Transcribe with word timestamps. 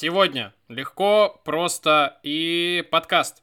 Сегодня 0.00 0.54
легко, 0.68 1.40
просто 1.44 2.20
и 2.22 2.86
подкаст. 2.88 3.42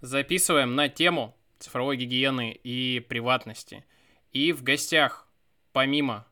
Записываем 0.00 0.74
на 0.74 0.88
тему 0.88 1.36
цифровой 1.58 1.98
гигиены 1.98 2.58
и 2.64 2.98
приватности. 3.00 3.84
И 4.32 4.54
в 4.54 4.62
гостях, 4.62 5.28
помимо 5.74 6.24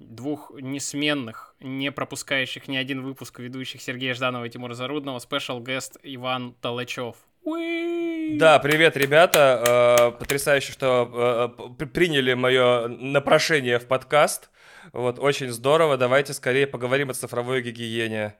двух 0.00 0.50
несменных, 0.60 1.54
не 1.60 1.92
пропускающих 1.92 2.66
ни 2.66 2.76
один 2.76 3.02
выпуск 3.02 3.38
ведущих 3.38 3.80
Сергея 3.80 4.12
Жданова 4.12 4.46
и 4.46 4.50
Тимура 4.50 4.74
Зарудного, 4.74 5.20
спешл 5.20 5.60
гест 5.60 5.96
Иван 6.02 6.56
Толачев. 6.60 7.14
Да, 7.44 8.58
привет, 8.58 8.96
ребята. 8.96 10.16
Э, 10.16 10.18
потрясающе, 10.18 10.72
что 10.72 11.54
э, 11.78 11.86
приняли 11.86 12.34
мое 12.34 12.88
напрошение 12.88 13.78
в 13.78 13.86
подкаст. 13.86 14.50
Вот, 14.92 15.20
очень 15.20 15.50
здорово. 15.50 15.96
Давайте 15.96 16.32
скорее 16.32 16.66
поговорим 16.66 17.10
о 17.10 17.14
цифровой 17.14 17.62
гигиене. 17.62 18.34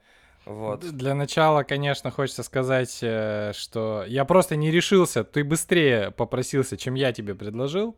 Вот. 0.45 0.81
Для 0.81 1.15
начала, 1.15 1.63
конечно, 1.63 2.11
хочется 2.11 2.43
сказать, 2.43 2.99
э, 3.03 3.53
что 3.55 4.05
я 4.07 4.25
просто 4.25 4.57
не 4.57 4.71
решился. 4.71 5.23
Ты 5.23 5.45
быстрее 5.45 6.11
попросился, 6.11 6.77
чем 6.77 6.95
я 6.95 7.13
тебе 7.13 7.35
предложил. 7.35 7.97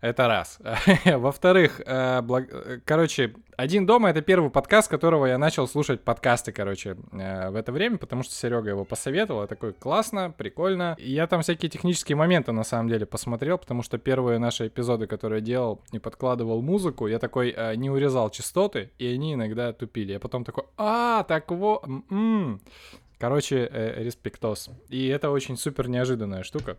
Это 0.00 0.28
раз. 0.28 0.58
Во-вторых, 1.04 1.82
э, 1.84 2.22
благ... 2.22 2.48
Э, 2.50 2.80
короче, 2.86 3.34
«Один 3.56 3.84
дома»— 3.84 4.08
это 4.10 4.22
первый 4.22 4.50
подкаст, 4.50 4.88
которого 4.88 5.26
я 5.26 5.36
начал 5.36 5.68
слушать 5.68 6.00
подкасты, 6.00 6.52
короче, 6.52 6.96
э, 7.12 7.50
в 7.50 7.56
это 7.56 7.70
время, 7.70 7.98
потому 7.98 8.22
что 8.22 8.32
Серега 8.32 8.70
его 8.70 8.86
посоветовал. 8.86 9.46
Такой, 9.46 9.74
классно, 9.74 10.30
прикольно. 10.30 10.96
И 10.98 11.12
я 11.12 11.26
там 11.26 11.42
всякие 11.42 11.68
технические 11.68 12.16
моменты, 12.16 12.52
на 12.52 12.64
самом 12.64 12.88
деле, 12.88 13.04
посмотрел, 13.04 13.58
потому 13.58 13.82
что 13.82 13.98
первые 13.98 14.38
наши 14.38 14.68
эпизоды, 14.68 15.06
которые 15.06 15.40
я 15.40 15.44
делал, 15.44 15.82
не 15.92 15.98
подкладывал 15.98 16.62
музыку, 16.62 17.06
я 17.06 17.18
такой 17.18 17.52
э, 17.54 17.74
не 17.74 17.90
урезал 17.90 18.30
частоты, 18.30 18.92
и 18.98 19.06
они 19.06 19.34
иногда 19.34 19.74
тупили. 19.74 20.12
Я 20.12 20.20
потом 20.20 20.44
такой, 20.44 20.64
а, 20.78 21.24
так 21.24 21.50
вот, 21.50 21.84
м-м". 21.86 22.62
Короче, 23.20 23.68
э, 23.70 24.02
респектос. 24.02 24.70
И 24.88 25.06
это 25.08 25.28
очень 25.28 25.58
супер 25.58 25.88
неожиданная 25.88 26.42
штука. 26.42 26.78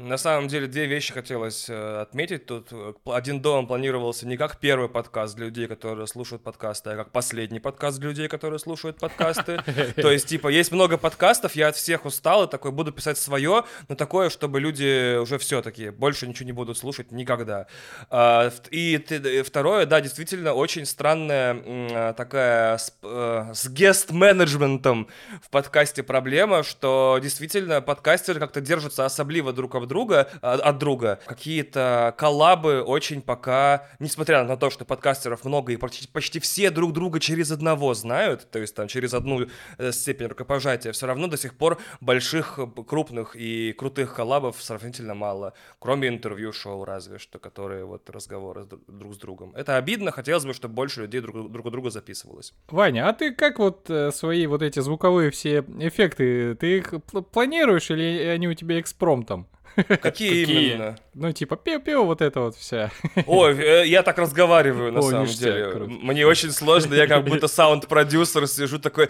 На 0.00 0.16
самом 0.16 0.48
деле, 0.48 0.66
две 0.66 0.86
вещи 0.86 1.12
хотелось 1.12 1.68
э, 1.68 2.00
отметить. 2.00 2.46
Тут 2.46 2.72
один 3.04 3.42
дом 3.42 3.66
планировался 3.66 4.26
не 4.26 4.38
как 4.38 4.58
первый 4.58 4.88
подкаст 4.88 5.36
для 5.36 5.46
людей, 5.46 5.66
которые 5.66 6.06
слушают 6.06 6.42
подкасты, 6.42 6.90
а 6.90 6.96
как 6.96 7.12
последний 7.12 7.60
подкаст 7.60 7.98
для 7.98 8.08
людей, 8.08 8.26
которые 8.26 8.58
слушают 8.58 8.98
подкасты. 8.98 9.62
То 9.96 10.10
есть, 10.10 10.26
типа, 10.26 10.48
есть 10.48 10.72
много 10.72 10.96
подкастов, 10.96 11.54
я 11.54 11.68
от 11.68 11.76
всех 11.76 12.06
устал 12.06 12.44
и 12.44 12.50
такой 12.50 12.72
буду 12.72 12.92
писать 12.92 13.18
свое, 13.18 13.64
но 13.88 13.94
такое, 13.94 14.30
чтобы 14.30 14.58
люди 14.58 15.18
уже 15.18 15.36
все 15.36 15.60
таки 15.60 15.90
больше 15.90 16.26
ничего 16.26 16.46
не 16.46 16.52
будут 16.52 16.78
слушать 16.78 17.12
никогда. 17.12 17.66
А, 18.08 18.50
и 18.70 19.42
второе, 19.46 19.84
да, 19.84 20.00
действительно, 20.00 20.54
очень 20.54 20.86
странная 20.86 22.14
такая 22.14 22.78
с, 22.78 22.94
э, 23.02 23.50
с 23.52 23.68
гест-менеджментом 23.68 25.08
в 25.42 25.50
подкасте 25.50 26.02
проблема, 26.02 26.62
что 26.62 27.18
действительно 27.22 27.82
подкастеры 27.82 28.40
как-то 28.40 28.62
держатся 28.62 29.04
особливо 29.04 29.52
друг 29.52 29.74
об 29.74 29.89
друга, 29.90 30.30
а, 30.40 30.54
от 30.54 30.78
друга. 30.78 31.18
Какие-то 31.26 32.14
коллабы 32.16 32.82
очень 32.82 33.20
пока, 33.22 33.88
несмотря 33.98 34.44
на 34.44 34.56
то, 34.56 34.70
что 34.70 34.84
подкастеров 34.84 35.44
много 35.44 35.72
и 35.72 35.76
почти, 35.76 36.06
почти 36.08 36.38
все 36.38 36.70
друг 36.70 36.92
друга 36.92 37.18
через 37.18 37.50
одного 37.50 37.92
знают, 37.94 38.48
то 38.50 38.60
есть 38.60 38.74
там 38.74 38.86
через 38.86 39.12
одну 39.14 39.48
э, 39.78 39.92
степень 39.92 40.28
рукопожатия, 40.28 40.92
все 40.92 41.06
равно 41.06 41.26
до 41.26 41.36
сих 41.36 41.54
пор 41.58 41.78
больших, 42.00 42.58
крупных 42.86 43.34
и 43.34 43.72
крутых 43.72 44.14
коллабов 44.14 44.56
сравнительно 44.62 45.14
мало, 45.14 45.54
кроме 45.80 46.08
интервью-шоу 46.08 46.84
разве 46.84 47.18
что, 47.18 47.38
которые 47.38 47.84
вот 47.84 48.08
разговоры 48.08 48.66
друг 48.86 49.14
с 49.14 49.18
другом. 49.18 49.52
Это 49.56 49.76
обидно, 49.76 50.12
хотелось 50.12 50.44
бы, 50.44 50.54
чтобы 50.54 50.74
больше 50.74 51.02
людей 51.02 51.20
друг, 51.20 51.50
друг 51.50 51.66
у 51.66 51.70
друга 51.70 51.90
записывалось. 51.90 52.54
Ваня, 52.68 53.08
а 53.08 53.12
ты 53.12 53.34
как 53.34 53.58
вот 53.58 53.90
э, 53.90 54.12
свои 54.12 54.46
вот 54.46 54.62
эти 54.62 54.78
звуковые 54.80 55.30
все 55.30 55.64
эффекты, 55.78 56.54
ты 56.54 56.78
их 56.78 56.94
планируешь 57.32 57.90
или 57.90 58.26
они 58.26 58.48
у 58.48 58.54
тебя 58.54 58.78
экспромтом? 58.80 59.48
Какие, 60.02 60.44
именно? 60.44 60.96
Ну, 61.14 61.32
типа, 61.32 61.56
пиу-пиу, 61.56 62.04
вот 62.04 62.22
это 62.22 62.40
вот 62.40 62.56
вся. 62.56 62.90
Ой, 63.26 63.58
э, 63.58 63.86
я 63.86 64.02
так 64.02 64.18
разговариваю, 64.18 64.92
на 64.92 65.02
самом 65.02 65.26
деле. 65.26 65.86
Мне 65.86 66.26
очень 66.26 66.50
сложно, 66.50 66.94
я 66.94 67.06
как 67.06 67.24
будто 67.24 67.48
саунд-продюсер 67.48 68.46
сижу 68.46 68.78
такой, 68.78 69.08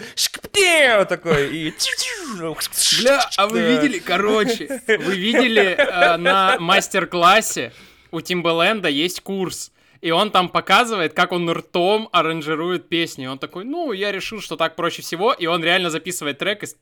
такой, 1.08 1.56
и... 1.56 1.74
Бля, 3.00 3.30
а 3.36 3.46
вы 3.46 3.60
видели, 3.82 3.98
короче, 3.98 4.82
вы 4.86 5.16
видели 5.16 5.74
э, 5.76 6.16
на 6.16 6.58
мастер-классе 6.58 7.72
у 8.10 8.20
Тимбаленда 8.20 8.88
есть 8.88 9.20
курс, 9.20 9.72
и 10.00 10.10
он 10.10 10.30
там 10.30 10.48
показывает, 10.48 11.12
как 11.12 11.32
он 11.32 11.50
ртом 11.50 12.08
аранжирует 12.12 12.88
песни. 12.88 13.26
Он 13.26 13.38
такой, 13.38 13.64
ну, 13.64 13.92
я 13.92 14.12
решил, 14.12 14.40
что 14.40 14.56
так 14.56 14.76
проще 14.76 15.02
всего, 15.02 15.32
и 15.32 15.46
он 15.46 15.62
реально 15.62 15.90
записывает 15.90 16.38
трек 16.38 16.62
из... 16.62 16.74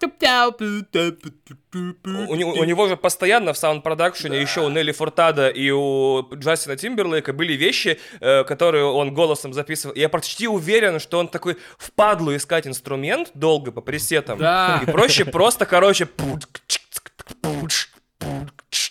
У, 1.75 2.33
у, 2.33 2.35
у 2.35 2.65
него 2.65 2.89
же 2.89 2.97
постоянно 2.97 3.53
в 3.53 3.59
саунд-продакшене 3.59 4.37
да. 4.37 4.41
еще 4.41 4.61
у 4.61 4.69
Нелли 4.69 4.93
Фуртада 4.93 5.49
и 5.49 5.71
у 5.71 6.29
Джастина 6.35 6.77
Тимберлейка 6.77 7.33
были 7.33 7.55
вещи, 7.55 7.99
э, 8.21 8.45
которые 8.45 8.85
он 8.85 9.13
голосом 9.13 9.53
записывал. 9.53 9.95
Я 9.95 10.09
почти 10.09 10.49
уверен, 10.49 11.01
что 11.01 11.19
он 11.19 11.29
такой 11.29 11.57
впадлу 11.77 12.35
искать 12.35 12.67
инструмент 12.67 13.31
долго 13.35 13.73
по 13.73 13.81
пресетам. 13.81 14.39
Да. 14.39 14.83
И 14.83 14.91
проще 14.91 15.25
просто, 15.25 15.67
короче, 15.67 16.09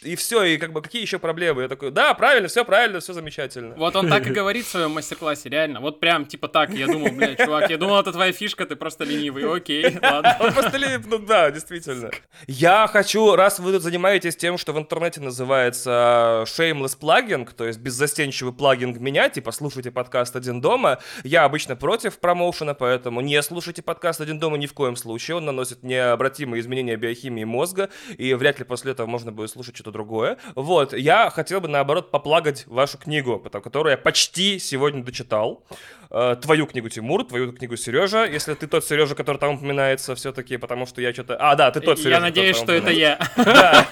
и 0.01 0.15
все, 0.15 0.43
и 0.43 0.57
как 0.57 0.73
бы 0.73 0.81
какие 0.81 1.01
еще 1.01 1.19
проблемы? 1.19 1.61
Я 1.61 1.67
такой, 1.67 1.91
да, 1.91 2.13
правильно, 2.15 2.47
все 2.47 2.65
правильно, 2.65 2.99
все 2.99 3.13
замечательно. 3.13 3.75
Вот 3.75 3.95
он 3.95 4.09
так 4.09 4.25
и 4.25 4.29
говорит 4.33 4.65
в 4.65 4.69
своем 4.69 4.91
мастер-классе, 4.91 5.49
реально. 5.49 5.81
Вот 5.81 5.99
прям 5.99 6.25
типа 6.25 6.47
так. 6.47 6.71
Я 6.73 6.87
думал, 6.87 7.11
блядь, 7.11 7.37
чувак, 7.37 7.69
я 7.69 7.77
думал, 7.77 7.99
это 7.99 8.11
твоя 8.11 8.31
фишка, 8.31 8.65
ты 8.65 8.75
просто 8.75 9.03
ленивый. 9.03 9.55
Окей, 9.55 9.97
ладно. 10.01 10.35
Он 10.39 10.53
просто 10.53 10.77
ленивый, 10.77 11.05
ну 11.07 11.19
да, 11.19 11.51
действительно. 11.51 12.09
Я 12.47 12.87
хочу, 12.87 13.35
раз 13.35 13.59
вы 13.59 13.71
тут 13.71 13.83
занимаетесь 13.83 14.35
тем, 14.35 14.57
что 14.57 14.73
в 14.73 14.79
интернете 14.79 15.21
называется 15.21 16.43
shameless 16.47 16.97
plugging, 16.99 17.47
то 17.55 17.65
есть 17.65 17.79
беззастенчивый 17.79 18.53
плагинг 18.53 18.97
меня, 18.99 19.29
типа 19.29 19.51
слушайте 19.51 19.91
подкаст 19.91 20.35
«Один 20.35 20.59
дома», 20.59 20.99
я 21.23 21.43
обычно 21.43 21.75
против 21.75 22.19
промоушена, 22.19 22.73
поэтому 22.73 23.21
не 23.21 23.41
слушайте 23.43 23.83
подкаст 23.83 24.21
«Один 24.21 24.39
дома» 24.39 24.57
ни 24.57 24.65
в 24.65 24.73
коем 24.73 24.95
случае. 24.95 25.37
Он 25.37 25.45
наносит 25.45 25.83
необратимые 25.83 26.61
изменения 26.61 26.95
биохимии 26.95 27.43
мозга, 27.43 27.89
и 28.17 28.33
вряд 28.33 28.59
ли 28.59 28.65
после 28.65 28.93
этого 28.93 29.07
можно 29.07 29.31
будет 29.31 29.51
слушать 29.51 29.66
что-то 29.75 29.91
другое. 29.91 30.37
Вот, 30.55 30.93
я 30.93 31.29
хотел 31.29 31.61
бы, 31.61 31.67
наоборот, 31.67 32.11
поплагать 32.11 32.65
вашу 32.67 32.97
книгу, 32.97 33.39
которую 33.39 33.91
я 33.91 33.97
почти 33.97 34.59
сегодня 34.59 35.03
дочитал. 35.03 35.63
Э, 36.09 36.35
твою 36.41 36.67
книгу, 36.67 36.89
Тимур, 36.89 37.25
твою 37.25 37.51
книгу, 37.51 37.75
Сережа, 37.75 38.25
если 38.25 38.53
ты 38.53 38.67
тот 38.67 38.85
Сережа, 38.85 39.15
который 39.15 39.37
там 39.37 39.55
упоминается 39.55 40.15
все-таки, 40.15 40.57
потому 40.57 40.85
что 40.85 41.01
я 41.01 41.13
что-то... 41.13 41.35
А, 41.39 41.55
да, 41.55 41.71
ты 41.71 41.81
тот 41.81 41.97
Сережа. 41.97 42.15
Я 42.15 42.19
надеюсь, 42.21 42.57
что 42.57 42.71
это 42.71 42.91
я. 42.91 43.19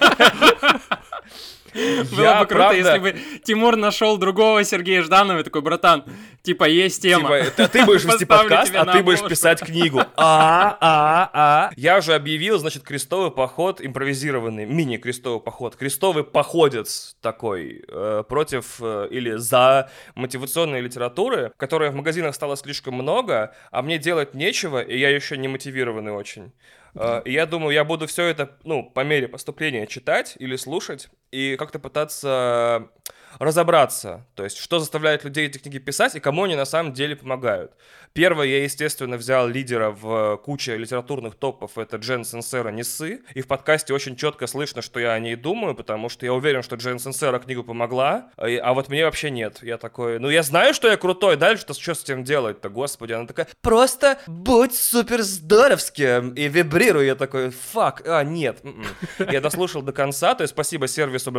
Было 2.16 2.40
бы 2.40 2.46
круто, 2.46 2.72
если 2.72 2.98
бы 2.98 3.16
Тимур 3.44 3.76
нашел 3.76 4.16
другого 4.16 4.64
Сергея 4.64 5.02
Жданова 5.02 5.42
такой, 5.44 5.62
братан, 5.62 6.04
типа, 6.42 6.64
есть 6.64 7.02
тема. 7.02 7.40
Типа, 7.42 7.68
ты 7.68 7.84
будешь 7.84 8.04
вести 8.04 8.24
подкаст, 8.24 8.74
а 8.74 8.84
ты 8.84 9.02
будешь 9.02 9.22
писать 9.26 9.60
книгу. 9.60 10.02
А, 10.18 10.76
а, 10.80 11.30
а. 11.32 11.70
Я 11.76 12.00
же 12.00 12.14
объявил, 12.14 12.58
значит, 12.58 12.82
крестовый 12.82 13.30
поход 13.30 13.80
импровизированный, 13.80 14.64
мини-крестовый 14.64 15.40
поход. 15.40 15.76
Крестовый 15.76 16.24
походец 16.24 17.16
такой 17.20 17.84
э, 17.88 18.24
против 18.28 18.76
э, 18.80 19.08
или 19.10 19.34
за 19.36 19.90
мотивационной 20.14 20.80
литературы, 20.80 21.52
которая 21.56 21.90
в 21.90 21.94
магазинах 21.94 22.34
стало 22.34 22.56
слишком 22.56 22.94
много, 22.94 23.54
а 23.70 23.82
мне 23.82 23.98
делать 23.98 24.34
нечего, 24.34 24.80
и 24.80 24.98
я 24.98 25.10
еще 25.10 25.36
не 25.36 25.48
мотивированный 25.48 26.12
очень. 26.12 26.52
Э, 26.96 27.22
я 27.24 27.46
думаю, 27.46 27.72
я 27.74 27.84
буду 27.84 28.06
все 28.06 28.24
это, 28.24 28.56
ну, 28.64 28.82
по 28.90 29.04
мере 29.04 29.28
поступления 29.28 29.86
читать 29.86 30.36
или 30.38 30.56
слушать, 30.56 31.08
и 31.30 31.56
как-то 31.56 31.78
пытаться 31.78 32.88
разобраться, 33.38 34.26
то 34.34 34.44
есть 34.44 34.58
что 34.58 34.78
заставляет 34.78 35.24
людей 35.24 35.46
эти 35.46 35.58
книги 35.58 35.78
писать 35.78 36.14
и 36.14 36.20
кому 36.20 36.44
они 36.44 36.56
на 36.56 36.64
самом 36.64 36.92
деле 36.92 37.16
помогают. 37.16 37.72
Первое, 38.12 38.46
я, 38.46 38.62
естественно, 38.62 39.18
взял 39.18 39.46
лидера 39.46 39.90
в 39.90 40.38
куче 40.38 40.76
литературных 40.76 41.34
топов, 41.34 41.76
это 41.76 41.98
Джен 41.98 42.24
Сенсера 42.24 42.70
Несы, 42.70 43.20
и 43.34 43.42
в 43.42 43.46
подкасте 43.46 43.92
очень 43.92 44.16
четко 44.16 44.46
слышно, 44.46 44.80
что 44.80 44.98
я 44.98 45.12
о 45.12 45.18
ней 45.18 45.36
думаю, 45.36 45.74
потому 45.74 46.08
что 46.08 46.24
я 46.24 46.32
уверен, 46.32 46.62
что 46.62 46.76
Джен 46.76 46.98
Сенсера 46.98 47.38
книгу 47.38 47.62
помогла, 47.62 48.30
а 48.36 48.72
вот 48.72 48.88
мне 48.88 49.04
вообще 49.04 49.30
нет. 49.30 49.58
Я 49.62 49.76
такой, 49.76 50.18
ну 50.18 50.30
я 50.30 50.42
знаю, 50.42 50.72
что 50.72 50.88
я 50.88 50.96
крутой, 50.96 51.36
дальше 51.36 51.62
что, 51.62 51.74
что 51.74 51.94
с 51.94 52.04
этим 52.04 52.24
делать-то, 52.24 52.70
господи, 52.70 53.12
она 53.12 53.26
такая, 53.26 53.48
просто 53.60 54.18
будь 54.26 54.74
супер 54.74 55.22
здоровским 55.22 56.30
и 56.30 56.48
вибрируй. 56.48 57.06
Я 57.06 57.14
такой, 57.14 57.50
фак, 57.50 58.02
а, 58.06 58.22
нет. 58.24 58.60
М-м». 58.62 58.84
Я 59.30 59.40
дослушал 59.40 59.82
до 59.82 59.92
конца, 59.92 60.34
то 60.34 60.42
есть 60.42 60.54
спасибо 60.54 60.88
сервису, 60.88 61.32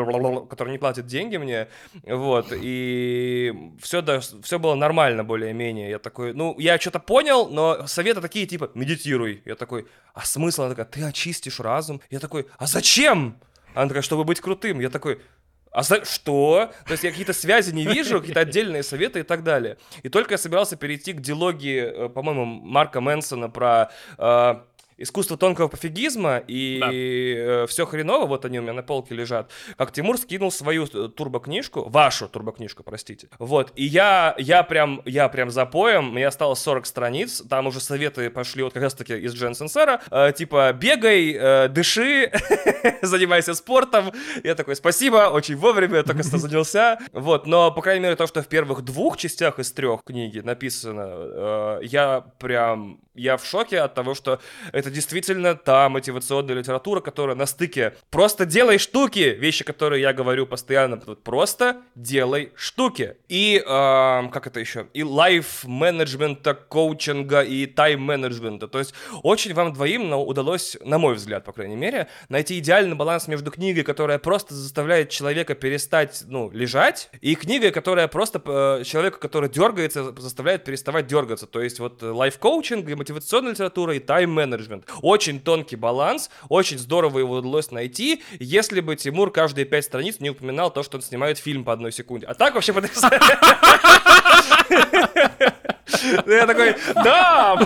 который 0.48 0.72
не 0.72 0.78
платит 0.78 1.06
деньги 1.06 1.38
мне, 1.38 1.68
вот, 2.06 2.48
и 2.52 3.54
все, 3.82 4.02
да, 4.02 4.20
все 4.20 4.60
было 4.60 4.76
нормально 4.76 5.24
более-менее. 5.24 5.90
Я 5.90 6.00
такой, 6.00 6.34
ну, 6.34 6.56
я 6.60 6.78
что-то 6.80 7.00
понял, 7.00 7.50
но 7.50 7.88
советы 7.88 8.22
такие, 8.22 8.46
типа, 8.46 8.72
медитируй. 8.74 9.42
Я 9.46 9.56
такой, 9.56 9.88
а 10.14 10.26
смысл? 10.26 10.64
Она 10.64 10.76
такая, 10.76 10.86
ты 10.86 11.04
очистишь 11.04 11.60
разум. 11.60 12.02
Я 12.10 12.20
такой, 12.20 12.48
а 12.58 12.68
зачем? 12.68 13.38
Она 13.74 13.88
такая, 13.88 14.02
чтобы 14.04 14.24
быть 14.24 14.42
крутым. 14.42 14.80
Я 14.80 14.90
такой, 14.90 15.20
А 15.72 15.84
за... 15.84 16.04
что? 16.06 16.72
То 16.86 16.92
есть 16.94 17.04
я 17.04 17.12
какие-то 17.12 17.34
связи 17.34 17.72
не 17.72 17.86
вижу, 17.86 18.20
какие-то 18.20 18.40
отдельные 18.40 18.82
советы 18.84 19.20
и 19.20 19.24
так 19.24 19.44
далее. 19.44 19.78
И 20.04 20.10
только 20.10 20.34
я 20.34 20.38
собирался 20.38 20.76
перейти 20.76 21.14
к 21.14 21.22
дилогии, 21.22 22.06
э, 22.06 22.10
по-моему, 22.10 22.46
Марка 22.46 23.02
Мэнсона 23.02 23.50
про 23.50 23.92
э, 24.18 24.56
искусство 24.98 25.38
тонкого 25.38 25.68
пофигизма 25.68 26.38
и 26.48 26.80
да. 26.80 26.90
э, 26.92 27.68
все 27.68 27.86
хреново, 27.86 28.26
вот 28.26 28.46
они 28.46 28.60
у 28.60 28.62
меня 28.62 28.74
на 28.74 28.84
полке 28.84 29.16
лежат, 29.16 29.52
как 29.78 29.92
Тимур 29.92 30.18
скинул 30.18 30.52
свою 30.52 30.86
э, 30.86 31.10
турбокнижку, 31.10 31.88
вашу 31.88 32.28
турбокнижку, 32.28 32.84
простите. 32.84 33.30
Вот, 33.40 33.72
и 33.76 33.86
я, 33.86 34.36
я 34.38 34.64
прям, 34.64 35.02
я 35.06 35.30
прям 35.30 35.50
за 35.50 35.66
поем, 35.66 36.12
мне 36.12 36.28
осталось 36.28 36.60
40 36.60 36.86
страниц, 36.86 37.44
там 37.50 37.68
уже 37.68 37.80
советы 37.80 38.30
пошли 38.30 38.64
вот 38.64 38.74
как 38.74 38.84
раз 38.84 38.94
таки 38.94 39.16
из 39.18 39.34
Джен 39.34 39.56
Сенсера, 39.56 40.02
э, 40.12 40.34
типа, 40.36 40.74
бегай, 40.74 41.34
э, 41.34 41.68
дыши, 41.70 42.32
занимайся 43.02 43.54
спортом. 43.54 44.12
Я 44.44 44.56
такой, 44.56 44.76
спасибо, 44.76 45.30
очень 45.30 45.56
вовремя, 45.56 45.98
я 45.98 46.04
только 46.04 46.24
что 46.24 46.38
занялся. 46.38 47.00
Вот, 47.12 47.46
но, 47.46 47.72
по 47.72 47.82
крайней 47.82 48.04
мере, 48.04 48.16
то, 48.16 48.28
что 48.28 48.42
в 48.42 48.48
первых 48.48 48.82
двух 48.82 49.18
частях 49.18 49.60
из 49.60 49.72
трех 49.72 50.04
книги 50.04 50.40
написано, 50.40 51.08
э, 51.10 51.80
я 51.84 52.26
прям 52.40 53.00
я 53.18 53.38
в 53.38 53.46
шоке 53.46 53.80
от 53.80 53.94
того, 53.96 54.14
что 54.14 54.40
это 54.72 54.87
действительно 54.90 55.56
та 55.56 55.90
мотивационная 55.90 56.56
литература, 56.56 57.02
которая 57.02 57.36
на 57.36 57.46
стыке 57.46 57.96
«просто 58.10 58.46
делай 58.46 58.78
штуки», 58.78 59.36
вещи, 59.40 59.64
которые 59.64 60.02
я 60.02 60.14
говорю 60.14 60.48
постоянно, 60.48 60.98
«просто 60.98 61.78
делай 61.96 62.52
штуки». 62.56 63.18
И, 63.30 63.58
э, 63.58 63.64
как 63.66 64.48
это 64.48 64.60
еще, 64.60 64.88
и 64.94 65.04
лайф-менеджмента, 65.04 66.54
коучинга, 66.54 67.42
и 67.42 67.66
тайм-менеджмента. 67.66 68.68
То 68.68 68.80
есть 68.80 68.94
очень 69.24 69.54
вам 69.54 69.74
двоим 69.74 70.14
удалось, 70.14 70.78
на 70.84 70.98
мой 70.98 71.16
взгляд, 71.16 71.44
по 71.44 71.52
крайней 71.52 71.76
мере, 71.76 72.08
найти 72.30 72.60
идеальный 72.60 72.96
баланс 72.96 73.28
между 73.28 73.52
книгой, 73.52 73.84
которая 73.84 74.20
просто 74.20 74.54
заставляет 74.54 75.10
человека 75.10 75.56
перестать, 75.56 76.24
ну, 76.28 76.50
лежать, 76.52 77.10
и 77.22 77.36
книгой, 77.36 77.72
которая 77.72 78.08
просто 78.08 78.42
э, 78.46 78.84
человека, 78.84 79.20
который 79.20 79.50
дергается, 79.50 80.14
заставляет 80.18 80.64
переставать 80.64 81.08
дергаться. 81.08 81.48
То 81.48 81.62
есть 81.62 81.80
вот 81.80 82.02
лайф-коучинг 82.02 82.90
и 82.90 82.96
мотивационная 82.96 83.52
литература 83.52 83.96
и 83.96 84.00
тайм-менеджмент. 84.00 84.77
Очень 85.02 85.40
тонкий 85.40 85.76
баланс, 85.76 86.30
очень 86.50 86.78
здорово 86.78 87.20
его 87.20 87.36
удалось 87.36 87.72
найти, 87.72 88.24
если 88.40 88.82
бы 88.82 88.96
Тимур 88.96 89.32
каждые 89.32 89.66
пять 89.66 89.86
страниц 89.86 90.20
не 90.20 90.30
упоминал 90.30 90.72
то, 90.72 90.84
что 90.84 90.98
он 90.98 91.04
снимает 91.04 91.38
фильм 91.38 91.64
по 91.64 91.74
одной 91.74 91.92
секунде. 91.92 92.26
А 92.28 92.34
так 92.34 92.56
вообще 92.56 92.74
Я 96.26 96.46
такой, 96.46 96.76
да, 96.96 97.58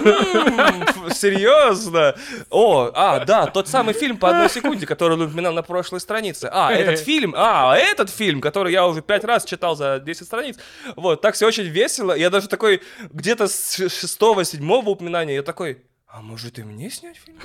серьезно. 1.13 2.15
О, 2.49 2.91
а, 2.93 3.25
да, 3.25 3.47
тот 3.47 3.67
самый 3.67 3.93
фильм 3.93 4.17
по 4.17 4.29
одной 4.29 4.49
секунде, 4.49 4.85
который 4.85 5.13
он 5.13 5.23
упоминал 5.23 5.53
на 5.53 5.63
прошлой 5.63 5.99
странице. 5.99 6.49
А, 6.51 6.71
этот 6.71 6.99
фильм, 7.05 7.33
а, 7.35 7.75
этот 7.75 8.09
фильм, 8.09 8.41
который 8.41 8.71
я 8.71 8.87
уже 8.87 9.01
пять 9.01 9.23
раз 9.23 9.45
читал 9.45 9.75
за 9.75 9.99
10 9.99 10.25
страниц. 10.25 10.57
Вот, 10.95 11.21
так 11.21 11.35
все 11.35 11.47
очень 11.47 11.63
весело. 11.63 12.13
Я 12.13 12.29
даже 12.29 12.47
такой, 12.47 12.81
где-то 13.11 13.47
с 13.47 13.75
шестого, 13.75 14.43
седьмого 14.43 14.89
упоминания, 14.89 15.35
я 15.35 15.43
такой, 15.43 15.81
а 16.13 16.21
может 16.21 16.59
и 16.59 16.63
мне 16.63 16.89
снять 16.89 17.17
фильм? 17.17 17.39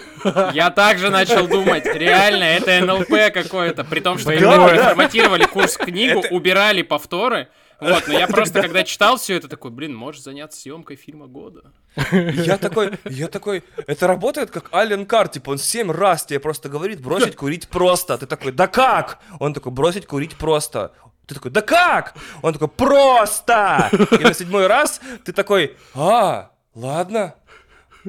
Я 0.52 0.70
также 0.70 1.10
начал 1.10 1.46
думать, 1.46 1.84
реально, 1.86 2.44
это 2.44 2.84
НЛП 2.84 3.32
какое-то, 3.32 3.84
при 3.84 4.00
том, 4.00 4.18
что 4.18 4.30
когда 4.30 4.58
мы 4.58 4.76
форматировали 4.76 5.44
курс 5.44 5.76
книгу, 5.76 6.24
убирали 6.30 6.82
повторы, 6.82 7.48
вот, 7.78 8.08
но 8.08 8.18
я 8.18 8.26
просто, 8.26 8.62
когда 8.62 8.82
читал 8.84 9.18
все 9.18 9.36
это, 9.36 9.48
такой, 9.48 9.70
блин, 9.70 9.94
можешь 9.94 10.22
заняться 10.22 10.60
съемкой 10.60 10.96
фильма 10.96 11.26
года. 11.26 11.72
Я 12.12 12.56
такой, 12.56 12.98
я 13.04 13.28
такой, 13.28 13.62
это 13.86 14.06
работает 14.06 14.50
как 14.50 14.72
Ален 14.74 15.06
Кар, 15.06 15.28
типа 15.28 15.50
он 15.50 15.58
семь 15.58 15.90
раз 15.90 16.24
тебе 16.24 16.40
просто 16.40 16.68
говорит 16.68 17.00
бросить 17.00 17.36
курить 17.36 17.68
просто. 17.68 18.18
Ты 18.18 18.26
такой, 18.26 18.52
да 18.52 18.66
как? 18.66 19.20
Он 19.38 19.54
такой, 19.54 19.72
бросить 19.72 20.06
курить 20.06 20.36
просто. 20.36 20.92
Ты 21.26 21.34
такой, 21.34 21.50
да 21.50 21.60
как? 21.60 22.14
Он 22.42 22.52
такой, 22.52 22.68
просто! 22.68 23.90
И 23.92 24.22
на 24.22 24.32
седьмой 24.32 24.68
раз 24.68 25.00
ты 25.24 25.32
такой, 25.32 25.76
а, 25.94 26.50
ладно, 26.74 27.34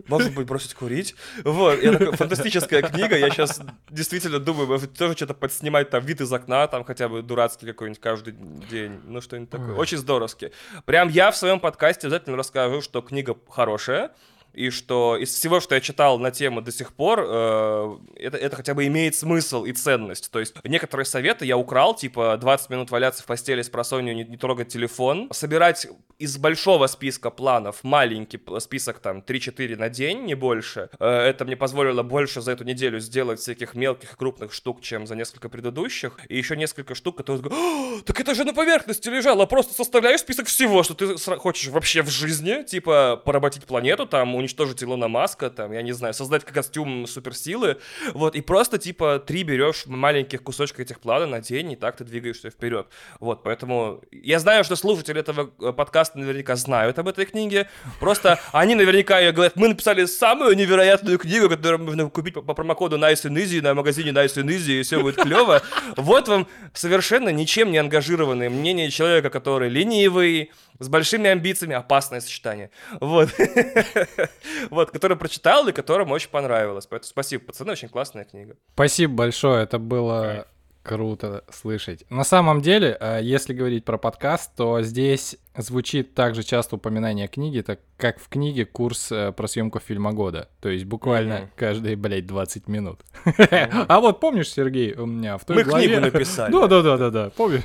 может 0.07 0.33
быть, 0.33 0.47
бросить 0.47 0.73
курить. 0.73 1.15
Вот, 1.43 1.81
я 1.81 1.93
такой, 1.93 2.15
фантастическая 2.15 2.81
книга, 2.81 3.17
я 3.17 3.29
сейчас 3.29 3.61
действительно 3.89 4.39
думаю, 4.39 4.79
тоже 4.87 5.15
что-то 5.15 5.33
подснимать, 5.33 5.89
там, 5.89 6.03
вид 6.05 6.21
из 6.21 6.31
окна, 6.31 6.67
там, 6.67 6.83
хотя 6.83 7.09
бы 7.09 7.21
дурацкий 7.21 7.65
какой-нибудь 7.65 8.01
каждый 8.01 8.33
день, 8.33 8.99
ну, 9.05 9.21
что-нибудь 9.21 9.49
такое. 9.49 9.75
Очень 9.75 9.97
здоровски. 9.97 10.51
Прям 10.85 11.09
я 11.09 11.31
в 11.31 11.37
своем 11.37 11.59
подкасте 11.59 12.07
обязательно 12.07 12.37
расскажу, 12.37 12.81
что 12.81 13.01
книга 13.01 13.35
хорошая, 13.49 14.11
и 14.57 14.71
что 14.71 15.17
из 15.17 15.33
всего, 15.33 15.59
что 15.59 15.75
я 15.75 15.81
читал 15.81 16.17
на 16.17 16.31
тему 16.31 16.61
до 16.61 16.71
сих 16.71 16.93
пор, 16.93 17.23
э, 17.23 17.97
это, 18.15 18.37
это 18.37 18.55
хотя 18.55 18.73
бы 18.73 18.87
имеет 18.87 19.13
смысл 19.13 19.65
и 19.65 19.71
ценность. 19.71 20.31
То 20.31 20.39
есть 20.39 20.55
некоторые 20.63 21.05
советы 21.05 21.45
я 21.45 21.57
украл, 21.57 21.95
типа 21.95 22.37
20 22.41 22.71
минут 22.71 22.89
валяться 22.89 23.21
в 23.21 23.27
постели 23.27 23.61
с 23.61 23.69
просонью, 23.69 24.15
не, 24.15 24.23
не 24.23 24.35
трогать 24.35 24.69
телефон, 24.69 25.29
собирать 25.31 25.87
из 26.17 26.37
большого 26.37 26.87
списка 26.87 27.29
планов 27.29 27.83
маленький 27.83 28.39
список 28.59 28.97
там 28.97 29.19
3-4 29.19 29.75
на 29.75 29.89
день, 29.89 30.23
не 30.23 30.33
больше. 30.33 30.89
Э, 30.99 31.07
это 31.07 31.45
мне 31.45 31.55
позволило 31.55 32.01
больше 32.01 32.41
за 32.41 32.53
эту 32.53 32.63
неделю 32.63 32.99
сделать 32.99 33.39
всяких 33.39 33.75
мелких 33.75 34.13
и 34.13 34.15
крупных 34.15 34.53
штук, 34.53 34.81
чем 34.81 35.05
за 35.05 35.15
несколько 35.15 35.49
предыдущих. 35.49 36.19
И 36.29 36.37
еще 36.37 36.57
несколько 36.57 36.95
штук, 36.95 37.17
которые 37.17 37.43
говорят, 37.43 38.05
так 38.05 38.19
это 38.19 38.33
же 38.33 38.43
на 38.43 38.53
поверхности 38.55 39.07
лежало, 39.09 39.45
просто 39.45 39.75
составляешь 39.75 40.21
список 40.21 40.47
всего, 40.47 40.81
что 40.81 40.95
ты 40.95 41.15
хочешь 41.37 41.67
вообще 41.67 42.01
в 42.01 42.09
жизни, 42.09 42.63
типа 42.63 43.21
поработить 43.23 43.65
планету, 43.65 44.07
там 44.07 44.33
уничтожить 44.47 44.81
Илона 44.81 45.09
Маска, 45.09 45.49
там, 45.49 45.73
я 45.73 45.81
не 45.81 45.91
знаю, 45.91 46.13
создать 46.13 46.45
костюм 46.45 47.05
суперсилы, 47.05 47.77
вот, 48.13 48.35
и 48.35 48.41
просто, 48.41 48.77
типа, 48.77 49.19
три 49.19 49.43
берешь 49.43 49.85
маленьких 49.85 50.41
кусочков 50.41 50.79
этих 50.79 50.99
плана 50.99 51.25
на 51.25 51.41
день, 51.41 51.73
и 51.73 51.75
так 51.75 51.97
ты 51.97 52.05
двигаешься 52.05 52.49
вперед. 52.49 52.87
Вот, 53.19 53.43
поэтому 53.43 54.01
я 54.11 54.39
знаю, 54.39 54.63
что 54.63 54.75
слушатели 54.75 55.19
этого 55.19 55.51
э, 55.59 55.73
подкаста 55.73 56.17
наверняка 56.17 56.55
знают 56.55 56.97
об 56.97 57.09
этой 57.09 57.25
книге, 57.25 57.69
просто 57.99 58.39
они 58.53 58.75
наверняка 58.75 59.19
ее 59.19 59.33
говорят, 59.33 59.57
мы 59.57 59.67
написали 59.67 60.05
самую 60.05 60.55
невероятную 60.55 61.17
книгу, 61.17 61.49
которую 61.49 61.83
можно 61.83 62.09
купить 62.09 62.33
по, 62.33 62.41
промокоду 62.41 62.97
Nice 62.97 63.25
and 63.25 63.35
Easy 63.35 63.61
на 63.61 63.73
магазине 63.73 64.11
Nice 64.11 64.37
and 64.37 64.47
Easy, 64.47 64.79
и 64.79 64.83
все 64.83 65.01
будет 65.01 65.17
клево. 65.17 65.61
Вот 65.97 66.27
вам 66.29 66.47
совершенно 66.73 67.29
ничем 67.29 67.71
не 67.71 67.77
ангажированное 67.77 68.49
мнение 68.49 68.89
человека, 68.91 69.29
который 69.29 69.69
ленивый, 69.69 70.51
с 70.79 70.89
большими 70.89 71.29
амбициями, 71.29 71.75
опасное 71.75 72.21
сочетание. 72.21 72.69
Вот. 72.99 73.29
вот, 74.69 74.91
который 74.91 75.17
прочитал 75.17 75.67
и 75.67 75.71
которому 75.71 76.13
очень 76.13 76.29
понравилось. 76.29 76.87
Поэтому 76.87 77.09
спасибо, 77.09 77.45
пацаны, 77.45 77.71
очень 77.71 77.89
классная 77.89 78.25
книга. 78.25 78.55
Спасибо 78.73 79.13
большое, 79.13 79.63
это 79.63 79.79
было 79.79 80.47
круто 80.87 81.43
слышать. 81.51 82.05
На 82.09 82.23
самом 82.23 82.61
деле, 82.61 82.97
э, 82.99 83.19
если 83.21 83.53
говорить 83.53 83.83
про 83.83 83.97
подкаст, 83.97 84.55
то 84.55 84.81
здесь 84.81 85.37
звучит 85.57 86.13
также 86.13 86.43
часто 86.43 86.77
упоминание 86.77 87.27
книги, 87.27 87.61
так 87.61 87.81
как 87.97 88.19
в 88.19 88.29
книге 88.29 88.65
курс 88.65 89.11
э, 89.11 89.33
про 89.33 89.47
съемку 89.47 89.79
фильма 89.79 90.13
года. 90.13 90.47
То 90.61 90.69
есть 90.69 90.85
буквально 90.85 91.33
mm-hmm. 91.33 91.49
каждые, 91.57 91.95
блядь, 91.97 92.25
20 92.25 92.69
минут. 92.69 93.01
Mm-hmm. 93.25 93.85
а 93.89 93.99
вот 93.99 94.21
помнишь, 94.21 94.49
Сергей, 94.49 94.93
у 94.93 95.05
меня 95.05 95.37
в 95.37 95.43
той 95.43 95.57
Мы 95.57 95.63
главе... 95.63 95.87
книгу 95.87 96.01
написали. 96.05 96.51
Да-да-да-да-да, 96.53 97.31
помнишь? 97.31 97.63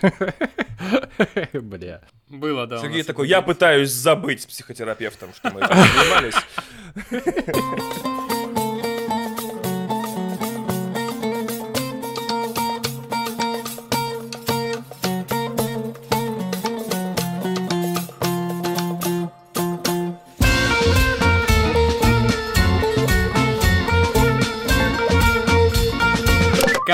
Бля. 1.53 2.01
Было, 2.29 2.67
да. 2.67 2.79
Сергей 2.79 3.05
такой, 3.05 3.29
я 3.29 3.41
пытаюсь 3.41 3.91
забыть 3.91 4.49
психотерапевтом, 4.49 5.33
что 5.33 5.53
мы 5.53 5.61
этим 5.61 5.77
занимались. 5.77 6.35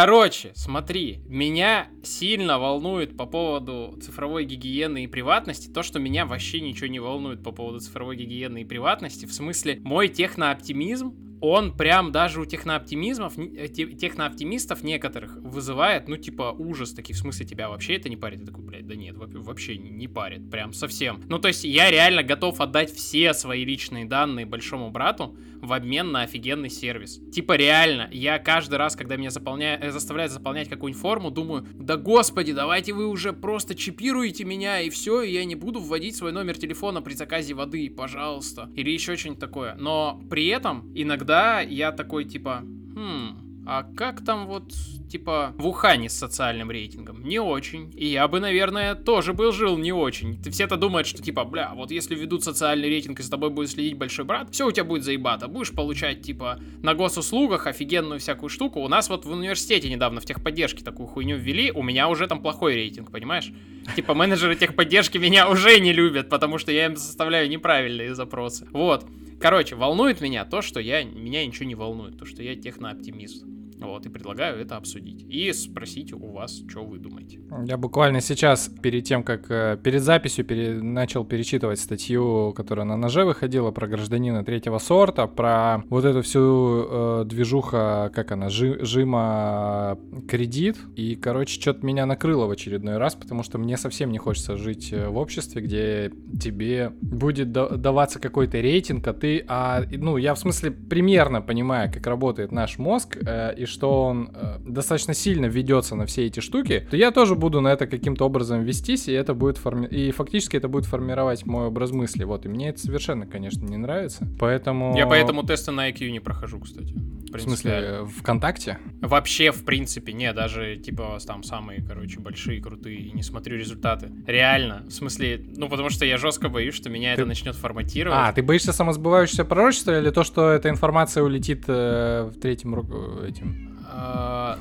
Короче, 0.01 0.53
смотри, 0.55 1.25
меня 1.27 1.89
сильно 2.05 2.61
волнует 2.61 3.17
по 3.17 3.27
поводу 3.27 3.99
цифровой 4.01 4.45
гигиены 4.45 5.03
и 5.03 5.07
приватности 5.09 5.67
то, 5.69 5.83
что 5.83 5.99
меня 5.99 6.25
вообще 6.25 6.61
ничего 6.61 6.87
не 6.87 7.01
волнует 7.01 7.43
по 7.43 7.51
поводу 7.51 7.81
цифровой 7.81 8.15
гигиены 8.15 8.61
и 8.61 8.65
приватности. 8.65 9.27
В 9.27 9.35
смысле, 9.35 9.81
мой 9.83 10.07
технооптимизм 10.07 11.28
он 11.41 11.77
прям 11.77 12.13
даже 12.13 12.41
у 12.41 12.45
технооптимизмов, 12.45 13.39
э, 13.39 13.69
технооптимистов 13.69 14.83
некоторых 14.83 15.37
вызывает, 15.37 16.09
ну, 16.09 16.17
типа, 16.17 16.55
ужас, 16.59 16.93
такие, 16.93 17.15
в 17.15 17.19
смысле, 17.19 17.47
тебя 17.47 17.69
вообще 17.69 17.97
это 17.97 18.09
не 18.09 18.17
парит? 18.17 18.41
Я 18.41 18.47
такой, 18.47 18.65
блядь, 18.65 18.87
да 18.87 18.95
нет, 18.95 19.17
вообще 19.17 19.77
не 19.77 20.09
парит, 20.09 20.51
прям 20.51 20.73
совсем. 20.73 21.23
Ну, 21.29 21.39
то 21.39 21.49
есть, 21.49 21.65
я 21.65 21.91
реально 21.91 22.23
готов 22.23 22.61
отдать 22.61 22.93
все 22.93 23.35
свои 23.35 23.65
личные 23.65 24.05
данные 24.05 24.47
большому 24.47 24.91
брату 24.91 25.37
в 25.61 25.73
обмен 25.73 26.13
на 26.13 26.23
офигенный 26.23 26.71
сервис. 26.71 27.21
Типа, 27.33 27.55
реально, 27.55 28.09
я 28.13 28.39
каждый 28.39 28.77
раз, 28.77 28.97
когда 28.97 29.17
меня 29.17 29.31
заполняют, 29.31 29.83
э, 29.83 29.91
заставляют 29.91 30.33
заполнять 30.33 30.69
какую-нибудь 30.69 31.01
форму, 31.01 31.31
думаю, 31.31 31.67
да 31.75 31.97
господи, 31.97 32.53
давайте 32.53 32.93
вы 32.93 33.07
уже 33.07 33.33
просто 33.33 33.75
чипируете 33.75 34.45
меня, 34.45 34.81
и 34.81 34.91
все, 34.91 35.23
и 35.23 35.33
я 35.33 35.45
не 35.45 35.55
буду 35.55 35.81
вводить 35.81 36.17
свой 36.17 36.33
номер 36.33 36.57
телефона 36.59 37.03
при 37.03 37.15
заказе 37.15 37.55
воды, 37.55 37.91
пожалуйста. 37.91 38.71
Или 38.75 38.91
еще 38.91 39.17
что-нибудь 39.17 39.41
такое. 39.41 39.75
Но 39.75 40.21
при 40.31 40.47
этом 40.47 40.93
иногда 40.95 41.28
я 41.29 41.93
такой, 41.93 42.25
типа, 42.25 42.63
хм, 42.95 43.49
а 43.71 43.83
как 43.83 44.25
там 44.25 44.47
вот, 44.47 44.73
типа, 45.11 45.53
в 45.59 45.67
Ухане 45.67 46.09
с 46.09 46.15
социальным 46.15 46.71
рейтингом? 46.71 47.23
Не 47.23 47.39
очень. 47.39 47.93
И 47.95 48.07
я 48.07 48.27
бы, 48.27 48.41
наверное, 48.41 48.95
тоже 48.95 49.35
был 49.35 49.53
жил 49.53 49.77
не 49.77 49.93
очень. 49.93 50.43
Все-то 50.51 50.79
думают, 50.79 51.07
что, 51.07 51.23
типа, 51.23 51.45
бля, 51.45 51.73
вот 51.75 51.91
если 51.91 52.15
ведут 52.15 52.43
социальный 52.45 52.89
рейтинг 52.89 53.21
и 53.21 53.23
за 53.23 53.31
тобой 53.31 53.51
будет 53.51 53.71
следить 53.71 53.99
большой 53.99 54.25
брат, 54.25 54.49
все 54.53 54.67
у 54.67 54.73
тебя 54.73 54.85
будет 54.85 55.05
заебато. 55.05 55.49
Будешь 55.49 55.73
получать, 55.73 56.23
типа, 56.23 56.59
на 56.83 56.95
госуслугах 56.95 57.67
офигенную 57.67 58.21
всякую 58.21 58.49
штуку. 58.49 58.81
У 58.81 58.89
нас 58.89 59.11
вот 59.11 59.27
в 59.27 59.31
университете 59.31 59.91
недавно 59.91 60.23
в 60.23 60.25
техподдержке 60.25 60.83
такую 60.83 61.07
хуйню 61.07 61.37
ввели, 61.37 61.71
у 61.71 61.83
меня 61.83 62.09
уже 62.09 62.27
там 62.27 62.41
плохой 62.41 62.75
рейтинг, 62.75 63.11
понимаешь? 63.11 63.53
Типа, 63.97 64.15
менеджеры 64.15 64.55
техподдержки 64.57 65.19
меня 65.19 65.47
уже 65.47 65.79
не 65.79 65.93
любят, 65.93 66.31
потому 66.31 66.57
что 66.57 66.73
я 66.73 66.87
им 66.87 66.97
составляю 66.97 67.51
неправильные 67.51 68.15
запросы. 68.15 68.67
Вот. 68.73 69.05
Короче, 69.41 69.77
волнует 69.77 70.21
меня 70.21 70.45
то, 70.45 70.63
что 70.63 70.81
я, 70.81 71.05
меня 71.05 71.47
ничего 71.47 71.67
не 71.67 71.75
волнует, 71.75 72.19
то, 72.19 72.25
что 72.25 72.43
я 72.43 72.57
технооптимист. 72.57 73.45
Вот, 73.81 74.07
и 74.07 74.09
предлагаю 74.09 74.61
это 74.61 74.77
обсудить. 74.77 75.25
И 75.29 75.53
спросить 75.53 76.13
у 76.13 76.33
вас, 76.33 76.63
что 76.69 76.85
вы 76.85 76.99
думаете. 76.99 77.41
Я 77.65 77.77
буквально 77.77 78.21
сейчас, 78.21 78.71
перед 78.83 79.05
тем, 79.05 79.23
как 79.23 79.51
э, 79.51 79.79
перед 79.83 80.03
записью, 80.03 80.45
пере, 80.45 80.75
начал 80.75 81.25
перечитывать 81.25 81.79
статью, 81.79 82.53
которая 82.57 82.85
на 82.85 82.97
ноже 82.97 83.25
выходила 83.25 83.71
про 83.71 83.87
гражданина 83.87 84.45
третьего 84.45 84.79
сорта, 84.79 85.27
про 85.27 85.83
вот 85.89 86.05
эту 86.05 86.23
всю 86.23 86.87
э, 86.89 87.25
движуха, 87.27 88.11
как 88.15 88.33
она, 88.33 88.49
жи, 88.49 88.79
жима 88.85 89.99
кредит. 90.29 90.77
И, 90.97 91.15
короче, 91.15 91.61
что-то 91.61 91.87
меня 91.87 92.07
накрыло 92.07 92.47
в 92.47 92.51
очередной 92.51 92.99
раз, 92.99 93.15
потому 93.15 93.43
что 93.43 93.59
мне 93.59 93.77
совсем 93.77 94.11
не 94.11 94.19
хочется 94.19 94.57
жить 94.57 94.93
э, 94.93 95.09
в 95.09 95.17
обществе, 95.17 95.63
где 95.63 96.13
тебе 96.41 96.93
будет 97.01 97.53
даваться 97.53 98.19
какой-то 98.19 98.61
рейтинг, 98.61 99.07
а 99.07 99.13
ты, 99.13 99.45
а, 99.47 99.85
ну, 99.91 100.17
я 100.17 100.35
в 100.35 100.39
смысле 100.39 100.71
примерно 100.71 101.41
понимаю, 101.43 101.93
как 101.93 102.07
работает 102.07 102.53
наш 102.53 102.79
мозг, 102.79 103.17
э, 103.17 103.55
и 103.57 103.68
что 103.69 104.05
он 104.05 104.31
э, 104.35 104.59
достаточно 104.61 105.15
сильно 105.15 105.47
ведется 105.47 105.95
на 105.95 106.07
все 106.07 106.27
эти 106.27 106.41
штуки, 106.41 106.87
то 106.91 106.97
я 106.97 107.11
тоже 107.11 107.35
буду 107.35 107.61
на 107.61 107.69
это 107.69 107.87
каким-то 107.87 108.25
образом 108.25 108.63
вестись, 108.63 109.09
и 109.09 109.13
это 109.13 109.35
будет 109.35 109.59
форми... 109.59 109.87
и 109.87 110.11
фактически 110.11 110.57
это 110.57 110.69
будет 110.69 110.87
формировать 110.87 111.47
мой 111.47 111.67
образ 111.67 111.93
мысли. 111.93 112.25
Вот, 112.25 112.47
и 112.47 112.49
мне 112.49 112.71
это 112.71 112.81
совершенно, 112.81 113.27
конечно, 113.27 113.65
не 113.65 113.77
нравится. 113.77 114.27
Поэтому... 114.39 114.97
Я 114.97 115.07
поэтому 115.07 115.45
тесты 115.45 115.71
на 115.71 115.91
IQ 115.91 116.11
не 116.11 116.21
прохожу, 116.21 116.61
кстати. 116.61 116.95
В 117.33 117.39
смысле, 117.39 118.07
ВКонтакте? 118.19 118.79
Вообще, 119.03 119.53
в 119.53 119.65
принципе, 119.65 120.13
не, 120.13 120.33
даже, 120.33 120.77
типа, 120.77 121.19
там 121.27 121.43
самые, 121.43 121.83
короче, 121.83 122.21
большие, 122.21 122.61
крутые, 122.61 123.11
не 123.13 123.23
смотрю 123.23 123.59
результаты. 123.59 124.11
Реально, 124.27 124.85
в 124.89 124.93
смысле, 124.93 125.45
ну, 125.57 125.69
потому 125.69 125.91
что 125.91 126.07
я 126.07 126.17
жестко 126.17 126.49
боюсь, 126.49 126.75
что 126.75 126.89
меня 126.89 127.15
ты... 127.15 127.23
это 127.23 127.29
начнет 127.29 127.55
форматировать. 127.55 128.19
А, 128.19 128.33
ты 128.33 128.43
боишься 128.43 128.73
самосбывающегося 128.73 129.45
пророчества 129.45 130.01
или 130.01 130.11
то, 130.11 130.25
что 130.25 130.51
эта 130.51 130.71
информация 130.71 131.23
улетит 131.23 131.65
э, 131.67 132.31
в 132.35 132.41
третьем 132.41 132.75
этим 133.23 133.58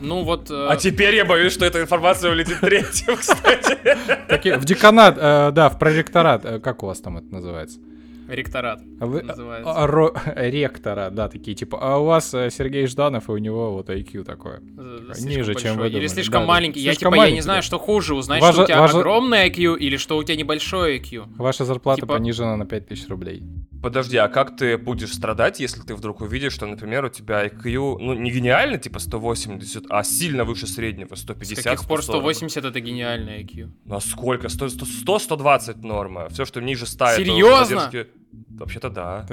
ну 0.02 0.24
вот... 0.24 0.50
Э, 0.50 0.68
а 0.70 0.76
теперь 0.76 1.16
я 1.16 1.26
боюсь, 1.26 1.54
что 1.54 1.66
эта 1.66 1.82
информация 1.82 2.32
улетит 2.32 2.60
третьим, 2.60 3.16
кстати. 3.18 4.58
В 4.58 4.66
деканат, 4.66 5.18
э, 5.18 5.52
да, 5.52 5.70
в 5.70 5.80
проректорат. 5.80 6.46
Э, 6.46 6.60
как 6.60 6.84
у 6.84 6.88
вас 6.88 7.00
там 7.00 7.18
это 7.18 7.34
называется? 7.34 7.80
Ректорат 8.28 8.82
а 9.00 9.06
вы, 9.06 9.22
называется. 9.22 9.72
А, 9.72 9.88
ро, 9.88 10.14
ректора, 10.36 11.10
да, 11.12 11.30
такие 11.30 11.56
типа. 11.56 11.78
А 11.82 11.98
у 11.98 12.06
вас 12.06 12.30
Сергей 12.30 12.88
Жданов, 12.88 13.30
и 13.30 13.32
у 13.32 13.38
него 13.38 13.74
вот 13.74 13.90
IQ 13.90 14.24
такое. 14.24 14.60
Слишком 14.60 15.26
ниже, 15.26 15.54
большой. 15.54 15.62
чем 15.62 15.72
вы 15.78 15.84
думали. 15.84 15.98
Или 15.98 16.08
слишком 16.08 16.42
да, 16.42 16.48
маленький. 16.48 16.80
Да. 16.80 16.86
Я 16.86 16.92
слишком 16.92 17.12
типа, 17.12 17.18
маленький, 17.18 17.36
я 17.36 17.36
не 17.36 17.42
знаю, 17.42 17.62
да. 17.62 17.66
что 17.66 17.80
хуже, 17.80 18.16
узнать, 18.16 18.42
Ваша, 18.42 18.54
что 18.54 18.64
у 18.64 18.66
тебя 18.68 18.82
ваша... 18.82 18.98
огромный 18.98 19.50
IQ 19.50 19.78
или 19.78 19.98
что 19.98 20.18
у 20.18 20.24
тебя 20.24 20.36
небольшой 20.36 21.00
IQ. 21.00 21.26
Ваша 21.38 21.66
зарплата 21.66 22.02
типа... 22.02 22.14
понижена 22.16 22.56
на 22.56 22.66
5000 22.66 23.08
рублей. 23.10 23.44
Подожди, 23.82 24.18
а 24.18 24.28
как 24.28 24.58
ты 24.58 24.78
будешь 24.78 25.14
страдать, 25.14 25.60
если 25.60 25.82
ты 25.82 25.96
вдруг 25.96 26.22
увидишь, 26.22 26.54
что, 26.54 26.66
например, 26.66 27.06
у 27.06 27.10
тебя 27.10 27.46
IQ, 27.46 27.98
ну, 28.00 28.14
не 28.14 28.32
гениально, 28.32 28.78
типа 28.78 29.00
180, 29.00 29.86
а 29.90 30.04
сильно 30.04 30.44
выше 30.46 30.68
среднего, 30.68 31.16
150, 31.16 31.60
С 31.60 31.64
каких 31.64 31.80
140. 31.82 31.88
пор 31.88 32.04
180 32.04 32.66
это 32.66 32.80
гениальный 32.80 33.44
IQ? 33.44 33.72
Ну, 33.86 33.96
а 33.96 34.02
сколько? 34.02 34.48
100-120 34.48 35.86
норма. 35.86 36.28
Все, 36.30 36.46
что 36.46 36.60
ниже 36.60 36.86
100, 36.88 37.08
Серьезно? 37.18 37.90
Это 37.94 38.08
Вообще-то 38.50 38.90
да. 38.90 39.26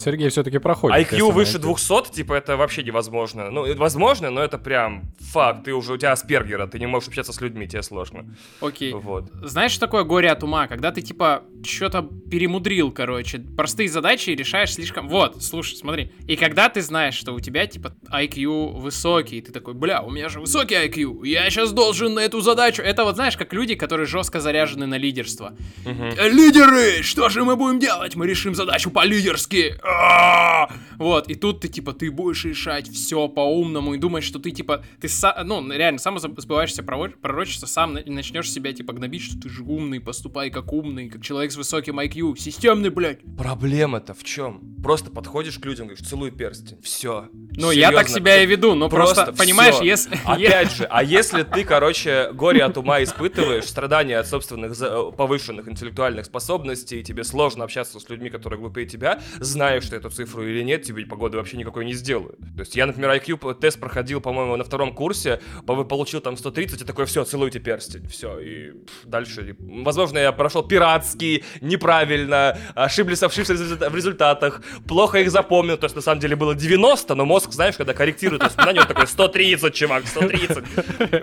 Сергей 0.00 0.28
все-таки 0.28 0.58
проходит. 0.58 1.12
IQ 1.12 1.32
выше 1.32 1.58
200, 1.58 2.12
типа, 2.12 2.34
это 2.34 2.56
вообще 2.56 2.82
невозможно. 2.82 3.50
Ну, 3.50 3.76
возможно, 3.76 4.30
но 4.30 4.42
это 4.42 4.58
прям 4.58 5.12
факт. 5.20 5.64
Ты 5.64 5.74
уже, 5.74 5.92
у 5.92 5.96
тебя 5.96 6.12
аспергера, 6.12 6.66
ты 6.66 6.78
не 6.78 6.86
можешь 6.86 7.08
общаться 7.08 7.32
с 7.32 7.40
людьми, 7.40 7.68
тебе 7.68 7.82
сложно. 7.82 8.34
Окей. 8.60 8.92
Вот. 8.92 9.30
Знаешь, 9.42 9.72
что 9.72 9.86
такое 9.86 10.02
горе 10.04 10.30
от 10.30 10.42
ума? 10.42 10.66
Когда 10.66 10.90
ты, 10.90 11.02
типа, 11.02 11.42
что-то 11.64 12.08
перемудрил, 12.30 12.90
короче, 12.90 13.38
простые 13.38 13.88
задачи 13.88 14.30
решаешь 14.30 14.74
слишком... 14.74 15.08
Вот, 15.08 15.42
слушай, 15.42 15.76
смотри. 15.76 16.12
И 16.26 16.36
когда 16.36 16.68
ты 16.68 16.82
знаешь, 16.82 17.14
что 17.14 17.32
у 17.32 17.40
тебя, 17.40 17.66
типа, 17.66 17.94
IQ 18.12 18.78
высокий, 18.78 19.40
ты 19.40 19.52
такой, 19.52 19.74
бля, 19.74 20.02
у 20.02 20.10
меня 20.10 20.28
же 20.28 20.40
высокий 20.40 20.74
IQ, 20.74 21.26
я 21.26 21.48
сейчас 21.50 21.72
должен 21.72 22.14
на 22.14 22.20
эту 22.20 22.40
задачу. 22.40 22.82
Это 22.82 23.04
вот, 23.04 23.16
знаешь, 23.16 23.36
как 23.36 23.52
люди, 23.52 23.74
которые 23.74 24.06
жестко 24.06 24.40
заряжены 24.40 24.86
на 24.86 24.96
лидерство. 24.96 25.56
Угу. 25.84 26.04
Лидеры, 26.32 27.02
что 27.02 27.28
же 27.28 27.44
мы 27.44 27.56
будем 27.56 27.78
делать? 27.78 28.16
Мы 28.16 28.26
решим 28.26 28.54
задачу 28.54 28.90
по 28.90 29.04
лидерству 29.04 29.18
лидерски. 29.18 29.74
А! 29.82 30.68
Вот, 30.98 31.28
и 31.28 31.34
тут 31.34 31.60
ты, 31.60 31.68
типа, 31.68 31.92
ты 31.92 32.10
будешь 32.10 32.44
решать 32.44 32.88
все 32.88 33.28
по-умному 33.28 33.94
и 33.94 33.98
думаешь, 33.98 34.24
что 34.24 34.38
ты, 34.38 34.50
типа, 34.50 34.84
ты 35.00 35.08
сам, 35.08 35.34
ну, 35.46 35.70
реально, 35.70 35.98
сам 35.98 36.18
сбываешься 36.18 36.82
пророчество, 36.82 37.66
сам 37.66 37.94
начнешь 38.06 38.50
себя, 38.50 38.72
типа, 38.72 38.92
гнобить, 38.92 39.22
что 39.22 39.40
ты 39.40 39.48
же 39.48 39.62
умный, 39.62 40.00
поступай 40.00 40.50
как 40.50 40.72
умный, 40.72 41.08
как 41.08 41.22
человек 41.22 41.47
с 41.50 41.56
высоким 41.56 42.00
IQ, 42.00 42.36
системный, 42.36 42.90
блядь. 42.90 43.20
Проблема-то 43.36 44.14
в 44.14 44.24
чем? 44.24 44.76
Просто 44.82 45.10
подходишь 45.10 45.58
к 45.58 45.64
людям, 45.64 45.88
говоришь, 45.88 46.06
целуй 46.06 46.30
перстень, 46.30 46.80
все. 46.82 47.28
Ну, 47.32 47.70
я 47.70 47.90
так 47.90 48.08
себя 48.08 48.42
и 48.42 48.46
веду, 48.46 48.74
но 48.74 48.88
просто, 48.88 49.24
просто 49.24 49.42
понимаешь, 49.42 49.74
всё. 49.76 49.84
если... 49.84 50.18
Опять 50.24 50.72
же, 50.72 50.84
а 50.84 51.02
если 51.02 51.42
ты, 51.42 51.64
короче, 51.64 52.30
горе 52.32 52.62
от 52.62 52.76
ума 52.76 53.02
испытываешь, 53.02 53.64
страдания 53.64 54.18
от 54.18 54.26
собственных 54.28 54.78
повышенных 55.16 55.68
интеллектуальных 55.68 56.26
способностей, 56.26 57.00
и 57.00 57.02
тебе 57.02 57.24
сложно 57.24 57.64
общаться 57.64 57.98
с 57.98 58.08
людьми, 58.08 58.30
которые 58.30 58.60
глупее 58.60 58.86
тебя, 58.86 59.20
знаешь 59.40 59.88
ты 59.88 59.96
эту 59.96 60.10
цифру 60.10 60.46
или 60.46 60.62
нет, 60.62 60.82
тебе 60.82 61.04
погоды 61.06 61.38
вообще 61.38 61.56
никакой 61.56 61.84
не 61.84 61.94
сделают. 61.94 62.38
То 62.38 62.60
есть 62.60 62.76
я, 62.76 62.86
например, 62.86 63.10
IQ 63.10 63.54
тест 63.54 63.80
проходил, 63.80 64.20
по-моему, 64.20 64.56
на 64.56 64.64
втором 64.64 64.94
курсе, 64.94 65.40
получил 65.66 66.20
там 66.20 66.36
130, 66.36 66.82
и 66.82 66.84
такой, 66.84 67.06
все, 67.06 67.24
целуйте 67.24 67.58
перстень, 67.58 68.06
все, 68.08 68.38
и 68.38 68.72
дальше. 69.04 69.56
Возможно, 69.58 70.18
я 70.18 70.32
прошел 70.32 70.62
пиратский, 70.62 71.37
неправильно, 71.60 72.56
ошиблись, 72.74 73.22
ошибся 73.22 73.54
в 73.54 73.94
результатах, 73.94 74.62
плохо 74.86 75.18
их 75.18 75.30
запомнил, 75.30 75.76
то 75.76 75.84
есть 75.86 75.96
на 75.96 76.02
самом 76.02 76.20
деле 76.20 76.36
было 76.36 76.54
90, 76.54 77.14
но 77.14 77.24
мозг, 77.24 77.52
знаешь, 77.52 77.76
когда 77.76 77.94
корректирует 77.94 78.42
воспоминания, 78.42 78.80
он 78.80 78.86
такой, 78.86 79.06
130, 79.06 79.74
чувак, 79.74 80.06
130. 80.06 80.64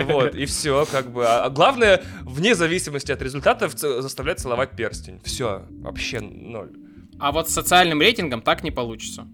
Вот, 0.05 0.36
и 0.36 0.45
все, 0.45 0.86
как 0.91 1.12
бы. 1.12 1.25
А 1.25 1.50
главное, 1.50 2.03
вне 2.22 2.55
зависимости 2.55 3.12
от 3.12 3.22
результатов, 3.22 3.74
заставлять 3.77 4.39
целовать 4.39 4.72
перстень. 4.75 5.19
Все, 5.24 5.65
вообще 5.69 6.19
ноль. 6.19 6.72
А 7.19 7.31
вот 7.31 7.50
с 7.50 7.53
социальным 7.53 8.01
рейтингом 8.01 8.41
так 8.41 8.63
не 8.63 8.72
получится. 8.72 9.27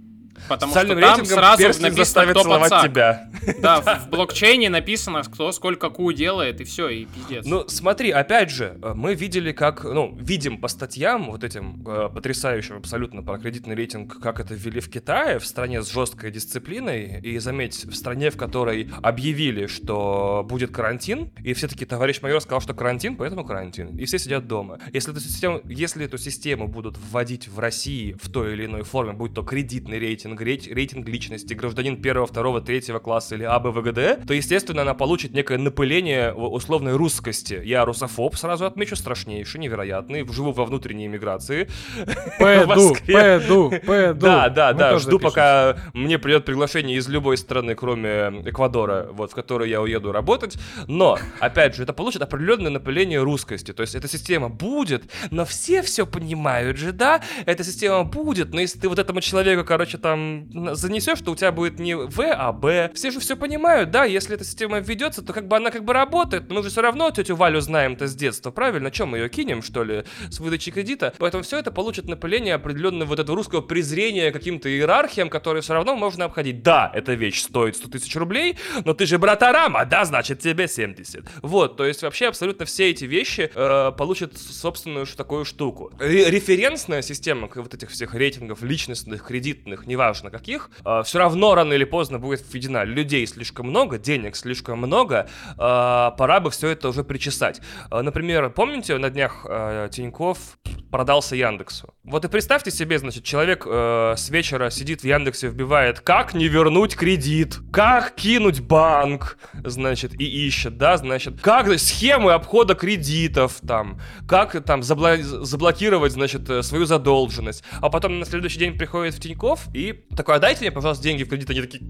Потому 0.48 0.71
что 0.71 0.95
там 0.95 1.25
сразу 1.25 1.81
написано, 1.81 2.27
кто 2.27 2.43
пацак. 2.43 2.89
тебя. 2.89 3.27
Да, 3.62 3.81
в 3.81 4.10
блокчейне 4.10 4.69
написано, 4.69 5.24
кто 5.24 5.51
сколько 5.51 5.89
ку 5.89 6.12
делает, 6.12 6.62
и 6.62 6.63
все, 6.63 6.89
и 6.89 7.05
пиздец. 7.05 7.45
Ну, 7.45 7.65
смотри, 7.67 8.12
опять 8.12 8.50
же, 8.50 8.77
э, 8.81 8.93
мы 8.95 9.15
видели, 9.15 9.51
как, 9.51 9.83
ну, 9.83 10.15
видим 10.19 10.60
по 10.60 10.67
статьям 10.67 11.31
вот 11.31 11.43
этим 11.43 11.83
э, 11.88 12.10
потрясающим 12.13 12.77
абсолютно 12.77 13.24
про 13.24 13.39
кредитный 13.39 13.75
рейтинг, 13.75 14.19
как 14.19 14.39
это 14.39 14.53
ввели 14.53 14.79
в 14.79 14.89
Китае, 14.89 15.39
в 15.39 15.45
стране 15.45 15.81
с 15.81 15.91
жесткой 15.91 16.31
дисциплиной, 16.31 17.19
и 17.21 17.39
заметь, 17.39 17.86
в 17.86 17.95
стране, 17.95 18.29
в 18.29 18.38
которой 18.38 18.89
объявили, 19.01 19.67
что 19.67 20.45
будет 20.48 20.71
карантин, 20.71 21.31
и 21.43 21.53
все-таки 21.53 21.86
товарищ 21.86 22.21
майор 22.21 22.41
сказал, 22.41 22.62
что 22.62 22.74
карантин, 22.74 23.15
поэтому 23.15 23.45
карантин, 23.45 23.98
и 23.98 24.05
все 24.05 24.19
сидят 24.19 24.48
дома. 24.48 24.79
Если 24.93 25.12
эту 25.12 25.21
систему, 25.21 25.62
если 25.65 26.05
эту 26.05 26.17
систему 26.17 26.67
будут 26.67 26.98
вводить 26.98 27.48
в 27.48 27.60
России 27.60 28.15
в 28.21 28.29
той 28.29 28.53
или 28.53 28.65
иной 28.65 28.83
форме, 28.83 29.13
будь 29.13 29.33
то 29.33 29.43
кредитный 29.43 30.00
рейтинг, 30.00 30.30
рейтинг, 30.39 30.75
рейтинг 30.75 31.07
личности, 31.07 31.53
гражданин 31.53 32.01
первого, 32.01 32.27
второго, 32.27 32.61
третьего 32.61 33.00
класса 33.00 33.35
или 33.35 33.43
АБВГД, 33.43 34.27
то, 34.27 34.33
естественно, 34.33 34.83
она 34.83 34.93
получит 34.93 35.33
некое 35.33 35.57
напыление 35.57 36.33
условной 36.33 36.95
русскости. 36.95 37.61
Я 37.63 37.85
русофоб, 37.85 38.35
сразу 38.35 38.65
отмечу, 38.65 38.95
страшнейший, 38.95 39.59
невероятный, 39.59 40.27
живу 40.31 40.51
во 40.51 40.65
внутренней 40.65 41.07
иммиграции. 41.07 41.69
Пойду, 42.39 42.95
пойду, 43.05 43.73
пойду. 43.85 44.19
Да, 44.19 44.50
да, 44.50 44.73
да, 44.73 45.00
жду, 45.00 45.19
пока 45.19 45.77
мне 45.93 46.17
придет 46.19 46.45
приглашение 46.45 46.97
из 46.97 47.07
любой 47.07 47.38
страны, 47.38 47.75
кроме 47.75 48.41
Эквадора, 48.45 49.09
вот, 49.11 49.31
в 49.31 49.35
которую 49.35 49.69
я 49.69 49.81
уеду 49.81 50.11
работать. 50.11 50.57
Но, 50.88 51.17
опять 51.39 51.75
же, 51.75 51.83
это 51.83 51.93
получит 51.93 52.21
определенное 52.21 52.71
напыление 52.71 53.21
русскости. 53.21 53.73
То 53.73 53.81
есть 53.81 53.95
эта 53.95 54.07
система 54.07 54.50
будет, 54.50 55.03
но 55.29 55.45
все 55.45 55.81
все 55.81 56.05
понимают 56.05 56.77
же, 56.77 56.91
да? 56.91 57.21
Эта 57.45 57.63
система 57.63 58.03
будет, 58.03 58.53
но 58.53 58.61
если 58.61 58.79
ты 58.79 58.89
вот 58.89 59.00
этому 59.00 59.21
человеку, 59.21 59.65
короче, 59.65 59.97
там 59.97 60.20
там 60.21 60.75
занесешь, 60.75 61.17
что 61.17 61.31
у 61.31 61.35
тебя 61.35 61.51
будет 61.51 61.79
не 61.79 61.95
В, 61.95 62.19
а 62.19 62.51
Б. 62.51 62.91
Все 62.93 63.11
же 63.11 63.19
все 63.19 63.35
понимают, 63.35 63.91
да, 63.91 64.05
если 64.05 64.35
эта 64.35 64.43
система 64.43 64.79
введется, 64.79 65.21
то 65.21 65.33
как 65.33 65.47
бы 65.47 65.57
она 65.57 65.71
как 65.71 65.83
бы 65.83 65.93
работает, 65.93 66.49
но 66.49 66.55
мы 66.55 66.63
же 66.63 66.69
все 66.69 66.81
равно 66.81 67.09
тетю 67.11 67.35
Валю 67.35 67.61
знаем-то 67.61 68.07
с 68.07 68.15
детства, 68.15 68.51
правильно? 68.51 68.91
Чем 68.91 69.09
мы 69.09 69.19
ее 69.19 69.29
кинем, 69.29 69.61
что 69.61 69.83
ли, 69.83 70.03
с 70.29 70.39
выдачей 70.39 70.71
кредита? 70.71 71.13
Поэтому 71.17 71.43
все 71.43 71.59
это 71.59 71.71
получит 71.71 72.07
напыление 72.07 72.55
определенного 72.55 73.09
вот 73.09 73.19
этого 73.19 73.35
русского 73.35 73.61
презрения 73.61 74.31
каким-то 74.31 74.69
иерархиям, 74.69 75.29
которые 75.29 75.61
все 75.61 75.73
равно 75.73 75.95
можно 75.95 76.25
обходить. 76.25 76.63
Да, 76.63 76.91
эта 76.93 77.13
вещь 77.13 77.41
стоит 77.41 77.75
100 77.75 77.89
тысяч 77.89 78.15
рублей, 78.15 78.57
но 78.85 78.93
ты 78.93 79.05
же 79.05 79.17
братарама, 79.17 79.85
да, 79.85 80.05
значит 80.05 80.39
тебе 80.39 80.67
70. 80.67 81.25
Вот, 81.41 81.77
то 81.77 81.85
есть 81.85 82.01
вообще 82.03 82.27
абсолютно 82.27 82.65
все 82.65 82.89
эти 82.89 83.05
вещи 83.05 83.51
э, 83.53 83.91
получат 83.97 84.37
собственную 84.37 85.05
такую 85.05 85.45
штуку. 85.45 85.91
Ре 85.99 86.29
референсная 86.29 87.01
система 87.01 87.49
вот 87.53 87.73
этих 87.73 87.89
всех 87.89 88.13
рейтингов 88.15 88.61
личностных, 88.61 89.23
кредитных, 89.23 89.87
неважно 89.87 90.00
каких, 90.10 90.70
э, 90.86 91.01
все 91.03 91.20
равно 91.20 91.55
рано 91.55 91.74
или 91.74 91.84
поздно 91.84 92.20
будет 92.20 92.43
введена. 92.51 92.84
Людей 92.84 93.25
слишком 93.27 93.67
много, 93.67 93.98
денег 93.98 94.36
слишком 94.36 94.79
много, 94.79 95.27
э, 95.51 95.55
пора 95.58 96.39
бы 96.39 96.50
все 96.50 96.70
это 96.70 96.89
уже 96.89 97.03
причесать. 97.03 97.62
Э, 97.91 98.01
например, 98.01 98.50
помните, 98.50 98.98
на 98.98 99.10
днях 99.10 99.46
э, 99.48 99.89
Тиньков 99.91 100.58
продался 100.91 101.36
Яндексу. 101.36 101.93
Вот 102.03 102.25
и 102.25 102.27
представьте 102.27 102.72
себе, 102.72 103.00
значит, 103.00 103.24
человек 103.24 103.65
э, 103.65 104.15
с 104.17 104.29
вечера 104.29 104.70
сидит 104.70 105.01
в 105.01 105.05
Яндексе, 105.05 105.48
вбивает, 105.48 106.01
как 106.01 106.34
не 106.34 106.48
вернуть 106.48 106.96
кредит, 106.96 107.60
как 107.72 108.15
кинуть 108.15 108.60
банк, 108.60 109.38
значит, 109.63 110.20
и 110.20 110.48
ищет, 110.48 110.77
да, 110.77 110.98
значит, 110.98 111.41
как 111.41 111.67
схемы 111.79 112.34
обхода 112.34 112.75
кредитов, 112.75 113.60
там, 113.65 114.00
как 114.27 114.63
там 114.65 114.84
забла 114.84 115.17
заблокировать, 115.17 116.12
значит, 116.12 116.50
э, 116.50 116.62
свою 116.63 116.86
задолженность. 116.86 117.63
А 117.79 117.89
потом 117.89 118.20
на 118.20 118.25
следующий 118.25 118.60
день 118.60 118.77
приходит 118.77 119.15
в 119.15 119.20
Тиньков 119.20 119.67
и 119.74 119.90
такой, 120.15 120.36
а 120.36 120.39
дайте 120.39 120.62
мне, 120.62 120.71
пожалуйста, 120.71 121.03
деньги 121.03 121.24
в 121.24 121.29
кредит. 121.29 121.50
Они 121.50 121.62
такие 121.62 121.81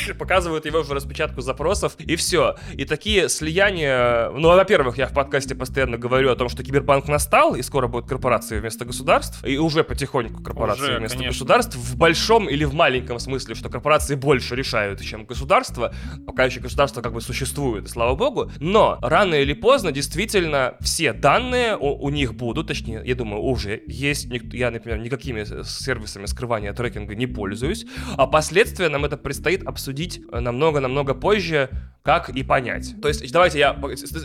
показывают 0.18 0.66
его 0.66 0.80
уже 0.80 0.94
распечатку 0.94 1.40
запросов, 1.40 1.94
и 1.98 2.16
все. 2.16 2.56
И 2.74 2.84
такие 2.84 3.28
слияния... 3.28 4.30
Ну, 4.30 4.48
во-первых, 4.48 4.98
я 4.98 5.06
в 5.06 5.12
подкасте 5.12 5.54
постоянно 5.54 5.98
говорю 5.98 6.30
о 6.30 6.36
том, 6.36 6.48
что 6.48 6.62
киберпанк 6.62 7.08
настал, 7.08 7.54
и 7.54 7.62
скоро 7.62 7.88
будут 7.88 8.08
корпорации 8.08 8.58
вместо 8.58 8.84
государств, 8.84 9.44
и 9.44 9.58
уже 9.58 9.84
потихоньку 9.84 10.42
корпорации 10.42 10.82
уже, 10.82 10.98
вместо 10.98 11.18
конечно. 11.18 11.32
государств, 11.32 11.76
в 11.76 11.96
большом 11.96 12.48
или 12.48 12.64
в 12.64 12.74
маленьком 12.74 13.18
смысле, 13.18 13.54
что 13.54 13.68
корпорации 13.68 14.14
больше 14.14 14.56
решают, 14.56 15.00
чем 15.00 15.24
государство, 15.24 15.94
пока 16.26 16.44
еще 16.44 16.60
государство 16.60 17.02
как 17.02 17.12
бы 17.12 17.20
существует, 17.20 17.88
слава 17.88 18.14
богу. 18.14 18.50
Но 18.58 18.98
рано 19.02 19.34
или 19.34 19.52
поздно 19.52 19.92
действительно 19.92 20.74
все 20.80 21.12
данные 21.12 21.76
у, 21.76 22.04
у 22.04 22.10
них 22.10 22.34
будут, 22.34 22.68
точнее, 22.68 23.02
я 23.04 23.14
думаю, 23.14 23.42
уже 23.42 23.82
есть. 23.86 24.26
Я, 24.52 24.70
например, 24.70 24.98
никакими 24.98 25.44
сервисами 25.64 26.26
скрывания 26.26 26.72
трекинга 26.72 27.14
не 27.14 27.26
пользуюсь, 27.26 27.86
а 28.16 28.26
последствия 28.26 28.88
нам 28.88 29.04
это 29.04 29.16
предстоит 29.16 29.62
обсудить 29.64 29.91
обсудить 29.92 30.22
э, 30.32 30.40
намного-намного 30.40 31.14
позже, 31.14 31.68
как 32.02 32.30
и 32.30 32.42
понять. 32.42 33.00
То 33.00 33.08
есть, 33.08 33.30
давайте 33.32 33.58
я 33.58 33.70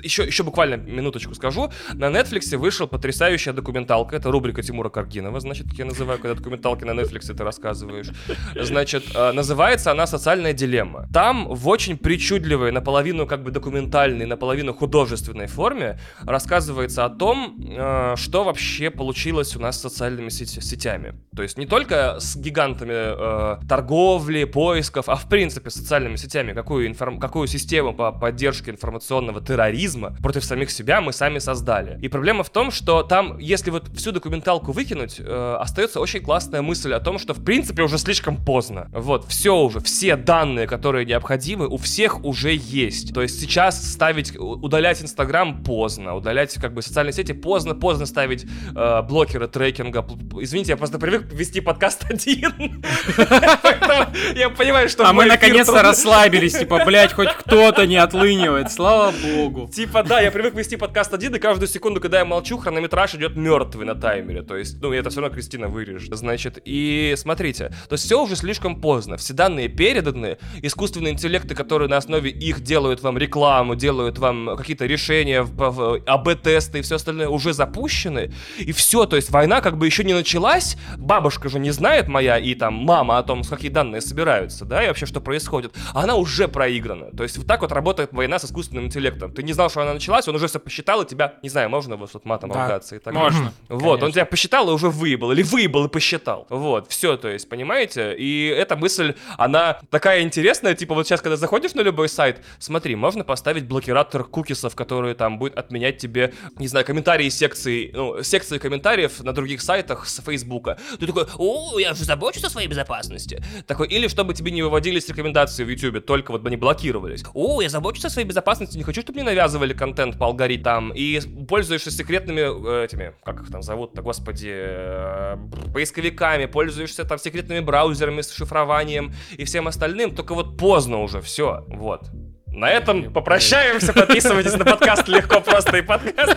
еще, 0.03 0.23
еще 0.23 0.43
буквально 0.43 0.75
минуточку 0.75 1.35
скажу. 1.35 1.71
На 1.93 2.05
Netflix 2.05 2.55
вышел 2.57 2.87
потрясающая 2.87 3.53
документалка. 3.53 4.15
Это 4.15 4.31
рубрика 4.31 4.63
Тимура 4.63 4.89
Каргинова, 4.89 5.39
значит, 5.39 5.67
как 5.69 5.77
я 5.77 5.85
называю, 5.85 6.19
когда 6.19 6.35
документалки 6.35 6.83
на 6.83 6.91
Netflix 6.91 7.33
ты 7.33 7.43
рассказываешь. 7.43 8.09
Значит, 8.55 9.03
э, 9.13 9.31
называется 9.31 9.91
она 9.91 10.07
«Социальная 10.07 10.53
дилемма». 10.53 11.07
Там 11.13 11.47
в 11.47 11.67
очень 11.67 11.97
причудливой, 11.97 12.71
наполовину 12.71 13.27
как 13.27 13.43
бы 13.43 13.51
документальной, 13.51 14.25
наполовину 14.25 14.73
художественной 14.73 15.47
форме 15.47 15.99
рассказывается 16.21 17.05
о 17.05 17.09
том, 17.09 17.57
э, 17.59 18.15
что 18.15 18.43
вообще 18.43 18.89
получилось 18.89 19.55
у 19.55 19.59
нас 19.59 19.77
с 19.77 19.81
социальными 19.81 20.29
сетями. 20.29 21.13
То 21.35 21.43
есть 21.43 21.57
не 21.57 21.67
только 21.67 22.19
с 22.19 22.35
гигантами 22.35 22.93
э, 22.93 23.67
торговли, 23.67 24.45
поисков, 24.45 25.09
а 25.09 25.15
в 25.15 25.29
принципе 25.29 25.69
с 25.69 25.75
социальными 25.75 26.15
сетями, 26.15 26.53
какую, 26.53 26.87
информ... 26.87 27.19
какую 27.19 27.47
систему 27.47 27.66
систему 27.67 27.93
по 27.93 28.13
поддержке 28.13 28.71
информационного 28.71 29.41
терроризма 29.41 30.15
против 30.21 30.45
самих 30.45 30.71
себя 30.71 31.01
мы 31.01 31.11
сами 31.11 31.39
создали. 31.39 31.99
И 32.01 32.07
проблема 32.07 32.43
в 32.43 32.49
том, 32.49 32.71
что 32.71 33.03
там, 33.03 33.37
если 33.39 33.71
вот 33.71 33.89
всю 33.93 34.13
документалку 34.13 34.71
выкинуть, 34.71 35.15
э, 35.19 35.57
остается 35.59 35.99
очень 35.99 36.21
классная 36.21 36.61
мысль 36.61 36.93
о 36.93 37.01
том, 37.01 37.19
что 37.19 37.33
в 37.33 37.43
принципе 37.43 37.83
уже 37.83 37.97
слишком 37.97 38.37
поздно. 38.37 38.87
Вот, 38.93 39.25
все 39.27 39.53
уже, 39.53 39.81
все 39.81 40.15
данные, 40.15 40.65
которые 40.65 41.05
необходимы, 41.05 41.67
у 41.67 41.75
всех 41.75 42.23
уже 42.23 42.55
есть. 42.55 43.13
То 43.13 43.21
есть 43.21 43.37
сейчас 43.41 43.91
ставить, 43.91 44.37
удалять 44.39 45.01
Инстаграм 45.01 45.61
поздно, 45.61 46.15
удалять 46.15 46.53
как 46.53 46.73
бы 46.73 46.81
социальные 46.81 47.11
сети 47.11 47.33
поздно, 47.33 47.75
поздно 47.75 48.05
ставить 48.05 48.45
э, 48.75 49.01
блокеры 49.01 49.49
трекинга. 49.49 50.07
Извините, 50.39 50.71
я 50.71 50.77
просто 50.77 50.99
привык 50.99 51.33
вести 51.33 51.59
подкаст 51.59 52.05
один. 52.09 52.81
Я 54.35 54.49
понимаю, 54.49 54.87
что... 54.89 55.07
А 55.07 55.13
мы 55.13 55.25
наконец-то 55.25 55.81
расслабились, 55.81 56.53
типа, 56.53 56.83
блядь, 56.85 57.13
хоть 57.13 57.29
кто 57.29 57.56
кто-то 57.57 57.87
не 57.87 57.95
отлынивает, 57.97 58.71
слава 58.71 59.11
богу. 59.11 59.67
Типа, 59.67 60.03
да, 60.03 60.21
я 60.21 60.29
привык 60.29 60.53
вести 60.53 60.75
подкаст 60.75 61.11
один, 61.15 61.33
и 61.33 61.39
каждую 61.39 61.67
секунду, 61.67 61.99
когда 61.99 62.19
я 62.19 62.25
молчу, 62.25 62.59
хронометраж 62.59 63.15
идет 63.15 63.35
мертвый 63.35 63.83
на 63.83 63.95
таймере. 63.95 64.43
То 64.43 64.55
есть, 64.55 64.79
ну, 64.79 64.93
это 64.93 65.09
все 65.09 65.21
равно 65.21 65.33
Кристина 65.33 65.67
вырежет. 65.67 66.15
Значит, 66.15 66.59
и 66.65 67.15
смотрите, 67.17 67.69
то 67.89 67.93
есть 67.93 68.05
все 68.05 68.21
уже 68.21 68.35
слишком 68.35 68.79
поздно. 68.79 69.17
Все 69.17 69.33
данные 69.33 69.69
переданы, 69.69 70.37
искусственные 70.61 71.13
интеллекты, 71.13 71.55
которые 71.55 71.89
на 71.89 71.97
основе 71.97 72.29
их 72.29 72.61
делают 72.61 73.01
вам 73.01 73.17
рекламу, 73.17 73.73
делают 73.73 74.19
вам 74.19 74.55
какие-то 74.55 74.85
решения, 74.85 75.39
АБ-тесты 75.41 76.79
и 76.79 76.81
все 76.83 76.97
остальное 76.97 77.27
уже 77.27 77.53
запущены. 77.53 78.31
И 78.59 78.71
все, 78.71 79.07
то 79.07 79.15
есть 79.15 79.31
война 79.31 79.61
как 79.61 79.79
бы 79.79 79.87
еще 79.87 80.03
не 80.03 80.13
началась, 80.13 80.77
бабушка 80.95 81.49
же 81.49 81.57
не 81.57 81.71
знает 81.71 82.07
моя 82.07 82.37
и 82.37 82.53
там 82.53 82.75
мама 82.75 83.17
о 83.17 83.23
том, 83.23 83.43
с 83.43 83.47
какие 83.47 83.71
данные 83.71 84.01
собираются, 84.01 84.63
да, 84.63 84.83
и 84.83 84.87
вообще 84.87 85.07
что 85.07 85.21
происходит. 85.21 85.73
Она 85.95 86.13
уже 86.13 86.47
проиграна. 86.47 87.09
То 87.17 87.23
есть 87.23 87.46
так 87.47 87.61
вот 87.61 87.71
работает 87.71 88.11
война 88.11 88.39
с 88.39 88.45
искусственным 88.45 88.85
интеллектом. 88.85 89.31
Ты 89.31 89.43
не 89.43 89.53
знал, 89.53 89.69
что 89.69 89.81
она 89.81 89.93
началась, 89.93 90.27
он 90.27 90.35
уже 90.35 90.47
все 90.47 90.59
посчитал, 90.59 91.01
и 91.01 91.05
тебя, 91.05 91.35
не 91.41 91.49
знаю, 91.49 91.69
можно 91.69 91.95
вот 91.95 92.25
матом 92.25 92.49
да. 92.51 92.63
ругаться 92.63 92.95
и 92.95 92.99
так 92.99 93.13
Можно. 93.13 93.53
Вот, 93.69 93.79
конечно. 93.79 94.05
он 94.05 94.11
тебя 94.11 94.25
посчитал 94.25 94.69
и 94.69 94.73
уже 94.73 94.89
выебал, 94.89 95.31
или 95.31 95.43
выебал 95.43 95.85
и 95.85 95.89
посчитал. 95.89 96.45
Вот, 96.49 96.89
все, 96.89 97.15
то 97.17 97.29
есть, 97.29 97.47
понимаете? 97.47 98.15
И 98.17 98.47
эта 98.47 98.75
мысль, 98.75 99.15
она 99.37 99.79
такая 99.89 100.21
интересная, 100.21 100.75
типа 100.75 100.93
вот 100.93 101.07
сейчас, 101.07 101.21
когда 101.21 101.37
заходишь 101.37 101.73
на 101.73 101.81
любой 101.81 102.09
сайт, 102.09 102.43
смотри, 102.59 102.95
можно 102.95 103.23
поставить 103.23 103.65
блокиратор 103.65 104.23
кукисов, 104.23 104.75
который 104.75 105.13
там 105.13 105.39
будет 105.39 105.57
отменять 105.57 105.97
тебе, 105.97 106.33
не 106.57 106.67
знаю, 106.67 106.85
комментарии 106.85 107.29
секции, 107.29 107.91
ну, 107.93 108.23
секции 108.23 108.57
комментариев 108.57 109.21
на 109.23 109.33
других 109.33 109.61
сайтах 109.61 110.07
с 110.07 110.21
Фейсбука. 110.21 110.77
Ты 110.99 111.07
такой, 111.07 111.25
о, 111.37 111.79
я 111.79 111.93
же 111.93 112.03
забочусь 112.03 112.43
о 112.43 112.49
своей 112.49 112.67
безопасности. 112.67 113.41
Такой, 113.65 113.87
или 113.87 114.07
чтобы 114.07 114.33
тебе 114.33 114.51
не 114.51 114.61
выводились 114.61 115.07
рекомендации 115.07 115.63
в 115.63 115.69
YouTube, 115.69 116.05
только 116.05 116.31
вот 116.31 116.41
бы 116.41 116.49
не 116.49 116.57
блокировались 116.57 117.23
о, 117.37 117.61
я 117.61 117.69
забочусь 117.69 118.05
о 118.05 118.09
своей 118.09 118.27
безопасности, 118.27 118.77
не 118.77 118.83
хочу, 118.83 119.01
чтобы 119.01 119.19
мне 119.19 119.29
навязывали 119.29 119.73
контент 119.73 120.17
по 120.17 120.25
алгоритмам, 120.25 120.91
и 120.91 121.19
пользуешься 121.47 121.91
секретными 121.91 122.41
э, 122.41 122.85
этими, 122.85 123.13
как 123.23 123.41
их 123.41 123.51
там 123.51 123.61
зовут-то, 123.61 124.01
господи, 124.01 124.51
э, 124.51 125.37
поисковиками, 125.71 126.47
пользуешься 126.47 127.05
там 127.05 127.19
секретными 127.19 127.59
браузерами 127.59 128.21
с 128.21 128.31
шифрованием 128.33 129.13
и 129.37 129.45
всем 129.45 129.67
остальным, 129.67 130.15
только 130.15 130.33
вот 130.33 130.57
поздно 130.57 131.03
уже, 131.03 131.21
все, 131.21 131.63
вот. 131.67 132.09
На 132.47 132.71
этом 132.71 133.13
попрощаемся, 133.13 133.93
подписывайтесь 133.93 134.57
на 134.57 134.65
подкаст 134.65 135.07
легко, 135.07 135.39
просто 135.39 135.77
и 135.77 135.81
подкаст. 135.83 136.35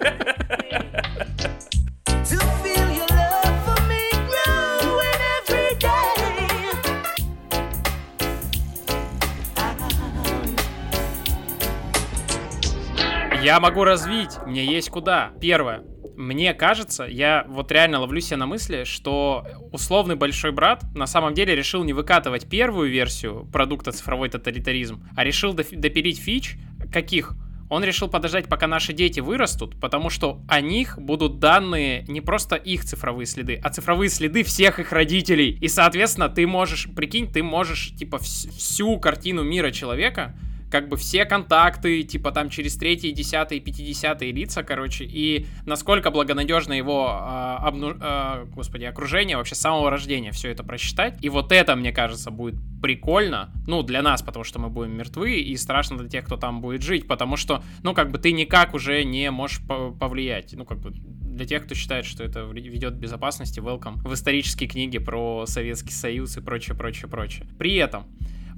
Я 13.53 13.61
могу 13.61 13.85
развить, 13.85 14.39
мне 14.47 14.65
есть 14.65 14.89
куда. 14.89 15.33
Первое. 15.39 15.83
Мне 16.17 16.55
кажется, 16.55 17.05
я 17.05 17.45
вот 17.47 17.71
реально 17.71 18.01
ловлю 18.01 18.19
себя 18.23 18.39
на 18.39 18.47
мысли, 18.47 18.85
что 18.85 19.47
условный 19.73 20.15
большой 20.15 20.53
брат 20.53 20.83
на 20.95 21.05
самом 21.05 21.35
деле 21.35 21.55
решил 21.55 21.85
не 21.85 21.93
выкатывать 21.93 22.49
первую 22.49 22.91
версию 22.91 23.47
продукта 23.53 23.93
цифровой 23.93 24.31
тоталитаризм, 24.31 25.07
а 25.15 25.23
решил 25.23 25.53
допилить 25.53 26.19
фич 26.19 26.57
каких? 26.91 27.35
Он 27.69 27.85
решил 27.85 28.09
подождать, 28.09 28.49
пока 28.49 28.67
наши 28.67 28.95
дети 28.95 29.21
вырастут, 29.21 29.79
потому 29.79 30.09
что 30.09 30.41
о 30.49 30.63
них 30.63 30.99
будут 30.99 31.39
данные 31.39 32.07
не 32.09 32.23
просто 32.23 32.57
их 32.57 32.87
цифровые 32.87 33.27
следы, 33.27 33.61
а 33.63 33.69
цифровые 33.69 34.09
следы 34.09 34.45
всех 34.45 34.79
их 34.79 34.93
родителей. 34.93 35.59
И, 35.61 35.69
соответственно, 35.69 36.31
ты 36.31 36.47
можешь, 36.47 36.89
прикинь, 36.97 37.31
ты 37.31 37.43
можешь, 37.43 37.95
типа, 37.97 38.17
всю 38.17 38.99
картину 38.99 39.43
мира 39.43 39.71
человека 39.73 40.35
как 40.73 40.89
бы 40.89 40.97
все 40.97 41.27
контакты, 41.27 42.03
типа 42.03 42.33
там 42.33 42.49
через 42.49 42.77
третьи, 42.79 43.11
десятые, 43.11 43.61
пятидесятые 43.61 44.33
лица, 44.33 44.63
короче, 44.63 45.05
и 45.05 45.47
насколько 45.67 46.11
благонадежно 46.11 46.73
его, 46.73 47.11
э, 47.11 47.57
обну... 47.67 47.95
э, 48.01 48.47
господи, 48.47 48.85
окружение 48.85 49.37
вообще 49.37 49.55
с 49.55 49.61
самого 49.61 49.91
рождения 49.91 50.33
все 50.33 50.51
это 50.51 50.65
просчитать. 50.65 51.19
И 51.21 51.29
вот 51.29 51.53
это, 51.53 51.77
мне 51.77 51.93
кажется, 51.93 52.31
будет 52.31 52.55
прикольно, 52.81 53.53
ну, 53.67 53.83
для 53.83 54.01
нас, 54.01 54.23
потому 54.23 54.45
что 54.45 54.59
мы 54.59 54.71
будем 54.71 54.97
мертвы, 54.97 55.41
и 55.41 55.55
страшно 55.59 55.99
для 55.99 56.09
тех, 56.09 56.25
кто 56.25 56.39
там 56.39 56.63
будет 56.63 56.81
жить, 56.81 57.07
потому 57.07 57.37
что, 57.37 57.63
ну, 57.83 57.93
как 57.93 58.11
бы 58.11 58.17
ты 58.17 58.33
никак 58.33 58.73
уже 58.73 59.05
не 59.05 59.31
можешь 59.31 59.61
повлиять, 59.67 60.55
ну, 60.55 60.65
как 60.65 60.81
бы 60.81 60.91
для 60.91 61.45
тех, 61.45 61.67
кто 61.67 61.75
считает, 61.75 62.07
что 62.07 62.25
это 62.25 62.45
ведет 62.45 62.95
к 62.95 62.97
безопасности, 62.97 63.61
welcome 63.61 63.97
в 64.09 64.15
исторические 64.15 64.71
книги 64.71 64.97
про 64.97 65.45
Советский 65.45 65.93
Союз 65.93 66.39
и 66.39 66.41
прочее, 66.41 66.75
прочее, 66.75 67.11
прочее. 67.11 67.47
При 67.59 67.75
этом 67.75 68.07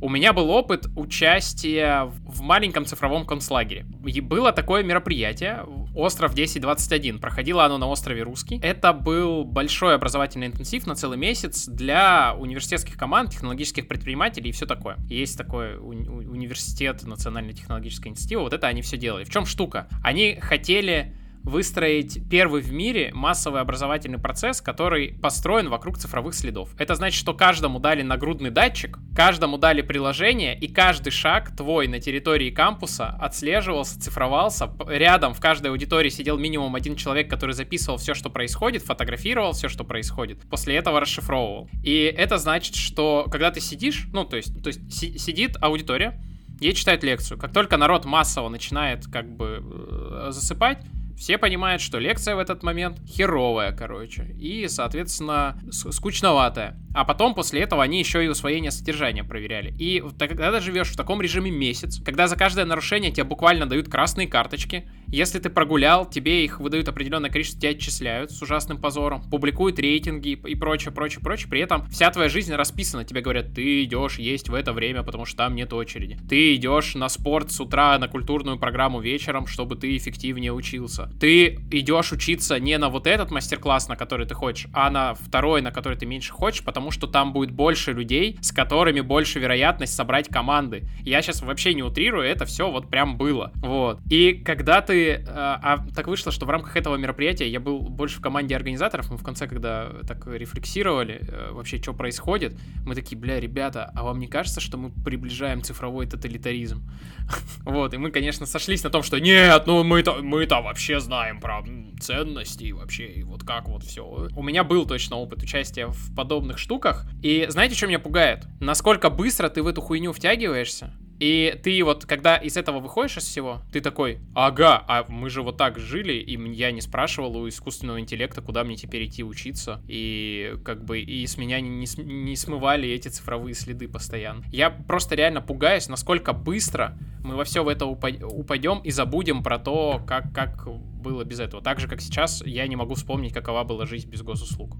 у 0.04 0.10
меня 0.10 0.34
был 0.34 0.50
опыт 0.50 0.84
участия 0.96 2.12
в 2.26 2.42
маленьком 2.42 2.84
цифровом 2.84 3.24
концлагере. 3.24 3.86
И 4.04 4.20
было 4.20 4.52
такое 4.52 4.82
мероприятие, 4.82 5.64
остров 5.94 6.32
1021. 6.32 7.18
Проходило 7.18 7.64
оно 7.64 7.78
на 7.78 7.88
острове 7.88 8.22
Русский. 8.22 8.60
Это 8.62 8.92
был 8.92 9.44
большой 9.44 9.94
образовательный 9.94 10.48
интенсив 10.48 10.86
на 10.86 10.94
целый 10.94 11.16
месяц 11.16 11.66
для 11.66 12.36
университетских 12.38 12.98
команд, 12.98 13.30
технологических 13.30 13.88
предпринимателей 13.88 14.50
и 14.50 14.52
все 14.52 14.66
такое. 14.66 14.98
Есть 15.08 15.38
такой 15.38 15.76
уни- 15.76 16.06
университет 16.06 17.02
национальной 17.04 17.54
технологической 17.54 18.10
инициативы. 18.10 18.42
Вот 18.42 18.52
это 18.52 18.66
они 18.66 18.82
все 18.82 18.98
делали. 18.98 19.24
В 19.24 19.30
чем 19.30 19.46
штука? 19.46 19.88
Они 20.02 20.38
хотели 20.38 21.16
выстроить 21.44 22.18
первый 22.28 22.62
в 22.62 22.72
мире 22.72 23.10
массовый 23.12 23.60
образовательный 23.60 24.18
процесс, 24.18 24.60
который 24.60 25.14
построен 25.20 25.68
вокруг 25.68 25.98
цифровых 25.98 26.34
следов. 26.34 26.70
Это 26.78 26.94
значит, 26.94 27.18
что 27.18 27.34
каждому 27.34 27.78
дали 27.78 28.02
нагрудный 28.02 28.50
датчик, 28.50 28.98
каждому 29.14 29.58
дали 29.58 29.82
приложение, 29.82 30.58
и 30.58 30.68
каждый 30.68 31.10
шаг 31.10 31.54
твой 31.54 31.86
на 31.86 32.00
территории 32.00 32.50
кампуса 32.50 33.08
отслеживался, 33.20 34.00
цифровался. 34.00 34.70
Рядом 34.88 35.34
в 35.34 35.40
каждой 35.40 35.70
аудитории 35.70 36.08
сидел 36.08 36.38
минимум 36.38 36.74
один 36.74 36.96
человек, 36.96 37.28
который 37.28 37.52
записывал 37.52 37.98
все, 37.98 38.14
что 38.14 38.30
происходит, 38.30 38.82
фотографировал 38.82 39.52
все, 39.52 39.68
что 39.68 39.84
происходит. 39.84 40.40
После 40.48 40.76
этого 40.76 40.98
расшифровывал. 40.98 41.68
И 41.82 42.12
это 42.16 42.38
значит, 42.38 42.74
что 42.74 43.26
когда 43.30 43.50
ты 43.50 43.60
сидишь, 43.60 44.06
ну, 44.12 44.24
то 44.24 44.36
есть, 44.36 44.62
то 44.62 44.68
есть 44.68 44.92
си- 44.92 45.18
сидит 45.18 45.56
аудитория, 45.60 46.20
ей 46.60 46.72
читают 46.72 47.02
лекцию. 47.04 47.38
Как 47.38 47.52
только 47.52 47.76
народ 47.76 48.06
массово 48.06 48.48
начинает 48.48 49.06
как 49.06 49.28
бы 49.28 49.62
э, 49.62 50.28
засыпать, 50.30 50.78
все 51.16 51.38
понимают, 51.38 51.80
что 51.80 51.98
лекция 51.98 52.36
в 52.36 52.38
этот 52.38 52.62
момент 52.62 53.00
херовая, 53.06 53.72
короче, 53.72 54.34
и, 54.38 54.66
соответственно, 54.68 55.60
скучноватая. 55.70 56.80
А 56.94 57.04
потом 57.04 57.34
после 57.34 57.60
этого 57.62 57.82
они 57.82 57.98
еще 57.98 58.24
и 58.24 58.28
усвоение 58.28 58.70
содержания 58.70 59.24
проверяли. 59.24 59.74
И 59.78 60.02
когда 60.18 60.52
ты 60.52 60.60
живешь 60.60 60.90
в 60.90 60.96
таком 60.96 61.20
режиме 61.20 61.50
месяц, 61.50 62.00
когда 62.04 62.28
за 62.28 62.36
каждое 62.36 62.64
нарушение 62.64 63.10
тебе 63.10 63.24
буквально 63.24 63.66
дают 63.66 63.88
красные 63.88 64.28
карточки, 64.28 64.88
если 65.14 65.38
ты 65.38 65.48
прогулял, 65.48 66.08
тебе 66.08 66.44
их 66.44 66.58
выдают 66.58 66.88
определенное 66.88 67.30
количество, 67.30 67.60
тебя 67.60 67.70
отчисляют 67.70 68.32
с 68.32 68.42
ужасным 68.42 68.78
позором, 68.78 69.22
публикуют 69.30 69.78
рейтинги 69.78 70.30
и 70.30 70.54
прочее, 70.56 70.92
прочее, 70.92 71.20
прочее. 71.22 71.48
При 71.48 71.60
этом 71.60 71.86
вся 71.88 72.10
твоя 72.10 72.28
жизнь 72.28 72.52
расписана. 72.52 73.04
Тебе 73.04 73.20
говорят, 73.20 73.54
ты 73.54 73.84
идешь 73.84 74.18
есть 74.18 74.48
в 74.48 74.54
это 74.54 74.72
время, 74.72 75.04
потому 75.04 75.24
что 75.24 75.36
там 75.36 75.54
нет 75.54 75.72
очереди. 75.72 76.18
Ты 76.28 76.56
идешь 76.56 76.96
на 76.96 77.08
спорт 77.08 77.52
с 77.52 77.60
утра, 77.60 77.96
на 77.98 78.08
культурную 78.08 78.58
программу 78.58 79.00
вечером, 79.00 79.46
чтобы 79.46 79.76
ты 79.76 79.96
эффективнее 79.96 80.52
учился. 80.52 81.10
Ты 81.20 81.60
идешь 81.70 82.12
учиться 82.12 82.58
не 82.58 82.76
на 82.76 82.88
вот 82.88 83.06
этот 83.06 83.30
мастер-класс, 83.30 83.88
на 83.88 83.96
который 83.96 84.26
ты 84.26 84.34
хочешь, 84.34 84.68
а 84.72 84.90
на 84.90 85.14
второй, 85.14 85.62
на 85.62 85.70
который 85.70 85.96
ты 85.96 86.06
меньше 86.06 86.32
хочешь, 86.32 86.64
потому 86.64 86.90
что 86.90 87.06
там 87.06 87.32
будет 87.32 87.52
больше 87.52 87.92
людей, 87.92 88.36
с 88.40 88.50
которыми 88.50 89.00
больше 89.00 89.38
вероятность 89.38 89.94
собрать 89.94 90.28
команды. 90.28 90.88
Я 91.02 91.22
сейчас 91.22 91.42
вообще 91.42 91.74
не 91.74 91.84
утрирую, 91.84 92.26
это 92.26 92.46
все 92.46 92.68
вот 92.68 92.90
прям 92.90 93.16
было. 93.16 93.52
Вот. 93.56 94.00
И 94.10 94.32
когда 94.44 94.80
ты 94.80 95.03
а, 95.12 95.60
а 95.62 95.86
так 95.94 96.06
вышло, 96.06 96.32
что 96.32 96.46
в 96.46 96.50
рамках 96.50 96.76
этого 96.76 96.96
мероприятия 96.96 97.48
я 97.48 97.60
был 97.60 97.80
больше 97.80 98.18
в 98.18 98.20
команде 98.20 98.56
организаторов. 98.56 99.10
Мы 99.10 99.16
в 99.16 99.22
конце, 99.22 99.46
когда 99.46 99.90
так 100.06 100.26
рефлексировали, 100.26 101.20
э, 101.26 101.50
вообще, 101.52 101.80
что 101.80 101.92
происходит, 101.92 102.56
мы 102.84 102.94
такие, 102.94 103.16
бля, 103.18 103.40
ребята, 103.40 103.90
а 103.94 104.04
вам 104.04 104.18
не 104.18 104.26
кажется, 104.26 104.60
что 104.60 104.76
мы 104.76 104.90
приближаем 104.90 105.62
цифровой 105.62 106.06
тоталитаризм? 106.06 106.88
вот, 107.64 107.94
и 107.94 107.96
мы, 107.96 108.10
конечно, 108.10 108.46
сошлись 108.46 108.84
на 108.84 108.90
том, 108.90 109.02
что 109.02 109.18
нет, 109.18 109.66
ну 109.66 109.84
мы-то 109.84 110.22
мы 110.22 110.46
то 110.46 110.60
вообще 110.60 111.00
знаем 111.00 111.40
про 111.40 111.62
ценности 112.00 112.72
вообще, 112.72 113.06
и 113.06 113.22
вот 113.22 113.44
как 113.44 113.68
вот 113.68 113.82
все. 113.82 114.28
У 114.34 114.42
меня 114.42 114.64
был 114.64 114.86
точно 114.86 115.16
опыт 115.16 115.42
участия 115.42 115.86
в 115.86 116.14
подобных 116.14 116.58
штуках. 116.58 117.06
И 117.22 117.46
знаете, 117.48 117.74
что 117.74 117.86
меня 117.86 117.98
пугает? 117.98 118.46
Насколько 118.60 119.10
быстро 119.10 119.48
ты 119.48 119.62
в 119.62 119.66
эту 119.66 119.80
хуйню 119.80 120.12
втягиваешься, 120.12 120.92
и 121.20 121.58
ты 121.62 121.82
вот, 121.84 122.06
когда 122.06 122.36
из 122.36 122.56
этого 122.56 122.80
выходишь 122.80 123.18
из 123.18 123.24
всего, 123.24 123.62
ты 123.72 123.80
такой, 123.80 124.18
ага, 124.34 124.82
а 124.86 125.04
мы 125.08 125.30
же 125.30 125.42
вот 125.42 125.56
так 125.56 125.78
жили, 125.78 126.14
и 126.14 126.38
я 126.54 126.72
не 126.72 126.80
спрашивал 126.80 127.36
у 127.36 127.48
искусственного 127.48 128.00
интеллекта, 128.00 128.42
куда 128.42 128.64
мне 128.64 128.76
теперь 128.76 129.06
идти 129.06 129.22
учиться, 129.22 129.80
и 129.86 130.56
как 130.64 130.84
бы 130.84 131.00
и 131.00 131.26
с 131.26 131.36
меня 131.36 131.60
не, 131.60 131.86
не, 132.02 132.36
смывали 132.36 132.88
эти 132.88 133.08
цифровые 133.08 133.54
следы 133.54 133.88
постоянно. 133.88 134.44
Я 134.50 134.70
просто 134.70 135.14
реально 135.14 135.40
пугаюсь, 135.40 135.88
насколько 135.88 136.32
быстро 136.32 136.98
мы 137.22 137.36
во 137.36 137.44
все 137.44 137.64
в 137.64 137.68
это 137.68 137.86
упадем 137.86 138.80
и 138.80 138.90
забудем 138.90 139.42
про 139.42 139.58
то, 139.58 140.02
как, 140.06 140.32
как 140.34 140.68
было 140.68 141.24
без 141.24 141.40
этого. 141.40 141.62
Так 141.62 141.80
же, 141.80 141.88
как 141.88 142.00
сейчас, 142.00 142.42
я 142.44 142.66
не 142.66 142.76
могу 142.76 142.94
вспомнить, 142.94 143.32
какова 143.32 143.64
была 143.64 143.86
жизнь 143.86 144.08
без 144.08 144.22
госуслуг. 144.22 144.76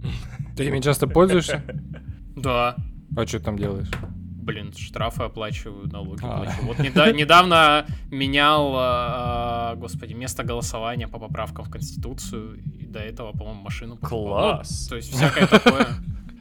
Ты 0.57 0.67
ими 0.67 0.81
часто 0.81 1.07
пользуешься? 1.07 1.63
Да. 2.37 2.77
А 3.17 3.27
что 3.27 3.39
там 3.39 3.57
делаешь? 3.57 3.89
Блин, 4.45 4.73
штрафы 4.73 5.25
оплачиваю, 5.25 5.89
налоги 5.89 6.21
а. 6.23 6.37
плачу. 6.39 6.59
Вот 6.63 6.79
неда- 6.79 7.13
недавно 7.17 7.87
менял, 8.11 8.75
э, 8.77 9.77
господи, 9.77 10.15
место 10.15 10.45
голосования 10.45 11.09
по 11.09 11.19
поправкам 11.19 11.65
в 11.65 11.71
Конституцию, 11.71 12.61
и 12.63 12.87
до 12.87 13.01
этого, 13.01 13.33
по-моему, 13.33 13.63
машину 13.63 13.97
покупал. 13.97 14.25
Класс! 14.25 14.83
Ну, 14.85 14.89
то 14.91 14.97
есть 14.97 15.13
всякое 15.13 15.47
такое. 15.47 15.87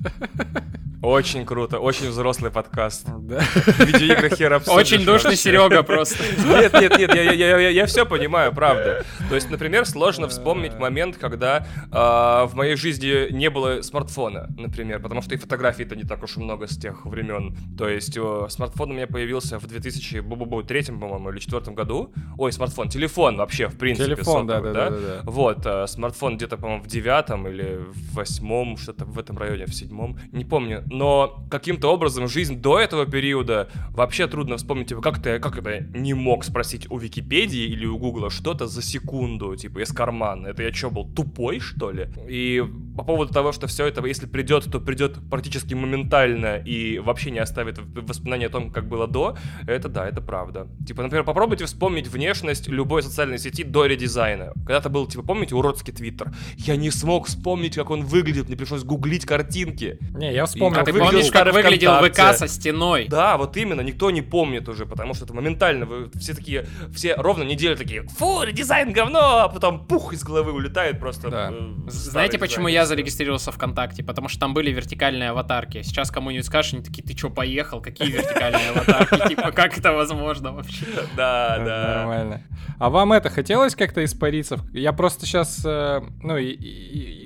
Очень 1.03 1.45
круто, 1.45 1.79
очень 1.79 2.07
взрослый 2.07 2.49
подкаст. 2.49 3.05
Да. 3.19 3.41
Видеоигры 3.79 4.29
хер 4.29 4.53
Очень 4.67 5.03
душный 5.03 5.35
Серега 5.35 5.83
просто. 5.83 6.23
Нет, 6.47 6.71
нет, 6.71 6.97
нет, 6.97 7.13
я, 7.13 7.23
я, 7.23 7.59
я, 7.59 7.69
я 7.69 7.85
все 7.87 8.05
понимаю, 8.05 8.53
правда. 8.53 9.03
То 9.27 9.35
есть, 9.35 9.51
например, 9.51 9.85
сложно 9.85 10.29
вспомнить 10.29 10.79
момент, 10.79 11.17
когда 11.17 11.67
э, 11.91 11.91
в 11.91 12.51
моей 12.53 12.77
жизни 12.77 13.33
не 13.33 13.49
было 13.49 13.81
смартфона, 13.81 14.47
например, 14.57 15.01
потому 15.01 15.21
что 15.21 15.35
и 15.35 15.37
фотографий-то 15.37 15.97
не 15.97 16.03
так 16.03 16.23
уж 16.23 16.37
и 16.37 16.39
много 16.39 16.67
с 16.67 16.77
тех 16.77 17.05
времен. 17.05 17.53
То 17.77 17.89
есть, 17.89 18.15
э, 18.15 18.45
смартфон 18.47 18.91
у 18.91 18.93
меня 18.93 19.05
появился 19.05 19.59
в 19.59 19.67
2003, 19.67 20.21
по-моему, 20.21 20.61
или 20.61 21.39
2004 21.39 21.75
году. 21.75 22.13
Ой, 22.37 22.53
смартфон, 22.53 22.87
телефон 22.87 23.35
вообще, 23.35 23.67
в 23.67 23.77
принципе. 23.77 24.15
Телефон, 24.15 24.47
сотовый, 24.47 24.73
да, 24.73 24.85
да, 24.85 24.89
да, 24.89 24.97
да, 24.97 25.21
да. 25.21 25.21
Вот, 25.29 25.65
э, 25.65 25.85
смартфон 25.85 26.37
где-то, 26.37 26.55
по-моему, 26.55 26.81
в 26.81 26.87
девятом 26.87 27.45
или 27.45 27.81
в 27.91 28.13
восьмом, 28.13 28.77
что-то 28.77 29.03
в 29.03 29.19
этом 29.19 29.37
районе, 29.37 29.65
в 29.65 29.73
седьмом, 29.73 30.17
не 30.31 30.45
помню 30.45 30.81
но 30.93 31.43
каким-то 31.49 31.91
образом 31.91 32.27
жизнь 32.27 32.61
до 32.61 32.79
этого 32.79 33.05
периода 33.05 33.67
вообще 33.89 34.27
трудно 34.27 34.57
вспомнить, 34.57 34.89
типа, 34.89 35.01
как 35.01 35.21
ты, 35.21 35.39
как 35.39 35.57
это 35.57 35.79
не 35.79 36.13
мог 36.13 36.43
спросить 36.43 36.89
у 36.91 36.97
Википедии 36.97 37.63
или 37.63 37.85
у 37.85 37.97
Гугла 37.97 38.29
что-то 38.29 38.67
за 38.67 38.81
секунду, 38.81 39.55
типа, 39.55 39.79
из 39.79 39.91
кармана. 39.91 40.47
Это 40.47 40.63
я 40.63 40.73
что, 40.73 40.91
был 40.91 41.11
тупой, 41.11 41.59
что 41.59 41.91
ли? 41.91 42.07
И 42.29 42.63
по 42.95 43.03
поводу 43.03 43.33
того, 43.33 43.51
что 43.51 43.67
все 43.67 43.87
это, 43.87 44.05
если 44.05 44.27
придет, 44.27 44.71
то 44.71 44.79
придет 44.79 45.17
практически 45.29 45.73
моментально 45.73 46.57
и 46.57 46.99
вообще 46.99 47.31
не 47.31 47.39
оставит 47.39 47.79
воспоминания 47.79 48.45
о 48.45 48.49
том, 48.49 48.71
как 48.71 48.87
было 48.87 49.07
до, 49.07 49.35
это 49.67 49.89
да, 49.89 50.07
это 50.07 50.21
правда. 50.21 50.67
Типа, 50.85 51.01
например, 51.01 51.25
попробуйте 51.25 51.65
вспомнить 51.65 52.07
внешность 52.07 52.67
любой 52.67 53.01
социальной 53.01 53.39
сети 53.39 53.63
до 53.63 53.87
редизайна. 53.87 54.53
Когда-то 54.65 54.89
был, 54.89 55.07
типа, 55.07 55.23
помните, 55.23 55.55
уродский 55.55 55.91
твиттер? 55.91 56.33
Я 56.57 56.75
не 56.75 56.91
смог 56.91 57.25
вспомнить, 57.25 57.75
как 57.75 57.89
он 57.89 58.05
выглядит, 58.05 58.47
мне 58.47 58.55
пришлось 58.55 58.83
гуглить 58.83 59.25
картинки. 59.25 59.97
Не, 60.11 60.31
я 60.31 60.45
вспомнил, 60.45 60.82
ты 60.85 60.93
помнишь, 60.93 61.31
как 61.31 61.53
выглядел 61.53 61.95
ВК 62.03 62.35
со 62.35 62.47
стеной? 62.47 63.07
Да, 63.09 63.37
вот 63.37 63.57
именно, 63.57 63.81
никто 63.81 64.11
не 64.11 64.21
помнит 64.21 64.67
уже, 64.69 64.85
потому 64.85 65.13
что 65.13 65.25
это 65.25 65.33
моментально, 65.33 65.85
вы 65.85 66.11
все 66.15 66.33
такие, 66.33 66.65
все 66.93 67.15
ровно 67.15 67.43
неделю 67.43 67.75
такие, 67.75 68.03
фу, 68.03 68.45
дизайн 68.51 68.91
говно, 68.93 69.43
а 69.43 69.49
потом 69.49 69.85
пух 69.85 70.13
из 70.13 70.23
головы 70.23 70.51
улетает 70.51 70.99
просто. 70.99 71.29
Да. 71.29 71.51
Э, 71.51 71.73
Знаете, 71.87 72.37
почему 72.37 72.67
я 72.67 72.85
зарегистрировался 72.85 73.51
ВКонтакте? 73.51 74.03
Потому 74.03 74.27
что 74.27 74.39
там 74.39 74.53
были 74.53 74.71
вертикальные 74.71 75.29
аватарки. 75.29 75.81
Сейчас 75.81 76.11
кому-нибудь 76.11 76.45
скажешь, 76.45 76.73
они 76.73 76.83
такие, 76.83 77.03
ты 77.03 77.17
что, 77.17 77.29
поехал? 77.29 77.81
Какие 77.81 78.11
вертикальные 78.11 78.69
аватарки? 78.69 79.27
Типа, 79.33 79.51
как 79.51 79.77
это 79.77 79.91
возможно 79.93 80.51
вообще? 80.51 80.85
Да, 81.15 81.57
да. 81.59 81.97
Нормально. 81.97 82.43
А 82.79 82.89
вам 82.89 83.13
это 83.13 83.29
хотелось 83.29 83.75
как-то 83.75 84.03
испариться? 84.03 84.59
Я 84.73 84.93
просто 84.93 85.25
сейчас, 85.25 85.61
э, 85.65 86.01
ну, 86.21 86.33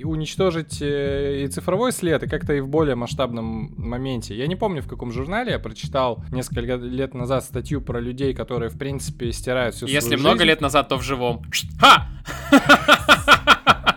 уничтожить 0.08 0.80
э, 0.80 1.44
и 1.44 1.48
цифровой 1.48 1.92
след, 1.92 2.22
и 2.22 2.28
как-то 2.28 2.54
и 2.54 2.60
в 2.60 2.68
более 2.68 2.94
масштабном 2.94 3.44
моменте. 3.48 4.36
Я 4.36 4.46
не 4.46 4.56
помню, 4.56 4.82
в 4.82 4.88
каком 4.88 5.12
журнале 5.12 5.52
я 5.52 5.58
прочитал 5.58 6.24
несколько 6.30 6.76
лет 6.76 7.14
назад 7.14 7.44
статью 7.44 7.80
про 7.80 8.00
людей, 8.00 8.34
которые, 8.34 8.70
в 8.70 8.78
принципе, 8.78 9.32
стирают 9.32 9.74
всю 9.74 9.86
Если 9.86 10.08
свою 10.08 10.20
много 10.20 10.38
жизнь. 10.38 10.48
лет 10.48 10.60
назад, 10.60 10.88
то 10.88 10.96
в 10.96 11.02
живом. 11.02 11.42
Ха! 11.80 12.08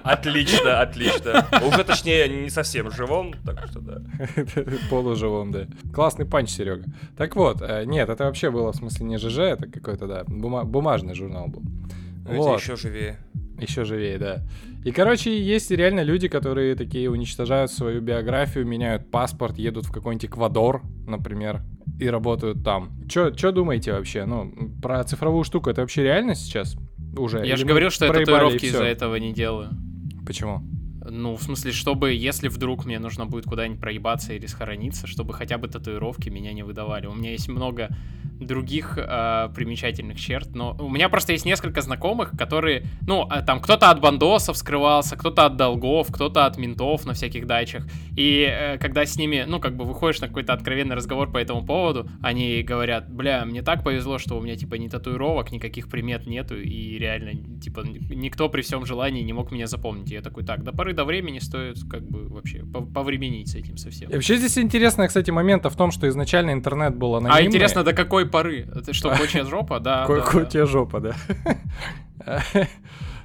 Отлично, 0.04 0.82
отлично. 0.82 1.46
Уже 1.66 1.84
точнее 1.84 2.28
не 2.28 2.50
совсем 2.50 2.92
живом, 2.92 3.34
так 3.46 3.68
что 3.68 3.80
да. 3.80 4.02
Полуживом, 4.90 5.52
да. 5.52 5.68
Классный 5.94 6.26
панч, 6.26 6.50
Серега. 6.50 6.86
Так 7.18 7.36
вот, 7.36 7.62
э, 7.62 7.86
нет, 7.86 8.10
это 8.10 8.26
вообще 8.26 8.50
было 8.50 8.72
в 8.72 8.76
смысле 8.76 9.06
не 9.06 9.18
ЖЖ, 9.18 9.40
это 9.40 9.68
какой-то, 9.68 10.08
да, 10.08 10.24
бумажный 10.26 11.14
журнал 11.14 11.48
был. 11.48 11.62
Вот. 12.26 12.60
еще 12.60 12.76
живее. 12.76 13.20
Еще 13.60 13.86
живее, 13.86 14.18
да. 14.18 14.42
И, 14.84 14.92
короче, 14.92 15.40
есть 15.40 15.70
реально 15.70 16.02
люди, 16.02 16.28
которые 16.28 16.76
такие 16.76 17.10
уничтожают 17.10 17.72
свою 17.72 18.02
биографию, 18.02 18.66
меняют 18.66 19.12
паспорт, 19.12 19.60
едут 19.60 19.86
в 19.86 19.92
какой-нибудь 19.92 20.26
Эквадор, 20.26 20.82
например, 21.08 21.62
и 22.00 22.08
работают 22.08 22.64
там. 22.64 22.90
Чё, 23.08 23.30
чё 23.30 23.52
думаете 23.52 23.94
вообще? 23.94 24.26
Ну, 24.26 24.52
про 24.82 25.04
цифровую 25.04 25.44
штуку 25.44 25.70
это 25.70 25.82
вообще 25.82 26.04
реально 26.04 26.34
сейчас? 26.34 26.76
Уже? 27.16 27.46
Я 27.46 27.58
же 27.58 27.66
говорил, 27.66 27.92
что 27.92 28.06
я 28.06 28.14
татуировки 28.14 28.66
из-за 28.66 28.84
этого 28.84 29.16
не 29.18 29.34
делаю. 29.34 29.70
Почему? 30.26 30.64
Ну, 31.04 31.36
в 31.36 31.44
смысле, 31.44 31.72
чтобы, 31.72 32.14
если 32.14 32.48
вдруг 32.48 32.86
мне 32.86 33.00
нужно 33.00 33.26
будет 33.26 33.46
куда-нибудь 33.46 33.80
проебаться 33.80 34.34
или 34.34 34.46
схорониться, 34.46 35.08
чтобы 35.08 35.34
хотя 35.34 35.58
бы 35.58 35.68
татуировки 35.68 36.30
меня 36.30 36.54
не 36.54 36.64
выдавали. 36.64 37.08
У 37.08 37.14
меня 37.14 37.32
есть 37.32 37.48
много 37.50 37.90
других 38.40 38.98
э, 38.98 39.50
примечательных 39.56 40.20
черт, 40.20 40.56
но 40.56 40.76
у 40.80 40.90
меня 40.90 41.10
просто 41.10 41.34
есть 41.34 41.46
несколько 41.46 41.82
знакомых, 41.82 42.32
которые, 42.38 42.86
ну, 43.08 43.28
а, 43.30 43.42
там 43.42 43.62
кто-то 43.62 43.90
от 43.90 44.02
бандосов 44.02 44.58
скрывался, 44.58 45.16
кто-то 45.16 45.46
от 45.46 45.58
долгов, 45.58 46.08
кто-то 46.12 46.46
от 46.46 46.58
ментов 46.58 47.06
на 47.06 47.14
всяких 47.14 47.46
дачах, 47.46 47.86
и 48.16 48.48
э, 48.50 48.78
когда 48.78 49.06
с 49.06 49.16
ними, 49.18 49.46
ну, 49.48 49.60
как 49.60 49.76
бы 49.76 49.86
выходишь 49.86 50.22
на 50.22 50.28
какой-то 50.28 50.54
откровенный 50.54 50.96
разговор 50.96 51.32
по 51.32 51.38
этому 51.38 51.66
поводу, 51.66 52.10
они 52.22 52.64
говорят, 52.64 53.12
бля, 53.12 53.46
мне 53.46 53.62
так 53.62 53.84
повезло, 53.84 54.18
что 54.18 54.38
у 54.38 54.42
меня, 54.42 54.56
типа, 54.56 54.76
ни 54.76 54.88
татуировок, 54.88 55.52
никаких 55.52 55.88
примет 55.88 56.26
нету, 56.26 56.56
и 56.58 56.98
реально, 56.98 57.60
типа, 57.60 57.82
никто 57.82 58.50
при 58.50 58.62
всем 58.62 58.86
желании 58.86 59.22
не 59.22 59.34
мог 59.34 59.52
меня 59.52 59.68
запомнить. 59.68 60.12
И 60.12 60.16
я 60.16 60.22
такой, 60.22 60.44
так, 60.44 60.64
до 60.64 60.72
поры 60.72 60.91
до 60.94 61.06
времени 61.06 61.40
стоит, 61.40 61.78
как 61.90 62.04
бы, 62.04 62.28
вообще 62.28 62.64
повременить 62.64 63.50
с 63.50 63.56
этим 63.56 63.78
совсем. 63.78 64.10
И 64.10 64.14
вообще 64.14 64.38
здесь 64.38 64.58
интересно, 64.58 65.08
кстати, 65.08 65.32
момент 65.32 65.66
в 65.66 65.76
том, 65.76 65.92
что 65.92 66.08
изначально 66.08 66.52
интернет 66.52 66.96
был 66.96 67.16
анонимный. 67.16 67.42
А 67.42 67.46
интересно, 67.46 67.84
до 67.84 67.94
какой 67.94 68.26
поры? 68.26 68.68
Это 68.76 68.94
что, 68.94 69.10
кочья 69.18 69.44
жопа? 69.44 69.80
Да, 69.80 70.06
Кочья 70.06 70.66
жопа, 70.66 71.00
да. 71.00 71.16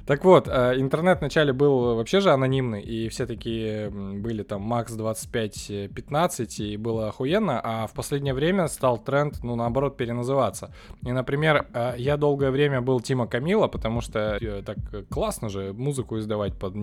Так 0.07 0.23
вот, 0.23 0.47
э, 0.47 0.75
интернет 0.77 1.19
вначале 1.19 1.51
был 1.51 1.95
вообще 1.95 2.21
же 2.21 2.31
анонимный, 2.31 2.81
и 2.81 3.09
все 3.09 3.25
такие 3.25 3.89
были 3.89 4.43
там 4.43 4.61
Макс 4.61 4.93
2515, 4.93 6.59
и 6.61 6.77
было 6.77 7.09
охуенно, 7.09 7.59
а 7.61 7.87
в 7.87 7.93
последнее 7.93 8.33
время 8.33 8.69
стал 8.69 8.99
тренд, 8.99 9.43
ну, 9.43 9.57
наоборот, 9.57 9.97
переназываться. 9.97 10.73
И, 11.05 11.11
например, 11.11 11.67
э, 11.73 11.95
я 11.97 12.15
долгое 12.15 12.51
время 12.51 12.81
был 12.81 13.01
Тима 13.01 13.27
Камила, 13.27 13.67
потому 13.67 13.99
что 13.99 14.37
э, 14.39 14.63
так 14.65 14.77
классно 15.09 15.49
же 15.49 15.73
музыку 15.73 16.17
издавать 16.17 16.57
под 16.57 16.73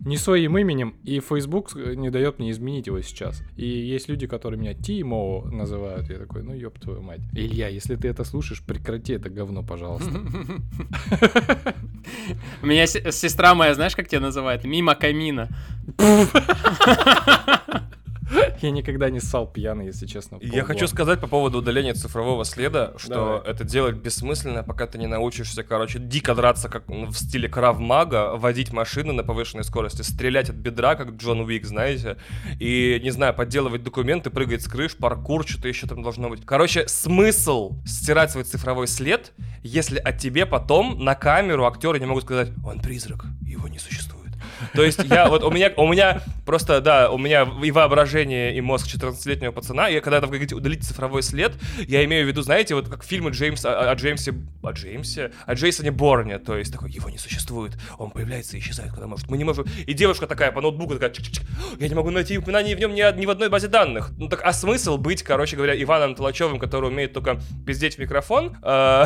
не 0.00 0.16
своим 0.16 0.58
именем, 0.58 0.96
и 1.04 1.20
Facebook 1.20 1.76
не 1.76 2.10
дает 2.10 2.40
мне 2.40 2.50
изменить 2.50 2.88
его 2.88 3.00
сейчас. 3.02 3.40
И 3.56 3.68
есть 3.68 4.08
люди, 4.08 4.26
которые 4.26 4.60
меня 4.60 4.74
Тимо 4.74 5.44
называют, 5.44 6.10
я 6.10 6.18
такой, 6.18 6.42
ну, 6.42 6.52
ёб 6.52 6.80
твою 6.80 7.02
мать. 7.02 7.20
Илья, 7.34 7.68
если 7.68 7.94
ты 7.94 8.08
это 8.08 8.24
слушаешь, 8.24 8.64
прекрати 8.64 9.12
это 9.12 9.30
говно, 9.30 9.62
пожалуйста. 9.62 10.10
Меня 12.64 12.86
сестра 12.86 13.54
моя, 13.54 13.74
знаешь, 13.74 13.94
как 13.96 14.08
тебя 14.08 14.20
называет? 14.20 14.64
Мимо 14.64 14.94
камина. 14.94 15.48
Я 18.60 18.70
никогда 18.70 19.10
не 19.10 19.20
ссал 19.20 19.46
пьяный, 19.46 19.86
если 19.86 20.06
честно. 20.06 20.38
Я 20.40 20.64
хочу 20.64 20.86
сказать 20.86 21.20
по 21.20 21.26
поводу 21.26 21.58
удаления 21.58 21.94
цифрового 21.94 22.44
следа, 22.44 22.92
что 22.96 23.14
Давай. 23.14 23.52
это 23.52 23.64
делать 23.64 23.96
бессмысленно, 23.96 24.62
пока 24.62 24.86
ты 24.86 24.98
не 24.98 25.06
научишься, 25.06 25.62
короче, 25.62 25.98
дико 25.98 26.34
драться, 26.34 26.68
как 26.68 26.88
в 26.88 27.14
стиле 27.14 27.48
Крав 27.48 27.78
Мага, 27.78 28.32
водить 28.36 28.72
машины 28.72 29.12
на 29.12 29.22
повышенной 29.22 29.64
скорости, 29.64 30.02
стрелять 30.02 30.50
от 30.50 30.56
бедра, 30.56 30.94
как 30.94 31.10
Джон 31.10 31.40
Уик, 31.40 31.64
знаете, 31.64 32.16
и, 32.58 33.00
не 33.02 33.10
знаю, 33.10 33.34
подделывать 33.34 33.82
документы, 33.82 34.30
прыгать 34.30 34.62
с 34.62 34.68
крыш, 34.68 34.96
паркур, 34.96 35.46
что-то 35.46 35.68
еще 35.68 35.86
там 35.86 36.02
должно 36.02 36.28
быть. 36.28 36.44
Короче, 36.44 36.88
смысл 36.88 37.76
стирать 37.84 38.30
свой 38.30 38.44
цифровой 38.44 38.86
след, 38.86 39.32
если 39.62 39.98
от 39.98 40.18
тебе 40.18 40.46
потом 40.46 41.04
на 41.04 41.14
камеру 41.14 41.66
актеры 41.66 42.00
не 42.00 42.06
могут 42.06 42.24
сказать 42.24 42.50
«Он 42.64 42.80
призрак, 42.80 43.24
его 43.46 43.68
не 43.68 43.78
существует». 43.78 44.13
То 44.72 44.82
есть 44.82 45.02
я 45.04 45.28
вот 45.28 45.42
у 45.42 45.50
меня, 45.50 45.72
у 45.76 45.88
меня 45.88 46.22
просто, 46.44 46.80
да, 46.80 47.10
у 47.10 47.18
меня 47.18 47.48
и 47.62 47.70
воображение, 47.70 48.56
и 48.56 48.60
мозг 48.60 48.86
14-летнего 48.86 49.52
пацана, 49.52 49.88
и 49.88 50.00
когда 50.00 50.20
там 50.20 50.30
говорите 50.30 50.54
удалить 50.54 50.84
цифровой 50.84 51.22
след, 51.22 51.52
я 51.86 52.04
имею 52.04 52.24
в 52.24 52.28
виду, 52.28 52.42
знаете, 52.42 52.74
вот 52.74 52.88
как 52.88 53.04
фильмы 53.04 53.30
Джеймса, 53.30 53.78
о, 53.78 53.90
о 53.90 53.94
Джеймсе, 53.94 54.34
о 54.62 54.72
Джеймсе, 54.72 55.32
о 55.46 55.54
Джейсоне 55.54 55.90
Борне, 55.90 56.38
то 56.38 56.56
есть 56.56 56.72
такой, 56.72 56.90
его 56.90 57.10
не 57.10 57.18
существует, 57.18 57.72
он 57.98 58.10
появляется 58.10 58.56
и 58.56 58.60
исчезает, 58.60 58.90
когда 58.90 59.06
может, 59.06 59.28
мы 59.28 59.36
не 59.36 59.44
можем, 59.44 59.66
и 59.86 59.92
девушка 59.92 60.26
такая 60.26 60.52
по 60.52 60.60
ноутбуку 60.60 60.94
такая, 60.94 61.10
Чик 61.10 61.26
-чик 61.26 61.42
-чик. 61.42 61.80
я 61.80 61.88
не 61.88 61.94
могу 61.94 62.10
найти 62.10 62.38
упоминание 62.38 62.76
в 62.76 62.80
нем 62.80 62.94
ни, 62.94 63.20
ни 63.20 63.26
в 63.26 63.30
одной 63.30 63.48
базе 63.48 63.68
данных. 63.68 64.10
Ну 64.16 64.28
так, 64.28 64.40
а 64.44 64.52
смысл 64.52 64.96
быть, 64.96 65.22
короче 65.22 65.56
говоря, 65.56 65.80
Иваном 65.80 66.14
Толачевым, 66.14 66.58
который 66.58 66.90
умеет 66.90 67.12
только 67.12 67.40
пиздеть 67.66 67.96
в 67.96 67.98
микрофон 67.98 68.56
э, 68.62 69.04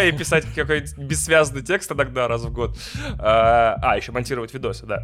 и 0.08 0.12
писать 0.12 0.44
какой-нибудь 0.54 0.96
бессвязный 0.98 1.62
текст 1.62 1.92
иногда 1.92 2.28
раз 2.28 2.42
в 2.42 2.52
год, 2.52 2.76
э, 2.76 3.16
а, 3.18 3.94
еще 3.96 4.12
монтировать 4.12 4.52
видосы, 4.54 4.86
да. 4.86 4.95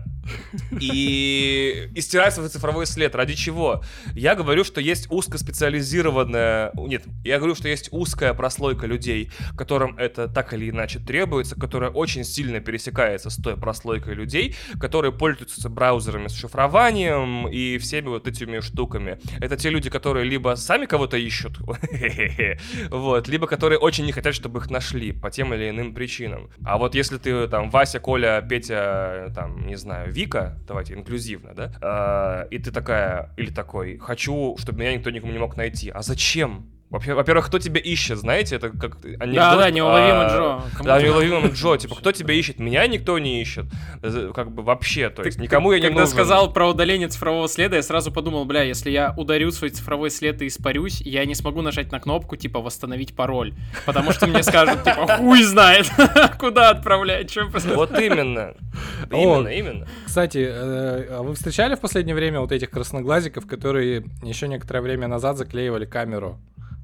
И, 0.81 1.91
и 1.95 2.01
стирать 2.01 2.35
свой 2.35 2.49
цифровой 2.49 2.87
след. 2.87 3.15
Ради 3.15 3.35
чего? 3.35 3.83
Я 4.15 4.35
говорю, 4.35 4.65
что 4.65 4.81
есть 4.81 5.11
узкоспециализированная... 5.11 6.73
Нет, 6.75 7.05
я 7.25 7.39
говорю, 7.39 7.55
что 7.55 7.69
есть 7.69 7.89
узкая 7.93 8.35
прослойка 8.35 8.87
людей, 8.87 9.31
которым 9.57 9.97
это 9.99 10.29
так 10.29 10.53
или 10.55 10.71
иначе 10.71 10.99
требуется, 10.99 11.57
которая 11.59 11.91
очень 11.91 12.25
сильно 12.25 12.61
пересекается 12.61 13.31
с 13.31 13.37
той 13.37 13.57
прослойкой 13.57 14.15
людей, 14.15 14.57
которые 14.81 15.13
пользуются 15.13 15.69
браузерами 15.69 16.29
с 16.29 16.35
шифрованием 16.35 17.49
и 17.49 17.79
всеми 17.79 18.09
вот 18.09 18.29
этими 18.29 18.61
штуками. 18.61 19.19
Это 19.41 19.57
те 19.57 19.71
люди, 19.71 19.91
которые 19.91 20.25
либо 20.25 20.55
сами 20.57 20.87
кого-то 20.87 21.17
ищут, 21.17 21.59
вот, 22.91 23.29
либо 23.29 23.47
которые 23.47 23.79
очень 23.79 24.07
не 24.07 24.13
хотят, 24.13 24.35
чтобы 24.35 24.61
их 24.61 24.71
нашли 24.71 25.13
по 25.13 25.31
тем 25.31 25.53
или 25.55 25.71
иным 25.71 25.95
причинам. 25.95 26.51
А 26.65 26.79
вот 26.79 26.95
если 26.95 27.19
ты 27.19 27.49
там 27.49 27.71
Вася, 27.71 27.99
Коля, 27.99 28.45
Петя, 28.49 29.33
там, 29.35 29.67
не 29.67 29.77
знаю, 29.83 30.13
Вика, 30.13 30.59
давайте 30.67 30.95
инклюзивно, 30.95 31.55
да, 31.55 32.47
э, 32.49 32.49
и 32.51 32.59
ты 32.59 32.71
такая, 32.71 33.33
или 33.37 33.51
такой, 33.51 33.99
хочу, 33.99 34.57
чтобы 34.59 34.81
меня 34.81 34.95
никто 34.97 35.11
никому 35.11 35.33
не 35.33 35.39
мог 35.39 35.57
найти. 35.57 35.91
А 35.91 36.03
зачем? 36.03 36.72
Во-первых, 36.93 37.47
кто 37.47 37.59
тебя 37.59 37.81
ищет, 37.81 38.19
знаете, 38.19 38.57
это 38.57 38.69
как 38.69 39.03
анекдот. 39.03 39.35
Да, 39.35 39.57
да, 39.57 39.71
неуловимый 39.71 40.27
а, 40.27 40.29
Джо. 40.29 40.77
Кому 40.77 40.85
да, 40.85 41.01
неуловимый 41.01 41.51
Джо, 41.51 41.79
типа, 41.79 41.95
кто 41.95 42.13
тебя 42.13 42.35
ищет? 42.35 42.59
Меня 42.59 42.87
никто 42.87 43.19
не 43.19 43.41
ищет. 43.41 43.65
Как 44.35 44.53
бы 44.53 44.63
вообще, 44.63 45.09
то 45.09 45.23
есть 45.23 45.39
никому 45.39 45.71
ты, 45.71 45.77
я 45.77 45.81
не 45.81 45.87
когда 45.87 46.03
нужен. 46.03 46.17
Когда 46.17 46.25
сказал 46.25 46.53
про 46.53 46.69
удаление 46.69 47.09
цифрового 47.09 47.49
следа, 47.49 47.77
я 47.77 47.83
сразу 47.83 48.13
подумал, 48.13 48.45
бля, 48.45 48.63
если 48.63 48.91
я 48.91 49.15
ударю 49.17 49.51
свой 49.53 49.71
цифровой 49.71 50.11
след 50.11 50.43
и 50.43 50.49
испарюсь, 50.49 51.01
я 51.01 51.25
не 51.25 51.35
смогу 51.35 51.63
нажать 51.63 51.91
на 51.93 51.99
кнопку, 51.99 52.37
типа, 52.37 52.61
восстановить 52.61 53.17
пароль. 53.17 53.55
Потому 53.87 54.13
что 54.13 54.27
мне 54.27 54.43
скажут, 54.43 54.85
типа, 54.85 55.17
хуй 55.17 55.43
знает, 55.45 55.91
куда 56.39 56.71
отправлять, 56.71 57.31
что 57.31 57.47
Вот 57.75 57.99
именно. 57.99 58.55
Именно, 59.11 59.49
именно. 59.49 59.87
Кстати, 60.07 60.39
э, 60.39 61.07
а 61.11 61.23
вы 61.23 61.35
встречали 61.35 61.75
в 61.75 61.81
последнее 61.81 62.15
время 62.15 62.41
вот 62.41 62.53
этих 62.53 62.71
красноглазиков, 62.71 63.47
которые 63.47 64.05
еще 64.23 64.49
некоторое 64.49 64.81
время 64.81 65.07
назад 65.07 65.37
заклеивали 65.37 65.85
камеру 65.85 66.39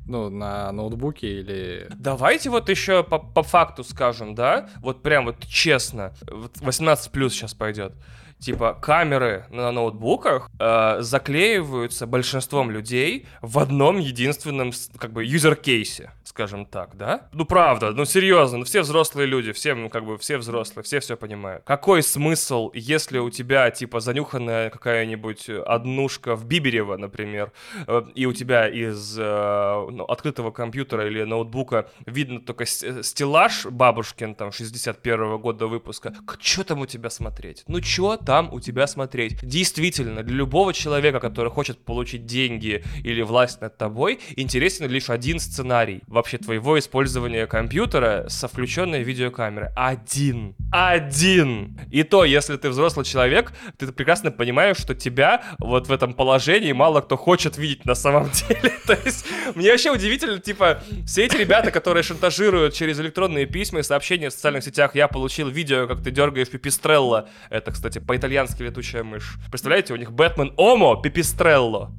ну, 0.09 0.31
на 0.31 0.73
ноутбуке 0.73 1.41
или... 1.41 1.87
Давайте 1.97 2.51
вот 2.51 2.69
еще 2.69 3.05
по, 3.05 3.19
по 3.19 3.43
факту 3.43 3.85
скажем, 3.85 4.35
да? 4.35 4.69
Вот 4.81 5.03
прям 5.03 5.27
вот 5.27 5.47
честно. 5.47 6.13
18 6.27 7.13
плюс 7.13 7.35
сейчас 7.35 7.55
пойдет 7.55 7.95
типа 8.39 8.75
камеры 8.75 9.47
на 9.51 9.73
ноутбуках 9.73 10.49
э, 10.59 10.99
заклеиваются 11.01 12.07
большинством 12.07 12.71
людей 12.71 13.27
в 13.43 13.59
одном 13.59 13.99
единственном 13.99 14.73
как 14.97 15.13
бы 15.13 15.25
юзер-кейсе, 15.25 16.13
скажем 16.25 16.67
так, 16.67 16.97
да? 16.97 17.29
Ну 17.33 17.45
правда, 17.45 17.93
ну 17.93 18.05
серьезно, 18.05 18.59
ну 18.59 18.65
все 18.65 18.83
взрослые 18.83 19.27
люди, 19.27 19.53
все 19.53 19.75
ну 19.75 19.89
как 19.89 20.05
бы 20.05 20.19
все 20.19 20.39
взрослые, 20.39 20.85
все 20.85 21.01
все 21.01 21.17
понимают. 21.17 21.65
Какой 21.65 22.03
смысл, 22.03 22.71
если 22.75 23.19
у 23.19 23.31
тебя 23.31 23.71
типа 23.71 24.01
занюханная 24.01 24.71
какая-нибудь 24.71 25.49
однушка 25.67 26.37
в 26.37 26.45
Биберево, 26.45 26.97
например, 26.97 27.53
э, 27.87 28.03
и 28.15 28.27
у 28.27 28.33
тебя 28.33 28.69
из 28.69 29.19
э, 29.19 29.87
ну, 29.91 30.05
открытого 30.05 30.51
компьютера 30.51 31.07
или 31.07 31.23
ноутбука 31.25 31.91
видно 32.07 32.41
только 32.41 32.67
стеллаж 32.67 33.67
бабушкин 33.67 34.35
там 34.35 34.53
61 34.53 35.21
-го 35.21 35.39
года 35.39 35.67
выпуска, 35.67 36.15
что 36.41 36.65
там 36.65 36.81
у 36.81 36.87
тебя 36.87 37.11
смотреть? 37.11 37.65
Ну 37.67 37.81
чё 37.81 38.17
там 38.29 38.53
у 38.53 38.61
тебя 38.61 38.87
смотреть. 38.87 39.39
Действительно, 39.43 40.23
для 40.23 40.37
любого 40.37 40.75
человека, 40.75 41.19
который 41.19 41.51
хочет 41.51 41.83
получить 41.83 42.27
деньги 42.27 42.85
или 43.03 43.23
власть 43.23 43.63
над 43.63 43.79
тобой, 43.79 44.21
интересен 44.37 44.87
лишь 44.87 45.09
один 45.09 45.41
сценарий 45.41 46.03
вообще 46.07 46.37
твоего 46.37 46.79
использования 46.79 47.47
компьютера 47.47 48.27
со 48.29 48.47
включенной 48.47 49.03
видеокамерой. 49.03 49.71
Один. 49.75 50.55
Один. 50.71 51.81
И 51.91 52.03
то, 52.03 52.27
если 52.27 52.59
ты 52.59 52.69
взрослый 52.69 53.07
человек, 53.07 53.55
ты 53.79 53.91
прекрасно 53.91 54.31
понимаешь, 54.31 54.77
что 54.77 54.95
тебя 54.95 55.43
вот 55.59 55.87
в 55.89 55.91
этом 55.91 56.13
положении 56.13 56.73
мало 56.73 57.01
кто 57.01 57.17
хочет 57.17 57.57
видеть 57.57 57.87
на 57.87 57.95
самом 57.95 58.31
деле. 58.49 58.75
То 58.87 58.93
есть, 59.07 59.25
мне 59.55 59.71
вообще 59.71 59.91
удивительно, 59.91 60.39
типа, 60.39 60.83
все 61.07 61.25
эти 61.25 61.39
ребята, 61.39 61.71
которые 61.71 62.03
шантажируют 62.03 62.75
через 62.75 63.01
электронные 63.01 63.47
письма 63.47 63.81
и 63.81 63.83
сообщения 63.83 64.29
в 64.29 64.35
социальных 64.35 64.65
сетях, 64.65 64.95
я 64.95 65.09
получил 65.09 65.49
видео, 65.49 65.87
как 65.87 66.03
ты 66.03 66.11
дергаешь 66.11 66.51
пипистрелла. 66.51 67.31
Это, 67.49 67.73
кстати, 67.73 68.01
по 68.01 68.18
по-итальянски 68.19 68.63
летучая 68.63 69.05
мышь. 69.05 69.37
Представляете, 69.51 69.95
у 69.95 69.97
них 69.97 70.11
Бэтмен 70.11 70.53
Омо 70.57 71.01
Пипистрелло. 71.01 71.93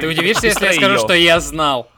Ты 0.00 0.06
удивишься, 0.06 0.48
если 0.48 0.66
я 0.66 0.72
скажу, 0.74 0.98
что 0.98 1.14
я 1.14 1.40
знал. 1.40 1.88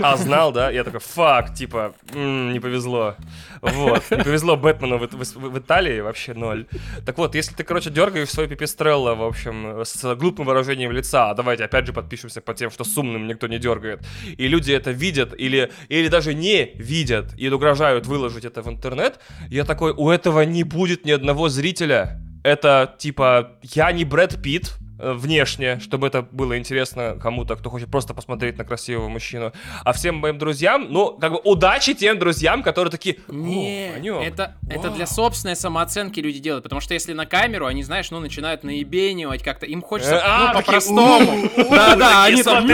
А, 0.00 0.16
знал, 0.16 0.52
да? 0.52 0.70
Я 0.70 0.84
такой, 0.84 1.00
фак, 1.00 1.52
типа, 1.52 1.94
м-м, 2.12 2.52
не 2.52 2.60
повезло. 2.60 3.16
Вот, 3.60 4.02
не 4.10 4.22
повезло 4.22 4.56
Бэтмену 4.56 4.98
в, 4.98 5.08
в, 5.12 5.34
в 5.34 5.58
Италии, 5.58 6.00
вообще 6.00 6.32
ноль. 6.32 6.66
Так 7.04 7.18
вот, 7.18 7.34
если 7.34 7.54
ты, 7.54 7.64
короче, 7.64 7.90
дергаешь 7.90 8.30
свой 8.30 8.46
пипистрелло, 8.46 9.14
в 9.14 9.22
общем, 9.22 9.82
с 9.84 10.14
глупым 10.14 10.46
выражением 10.46 10.92
лица, 10.92 11.30
а 11.30 11.34
давайте 11.34 11.64
опять 11.64 11.86
же 11.86 11.92
подпишемся 11.92 12.40
по 12.40 12.54
тем, 12.54 12.70
что 12.70 12.84
с 12.84 12.96
умным 12.96 13.26
никто 13.26 13.46
не 13.46 13.58
дергает, 13.58 14.00
и 14.38 14.48
люди 14.48 14.72
это 14.72 14.90
видят 14.90 15.34
или, 15.36 15.70
или 15.88 16.08
даже 16.08 16.34
не 16.34 16.72
видят 16.76 17.34
и 17.36 17.50
угрожают 17.50 18.06
выложить 18.06 18.44
это 18.44 18.62
в 18.62 18.68
интернет, 18.68 19.18
я 19.50 19.64
такой, 19.64 19.92
у 19.92 20.08
этого 20.08 20.42
не 20.42 20.62
будет 20.62 21.04
ни 21.04 21.10
одного 21.10 21.48
зрителя 21.48 22.23
это 22.44 22.94
типа 22.98 23.58
я 23.62 23.90
не 23.90 24.04
Брэд 24.04 24.40
Питт, 24.40 24.76
внешне, 24.98 25.80
чтобы 25.80 26.06
это 26.06 26.22
было 26.22 26.56
интересно 26.58 27.16
кому-то, 27.20 27.56
кто 27.56 27.70
хочет 27.70 27.90
просто 27.90 28.14
посмотреть 28.14 28.58
на 28.58 28.64
красивого 28.64 29.08
мужчину. 29.08 29.52
А 29.84 29.92
всем 29.92 30.16
моим 30.16 30.38
друзьям, 30.38 30.86
ну, 30.90 31.16
как 31.18 31.32
бы 31.32 31.40
удачи 31.44 31.94
тем 31.94 32.18
друзьям, 32.18 32.62
которые 32.62 32.90
такие... 32.90 33.16
Не, 33.28 33.90
это, 34.24 34.56
это 34.68 34.90
для 34.90 35.06
собственной 35.06 35.56
самооценки 35.56 36.20
люди 36.20 36.38
делают, 36.38 36.62
потому 36.62 36.80
что 36.80 36.94
если 36.94 37.12
на 37.12 37.26
камеру, 37.26 37.66
они, 37.66 37.82
знаешь, 37.82 38.10
ну, 38.10 38.20
начинают 38.20 38.62
наебенивать 38.62 39.42
как-то, 39.42 39.66
им 39.66 39.82
хочется, 39.82 40.20
а, 40.24 40.52
ну, 40.52 40.60
по-простому. 40.60 41.50
Да-да, 41.56 42.24
они 42.24 42.42
там, 42.42 42.66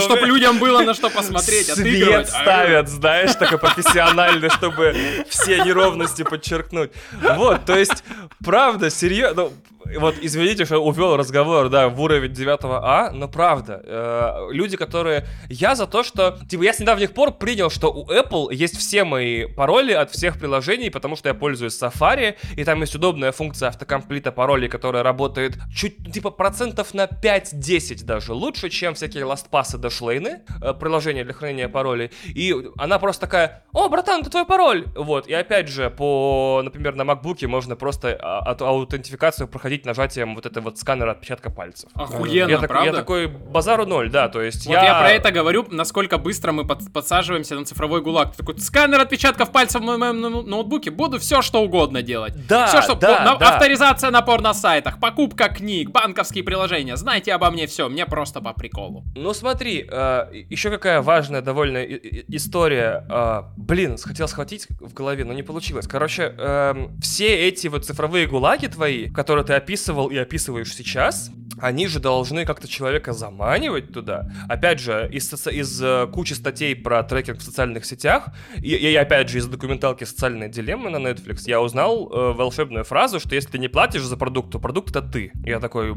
чтобы 0.00 0.26
людям 0.26 0.58
было 0.58 0.82
на 0.82 0.94
что 0.94 1.10
посмотреть, 1.10 1.66
Свет 1.66 2.28
ставят, 2.28 2.88
знаешь, 2.88 3.34
такой 3.34 3.58
профессиональный, 3.58 4.50
чтобы 4.50 4.94
все 5.28 5.62
неровности 5.62 6.22
подчеркнуть. 6.22 6.90
Вот, 7.36 7.64
то 7.64 7.78
есть, 7.78 8.02
правда, 8.44 8.90
серьезно, 8.90 9.50
вот 9.96 10.16
извините, 10.20 10.64
что 10.64 10.78
увел 10.78 11.16
разговор, 11.16 11.67
да, 11.68 11.88
в 11.88 12.00
уровень 12.00 12.32
9 12.32 12.60
А, 12.62 13.10
но 13.12 13.28
правда, 13.28 13.80
э, 13.84 14.52
люди, 14.52 14.76
которые... 14.76 15.26
Я 15.48 15.74
за 15.74 15.86
то, 15.86 16.02
что... 16.02 16.38
Типа, 16.48 16.62
я 16.62 16.72
с 16.72 16.80
недавних 16.80 17.12
пор 17.12 17.32
принял, 17.32 17.70
что 17.70 17.92
у 17.92 18.06
Apple 18.06 18.54
есть 18.54 18.76
все 18.76 19.04
мои 19.04 19.46
пароли 19.46 19.92
от 19.92 20.10
всех 20.10 20.38
приложений, 20.38 20.90
потому 20.90 21.16
что 21.16 21.28
я 21.28 21.34
пользуюсь 21.34 21.80
Safari, 21.80 22.36
и 22.56 22.64
там 22.64 22.80
есть 22.80 22.94
удобная 22.94 23.32
функция 23.32 23.68
автокомплита 23.68 24.32
паролей, 24.32 24.68
которая 24.68 25.02
работает 25.02 25.58
чуть, 25.74 26.12
типа, 26.12 26.30
процентов 26.30 26.94
на 26.94 27.06
5-10 27.06 28.04
даже 28.04 28.32
лучше, 28.32 28.68
чем 28.68 28.94
всякие 28.94 29.24
LastPass 29.24 29.76
и 29.76 29.80
Dashlane, 29.80 30.40
э, 30.62 30.74
приложения 30.74 31.24
для 31.24 31.34
хранения 31.34 31.68
паролей. 31.68 32.10
И 32.26 32.54
она 32.76 32.98
просто 32.98 33.22
такая, 33.22 33.64
о, 33.72 33.88
братан, 33.88 34.20
это 34.20 34.30
твой 34.30 34.46
пароль! 34.46 34.86
Вот, 34.94 35.26
и 35.26 35.32
опять 35.32 35.68
же, 35.68 35.90
по, 35.90 36.60
например, 36.64 36.94
на 36.94 37.02
MacBook 37.02 37.46
можно 37.46 37.76
просто 37.76 38.18
а, 38.20 38.54
аутентификацию 38.58 39.48
проходить 39.48 39.84
нажатием 39.84 40.34
вот 40.34 40.46
этого 40.46 40.68
вот 40.68 40.78
сканера 40.78 41.12
отпечатка 41.12 41.50
пальцев. 41.58 41.90
Охуенно, 41.94 42.50
я, 42.52 42.58
правда? 42.58 42.86
я 42.86 42.92
такой, 42.92 43.26
базару 43.26 43.84
ноль, 43.84 44.10
да, 44.10 44.28
то 44.28 44.40
есть 44.40 44.64
вот 44.66 44.74
я... 44.74 44.84
я 44.84 45.00
про 45.00 45.10
это 45.10 45.32
говорю, 45.32 45.66
насколько 45.72 46.16
быстро 46.16 46.52
мы 46.52 46.64
под, 46.64 46.92
подсаживаемся 46.92 47.56
на 47.56 47.64
цифровой 47.64 48.00
гулаг. 48.00 48.30
Ты 48.30 48.38
такой, 48.38 48.60
сканер 48.60 49.00
отпечатков 49.00 49.50
пальцев 49.50 49.80
в 49.80 49.84
моем 49.84 50.20
ноутбуке, 50.20 50.92
буду 50.92 51.18
все 51.18 51.42
что 51.42 51.60
угодно 51.60 52.00
делать. 52.02 52.46
Да, 52.46 52.66
все, 52.68 52.80
что... 52.80 52.94
Да, 52.94 53.24
на, 53.24 53.36
да. 53.36 53.54
Авторизация 53.54 54.12
на 54.12 54.22
порно-сайтах, 54.22 55.00
покупка 55.00 55.48
книг, 55.48 55.90
банковские 55.90 56.44
приложения. 56.44 56.96
Знаете 56.96 57.34
обо 57.34 57.50
мне 57.50 57.66
все, 57.66 57.88
мне 57.88 58.06
просто 58.06 58.40
по 58.40 58.52
приколу. 58.52 59.02
Ну 59.16 59.34
смотри, 59.34 59.84
э, 59.90 60.44
еще 60.48 60.70
какая 60.70 61.02
важная 61.02 61.42
довольно 61.42 61.82
история. 61.82 63.04
Э, 63.10 63.42
блин, 63.56 63.96
хотел 64.00 64.28
схватить 64.28 64.68
в 64.78 64.94
голове, 64.94 65.24
но 65.24 65.32
не 65.32 65.42
получилось. 65.42 65.88
Короче, 65.88 66.32
э, 66.38 66.88
все 67.02 67.48
эти 67.48 67.66
вот 67.66 67.84
цифровые 67.84 68.28
гулаги 68.28 68.68
твои, 68.68 69.10
которые 69.10 69.44
ты 69.44 69.54
описывал 69.54 70.06
и 70.06 70.16
описываешь 70.16 70.72
сейчас, 70.72 71.32
они 71.60 71.86
же 71.86 72.00
должны 72.00 72.44
как-то 72.44 72.68
человека 72.68 73.12
заманивать 73.12 73.92
туда. 73.92 74.30
Опять 74.48 74.80
же, 74.80 75.08
из, 75.12 75.32
из 75.48 75.82
uh, 75.82 76.10
кучи 76.10 76.34
статей 76.34 76.76
про 76.76 77.02
трекинг 77.02 77.38
в 77.38 77.42
социальных 77.42 77.84
сетях, 77.84 78.28
и, 78.56 78.74
и 78.74 78.94
опять 78.94 79.28
же 79.28 79.38
из 79.38 79.46
документалки 79.46 80.04
«Социальные 80.04 80.48
дилеммы» 80.48 80.90
на 80.90 80.98
Netflix, 80.98 81.42
я 81.46 81.60
узнал 81.60 82.10
э, 82.10 82.32
волшебную 82.32 82.84
фразу, 82.84 83.20
что 83.20 83.34
если 83.34 83.50
ты 83.50 83.58
не 83.58 83.68
платишь 83.68 84.02
за 84.02 84.16
продукт, 84.16 84.52
то 84.52 84.58
продукт 84.58 84.90
это 84.90 85.02
ты. 85.02 85.32
Я 85.44 85.60
такой, 85.60 85.96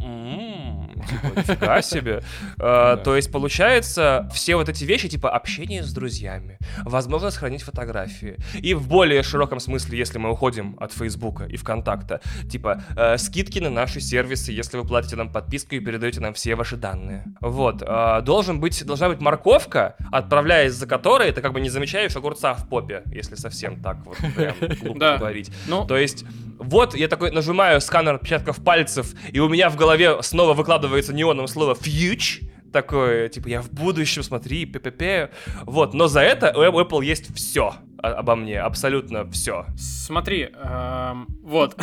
нифига 0.00 1.82
себе. 1.82 2.22
А, 2.62 2.96
то 2.96 3.16
есть, 3.16 3.32
получается, 3.32 4.28
все 4.34 4.56
вот 4.56 4.68
эти 4.68 4.84
вещи, 4.84 5.08
типа 5.08 5.30
общение 5.30 5.82
с 5.82 5.92
друзьями, 5.92 6.58
возможность 6.84 7.38
хранить 7.38 7.62
фотографии. 7.62 8.36
И 8.54 8.74
в 8.74 8.86
более 8.86 9.22
широком 9.22 9.60
смысле, 9.60 9.98
если 9.98 10.18
мы 10.18 10.30
уходим 10.30 10.76
от 10.78 10.92
Фейсбука 10.92 11.44
и 11.44 11.56
ВКонтакта, 11.56 12.20
типа 12.50 12.82
э, 12.96 13.18
скидки 13.18 13.58
на 13.58 13.70
наши 13.70 14.00
сервисы, 14.00 14.52
если 14.52 14.76
вы 14.76 14.84
платите 14.84 15.16
нам 15.16 15.32
подписку 15.32 15.74
и 15.74 15.80
передаете 15.80 16.20
нам 16.20 16.34
все 16.34 16.54
ваши 16.54 16.76
данные. 16.76 17.24
Вот. 17.40 17.82
А, 17.86 18.20
должен 18.20 18.60
быть, 18.60 18.84
должна 18.84 19.08
быть 19.08 19.20
морковка, 19.20 19.96
отправляясь 20.12 20.72
за 20.72 20.86
которой 20.86 21.32
ты 21.32 21.40
как 21.40 21.52
бы 21.52 21.60
не 21.60 21.70
замечаешь 21.70 22.14
огурца 22.16 22.54
в 22.54 22.68
попе, 22.68 23.02
если 23.06 23.36
совсем 23.36 23.80
так 23.80 24.04
вот 24.04 24.18
прям 24.34 24.54
глупо 24.82 25.18
говорить. 25.18 25.50
Ну... 25.66 25.86
То 25.86 25.96
есть, 25.96 26.24
вот 26.58 26.94
я 26.94 27.08
такой 27.08 27.30
нажимаю 27.30 27.80
сканер 27.80 28.16
отпечатков 28.16 28.62
пальцев, 28.62 29.14
и 29.32 29.40
у 29.40 29.48
меня 29.48 29.70
в 29.70 29.76
голове 29.76 29.89
снова 30.22 30.54
выкладывается 30.54 31.12
неоном 31.12 31.46
слово 31.46 31.74
«фьюч», 31.74 32.40
такое, 32.72 33.28
типа, 33.28 33.48
я 33.48 33.62
в 33.62 33.70
будущем, 33.70 34.22
смотри, 34.22 34.64
ППП. 34.64 35.32
Вот, 35.64 35.92
но 35.92 36.06
за 36.06 36.20
это 36.20 36.52
у 36.56 36.62
Apple 36.62 37.04
есть 37.04 37.34
все 37.34 37.74
обо 38.02 38.34
мне, 38.36 38.60
абсолютно 38.60 39.30
все. 39.30 39.66
Смотри, 39.76 40.50
эм, 40.54 41.26
вот. 41.42 41.76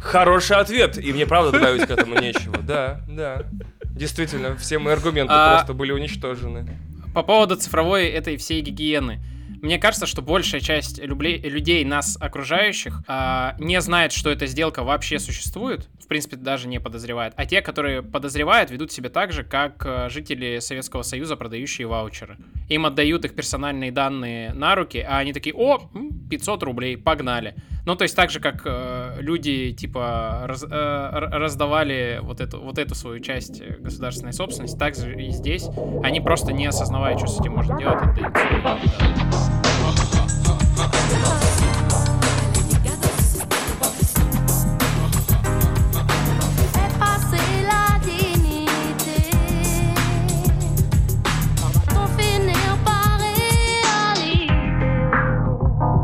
Хороший 0.00 0.56
ответ, 0.56 0.98
и 0.98 1.12
мне 1.12 1.26
правда 1.26 1.52
добавить 1.52 1.86
к 1.86 1.90
этому 1.90 2.18
нечего. 2.18 2.58
Да, 2.58 3.02
да. 3.08 3.44
Действительно, 3.84 4.56
все 4.56 4.78
мои 4.78 4.94
аргументы 4.94 5.32
а... 5.34 5.56
просто 5.56 5.74
были 5.74 5.92
уничтожены. 5.92 6.66
По 7.14 7.22
поводу 7.22 7.56
цифровой 7.56 8.08
этой 8.08 8.36
всей 8.36 8.60
гигиены. 8.60 9.20
Мне 9.66 9.80
кажется, 9.80 10.06
что 10.06 10.22
большая 10.22 10.60
часть 10.60 10.98
людей, 11.00 11.84
нас 11.84 12.16
окружающих, 12.20 13.02
э, 13.08 13.50
не 13.58 13.80
знает, 13.80 14.12
что 14.12 14.30
эта 14.30 14.46
сделка 14.46 14.84
вообще 14.84 15.18
существует, 15.18 15.88
в 15.98 16.06
принципе, 16.06 16.36
даже 16.36 16.68
не 16.68 16.78
подозревает. 16.78 17.32
А 17.36 17.46
те, 17.46 17.62
которые 17.62 18.00
подозревают, 18.00 18.70
ведут 18.70 18.92
себя 18.92 19.10
так 19.10 19.32
же, 19.32 19.42
как 19.42 19.84
э, 19.84 20.08
жители 20.08 20.60
Советского 20.60 21.02
Союза, 21.02 21.34
продающие 21.34 21.88
ваучеры. 21.88 22.36
Им 22.68 22.86
отдают 22.86 23.24
их 23.24 23.34
персональные 23.34 23.90
данные 23.90 24.52
на 24.54 24.76
руки, 24.76 24.98
а 24.98 25.18
они 25.18 25.32
такие, 25.32 25.52
о, 25.56 25.90
500 26.30 26.62
рублей, 26.62 26.96
погнали. 26.96 27.56
Ну, 27.86 27.94
то 27.94 28.02
есть 28.02 28.16
так 28.16 28.30
же, 28.30 28.40
как 28.40 28.62
э, 28.64 29.18
люди, 29.20 29.70
типа, 29.70 30.42
раз, 30.46 30.64
э, 30.64 31.08
раздавали 31.12 32.18
вот 32.20 32.40
эту, 32.40 32.60
вот 32.60 32.78
эту 32.78 32.96
свою 32.96 33.20
часть 33.20 33.62
государственной 33.78 34.32
собственности, 34.32 34.76
так 34.76 34.96
же 34.96 35.14
и 35.14 35.30
здесь. 35.30 35.68
Они 36.02 36.20
просто 36.20 36.52
не 36.52 36.66
осознавая, 36.66 37.16
что 37.16 37.28
с 37.28 37.40
этим 37.40 37.52
можно 37.52 37.78
делать, 37.78 38.02
отдают 38.02 38.34
данные. 38.64 38.90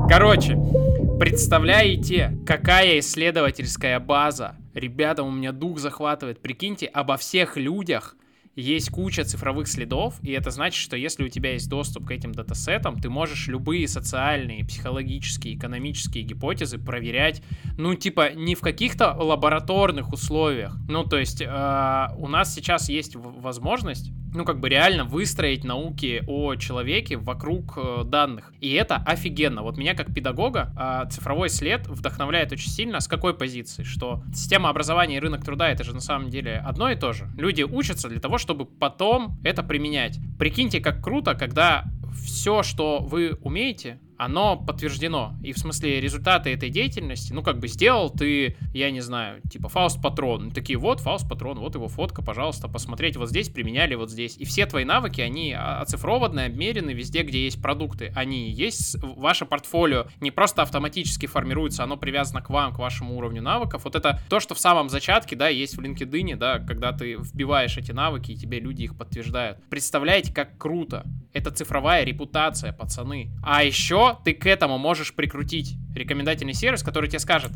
Короче, 0.09 0.57
представляете, 1.23 2.37
какая 2.45 2.99
исследовательская 2.99 4.01
база? 4.01 4.57
Ребята, 4.75 5.23
у 5.23 5.31
меня 5.31 5.53
дух 5.53 5.79
захватывает. 5.79 6.43
Прикиньте, 6.43 6.87
обо 6.87 7.17
всех 7.17 7.57
людях, 7.57 8.17
есть 8.57 8.91
куча 8.91 9.23
цифровых 9.23 9.69
следов, 9.69 10.17
и 10.25 10.33
это 10.33 10.51
значит, 10.51 10.83
что 10.83 10.97
если 10.97 11.23
у 11.23 11.29
тебя 11.29 11.53
есть 11.53 11.69
доступ 11.69 12.09
к 12.09 12.11
этим 12.11 12.33
датасетам, 12.33 12.99
ты 12.99 13.09
можешь 13.09 13.47
любые 13.47 13.87
социальные, 13.87 14.65
психологические, 14.65 15.55
экономические 15.55 16.25
гипотезы 16.25 16.79
проверять, 16.79 17.41
ну, 17.79 17.95
типа, 17.95 18.33
не 18.35 18.57
в 18.57 18.61
каких-то 18.61 19.13
лабораторных 19.13 20.13
условиях. 20.13 20.77
Ну, 20.89 21.05
то 21.05 21.19
есть, 21.19 21.41
э, 21.41 22.09
у 22.17 22.27
нас 22.27 22.53
сейчас 22.53 22.89
есть 22.89 23.15
возможность 23.15 24.11
ну, 24.35 24.45
как 24.45 24.61
бы 24.61 24.69
реально 24.69 25.05
выстроить 25.05 25.65
науки 25.65 26.23
о 26.27 26.55
человеке 26.57 27.17
вокруг 27.17 27.77
э, 27.77 28.05
данных. 28.05 28.53
И 28.61 28.73
это 28.73 28.97
офигенно. 28.97 29.63
Вот 29.63 29.77
меня 29.77 29.95
как 29.95 30.13
педагога 30.15 30.73
э, 30.79 31.11
цифровой 31.11 31.49
след 31.49 31.87
вдохновляет 31.87 32.53
очень 32.53 32.71
сильно. 32.71 33.01
С 33.01 33.09
какой 33.09 33.35
позиции? 33.35 33.83
Что 33.83 34.23
система 34.35 34.69
образования 34.69 35.17
и 35.17 35.21
рынок 35.21 35.45
труда 35.45 35.69
это 35.69 35.85
же 35.85 35.95
на 35.95 36.01
самом 36.01 36.31
деле 36.31 36.63
одно 36.65 36.91
и 36.91 36.97
то 36.97 37.13
же. 37.13 37.29
Люди 37.37 37.63
учатся 37.63 38.09
для 38.09 38.21
того, 38.21 38.39
чтобы 38.39 38.65
потом 38.65 39.39
это 39.45 39.63
применять. 39.63 40.19
Прикиньте, 40.39 40.81
как 40.81 41.03
круто, 41.03 41.35
когда 41.35 41.85
все, 42.25 42.63
что 42.63 43.01
вы 43.01 43.39
умеете, 43.43 43.99
оно 44.17 44.57
подтверждено. 44.57 45.35
И 45.43 45.53
в 45.53 45.59
смысле 45.59 46.01
результаты 46.01 46.51
этой 46.51 46.71
деятельности, 46.71 47.33
ну 47.33 47.43
как 47.43 47.59
бы 47.59 47.69
сделал 47.69 48.11
ты, 48.11 48.57
я 48.73 48.91
не 48.91 49.01
знаю, 49.01 49.41
типа 49.51 49.69
Фауст 49.69 50.01
Патрон. 50.01 50.51
Такие 50.51 50.79
вот 50.79 51.01
Фауст 51.01 51.29
Патрон, 51.29 51.59
вот 51.59 51.75
его 51.75 51.89
фотка, 51.89 52.23
пожалуйста, 52.23 52.69
посмотреть 52.69 53.17
вот 53.17 53.29
здесь, 53.29 53.49
применяли 53.49 53.95
вот 53.95 54.11
здесь. 54.11 54.37
И 54.37 54.45
все 54.45 54.67
твои 54.67 54.85
навыки, 54.85 55.21
они 55.21 55.53
оцифрованы, 55.53 56.47
обмерены 56.47 56.91
везде, 56.91 57.23
где 57.23 57.45
есть 57.45 57.61
продукты. 57.61 58.13
Они 58.15 58.51
есть, 58.51 58.97
ваше 59.03 59.47
портфолио 59.47 60.07
не 60.21 60.31
просто 60.31 60.63
автоматически 60.63 61.27
формируется, 61.27 61.85
оно 61.85 61.97
привязано 61.97 62.43
к 62.43 62.51
вам, 62.51 62.75
к 62.75 62.79
вашему 62.79 63.17
уровню 63.17 63.43
навыков. 63.43 63.83
Вот 63.85 63.97
это 63.97 64.21
то, 64.29 64.41
что 64.41 64.55
в 64.55 64.59
самом 64.59 64.89
зачатке, 64.89 65.37
да, 65.37 65.49
есть 65.49 65.77
в 65.77 65.81
LinkedIn, 65.81 66.37
да, 66.37 66.59
когда 66.59 66.93
ты 66.93 67.15
вбиваешь 67.15 67.77
эти 67.77 67.93
навыки, 67.93 68.33
и 68.33 68.37
тебе 68.37 68.61
люди 68.61 68.83
их 68.83 68.97
подтверждают. 68.97 69.59
Представляете, 69.69 70.33
как 70.33 70.59
круто. 70.59 71.05
Это 71.33 71.51
цифровая 71.51 72.05
репутация, 72.05 72.73
пацаны. 72.73 73.31
А 73.43 73.65
еще 73.65 74.02
ты 74.25 74.35
к 74.35 74.47
этому 74.47 74.79
можешь 74.79 75.15
прикрутить? 75.15 75.75
Рекомендательный 75.95 76.55
сервис, 76.55 76.83
который 76.83 77.09
тебе 77.09 77.19
скажет, 77.19 77.53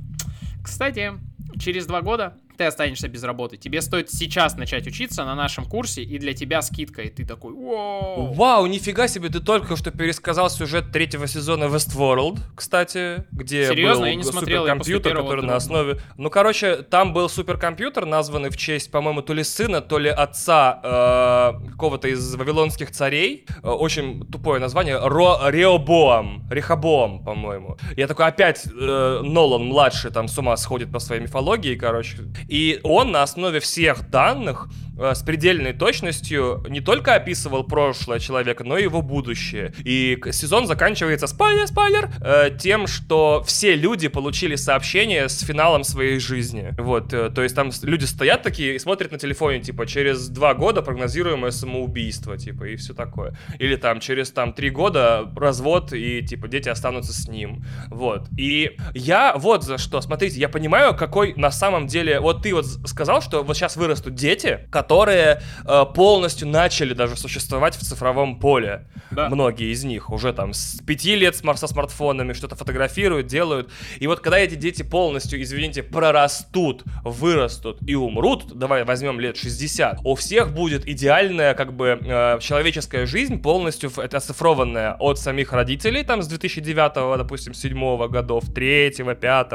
кстати, 0.63 1.13
через 1.59 1.87
два 1.87 2.03
года 2.03 2.37
ты 2.57 2.65
останешься 2.65 3.09
без 3.09 3.23
работы. 3.23 3.57
Тебе 3.57 3.81
стоит 3.83 4.11
сейчас 4.11 4.57
начать 4.57 4.87
учиться 4.87 5.25
на 5.25 5.35
нашем 5.35 5.65
курсе, 5.65 6.03
и 6.03 6.19
для 6.19 6.35
тебя 6.35 6.63
скидка, 6.63 7.03
и 7.03 7.09
ты 7.09 7.25
такой, 7.25 7.55
вау. 7.55 8.33
Вау, 8.33 8.67
нифига 8.67 9.09
себе, 9.09 9.29
ты 9.29 9.41
только 9.41 9.77
что 9.77 9.91
пересказал 9.91 10.51
сюжет 10.51 10.93
третьего 10.93 11.27
сезона 11.27 11.65
Westworld, 11.65 12.39
кстати, 12.55 13.25
где 13.33 13.69
Серьезно? 13.69 14.03
был 14.03 14.07
Я 14.07 14.15
не 14.15 14.25
смотрел, 14.25 14.63
суперкомпьютер, 14.63 15.17
который 15.17 15.45
на 15.45 15.57
основе... 15.57 16.01
Ну, 16.17 16.31
короче, 16.31 16.77
там 16.83 17.13
был 17.13 17.29
суперкомпьютер, 17.29 18.07
названный 18.07 18.51
в 18.51 18.57
честь, 18.57 18.91
по-моему, 18.91 19.23
то 19.23 19.35
ли 19.35 19.45
сына, 19.45 19.81
то 19.81 19.99
ли 19.99 20.09
отца 20.09 20.81
э, 20.83 21.71
какого-то 21.71 22.09
из 22.09 22.35
вавилонских 22.35 22.91
царей. 22.91 23.47
Э, 23.63 23.71
очень 23.71 24.27
тупое 24.27 24.61
название. 24.61 24.99
Ро 24.99 25.41
Реобоам. 25.49 26.47
Рехобоам, 26.51 27.25
по-моему. 27.25 27.77
Я 27.97 28.07
такой, 28.07 28.27
опять 28.27 28.67
э, 28.67 29.21
Нолан 29.23 29.65
младший 29.67 30.11
там 30.11 30.29
с 30.29 30.39
ума 30.39 30.57
сходит 30.57 30.93
по 30.93 30.99
своей 30.99 31.23
мифологии, 31.23 31.75
короче. 31.75 32.19
И 32.49 32.81
он 32.83 33.11
на 33.13 33.23
основе 33.23 33.61
всех 33.61 34.11
данных 34.11 34.69
с 34.99 35.23
предельной 35.23 35.73
точностью 35.73 36.65
не 36.69 36.81
только 36.81 37.15
описывал 37.15 37.65
прошлое 37.65 38.19
человека, 38.19 38.65
но 38.65 38.79
и 38.79 38.85
его 38.85 39.03
будущее. 39.03 39.73
И 39.85 40.19
сезон 40.31 40.67
заканчивается, 40.67 41.27
спойлер, 41.27 41.67
спойлер, 41.67 42.11
э, 42.21 42.51
тем, 42.59 42.87
что 42.87 43.43
все 43.47 43.75
люди 43.75 44.09
получили 44.09 44.57
сообщение 44.57 45.29
с 45.29 45.41
финалом 45.41 45.85
своей 45.85 46.19
жизни. 46.19 46.75
Вот, 46.79 47.13
э, 47.13 47.31
то 47.31 47.43
есть 47.43 47.55
там 47.55 47.71
люди 47.83 48.05
стоят 48.05 48.43
такие 48.43 48.77
и 48.77 48.79
смотрят 48.79 49.13
на 49.13 49.19
телефоне, 49.19 49.61
типа, 49.61 49.87
через 49.87 50.29
два 50.29 50.55
года 50.55 50.83
прогнозируемое 50.83 51.51
самоубийство, 51.51 52.37
типа, 52.39 52.65
и 52.65 52.77
все 52.77 52.95
такое. 52.95 53.37
Или 53.59 53.77
там 53.77 54.01
через 54.01 54.31
там 54.31 54.53
три 54.53 54.71
года 54.71 55.31
развод, 55.37 55.93
и, 55.93 56.23
типа, 56.23 56.49
дети 56.49 56.69
останутся 56.69 57.13
с 57.13 57.29
ним. 57.29 57.65
Вот. 57.89 58.29
И 58.39 58.77
я 58.95 59.35
вот 59.37 59.65
за 59.65 59.79
что, 59.79 60.01
смотрите, 60.01 60.39
я 60.39 60.49
понимаю, 60.49 60.97
какой 60.97 61.35
на 61.35 61.51
самом 61.51 61.87
деле, 61.87 62.21
вот 62.21 62.43
ты 62.43 62.55
вот 62.55 62.67
сказал, 62.87 63.21
что 63.21 63.43
вот 63.43 63.57
сейчас 63.57 63.77
вырастут 63.77 64.15
дети, 64.15 64.61
которые 64.71 64.86
которые 64.87 65.43
э, 65.65 65.85
полностью 65.95 66.47
начали 66.47 66.95
даже 66.95 67.17
существовать 67.17 67.75
в 67.75 67.81
цифровом 67.81 68.39
поле. 68.39 68.87
Да. 69.11 69.29
Многие 69.29 69.73
из 69.73 69.83
них 69.83 70.11
уже 70.11 70.33
там 70.33 70.53
с 70.53 70.81
пяти 70.87 71.17
лет 71.17 71.35
со 71.35 71.67
смартфонами 71.67 72.33
что-то 72.33 72.55
фотографируют, 72.55 73.27
делают. 73.27 73.69
И 73.99 74.07
вот 74.07 74.21
когда 74.21 74.39
эти 74.39 74.55
дети 74.55 74.83
полностью, 74.83 75.43
извините, 75.43 75.83
прорастут, 75.83 76.85
вырастут 77.03 77.79
и 77.87 77.97
умрут, 77.97 78.57
давай 78.57 78.85
возьмем 78.85 79.19
лет 79.19 79.37
60, 79.37 80.01
у 80.05 80.15
всех 80.15 80.55
будет 80.55 80.87
идеальная 80.87 81.55
как 81.55 81.73
бы 81.73 81.99
э, 82.01 82.39
человеческая 82.41 83.07
жизнь 83.07 83.43
полностью 83.43 83.91
это 83.97 84.19
оцифрованная 84.19 84.95
от 85.01 85.19
самих 85.19 85.53
родителей 85.53 86.05
там 86.05 86.23
с 86.23 86.29
2009, 86.29 87.19
допустим, 87.19 87.55
7 87.55 88.09
годов, 88.09 88.45
3, 88.55 88.93
5 89.15 89.53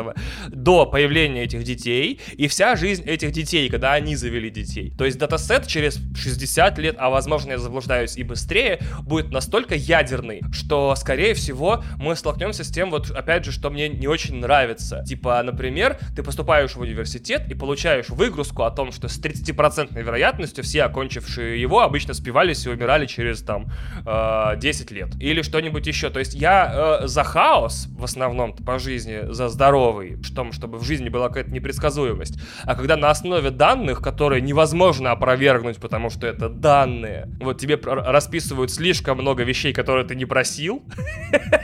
до 0.50 0.86
появления 0.86 1.44
этих 1.44 1.64
детей 1.64 2.20
и 2.34 2.48
вся 2.48 2.76
жизнь 2.76 3.04
этих 3.06 3.32
детей, 3.32 3.70
когда 3.70 3.94
они 3.94 4.16
завели 4.16 4.50
детей. 4.50 4.92
То 4.98 5.06
есть 5.06 5.18
датасет 5.22 5.68
через 5.68 6.00
60 6.16 6.78
лет, 6.80 6.96
а 6.98 7.10
возможно 7.10 7.52
я 7.52 7.58
заблуждаюсь 7.58 8.18
и 8.18 8.24
быстрее, 8.24 8.82
будет 9.04 9.32
настолько 9.32 9.76
ядерный, 9.76 10.42
что, 10.52 10.96
скорее 10.96 11.34
всего, 11.34 11.84
мы 11.98 12.16
столкнемся 12.16 12.64
с 12.64 12.70
тем, 12.70 12.90
вот, 12.92 13.12
опять 13.12 13.46
же, 13.46 13.52
что 13.52 13.70
мне 13.70 13.88
не 13.88 14.08
очень 14.08 14.36
нравится. 14.36 15.04
Типа, 15.08 15.42
например, 15.44 15.98
ты 16.16 16.24
поступаешь 16.24 16.76
в 16.76 16.80
университет 16.80 17.50
и 17.50 17.54
получаешь 17.54 18.10
выгрузку 18.10 18.64
о 18.64 18.72
том, 18.72 18.92
что 18.92 19.08
с 19.08 19.20
30% 19.20 20.02
вероятностью 20.02 20.64
все 20.64 20.84
окончившие 20.84 21.62
его 21.62 21.82
обычно 21.82 22.14
спивались 22.14 22.66
и 22.66 22.70
умирали 22.70 23.06
через, 23.06 23.42
там, 23.42 23.68
э, 24.06 24.58
10 24.58 24.92
лет. 24.92 25.10
Или 25.20 25.44
что-нибудь 25.44 25.86
еще. 25.86 26.10
То 26.10 26.20
есть 26.20 26.34
я 26.34 27.00
э, 27.04 27.08
за 27.08 27.24
хаос, 27.24 27.88
в 27.92 28.04
основном 28.04 28.54
по 28.54 28.80
жизни, 28.80 29.32
за 29.32 29.50
здоровый, 29.50 30.22
что, 30.24 30.52
чтобы 30.52 30.80
в 30.80 30.84
жизни 30.84 31.10
была 31.10 31.28
какая-то 31.28 31.52
непредсказуемость. 31.52 32.40
А 32.64 32.76
когда 32.76 32.98
на 32.98 33.12
основе 33.12 33.52
данных, 33.52 34.02
которые 34.02 34.42
невозможно 34.42 35.11
опровергнуть, 35.12 35.78
потому 35.78 36.10
что 36.10 36.28
это 36.28 36.50
данные. 36.50 37.28
Вот 37.40 37.60
тебе 37.60 37.80
расписывают 37.82 38.72
слишком 38.72 39.18
много 39.18 39.44
вещей, 39.44 39.74
которые 39.74 40.06
ты 40.06 40.16
не 40.16 40.26
просил, 40.26 40.84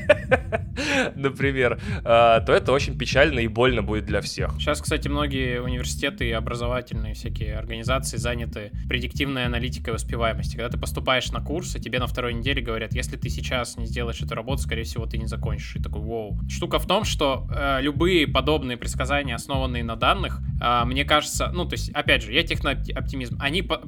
например, 1.15 1.79
а, 2.03 2.41
то 2.41 2.53
это 2.53 2.71
очень 2.71 2.97
печально 2.97 3.39
и 3.39 3.47
больно 3.47 3.83
будет 3.83 4.05
для 4.05 4.21
всех. 4.21 4.53
Сейчас, 4.59 4.81
кстати, 4.81 5.07
многие 5.07 5.61
университеты 5.61 6.27
и 6.27 6.31
образовательные 6.31 7.13
всякие 7.13 7.55
организации 7.55 8.17
заняты 8.17 8.71
предиктивной 8.88 9.45
аналитикой 9.45 9.95
успеваемости. 9.95 10.55
Когда 10.55 10.69
ты 10.69 10.77
поступаешь 10.77 11.31
на 11.31 11.41
курсы, 11.41 11.79
тебе 11.79 11.99
на 11.99 12.07
второй 12.07 12.33
неделе 12.33 12.61
говорят, 12.61 12.93
если 12.93 13.17
ты 13.17 13.29
сейчас 13.29 13.77
не 13.77 13.85
сделаешь 13.85 14.21
эту 14.21 14.35
работу, 14.35 14.61
скорее 14.61 14.83
всего, 14.83 15.05
ты 15.05 15.17
не 15.17 15.27
закончишь. 15.27 15.75
И 15.75 15.81
такой, 15.81 16.01
вау. 16.01 16.39
Штука 16.49 16.79
в 16.79 16.88
том, 16.88 17.03
что 17.03 17.47
э, 17.53 17.81
любые 17.81 18.27
подобные 18.27 18.77
предсказания, 18.77 19.35
основанные 19.35 19.83
на 19.83 19.95
данных, 19.95 20.41
э, 20.61 20.85
мне 20.85 21.05
кажется, 21.05 21.51
ну, 21.53 21.65
то 21.65 21.73
есть, 21.73 21.89
опять 21.91 22.23
же, 22.23 22.33
я 22.33 22.43
технооптимизм, 22.43 23.38
они 23.39 23.61
по, 23.61 23.81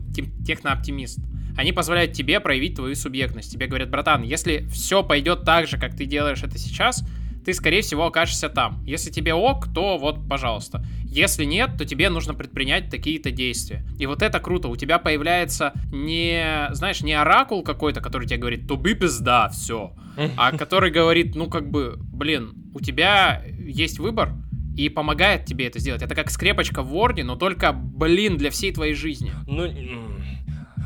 технооптимист. 0.45 1.19
Они 1.59 1.73
позволяют 1.73 2.13
тебе 2.13 2.39
проявить 2.39 2.75
твою 2.75 2.95
субъектность. 2.95 3.51
Тебе 3.51 3.67
говорят, 3.67 3.89
братан, 3.89 4.23
если 4.23 4.65
все 4.71 5.03
пойдет 5.03 5.43
так 5.43 5.67
же, 5.67 5.77
как 5.77 5.93
ты 5.93 6.05
делаешь 6.05 6.41
это 6.41 6.57
сейчас, 6.57 7.03
ты, 7.43 7.53
скорее 7.53 7.81
всего, 7.81 8.05
окажешься 8.05 8.47
там. 8.47 8.81
Если 8.85 9.11
тебе 9.11 9.33
ок, 9.33 9.67
то 9.73 9.97
вот, 9.97 10.25
пожалуйста. 10.29 10.85
Если 11.03 11.43
нет, 11.43 11.71
то 11.77 11.83
тебе 11.83 12.09
нужно 12.09 12.33
предпринять 12.33 12.89
такие-то 12.89 13.31
действия. 13.31 13.83
И 13.99 14.05
вот 14.05 14.21
это 14.21 14.39
круто. 14.39 14.69
У 14.69 14.77
тебя 14.77 14.99
появляется 14.99 15.73
не, 15.91 16.69
знаешь, 16.71 17.01
не 17.01 17.11
оракул 17.11 17.61
какой-то, 17.61 17.99
который 17.99 18.25
тебе 18.25 18.39
говорит, 18.39 18.65
туби 18.65 18.93
пизда, 18.93 19.49
все. 19.49 19.93
А 20.37 20.51
который 20.57 20.91
говорит, 20.91 21.35
ну, 21.35 21.47
как 21.49 21.69
бы, 21.69 21.97
блин, 21.99 22.53
у 22.73 22.79
тебя 22.79 23.43
есть 23.45 23.99
выбор, 23.99 24.31
и 24.79 24.87
помогает 24.87 25.43
тебе 25.43 25.67
это 25.67 25.77
сделать. 25.79 26.01
Это 26.01 26.15
как 26.15 26.29
скрепочка 26.31 26.83
в 26.83 26.95
Word, 26.95 27.21
но 27.23 27.35
только, 27.35 27.73
блин, 27.73 28.37
для 28.37 28.49
всей 28.49 28.71
твоей 28.71 28.93
жизни. 28.93 29.33
Ну, 29.45 29.65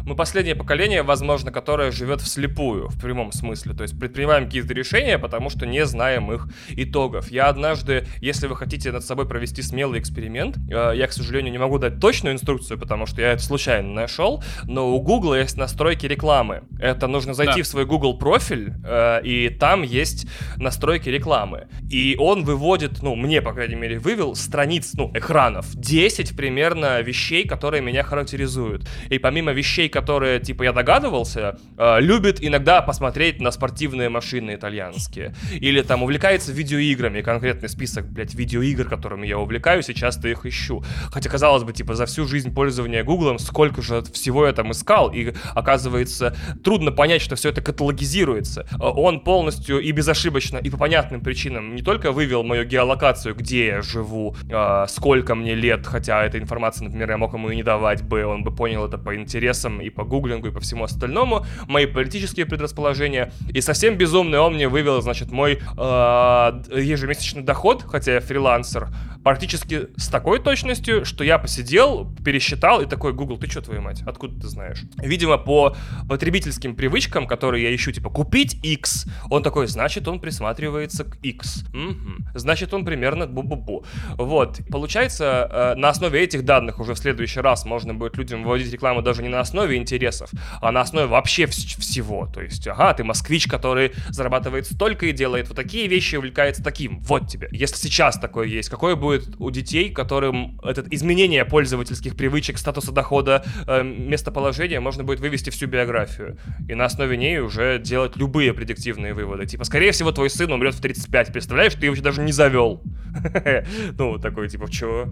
мы 0.06 0.16
последнее 0.16 0.56
поколение, 0.56 1.04
возможно, 1.04 1.51
которое 1.51 1.91
живет 1.91 2.22
вслепую, 2.22 2.89
в 2.89 2.99
прямом 2.99 3.32
смысле. 3.32 3.74
То 3.74 3.84
есть 3.84 3.97
предпринимаем 3.99 4.45
какие-то 4.45 4.74
решения, 4.74 5.18
потому 5.18 5.49
что 5.49 5.66
не 5.66 5.86
знаем 5.86 6.32
их 6.32 6.47
итогов. 6.70 7.32
Я 7.32 7.47
однажды, 7.47 8.06
если 8.20 8.47
вы 8.47 8.56
хотите 8.56 8.91
над 8.91 9.04
собой 9.04 9.28
провести 9.28 9.62
смелый 9.62 9.99
эксперимент, 9.99 10.58
э, 10.70 10.93
я, 10.95 11.08
к 11.08 11.14
сожалению, 11.14 11.51
не 11.51 11.58
могу 11.58 11.78
дать 11.78 11.99
точную 11.99 12.34
инструкцию, 12.34 12.78
потому 12.78 13.06
что 13.06 13.22
я 13.22 13.34
это 13.34 13.43
случайно 13.43 13.93
нашел, 13.93 14.43
но 14.66 14.89
у 14.93 15.01
Google 15.01 15.36
есть 15.36 15.58
настройки 15.58 16.06
рекламы. 16.06 16.64
Это 16.80 17.08
нужно 17.08 17.34
зайти 17.34 17.58
да. 17.58 17.64
в 17.64 17.68
свой 17.68 17.86
Google 17.86 18.18
профиль, 18.18 18.74
э, 18.86 19.22
и 19.24 19.49
там 19.49 19.84
есть 19.84 20.28
настройки 20.58 21.10
рекламы. 21.10 21.68
И 21.89 22.16
он 22.20 22.43
выводит, 22.43 23.01
ну, 23.01 23.16
мне, 23.16 23.41
по 23.41 23.54
крайней 23.54 23.76
мере, 23.76 23.99
вывел 23.99 24.36
страниц, 24.36 24.91
ну, 24.95 25.12
экранов, 25.14 25.74
10 25.76 26.36
примерно 26.36 27.01
вещей, 27.01 27.47
которые 27.47 27.82
меня 27.82 28.04
характеризуют. 28.04 28.88
И 29.10 29.18
помимо 29.18 29.51
вещей, 29.51 29.89
которые, 29.94 30.39
типа, 30.39 30.64
я 30.64 30.74
догадывался, 30.74 31.58
э, 31.78 32.02
любит 32.02 32.44
иногда 32.44 32.82
посмотреть 32.82 33.39
на 33.39 33.52
спортивные 33.52 34.10
машины 34.10 34.56
итальянские. 34.56 35.36
Или 35.54 35.82
там 35.84 36.04
увлекается 36.04 36.52
видеоиграми, 36.52 37.22
конкретный 37.22 37.70
список, 37.70 38.08
блядь, 38.08 38.34
видеоигр, 38.34 38.89
которыми 38.89 39.28
я 39.28 39.38
увлекаюсь, 39.38 39.89
и 39.89 39.96
часто 39.96 40.28
их 40.28 40.46
ищу. 40.46 40.84
Хотя, 41.12 41.30
казалось 41.30 41.64
бы, 41.64 41.74
типа, 41.74 41.94
за 41.94 42.06
всю 42.08 42.28
жизнь 42.28 42.54
пользования 42.54 43.04
Гуглом 43.04 43.38
сколько 43.38 43.82
же 43.82 44.02
всего 44.02 44.48
я 44.48 44.54
там 44.54 44.72
искал, 44.72 45.12
и, 45.14 45.34
оказывается, 45.54 46.36
трудно 46.64 46.91
понять, 46.91 47.22
что 47.22 47.36
все 47.36 47.50
это 47.50 47.62
каталогизируется. 47.62 48.66
Э, 48.72 48.78
он 48.80 49.20
полностью 49.20 49.80
и 49.80 49.91
безошибочно, 49.91 50.58
и 50.58 50.70
по 50.72 50.78
понятным 50.78 51.22
причинам 51.22 51.76
не 51.76 51.84
только 51.84 52.12
вывел 52.12 52.44
мою 52.44 52.66
геолокацию, 52.66 53.36
где 53.36 53.68
я 53.68 53.82
живу, 53.84 54.36
э, 54.50 54.86
сколько 54.88 55.36
мне 55.36 55.54
лет, 55.54 55.86
хотя 55.86 56.26
эта 56.26 56.39
информация, 56.39 56.86
например, 56.86 57.12
я 57.12 57.18
мог 57.18 57.34
ему 57.34 57.52
и 57.52 57.56
не 57.56 57.64
давать 57.64 58.02
бы, 58.02 58.26
он 58.26 58.44
бы 58.44 58.56
понял 58.56 58.86
это 58.86 58.98
по 58.98 59.16
интересам 59.16 59.83
и 59.84 59.90
по 59.90 60.04
гуглингу, 60.04 60.48
и 60.48 60.52
по 60.52 60.60
всему 60.60 60.84
остальному, 60.84 61.46
мои 61.68 61.86
политические 61.86 62.46
предрасположения, 62.46 63.32
и 63.50 63.62
совсем 63.62 63.98
безумный 63.98 64.40
он 64.40 64.56
мне 64.56 64.68
вывел, 64.68 65.02
значит, 65.02 65.32
мой 65.32 65.54
э, 65.54 65.58
ежемесячный 65.58 67.44
доход, 67.44 67.84
хотя 67.84 68.14
я 68.14 68.20
фрилансер, 68.20 68.90
практически 69.24 69.88
с 69.96 70.10
такой 70.10 70.40
точностью, 70.40 71.06
что 71.06 71.24
я 71.24 71.38
посидел, 71.40 72.14
пересчитал 72.24 72.82
и 72.82 72.86
такой, 72.86 73.14
Google, 73.14 73.38
ты 73.38 73.50
что, 73.50 73.62
твою 73.62 73.82
мать, 73.82 74.04
откуда 74.06 74.40
ты 74.40 74.48
знаешь? 74.48 74.84
Видимо, 74.98 75.38
по 75.38 75.76
потребительским 76.10 76.76
привычкам, 76.76 77.26
которые 77.26 77.64
я 77.64 77.76
ищу, 77.76 77.92
типа, 77.92 78.10
купить 78.10 78.60
X, 78.64 79.08
он 79.30 79.44
такой, 79.44 79.68
значит, 79.68 80.08
он 80.08 80.20
присматривается 80.20 81.06
к 81.06 81.18
X. 81.24 81.66
Угу. 81.74 82.38
Значит, 82.38 82.74
он 82.74 82.86
примерно 82.86 83.24
бу-бу-бу. 83.24 83.86
Вот. 84.18 84.60
Получается, 84.70 85.50
э, 85.52 85.76
на 85.76 85.90
основе 85.90 86.22
этих 86.22 86.44
данных 86.46 86.80
уже 86.80 86.94
в 86.94 86.98
следующий 86.98 87.40
раз 87.40 87.66
можно 87.66 87.94
будет 87.94 88.18
людям 88.18 88.44
выводить 88.44 88.72
рекламу 88.72 89.02
даже 89.02 89.24
не 89.24 89.30
на 89.30 89.40
основе 89.40 89.73
интересов, 89.78 90.30
а 90.62 90.72
на 90.72 90.82
основе 90.82 91.08
вообще 91.08 91.44
вс- 91.44 91.80
всего. 91.80 92.28
То 92.28 92.42
есть, 92.42 92.68
ага, 92.68 92.94
ты 92.94 93.04
москвич, 93.04 93.48
который 93.48 93.94
зарабатывает 94.10 94.66
столько 94.68 95.08
и 95.08 95.12
делает 95.12 95.48
вот 95.48 95.56
такие 95.56 95.88
вещи, 95.88 96.16
увлекается 96.16 96.64
таким. 96.64 97.00
Вот 97.00 97.28
тебе. 97.28 97.48
Если 97.52 97.76
сейчас 97.76 98.18
такое 98.18 98.48
есть, 98.48 98.70
какое 98.70 98.96
будет 98.96 99.36
у 99.40 99.50
детей, 99.52 99.90
которым 99.90 100.60
это 100.64 100.84
изменение 100.92 101.46
пользовательских 101.46 102.16
привычек, 102.16 102.58
статуса 102.58 102.92
дохода, 102.92 103.44
э, 103.68 103.84
местоположения 103.84 104.80
можно 104.80 105.04
будет 105.04 105.20
вывести 105.20 105.50
всю 105.50 105.68
биографию. 105.68 106.38
И 106.68 106.76
на 106.76 106.86
основе 106.86 107.18
ней 107.18 107.40
уже 107.40 107.80
делать 107.80 108.16
любые 108.16 108.54
предиктивные 108.54 109.14
выводы. 109.14 109.46
Типа, 109.46 109.64
скорее 109.64 109.92
всего, 109.92 110.12
твой 110.12 110.30
сын 110.30 110.52
умрет 110.52 110.76
в 110.76 110.82
35. 110.82 111.34
Представляешь, 111.34 111.74
ты 111.74 111.86
его 111.86 111.96
даже 111.96 112.22
не 112.22 112.32
завел. 112.32 112.82
Ну, 113.98 114.18
такой, 114.18 114.50
типа, 114.50 114.70
чего? 114.72 115.08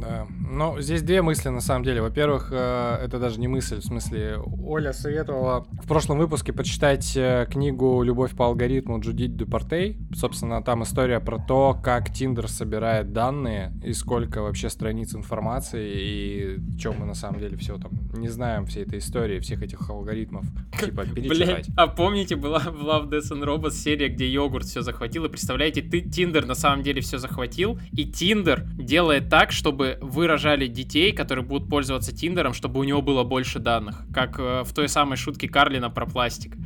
Да. 0.00 0.26
Ну, 0.50 0.80
здесь 0.80 1.02
две 1.02 1.22
мысли, 1.22 1.48
на 1.48 1.60
самом 1.60 1.84
деле. 1.84 2.02
Во-первых, 2.02 2.48
э, 2.52 2.98
это 3.04 3.18
даже 3.18 3.40
не 3.40 3.48
мысль, 3.48 3.80
в 3.80 3.84
смысле, 3.84 4.38
Оля 4.64 4.92
советовала 4.92 5.66
в 5.82 5.86
прошлом 5.86 6.18
выпуске 6.18 6.52
почитать 6.52 7.16
э, 7.16 7.46
книгу 7.50 8.02
«Любовь 8.02 8.34
по 8.34 8.46
алгоритму» 8.46 9.00
Джудит 9.00 9.36
Дюпартей. 9.36 9.98
Собственно, 10.14 10.62
там 10.62 10.82
история 10.82 11.20
про 11.20 11.38
то, 11.38 11.78
как 11.82 12.12
Тиндер 12.12 12.48
собирает 12.48 13.12
данные 13.12 13.72
и 13.84 13.92
сколько 13.92 14.42
вообще 14.42 14.68
страниц 14.70 15.14
информации 15.14 15.92
и 15.94 16.78
чем 16.78 16.96
мы 16.98 17.06
на 17.06 17.14
самом 17.14 17.40
деле 17.40 17.56
все 17.56 17.78
там 17.78 17.92
не 18.14 18.28
знаем 18.28 18.66
всей 18.66 18.84
этой 18.84 18.98
истории, 18.98 19.40
всех 19.40 19.62
этих 19.62 19.88
алгоритмов. 19.88 20.44
Типа, 20.80 21.04
перечитать. 21.06 21.68
а 21.76 21.86
помните, 21.86 22.36
была 22.36 22.60
в 22.60 22.82
Love, 22.82 23.10
Death 23.10 23.32
and 23.32 23.44
Robots 23.44 23.72
серия, 23.72 24.08
где 24.08 24.28
йогурт 24.28 24.66
все 24.66 24.82
захватил, 24.82 25.24
и 25.24 25.28
представляете, 25.28 25.82
ты 25.82 26.00
Тиндер 26.00 26.46
на 26.46 26.54
самом 26.54 26.82
деле 26.82 27.00
все 27.00 27.18
захватил, 27.18 27.78
и 27.92 28.04
Тиндер 28.04 28.64
делает 28.74 29.28
так, 29.28 29.52
чтобы 29.52 29.85
вы 30.00 30.26
рожали 30.26 30.66
детей, 30.66 31.12
которые 31.12 31.44
будут 31.44 31.68
пользоваться 31.68 32.14
Тиндером, 32.14 32.52
чтобы 32.52 32.80
у 32.80 32.84
него 32.84 33.02
было 33.02 33.24
больше 33.24 33.58
данных, 33.58 34.04
как 34.12 34.38
э, 34.38 34.62
в 34.64 34.72
той 34.72 34.88
самой 34.88 35.16
шутке 35.16 35.48
Карлина 35.48 35.90
про 35.90 36.06
пластик. 36.06 36.56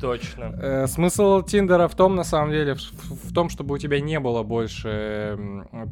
Точно. 0.00 0.54
Э, 0.60 0.86
смысл 0.86 1.42
Тиндера 1.42 1.88
в 1.88 1.94
том, 1.94 2.14
на 2.14 2.24
самом 2.24 2.50
деле, 2.50 2.74
в, 2.74 2.80
в 2.80 3.32
том, 3.32 3.48
чтобы 3.48 3.74
у 3.74 3.78
тебя 3.78 4.00
не 4.00 4.20
было 4.20 4.42
больше... 4.42 5.38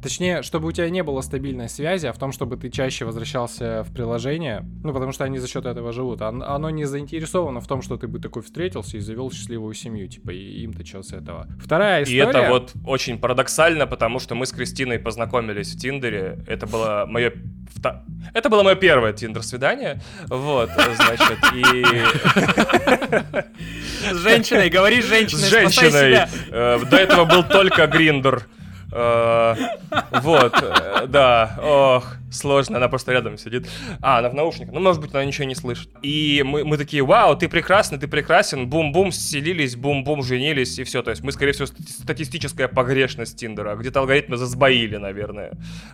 Точнее, 0.02 0.42
чтобы 0.42 0.68
у 0.68 0.72
тебя 0.72 0.90
не 0.90 1.02
было 1.02 1.20
стабильной 1.20 1.68
связи, 1.68 2.06
а 2.06 2.12
в 2.12 2.18
том, 2.18 2.32
чтобы 2.32 2.56
ты 2.56 2.70
чаще 2.70 3.04
возвращался 3.04 3.82
в 3.84 3.92
приложение. 3.92 4.64
Ну, 4.82 4.92
потому 4.92 5.12
что 5.12 5.24
они 5.24 5.38
за 5.38 5.48
счет 5.48 5.66
этого 5.66 5.92
живут. 5.92 6.22
Оно, 6.22 6.46
оно 6.46 6.70
не 6.70 6.84
заинтересовано 6.84 7.60
в 7.60 7.66
том, 7.66 7.82
что 7.82 7.96
ты 7.96 8.06
бы 8.08 8.18
такой 8.18 8.42
встретился 8.42 8.96
и 8.96 9.00
завел 9.00 9.30
счастливую 9.30 9.74
семью. 9.74 10.08
Типа, 10.08 10.30
и 10.30 10.62
им-то 10.62 10.84
что 10.84 11.02
с 11.02 11.12
этого. 11.12 11.46
Вторая 11.58 12.02
история... 12.02 12.18
И 12.18 12.26
это 12.26 12.50
вот 12.50 12.72
очень 12.86 13.18
парадоксально, 13.18 13.86
потому 13.86 14.18
что 14.18 14.34
мы 14.34 14.46
с 14.46 14.52
Кристиной 14.52 14.98
познакомились 14.98 15.74
в 15.74 15.78
Тиндере. 15.78 16.38
Это 16.46 16.66
было 16.66 17.06
мое... 17.08 17.32
Это 18.32 18.48
было 18.48 18.62
мое 18.62 18.74
первое 18.76 19.12
Тиндер-свидание. 19.12 20.00
Вот, 20.28 20.70
значит, 20.96 21.38
и... 21.54 21.84
С 24.12 24.16
женщиной, 24.18 24.68
говори 24.68 25.02
с 25.02 25.06
женщиной, 25.06 25.40
С 25.42 25.50
женщиной. 25.50 26.28
Э, 26.50 26.80
до 26.84 26.96
этого 26.96 27.24
был 27.24 27.42
только 27.44 27.86
Гриндер. 27.86 28.46
Э, 28.92 29.54
вот, 30.22 30.54
э, 30.62 31.06
да, 31.08 31.58
ох, 31.62 32.16
сложно, 32.34 32.76
она 32.76 32.88
просто 32.88 33.12
рядом 33.12 33.38
сидит. 33.38 33.68
А, 34.00 34.18
она 34.18 34.28
в 34.28 34.34
наушниках, 34.34 34.74
ну, 34.74 34.80
может 34.80 35.00
быть, 35.00 35.12
она 35.14 35.24
ничего 35.24 35.46
не 35.46 35.54
слышит. 35.54 35.90
И 36.02 36.42
мы, 36.44 36.64
мы 36.64 36.76
такие, 36.76 37.02
вау, 37.02 37.36
ты 37.36 37.48
прекрасный, 37.48 37.98
ты 37.98 38.08
прекрасен, 38.08 38.68
бум-бум, 38.68 39.12
селились, 39.12 39.76
бум-бум, 39.76 40.22
женились, 40.22 40.78
и 40.78 40.84
все. 40.84 41.02
То 41.02 41.10
есть 41.10 41.22
мы, 41.22 41.32
скорее 41.32 41.52
всего, 41.52 41.66
статистическая 41.66 42.68
погрешность 42.68 43.38
Тиндера. 43.38 43.76
Где-то 43.76 44.00
алгоритмы 44.00 44.36
засбоили, 44.36 44.96
наверное. 44.96 45.52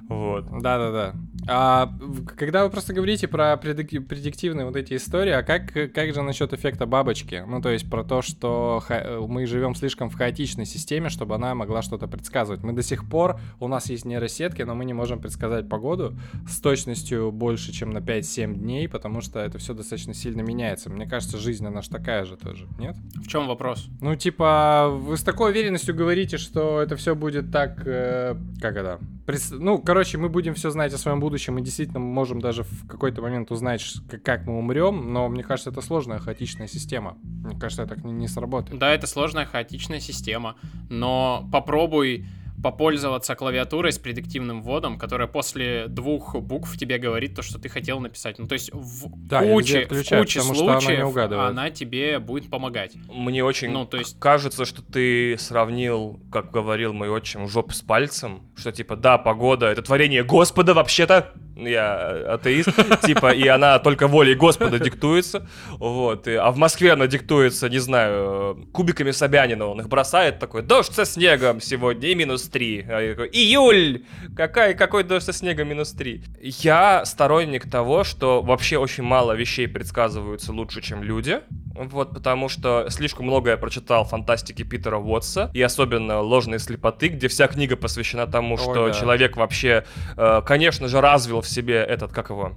Вот. 0.08 0.46
Да-да-да. 0.60 1.14
А 1.48 1.92
когда 2.36 2.64
вы 2.64 2.70
просто 2.70 2.92
говорите 2.92 3.28
про 3.28 3.54
предик- 3.54 4.00
предиктивные 4.00 4.66
вот 4.66 4.76
эти 4.76 4.94
истории, 4.94 5.32
а 5.32 5.42
как, 5.42 5.72
как 5.72 6.14
же 6.14 6.22
насчет 6.22 6.52
эффекта 6.52 6.86
бабочки? 6.86 7.44
Ну, 7.46 7.60
то 7.60 7.70
есть 7.70 7.88
про 7.88 8.04
то, 8.04 8.22
что 8.22 8.82
мы 9.28 9.46
живем 9.46 9.74
слишком 9.74 10.10
в 10.10 10.14
хаотичной 10.14 10.66
системе, 10.66 11.08
чтобы 11.08 11.34
она 11.34 11.54
могла 11.54 11.82
что-то 11.82 12.06
предсказывать. 12.08 12.62
Мы 12.62 12.72
до 12.72 12.82
сих 12.82 13.08
пор, 13.08 13.40
у 13.58 13.68
нас 13.68 13.90
есть 13.90 14.04
нейросетки, 14.04 14.62
но 14.62 14.74
мы 14.74 14.84
не 14.84 14.92
можем 14.92 15.20
предсказать 15.20 15.68
погоду 15.68 16.16
с 16.48 16.60
точностью 16.60 17.32
больше, 17.32 17.72
чем 17.72 17.90
на 17.90 17.98
5-7 17.98 18.54
дней, 18.54 18.88
потому 18.88 19.20
что 19.20 19.40
это 19.40 19.58
все 19.58 19.74
достаточно 19.74 20.14
сильно 20.14 20.40
меняется. 20.40 20.90
Мне 20.90 21.06
кажется, 21.06 21.38
жизнь, 21.38 21.66
она 21.66 21.82
же 21.82 21.90
такая 21.90 22.24
же 22.24 22.36
тоже, 22.36 22.66
нет? 22.78 22.96
В 23.14 23.28
чем 23.28 23.46
вопрос? 23.46 23.88
Ну, 24.00 24.16
типа, 24.16 24.88
вы 24.90 25.16
с 25.16 25.22
такой 25.22 25.50
уверенностью 25.50 25.94
говорите, 25.94 26.38
что 26.38 26.80
это 26.80 26.96
все 26.96 27.14
будет 27.14 27.50
так, 27.50 27.82
э, 27.86 28.36
как 28.60 28.76
это? 28.76 29.00
Пред... 29.26 29.42
Ну, 29.50 29.78
короче, 29.78 30.18
мы 30.18 30.28
будем 30.28 30.54
все 30.54 30.70
знать 30.70 30.92
о 30.92 30.98
своем 30.98 31.20
будущем 31.20 31.58
и 31.58 31.62
действительно 31.62 32.00
можем 32.00 32.40
даже 32.40 32.64
в 32.64 32.86
какой-то 32.86 33.22
момент 33.22 33.50
узнать, 33.50 33.82
как 34.24 34.46
мы 34.46 34.58
умрем, 34.58 35.12
но 35.12 35.28
мне 35.28 35.42
кажется, 35.42 35.70
это 35.70 35.80
сложная 35.80 36.18
хаотичная 36.18 36.66
система. 36.66 37.16
Мне 37.22 37.58
кажется, 37.58 37.82
это 37.82 37.94
так 37.94 38.04
не, 38.04 38.12
не 38.12 38.28
сработает. 38.28 38.78
Да, 38.78 38.92
это 38.92 39.06
сложная 39.06 39.46
хаотичная 39.46 40.00
система, 40.00 40.56
но 40.88 41.48
попробуй 41.52 42.26
попользоваться 42.62 43.34
клавиатурой 43.34 43.92
с 43.92 43.98
предиктивным 43.98 44.62
вводом, 44.62 44.98
которая 44.98 45.28
после 45.28 45.86
двух 45.88 46.36
букв 46.36 46.76
тебе 46.76 46.98
говорит 46.98 47.34
то, 47.34 47.42
что 47.42 47.58
ты 47.58 47.68
хотел 47.68 48.00
написать. 48.00 48.38
Ну, 48.38 48.46
то 48.46 48.54
есть 48.54 48.70
в 48.72 49.08
да, 49.26 49.42
куче, 49.42 49.86
в 49.86 49.88
куче 49.88 50.40
случаев 50.40 51.16
она, 51.16 51.46
она 51.48 51.70
тебе 51.70 52.18
будет 52.18 52.50
помогать. 52.50 52.94
Мне 53.08 53.44
очень 53.44 53.70
ну, 53.70 53.86
то 53.86 53.98
есть... 53.98 54.18
кажется, 54.18 54.64
что 54.64 54.82
ты 54.82 55.36
сравнил, 55.38 56.20
как 56.30 56.50
говорил 56.50 56.92
мой 56.92 57.08
отчим, 57.08 57.48
жоп 57.48 57.72
с 57.72 57.82
пальцем, 57.82 58.42
что 58.56 58.72
типа, 58.72 58.96
да, 58.96 59.18
погода— 59.18 59.66
это 59.70 59.82
творение 59.82 60.24
Господа 60.24 60.74
вообще-то, 60.74 61.32
я 61.66 62.34
атеист, 62.34 62.70
типа, 63.04 63.32
и 63.32 63.46
она 63.46 63.78
только 63.78 64.08
волей 64.08 64.34
Господа 64.34 64.78
диктуется, 64.80 65.48
вот, 65.78 66.26
и, 66.28 66.34
а 66.34 66.50
в 66.50 66.56
Москве 66.56 66.92
она 66.92 67.06
диктуется, 67.06 67.68
не 67.68 67.78
знаю, 67.78 68.68
кубиками 68.72 69.10
Собянина, 69.10 69.66
он 69.66 69.80
их 69.80 69.88
бросает, 69.88 70.38
такой, 70.38 70.62
дождь 70.62 70.92
со 70.92 71.04
снегом 71.04 71.60
сегодня 71.60 72.08
и 72.10 72.14
минус 72.14 72.48
3, 72.48 72.86
а 72.88 73.00
я 73.00 73.10
такой, 73.10 73.28
июль, 73.28 74.04
какая, 74.36 74.74
какой 74.74 75.04
дождь 75.04 75.26
со 75.26 75.32
снегом 75.32 75.68
минус 75.68 75.92
3. 75.92 76.24
Я 76.40 77.04
сторонник 77.04 77.70
того, 77.70 78.04
что 78.04 78.42
вообще 78.42 78.78
очень 78.78 79.04
мало 79.04 79.32
вещей 79.32 79.68
предсказываются 79.68 80.52
лучше, 80.52 80.80
чем 80.80 81.02
люди, 81.02 81.40
вот, 81.74 82.12
потому 82.12 82.48
что 82.48 82.86
слишком 82.90 83.26
много 83.26 83.50
я 83.50 83.56
прочитал 83.56 84.04
фантастики 84.04 84.62
Питера 84.62 84.98
Уотса, 84.98 85.50
и 85.54 85.62
особенно 85.62 86.20
«Ложные 86.20 86.58
слепоты», 86.58 87.08
где 87.08 87.28
вся 87.28 87.46
книга 87.46 87.76
посвящена 87.76 88.26
тому, 88.26 88.54
Ой, 88.54 88.60
что 88.60 88.88
да. 88.88 88.92
человек 88.92 89.36
вообще, 89.36 89.84
э, 90.16 90.42
конечно 90.44 90.88
же, 90.88 91.00
развил 91.00 91.40
в 91.40 91.48
себе 91.48 91.76
этот, 91.76 92.12
как 92.12 92.30
его, 92.30 92.52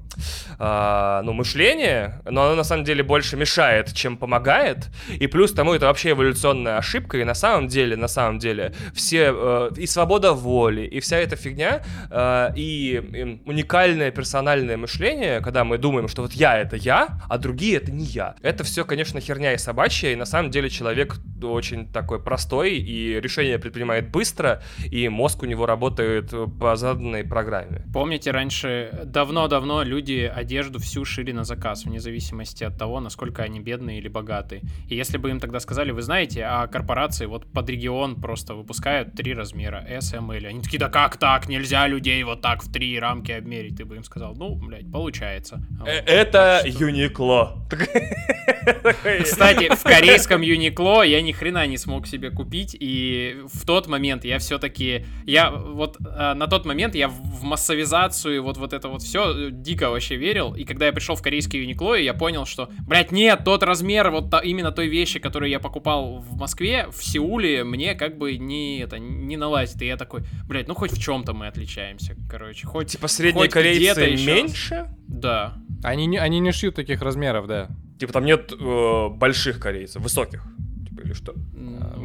э, 0.60 1.22
ну, 1.24 1.34
мышление, 1.34 2.22
но 2.26 2.46
оно 2.46 2.56
на 2.56 2.64
самом 2.64 2.84
деле 2.84 3.04
больше 3.04 3.38
мешает, 3.38 3.94
чем 3.94 4.18
помогает, 4.18 4.90
и 5.10 5.28
плюс 5.28 5.52
тому 5.52 5.74
это 5.74 5.86
вообще 5.86 6.12
эволюционная 6.12 6.78
ошибка, 6.78 7.20
и 7.20 7.24
на 7.24 7.36
самом 7.36 7.68
деле, 7.68 7.96
на 7.96 8.08
самом 8.08 8.40
деле, 8.40 8.74
все, 8.94 9.32
э, 9.34 9.70
и 9.78 9.86
свобода 9.86 10.34
воли, 10.34 10.82
и 10.82 11.00
вся 11.00 11.18
эта 11.18 11.36
фигня, 11.36 11.84
э, 12.10 12.50
и, 12.56 12.96
и 12.96 13.42
уникальное 13.46 14.12
персональное 14.12 14.78
мышление, 14.78 15.40
когда 15.42 15.64
мы 15.64 15.78
думаем, 15.78 16.08
что 16.08 16.24
вот 16.24 16.34
я— 16.34 16.58
это 16.60 16.76
я, 16.76 17.22
а 17.30 17.38
другие— 17.38 17.78
это 17.78 17.92
не 17.92 18.06
я. 18.06 18.36
Это 18.42 18.64
все, 18.64 18.84
конечно, 18.84 19.03
конечно, 19.04 19.20
херня 19.20 19.54
и 19.54 19.58
собачья, 19.58 20.12
и 20.12 20.16
на 20.16 20.26
самом 20.26 20.50
деле 20.50 20.70
человек 20.70 21.18
очень 21.42 21.92
такой 21.92 22.24
простой, 22.24 22.78
и 22.78 23.20
решение 23.20 23.60
предпринимает 23.60 24.10
быстро, 24.12 24.62
и 24.86 25.10
мозг 25.10 25.44
у 25.44 25.46
него 25.46 25.66
работает 25.66 26.34
по 26.58 26.78
заданной 26.78 27.26
программе. 27.26 27.84
Помните, 27.94 28.32
раньше, 28.32 29.02
давно-давно 29.04 29.84
люди 29.84 30.32
одежду 30.34 30.80
всю 30.80 31.04
шили 31.04 31.34
на 31.34 31.44
заказ, 31.44 31.84
вне 31.84 32.00
зависимости 32.00 32.64
от 32.64 32.78
того, 32.78 33.02
насколько 33.02 33.44
они 33.44 33.60
бедные 33.60 34.00
или 34.00 34.08
богатые. 34.08 34.62
И 34.88 34.96
если 34.96 35.18
бы 35.18 35.30
им 35.32 35.42
тогда 35.42 35.60
сказали, 35.60 35.92
вы 35.92 36.02
знаете, 36.02 36.46
а 36.46 36.68
корпорации 36.68 37.26
вот 37.26 37.52
под 37.52 37.70
регион 37.70 38.22
просто 38.22 38.56
выпускают 38.56 39.16
три 39.16 39.34
размера, 39.34 39.86
S, 39.86 40.14
M, 40.14 40.32
L. 40.32 40.46
Они 40.46 40.62
такие, 40.62 40.80
да 40.80 40.88
как 40.90 41.18
так, 41.18 41.50
нельзя 41.50 41.88
людей 41.88 42.24
вот 42.24 42.42
так 42.42 42.64
в 42.64 42.72
три 42.72 42.98
рамки 42.98 43.34
обмерить. 43.34 43.76
Ты 43.76 43.84
бы 43.84 43.98
им 43.98 44.06
сказал, 44.06 44.34
ну, 44.36 44.56
блядь, 44.56 44.90
получается. 44.90 45.62
Э, 45.86 45.92
это 45.92 46.62
Юникло. 46.66 47.68
Кстати, 49.24 49.74
в 49.74 49.84
корейском 49.84 50.42
Юникло 50.42 51.04
я 51.04 51.22
ни 51.22 51.32
хрена 51.32 51.66
не 51.68 51.78
смог 51.78 52.08
себе 52.08 52.30
купить, 52.32 52.76
и 52.80 53.38
в 53.46 53.66
тот 53.66 53.88
момент 53.88 54.26
я 54.26 54.40
все-таки, 54.40 55.06
я 55.26 55.52
вот 55.52 55.98
э, 56.00 56.34
на 56.34 56.48
тот 56.48 56.66
момент 56.66 56.96
я 56.96 57.08
в 57.08 57.44
массовизацию, 57.44 58.44
вот, 58.44 58.58
вот 58.58 58.74
это 58.74 58.88
вот 58.88 59.02
все 59.02 59.48
э, 59.48 59.50
дико 59.52 59.90
вообще 59.90 60.16
верил, 60.16 60.54
и 60.56 60.64
когда 60.64 60.88
я 60.88 60.94
пришел 60.94 61.16
в 61.16 61.22
корейский 61.22 61.62
Юникло, 61.62 61.96
я 61.96 62.14
понял, 62.14 62.46
что, 62.46 62.70
блядь, 62.88 63.12
нет, 63.12 63.42
тот 63.44 63.64
размер 63.64 64.10
вот 64.12 64.30
та, 64.30 64.40
именно 64.40 64.72
той 64.72 64.88
вещи, 64.88 65.20
которую 65.20 65.50
я 65.50 65.60
покупал 65.60 66.20
в 66.20 66.38
Москве, 66.38 66.88
в 66.92 67.04
Сеуле, 67.04 67.64
мне 67.64 67.96
как 67.96 68.18
бы 68.18 68.38
не, 68.38 68.80
это, 68.80 69.00
не 69.00 69.38
налазит, 69.38 69.82
и 69.82 69.86
я 69.86 69.98
такой, 69.98 70.24
блядь, 70.48 70.68
ну 70.68 70.76
хоть 70.76 70.92
в 70.92 71.02
чем-то 71.02 71.34
мы 71.34 71.48
отличаемся, 71.48 72.16
короче, 72.30 72.66
хоть... 72.68 72.92
Типа 72.92 73.08
средние 73.08 73.50
корейцы 73.50 74.12
меньше? 74.26 74.88
Да. 75.08 75.56
Они 75.84 76.06
не, 76.06 76.18
они 76.18 76.40
не 76.40 76.52
шьют 76.52 76.76
таких 76.76 77.02
размеров, 77.02 77.48
да. 77.48 77.70
Типа 78.00 78.14
там 78.14 78.26
нет 78.26 78.52
э, 78.52 79.10
больших 79.10 79.60
корейцев, 79.60 80.02
высоких. 80.02 80.44
Типа, 80.90 81.02
или 81.02 81.14
что? 81.14 81.34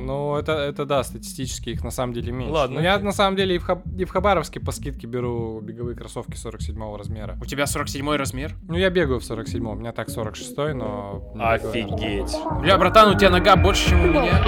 Ну, 0.09 0.37
это, 0.37 0.53
это 0.53 0.87
да, 0.87 1.03
статистически 1.05 1.71
их 1.71 1.85
на 1.85 1.91
самом 1.91 2.15
деле 2.15 2.33
меньше. 2.33 2.53
Ладно. 2.53 2.77
Но 2.77 2.83
я 2.83 2.99
на 2.99 3.13
самом 3.13 3.37
деле 3.37 3.57
и 3.57 3.59
в, 3.59 3.65
Хаб... 3.65 3.83
и 3.99 4.05
в 4.05 4.11
Хабаровске 4.11 4.61
по 4.61 4.73
скидке 4.73 5.07
беру 5.07 5.61
беговые 5.61 5.97
кроссовки 5.97 6.37
47 6.37 6.97
размера. 6.97 7.37
У 7.41 7.45
тебя 7.45 7.67
47 7.67 8.17
размер? 8.17 8.55
Ну, 8.69 8.77
я 8.77 8.91
бегаю 8.91 9.21
в 9.21 9.25
47 9.25 9.67
у 9.67 9.75
меня 9.75 9.93
так 9.93 10.09
46 10.09 10.57
но... 10.75 11.33
Офигеть. 11.39 12.35
Бля, 12.61 12.79
братан, 12.79 13.15
у 13.15 13.19
тебя 13.19 13.31
нога 13.31 13.57
больше, 13.57 13.91
чем 13.91 14.05
у 14.05 14.07
меня. 14.07 14.43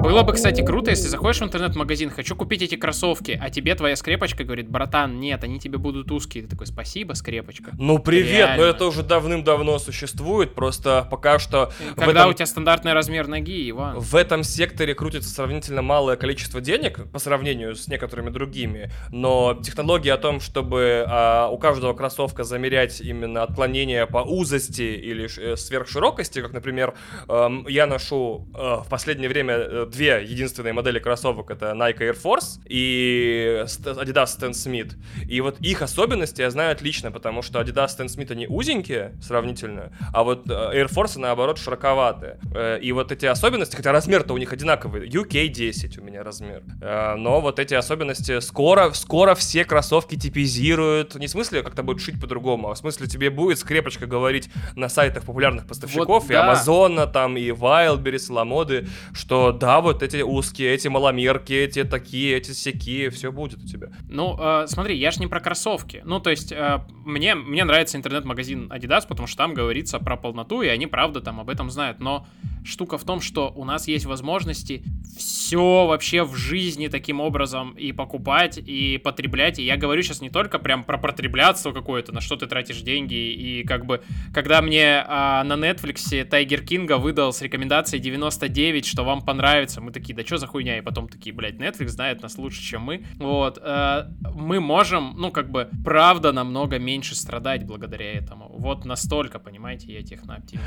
Было 0.00 0.22
бы, 0.22 0.32
кстати, 0.32 0.64
круто, 0.64 0.90
если 0.90 1.08
заходишь 1.08 1.40
в 1.40 1.44
интернет-магазин, 1.44 2.10
хочу 2.10 2.36
купить 2.36 2.62
эти 2.62 2.76
кроссовки, 2.76 3.38
а 3.42 3.50
тебе 3.50 3.74
твоя 3.74 3.96
скрепочка 3.96 4.44
говорит, 4.44 4.70
братан, 4.70 5.18
нет, 5.18 5.42
они 5.42 5.58
тебе 5.58 5.78
будут 5.78 6.12
узкие. 6.12 6.44
Ты 6.44 6.50
такой, 6.50 6.68
спасибо, 6.68 7.14
скрепочка. 7.14 7.72
Ну, 7.76 7.98
привет, 7.98 8.30
Реально. 8.30 8.56
но 8.58 8.64
это 8.70 8.86
уже 8.86 9.02
давным-давно 9.02 9.80
существует, 9.80 10.54
просто 10.54 11.06
пока 11.10 11.40
что... 11.40 11.72
Когда 11.96 12.20
этом... 12.20 12.30
у 12.30 12.32
тебя 12.32 12.46
стандартный 12.46 12.92
размер 12.92 13.26
ноги, 13.26 13.68
Иван. 13.70 13.98
В 13.98 14.14
этом 14.14 14.44
секторе 14.44 14.94
крутится 14.94 15.30
сравнительно 15.30 15.82
малое 15.82 16.16
количество 16.16 16.60
денег 16.60 17.10
по 17.10 17.18
сравнению 17.18 17.74
с 17.74 17.88
некоторыми 17.88 18.30
другими, 18.30 18.92
но 19.10 19.58
технология 19.64 20.12
о 20.12 20.18
том, 20.18 20.38
чтобы 20.38 21.04
а, 21.08 21.48
у 21.48 21.58
каждого 21.58 21.92
кроссовка 21.92 22.44
замерять 22.44 23.00
именно 23.00 23.42
отклонение 23.42 24.06
по 24.06 24.18
узости 24.18 24.82
или 24.82 25.28
э, 25.38 25.56
сверхширокости, 25.56 26.40
как, 26.40 26.52
например, 26.52 26.94
э, 27.28 27.48
я 27.66 27.86
ношу 27.86 28.46
э, 28.54 28.58
в 28.84 28.86
последнее 28.88 29.28
время 29.28 29.54
э, 29.54 29.87
две 29.90 30.24
единственные 30.24 30.72
модели 30.72 30.98
кроссовок, 30.98 31.50
это 31.50 31.72
Nike 31.72 31.98
Air 31.98 32.20
Force 32.20 32.60
и 32.66 33.64
Adidas 33.64 34.38
Stan 34.38 34.50
Smith. 34.50 34.92
И 35.28 35.40
вот 35.40 35.60
их 35.60 35.82
особенности 35.82 36.40
я 36.40 36.50
знаю 36.50 36.72
отлично, 36.72 37.10
потому 37.10 37.42
что 37.42 37.60
Adidas 37.60 37.88
Stan 37.88 38.06
Smith 38.06 38.32
они 38.32 38.46
узенькие 38.46 39.14
сравнительно, 39.20 39.92
а 40.12 40.22
вот 40.22 40.48
э, 40.48 40.52
Air 40.52 40.88
Force 40.88 41.18
наоборот 41.18 41.58
широковатые. 41.58 42.38
Э, 42.54 42.78
и 42.80 42.92
вот 42.92 43.12
эти 43.12 43.26
особенности, 43.26 43.76
хотя 43.76 43.92
размер-то 43.92 44.34
у 44.34 44.38
них 44.38 44.52
одинаковый, 44.52 45.08
UK 45.08 45.48
10 45.48 45.98
у 45.98 46.02
меня 46.02 46.22
размер, 46.22 46.62
э, 46.80 47.14
но 47.16 47.40
вот 47.40 47.58
эти 47.58 47.74
особенности 47.74 48.40
скоро, 48.40 48.92
скоро 48.92 49.34
все 49.34 49.64
кроссовки 49.64 50.16
типизируют, 50.16 51.14
не 51.14 51.26
в 51.26 51.30
смысле 51.30 51.62
как-то 51.62 51.82
будет 51.82 52.00
шить 52.00 52.20
по-другому, 52.20 52.70
а 52.70 52.74
в 52.74 52.78
смысле 52.78 53.06
тебе 53.06 53.30
будет 53.30 53.58
скрепочка 53.58 54.06
говорить 54.06 54.50
на 54.76 54.88
сайтах 54.88 55.24
популярных 55.24 55.66
поставщиков, 55.66 56.24
вот, 56.24 56.30
и 56.30 56.34
да. 56.34 56.44
Амазона, 56.44 57.06
там, 57.06 57.36
и 57.36 57.48
Wildberries, 57.48 58.32
Ламоды, 58.32 58.88
что 59.12 59.52
да, 59.52 59.77
вот 59.80 60.02
эти 60.02 60.22
узкие, 60.22 60.74
эти 60.74 60.88
маломерки, 60.88 61.52
эти 61.52 61.84
такие, 61.84 62.36
эти 62.36 62.52
всякие, 62.52 63.10
все 63.10 63.32
будет 63.32 63.62
у 63.62 63.66
тебя. 63.66 63.88
Ну, 64.08 64.36
э, 64.38 64.66
смотри, 64.66 64.96
я 64.96 65.10
ж 65.10 65.18
не 65.18 65.26
про 65.26 65.40
кроссовки. 65.40 66.02
Ну, 66.04 66.20
то 66.20 66.30
есть, 66.30 66.52
э, 66.52 66.80
мне, 67.04 67.34
мне 67.34 67.64
нравится 67.64 67.96
интернет-магазин 67.96 68.70
Adidas, 68.72 69.06
потому 69.08 69.26
что 69.26 69.38
там 69.38 69.54
говорится 69.54 69.98
про 69.98 70.16
полноту, 70.16 70.62
и 70.62 70.68
они, 70.68 70.86
правда, 70.86 71.20
там 71.20 71.40
об 71.40 71.50
этом 71.50 71.70
знают. 71.70 72.00
Но 72.00 72.26
штука 72.64 72.98
в 72.98 73.04
том, 73.04 73.20
что 73.20 73.52
у 73.54 73.64
нас 73.64 73.88
есть 73.88 74.06
возможности 74.06 74.82
все 75.16 75.86
вообще 75.86 76.22
в 76.22 76.36
жизни 76.36 76.88
таким 76.88 77.20
образом 77.20 77.72
и 77.72 77.92
покупать, 77.92 78.58
и 78.58 78.98
потреблять. 78.98 79.58
И 79.58 79.64
я 79.64 79.76
говорю 79.76 80.02
сейчас 80.02 80.20
не 80.20 80.30
только 80.30 80.58
прям 80.58 80.84
про 80.84 80.98
потребляться 80.98 81.72
какое-то, 81.72 82.12
на 82.12 82.20
что 82.20 82.36
ты 82.36 82.46
тратишь 82.46 82.80
деньги, 82.82 83.14
и 83.14 83.64
как 83.64 83.86
бы, 83.86 84.02
когда 84.32 84.62
мне 84.62 85.04
а, 85.06 85.42
на 85.44 85.54
Netflix 85.54 86.24
Тайгер 86.24 86.62
Кинга 86.62 86.98
выдал 86.98 87.32
с 87.32 87.42
рекомендацией 87.42 88.02
99, 88.02 88.86
что 88.86 89.04
вам 89.04 89.22
понравится, 89.22 89.67
мы 89.76 89.92
такие, 89.92 90.14
да 90.14 90.24
что 90.24 90.38
за 90.38 90.46
хуйня, 90.46 90.78
и 90.78 90.80
потом 90.80 91.08
такие, 91.08 91.34
блядь, 91.34 91.56
Netflix 91.56 91.88
знает 91.88 92.22
нас 92.22 92.38
лучше, 92.38 92.62
чем 92.62 92.82
мы. 92.82 93.04
Вот, 93.18 93.58
э, 93.62 94.04
мы 94.34 94.60
можем, 94.60 95.14
ну, 95.16 95.30
как 95.30 95.50
бы, 95.50 95.68
правда, 95.84 96.32
намного 96.32 96.78
меньше 96.78 97.14
страдать 97.14 97.66
благодаря 97.66 98.12
этому. 98.12 98.48
Вот 98.58 98.84
настолько, 98.84 99.38
понимаете, 99.38 99.92
я 99.92 100.02
технооптимист. 100.02 100.64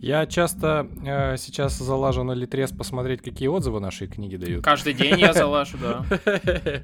Я 0.00 0.26
часто 0.26 0.88
э, 1.04 1.36
сейчас 1.36 1.78
залажу 1.78 2.22
на 2.22 2.32
Литрес 2.32 2.70
посмотреть, 2.70 3.22
какие 3.22 3.48
отзывы 3.48 3.80
нашей 3.80 4.06
книги 4.06 4.36
дают. 4.36 4.64
Каждый 4.64 4.94
день 4.94 5.18
я 5.18 5.32
залажу, 5.32 5.78
да. 5.78 6.04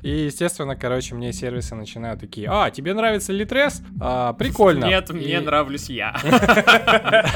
И, 0.03 0.27
естественно, 0.27 0.77
короче, 0.77 1.15
мне 1.15 1.33
сервисы 1.33 1.75
начинают 1.75 2.21
такие, 2.21 2.49
а, 2.51 2.71
тебе 2.71 2.95
нравится 2.95 3.33
Литрес? 3.33 3.83
А, 4.01 4.33
прикольно. 4.33 4.87
Нет, 4.87 5.11
мне 5.11 5.41
нравлюсь 5.41 5.89
я. 5.89 6.17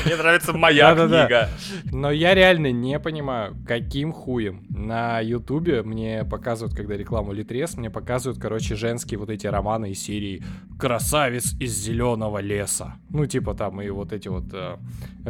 Мне 0.04 0.16
нравится 0.16 0.52
моя 0.52 0.94
книга. 0.94 1.48
Но 1.92 2.10
я 2.10 2.34
реально 2.34 2.72
не 2.72 2.98
понимаю, 2.98 3.56
каким 3.66 4.12
хуем 4.12 4.66
на 4.70 5.20
Ютубе 5.20 5.82
мне 5.82 6.24
показывают, 6.24 6.76
когда 6.76 6.96
рекламу 6.96 7.32
Литрес, 7.32 7.76
мне 7.76 7.90
показывают, 7.90 8.40
короче, 8.40 8.74
женские 8.76 9.18
вот 9.18 9.30
эти 9.30 9.46
романы 9.46 9.90
из 9.90 10.02
серии 10.02 10.42
«Красавец 10.78 11.54
из 11.60 11.76
зеленого 11.76 12.38
леса». 12.38 12.94
Ну, 13.10 13.26
типа 13.26 13.54
там 13.54 13.80
и 13.80 13.88
вот 13.90 14.12
эти 14.12 14.28
вот 14.28 14.44
э, 14.52 14.76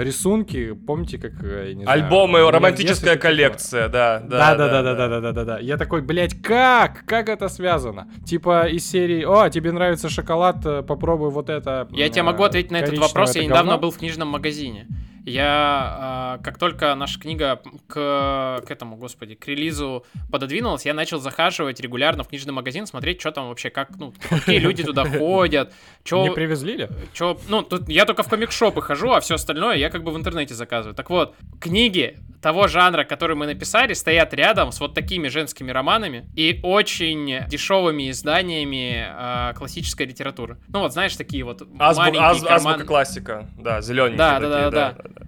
рисунки, 0.02 0.72
помните, 0.72 1.18
как, 1.18 1.32
э, 1.42 1.68
я 1.68 1.74
не 1.74 1.84
знаю... 1.84 2.02
Альбомы, 2.04 2.50
романтическая 2.50 3.16
коллекция, 3.16 3.88
да. 3.88 4.20
Да-да-да-да-да-да-да-да. 4.20 5.58
Я 5.58 5.76
такой, 5.76 6.02
блядь, 6.02 6.40
как? 6.42 7.04
Как 7.06 7.28
это 7.28 7.48
связано? 7.48 8.08
Типа 8.26 8.66
из 8.66 8.88
серии, 8.88 9.22
о, 9.24 9.48
тебе 9.50 9.72
нравится 9.72 10.08
шоколад, 10.08 10.64
э, 10.64 10.82
попробуй 10.82 11.30
вот 11.30 11.48
это. 11.48 11.88
Я 11.92 12.08
тебе 12.08 12.22
могу 12.22 12.42
э, 12.42 12.46
ответить 12.46 12.70
на 12.70 12.78
этот 12.78 12.98
вопрос, 12.98 13.36
я 13.36 13.44
недавно 13.44 13.78
был 13.78 13.90
в 13.90 13.98
книжном 13.98 14.28
магазине. 14.28 14.86
Я, 15.24 16.38
э, 16.40 16.44
как 16.44 16.58
только 16.58 16.94
наша 16.94 17.20
книга 17.20 17.60
к, 17.86 18.62
к 18.66 18.70
этому, 18.70 18.96
господи, 18.96 19.34
к 19.34 19.46
релизу 19.46 20.04
пододвинулась, 20.30 20.86
я 20.86 20.94
начал 20.94 21.18
захаживать 21.18 21.80
регулярно 21.80 22.24
в 22.24 22.28
книжный 22.28 22.52
магазин, 22.52 22.86
смотреть, 22.86 23.20
что 23.20 23.32
там 23.32 23.48
вообще, 23.48 23.70
как, 23.70 23.90
ну, 23.98 24.12
какие 24.28 24.58
люди 24.58 24.82
туда 24.82 25.04
ходят. 25.18 25.72
Чё, 26.04 26.22
Не 26.22 26.32
привезли 26.32 26.76
ли? 26.76 26.88
Чё, 27.12 27.38
ну, 27.48 27.62
тут 27.62 27.88
я 27.88 28.04
только 28.04 28.22
в 28.22 28.28
комик-шопы 28.28 28.80
хожу, 28.80 29.12
а 29.12 29.20
все 29.20 29.34
остальное 29.34 29.76
я 29.76 29.90
как 29.90 30.04
бы 30.04 30.12
в 30.12 30.16
интернете 30.16 30.54
заказываю. 30.54 30.94
Так 30.94 31.10
вот, 31.10 31.34
книги 31.60 32.18
того 32.40 32.68
жанра, 32.68 33.04
который 33.04 33.36
мы 33.36 33.46
написали, 33.46 33.92
стоят 33.92 34.32
рядом 34.34 34.72
с 34.72 34.80
вот 34.80 34.94
такими 34.94 35.28
женскими 35.28 35.70
романами 35.70 36.28
и 36.34 36.60
очень 36.62 37.46
дешевыми 37.48 38.10
изданиями 38.10 39.06
э, 39.08 39.54
классической 39.54 40.06
литературы. 40.06 40.56
Ну 40.68 40.80
вот, 40.80 40.92
знаешь, 40.92 41.14
такие 41.16 41.44
вот 41.44 41.62
Азбу, 41.78 42.02
маленькие 42.02 42.22
аз, 42.22 42.42
карман... 42.42 42.74
Азбука 42.74 42.86
классика, 42.86 43.48
да, 43.58 43.80
зелененькие 43.82 44.18
да, 44.18 44.34
такие, 44.40 44.50
да, 44.50 44.70
да, 44.70 44.92
да, 44.92 45.08
да. 45.14 45.19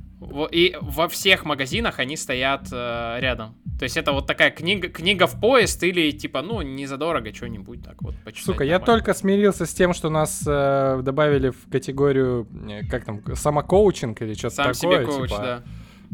И 0.50 0.76
во 0.80 1.08
всех 1.08 1.44
магазинах 1.44 1.98
они 1.98 2.16
стоят 2.16 2.68
э, 2.72 3.16
рядом. 3.20 3.54
То 3.78 3.84
есть 3.84 3.96
это 3.96 4.12
вот 4.12 4.26
такая 4.26 4.50
книга, 4.50 4.88
книга 4.88 5.26
в 5.26 5.40
поезд 5.40 5.82
или 5.82 6.10
типа, 6.12 6.42
ну, 6.42 6.62
не 6.62 6.86
задорого 6.86 7.32
что-нибудь 7.34 7.82
так 7.82 8.00
вот 8.02 8.14
почитать. 8.24 8.44
Сука, 8.44 8.64
нормально. 8.64 8.72
я 8.72 8.78
только 8.80 9.14
смирился 9.14 9.66
с 9.66 9.74
тем, 9.74 9.92
что 9.92 10.10
нас 10.10 10.44
э, 10.46 11.00
добавили 11.02 11.50
в 11.50 11.68
категорию, 11.70 12.46
э, 12.68 12.86
как 12.86 13.04
там, 13.04 13.22
самокоучинг 13.34 14.22
или 14.22 14.34
что-то 14.34 14.56
такое. 14.56 14.74
Сам 14.74 14.90
себе 14.90 15.04
коуч, 15.04 15.30
типа, 15.30 15.42
да. 15.42 15.62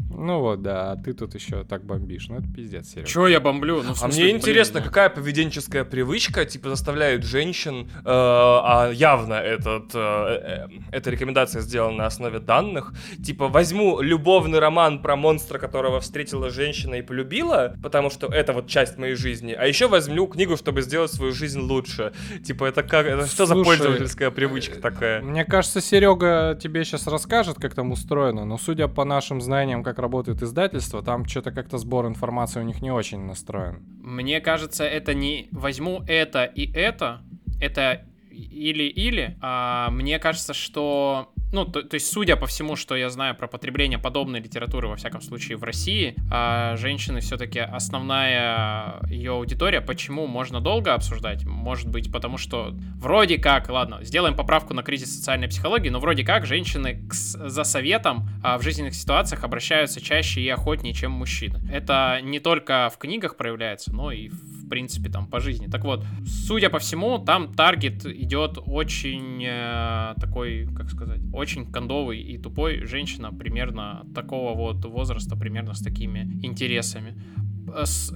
Ну 0.09 0.39
вот, 0.39 0.61
да, 0.61 0.91
а 0.91 0.95
ты 0.95 1.13
тут 1.13 1.35
еще 1.35 1.63
так 1.63 1.85
бомбишь. 1.85 2.27
Ну 2.29 2.37
это 2.37 2.47
пиздец, 2.47 2.89
Серега. 2.89 3.07
Чё 3.07 3.27
я 3.27 3.39
бомблю? 3.39 3.77
Ну, 3.77 3.95
смысле, 3.95 4.05
а 4.05 4.07
мне 4.07 4.29
интересно, 4.31 4.79
блин, 4.79 4.89
какая 4.89 5.09
поведенческая 5.09 5.83
привычка, 5.85 6.45
типа, 6.45 6.69
заставляет 6.69 7.23
женщин, 7.23 7.89
э, 7.99 8.01
а 8.05 8.91
явно 8.91 9.35
этот, 9.35 9.91
э, 9.93 9.99
э, 9.99 10.67
эта 10.91 11.09
рекомендация 11.09 11.61
сделана 11.61 11.97
на 11.97 12.05
основе 12.05 12.39
данных, 12.39 12.93
типа, 13.23 13.47
возьму 13.47 14.01
любовный 14.01 14.59
роман 14.59 15.01
про 15.01 15.15
монстра, 15.15 15.57
которого 15.57 15.99
встретила 15.99 16.49
женщина 16.49 16.95
и 16.95 17.01
полюбила, 17.01 17.75
потому 17.81 18.09
что 18.09 18.27
это 18.27 18.53
вот 18.53 18.67
часть 18.67 18.97
моей 18.97 19.15
жизни, 19.15 19.53
а 19.53 19.67
еще 19.67 19.87
возьму 19.87 20.27
книгу, 20.27 20.57
чтобы 20.57 20.81
сделать 20.81 21.11
свою 21.11 21.31
жизнь 21.31 21.59
лучше. 21.59 22.13
Типа, 22.43 22.65
это 22.65 22.83
как, 22.83 23.05
это 23.05 23.25
что 23.27 23.45
за 23.45 23.55
пользовательская 23.55 24.31
привычка 24.31 24.79
такая? 24.79 25.21
Мне 25.21 25.45
кажется, 25.45 25.81
Серега 25.81 26.57
тебе 26.61 26.83
сейчас 26.83 27.07
расскажет, 27.07 27.57
как 27.57 27.73
там 27.73 27.91
устроено, 27.91 28.45
но 28.45 28.57
судя 28.57 28.87
по 28.87 29.05
нашим 29.05 29.41
знаниям, 29.41 29.83
как 29.89 29.99
работает 29.99 30.41
издательство, 30.43 31.01
там 31.01 31.25
что-то 31.25 31.51
как-то 31.51 31.77
сбор 31.77 32.07
информации 32.07 32.59
у 32.59 32.63
них 32.63 32.81
не 32.81 32.91
очень 32.91 33.19
настроен. 33.25 33.83
Мне 34.01 34.39
кажется, 34.39 34.83
это 34.83 35.13
не 35.13 35.47
возьму 35.51 36.03
это 36.07 36.43
и 36.43 36.71
это, 36.71 37.21
это 37.59 38.05
или-или, 38.31 39.37
а 39.41 39.89
мне 39.91 40.19
кажется, 40.19 40.53
что 40.53 41.33
ну, 41.51 41.65
то, 41.65 41.81
то 41.81 41.95
есть, 41.95 42.11
судя 42.11 42.35
по 42.35 42.45
всему, 42.45 42.75
что 42.75 42.95
я 42.95 43.09
знаю 43.09 43.35
про 43.35 43.47
потребление 43.47 43.97
подобной 43.97 44.39
литературы, 44.39 44.87
во 44.87 44.95
всяком 44.95 45.21
случае, 45.21 45.57
в 45.57 45.63
России, 45.63 46.15
а 46.31 46.75
женщины 46.75 47.21
все-таки 47.21 47.59
основная 47.59 48.99
ее 49.09 49.31
аудитория. 49.31 49.81
Почему 49.81 50.27
можно 50.27 50.61
долго 50.61 50.93
обсуждать? 50.93 51.45
Может 51.45 51.87
быть, 51.87 52.11
потому 52.11 52.37
что 52.37 52.73
вроде 52.97 53.37
как, 53.37 53.69
ладно, 53.69 53.99
сделаем 54.03 54.35
поправку 54.35 54.73
на 54.73 54.83
кризис 54.83 55.15
социальной 55.15 55.47
психологии, 55.47 55.89
но 55.89 55.99
вроде 55.99 56.23
как 56.23 56.45
женщины 56.45 57.01
к, 57.07 57.13
за 57.13 57.63
советом 57.63 58.29
а, 58.43 58.57
в 58.57 58.61
жизненных 58.61 58.93
ситуациях 58.93 59.43
обращаются 59.43 60.01
чаще 60.01 60.41
и 60.41 60.49
охотнее, 60.49 60.93
чем 60.93 61.11
мужчины. 61.11 61.59
Это 61.71 62.19
не 62.21 62.39
только 62.39 62.91
в 62.93 62.97
книгах 62.97 63.37
проявляется, 63.37 63.91
но 63.91 64.11
и 64.11 64.29
в 64.29 64.58
принципе, 64.69 65.09
там, 65.09 65.27
по 65.27 65.39
жизни. 65.39 65.67
Так 65.67 65.83
вот, 65.83 66.05
судя 66.25 66.69
по 66.69 66.79
всему, 66.79 67.19
там 67.19 67.53
таргет 67.53 68.05
идет 68.05 68.57
очень 68.65 69.43
э, 69.45 70.13
такой, 70.19 70.67
как 70.75 70.89
сказать, 70.89 71.21
очень 71.33 71.65
кондовый 71.71 72.19
и 72.19 72.37
тупой 72.37 72.85
женщина 72.85 73.31
примерно 73.31 74.05
такого 74.15 74.55
вот 74.55 74.85
возраста, 74.85 75.35
примерно 75.35 75.73
с 75.73 75.81
такими 75.81 76.39
интересами 76.43 77.15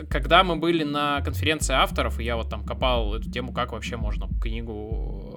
когда 0.10 0.44
мы 0.44 0.56
были 0.56 0.84
на 0.84 1.22
конференции 1.22 1.74
авторов, 1.74 2.20
и 2.20 2.24
я 2.24 2.36
вот 2.36 2.50
там 2.50 2.64
копал 2.64 3.16
эту 3.16 3.30
тему, 3.30 3.54
как 3.54 3.72
вообще 3.72 3.98
можно 3.98 4.28
книгу 4.42 5.33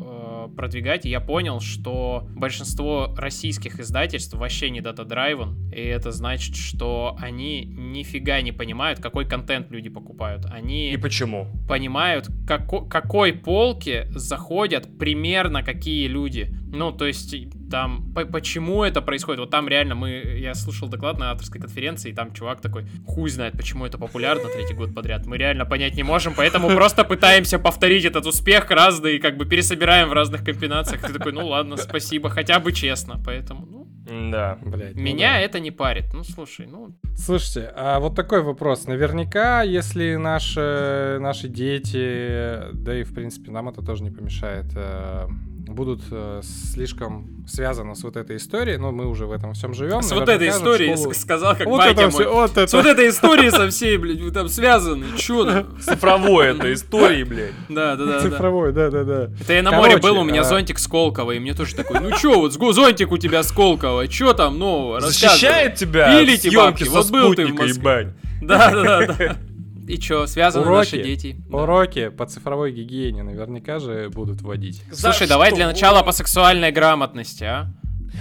продвигать, 0.48 1.04
я 1.04 1.20
понял, 1.20 1.60
что 1.60 2.28
большинство 2.34 3.14
российских 3.16 3.80
издательств 3.80 4.34
вообще 4.34 4.70
не 4.70 4.80
дата-драйвен, 4.80 5.70
и 5.72 5.80
это 5.80 6.12
значит, 6.12 6.56
что 6.56 7.16
они 7.20 7.64
нифига 7.64 8.40
не 8.40 8.52
понимают, 8.52 9.00
какой 9.00 9.26
контент 9.26 9.70
люди 9.70 9.88
покупают. 9.88 10.44
Они 10.50 10.92
и 10.92 10.96
почему? 10.96 11.48
Понимают, 11.68 12.28
како- 12.46 12.82
какой 12.82 13.32
полке 13.32 14.06
заходят 14.10 14.98
примерно 14.98 15.62
какие 15.62 16.06
люди. 16.08 16.52
Ну, 16.72 16.92
то 16.92 17.06
есть 17.06 17.34
там, 17.70 18.12
по 18.14 18.24
почему 18.24 18.82
это 18.82 19.00
происходит? 19.00 19.40
Вот 19.40 19.50
там 19.50 19.68
реально 19.68 19.94
мы, 19.94 20.10
я 20.10 20.54
слушал 20.54 20.88
доклад 20.88 21.18
на 21.18 21.30
авторской 21.30 21.60
конференции, 21.60 22.10
и 22.10 22.14
там 22.14 22.32
чувак 22.32 22.60
такой, 22.60 22.86
хуй 23.06 23.30
знает, 23.30 23.56
почему 23.56 23.86
это 23.86 23.98
популярно 23.98 24.48
третий 24.48 24.74
год 24.74 24.94
подряд. 24.94 25.26
Мы 25.26 25.38
реально 25.38 25.64
понять 25.64 25.94
не 25.94 26.02
можем, 26.02 26.34
поэтому 26.36 26.68
просто 26.68 27.04
пытаемся 27.04 27.58
повторить 27.58 28.04
этот 28.04 28.26
успех 28.26 28.70
разный, 28.70 29.16
и 29.16 29.18
как 29.18 29.36
бы 29.36 29.46
пересобираем 29.46 30.08
в 30.08 30.12
разных 30.12 30.44
комбинациях. 30.44 31.02
Ты 31.02 31.12
такой, 31.12 31.32
ну 31.32 31.46
ладно, 31.46 31.76
спасибо, 31.76 32.30
хотя 32.30 32.60
бы 32.60 32.72
честно, 32.72 33.20
поэтому, 33.24 33.66
ну, 33.66 33.86
да. 34.08 34.58
Блядь, 34.62 34.94
ну 34.94 35.02
Меня 35.02 35.32
да. 35.32 35.40
это 35.40 35.58
не 35.58 35.70
парит. 35.70 36.12
Ну, 36.12 36.22
слушай, 36.22 36.66
ну... 36.66 36.96
Слушайте, 37.16 37.72
а 37.74 37.98
вот 37.98 38.14
такой 38.14 38.42
вопрос. 38.42 38.86
Наверняка, 38.86 39.62
если 39.62 40.14
наши, 40.14 41.18
наши 41.20 41.48
дети, 41.48 42.72
да 42.72 42.98
и, 42.98 43.02
в 43.02 43.12
принципе, 43.14 43.50
нам 43.50 43.68
это 43.68 43.82
тоже 43.82 44.04
не 44.04 44.10
помешает, 44.10 44.66
э, 44.76 45.26
будут 45.66 46.00
э, 46.10 46.40
слишком 46.42 47.44
связаны 47.46 47.94
с 47.94 48.02
вот 48.02 48.16
этой 48.16 48.36
историей, 48.36 48.76
но 48.76 48.92
мы 48.92 49.06
уже 49.06 49.26
в 49.26 49.32
этом 49.32 49.52
всем 49.54 49.74
живем. 49.74 50.02
С 50.02 50.12
вот 50.12 50.28
этой 50.28 50.48
историей, 50.48 50.96
школу... 50.96 51.14
сказал, 51.14 51.56
как 51.56 51.66
вот 51.66 51.84
это 51.84 52.10
все, 52.10 52.32
вот 52.32 52.50
это. 52.52 52.66
С 52.66 52.72
вот 52.72 52.86
этой 52.86 53.08
историей 53.08 53.50
со 53.50 53.68
всей, 53.68 53.96
блядь, 53.98 54.20
вы 54.20 54.30
там 54.30 54.48
связаны, 54.48 55.04
чё 55.16 55.66
Цифровой 55.80 56.48
это 56.48 56.72
истории, 56.72 57.24
блядь. 57.24 57.52
Да, 57.68 57.96
да, 57.96 58.04
да. 58.04 58.20
Цифровой, 58.20 58.72
да, 58.72 58.90
да, 58.90 59.04
да. 59.04 59.30
Это 59.40 59.52
я 59.52 59.62
на 59.62 59.72
море 59.72 59.98
был, 59.98 60.18
у 60.18 60.24
меня 60.24 60.42
а 60.42 60.44
зонтик 60.44 60.78
Сколково, 60.78 61.32
и 61.32 61.38
мне 61.38 61.54
тоже 61.54 61.74
такой, 61.74 62.00
ну 62.00 62.10
чё, 62.16 62.38
вот 62.38 62.52
зонтик 62.52 63.12
у 63.12 63.18
тебя 63.18 63.42
Сколково, 63.42 64.08
чё 64.08 64.32
там 64.32 64.58
нового? 64.58 65.00
Защищает 65.00 65.74
тебя 65.74 66.18
Пилите 66.18 66.50
бабки, 66.56 66.84
вот 66.84 67.10
был 67.10 67.34
ты 67.34 67.46
в 67.46 67.54
Москве. 67.54 68.14
Да, 68.42 68.70
да, 68.70 69.06
да. 69.06 69.36
И 69.88 70.00
что, 70.00 70.26
связаны 70.26 70.66
уроки, 70.66 70.96
наши 70.96 71.02
дети? 71.02 71.36
Уроки 71.50 72.06
да. 72.06 72.10
по 72.10 72.26
цифровой 72.26 72.72
гигиене 72.72 73.22
наверняка 73.22 73.78
же 73.78 74.10
будут 74.10 74.42
вводить. 74.42 74.82
За 74.90 75.02
Слушай, 75.02 75.24
что? 75.24 75.28
давай 75.28 75.52
для 75.52 75.66
начала 75.66 76.02
по 76.02 76.12
сексуальной 76.12 76.72
грамотности, 76.72 77.44
а? 77.44 77.72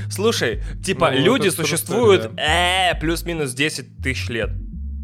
Слушай, 0.09 0.61
типа, 0.83 1.11
ну, 1.11 1.19
люди 1.19 1.49
существуют 1.49 2.33
да. 2.35 2.91
э, 2.91 2.99
плюс-минус 2.99 3.53
10 3.53 3.97
тысяч 4.03 4.29
лет. 4.29 4.49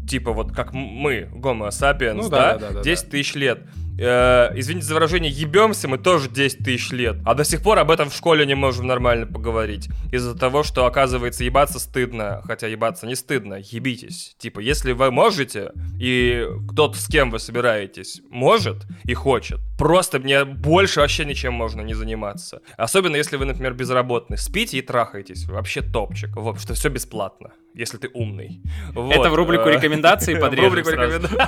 Типа 0.08 0.32
вот 0.32 0.52
как 0.52 0.72
мы, 0.72 1.28
гомо 1.32 1.70
сапиенс, 1.70 2.24
ну, 2.24 2.30
да, 2.30 2.58
да, 2.58 2.68
да, 2.68 2.74
да, 2.74 2.82
10 2.82 3.10
тысяч 3.10 3.34
лет 3.34 3.66
э, 3.98 4.50
извините 4.54 4.86
за 4.86 4.94
выражение, 4.94 5.30
ебемся 5.30 5.88
мы 5.88 5.98
тоже 5.98 6.28
10 6.28 6.58
тысяч 6.58 6.90
лет. 6.90 7.16
А 7.24 7.34
до 7.34 7.44
сих 7.44 7.62
пор 7.62 7.78
об 7.78 7.90
этом 7.90 8.10
в 8.10 8.14
школе 8.14 8.46
не 8.46 8.54
можем 8.54 8.86
нормально 8.86 9.26
поговорить. 9.26 9.88
Из-за 10.12 10.36
того, 10.36 10.62
что, 10.62 10.86
оказывается, 10.86 11.44
ебаться 11.44 11.78
стыдно. 11.78 12.42
Хотя 12.44 12.66
ебаться 12.66 13.06
не 13.06 13.14
стыдно, 13.14 13.54
ебитесь. 13.54 14.34
Типа, 14.38 14.60
если 14.60 14.92
вы 14.92 15.10
можете, 15.10 15.72
и 15.98 16.46
кто-то 16.70 16.98
с 16.98 17.06
кем 17.06 17.30
вы 17.30 17.38
собираетесь 17.38 18.20
может 18.30 18.86
и 19.04 19.14
хочет, 19.14 19.60
просто 19.78 20.18
мне 20.18 20.44
больше 20.44 21.00
вообще 21.00 21.24
ничем 21.24 21.52
можно 21.52 21.80
не 21.82 21.94
заниматься. 21.94 22.60
Особенно, 22.76 23.16
если 23.16 23.36
вы, 23.36 23.44
например, 23.44 23.74
безработный. 23.74 24.38
Спите 24.38 24.78
и 24.78 24.82
трахаетесь. 24.82 25.46
Вообще 25.46 25.82
топчик. 25.82 26.30
Вот, 26.36 26.60
что 26.60 26.74
все 26.74 26.88
бесплатно 26.88 27.52
если 27.74 27.98
ты 27.98 28.10
умный. 28.12 28.60
Вот. 28.94 29.14
Это 29.14 29.30
в 29.30 29.34
рубрику 29.34 29.68
рекомендаций 29.68 30.36
подрежем 30.40 30.70
рубрику 30.70 30.90
рекомендаций. 30.90 31.38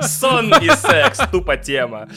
Сон 0.06 0.52
и 0.62 0.68
секс, 0.70 1.20
тупо 1.30 1.56
тема. 1.56 2.08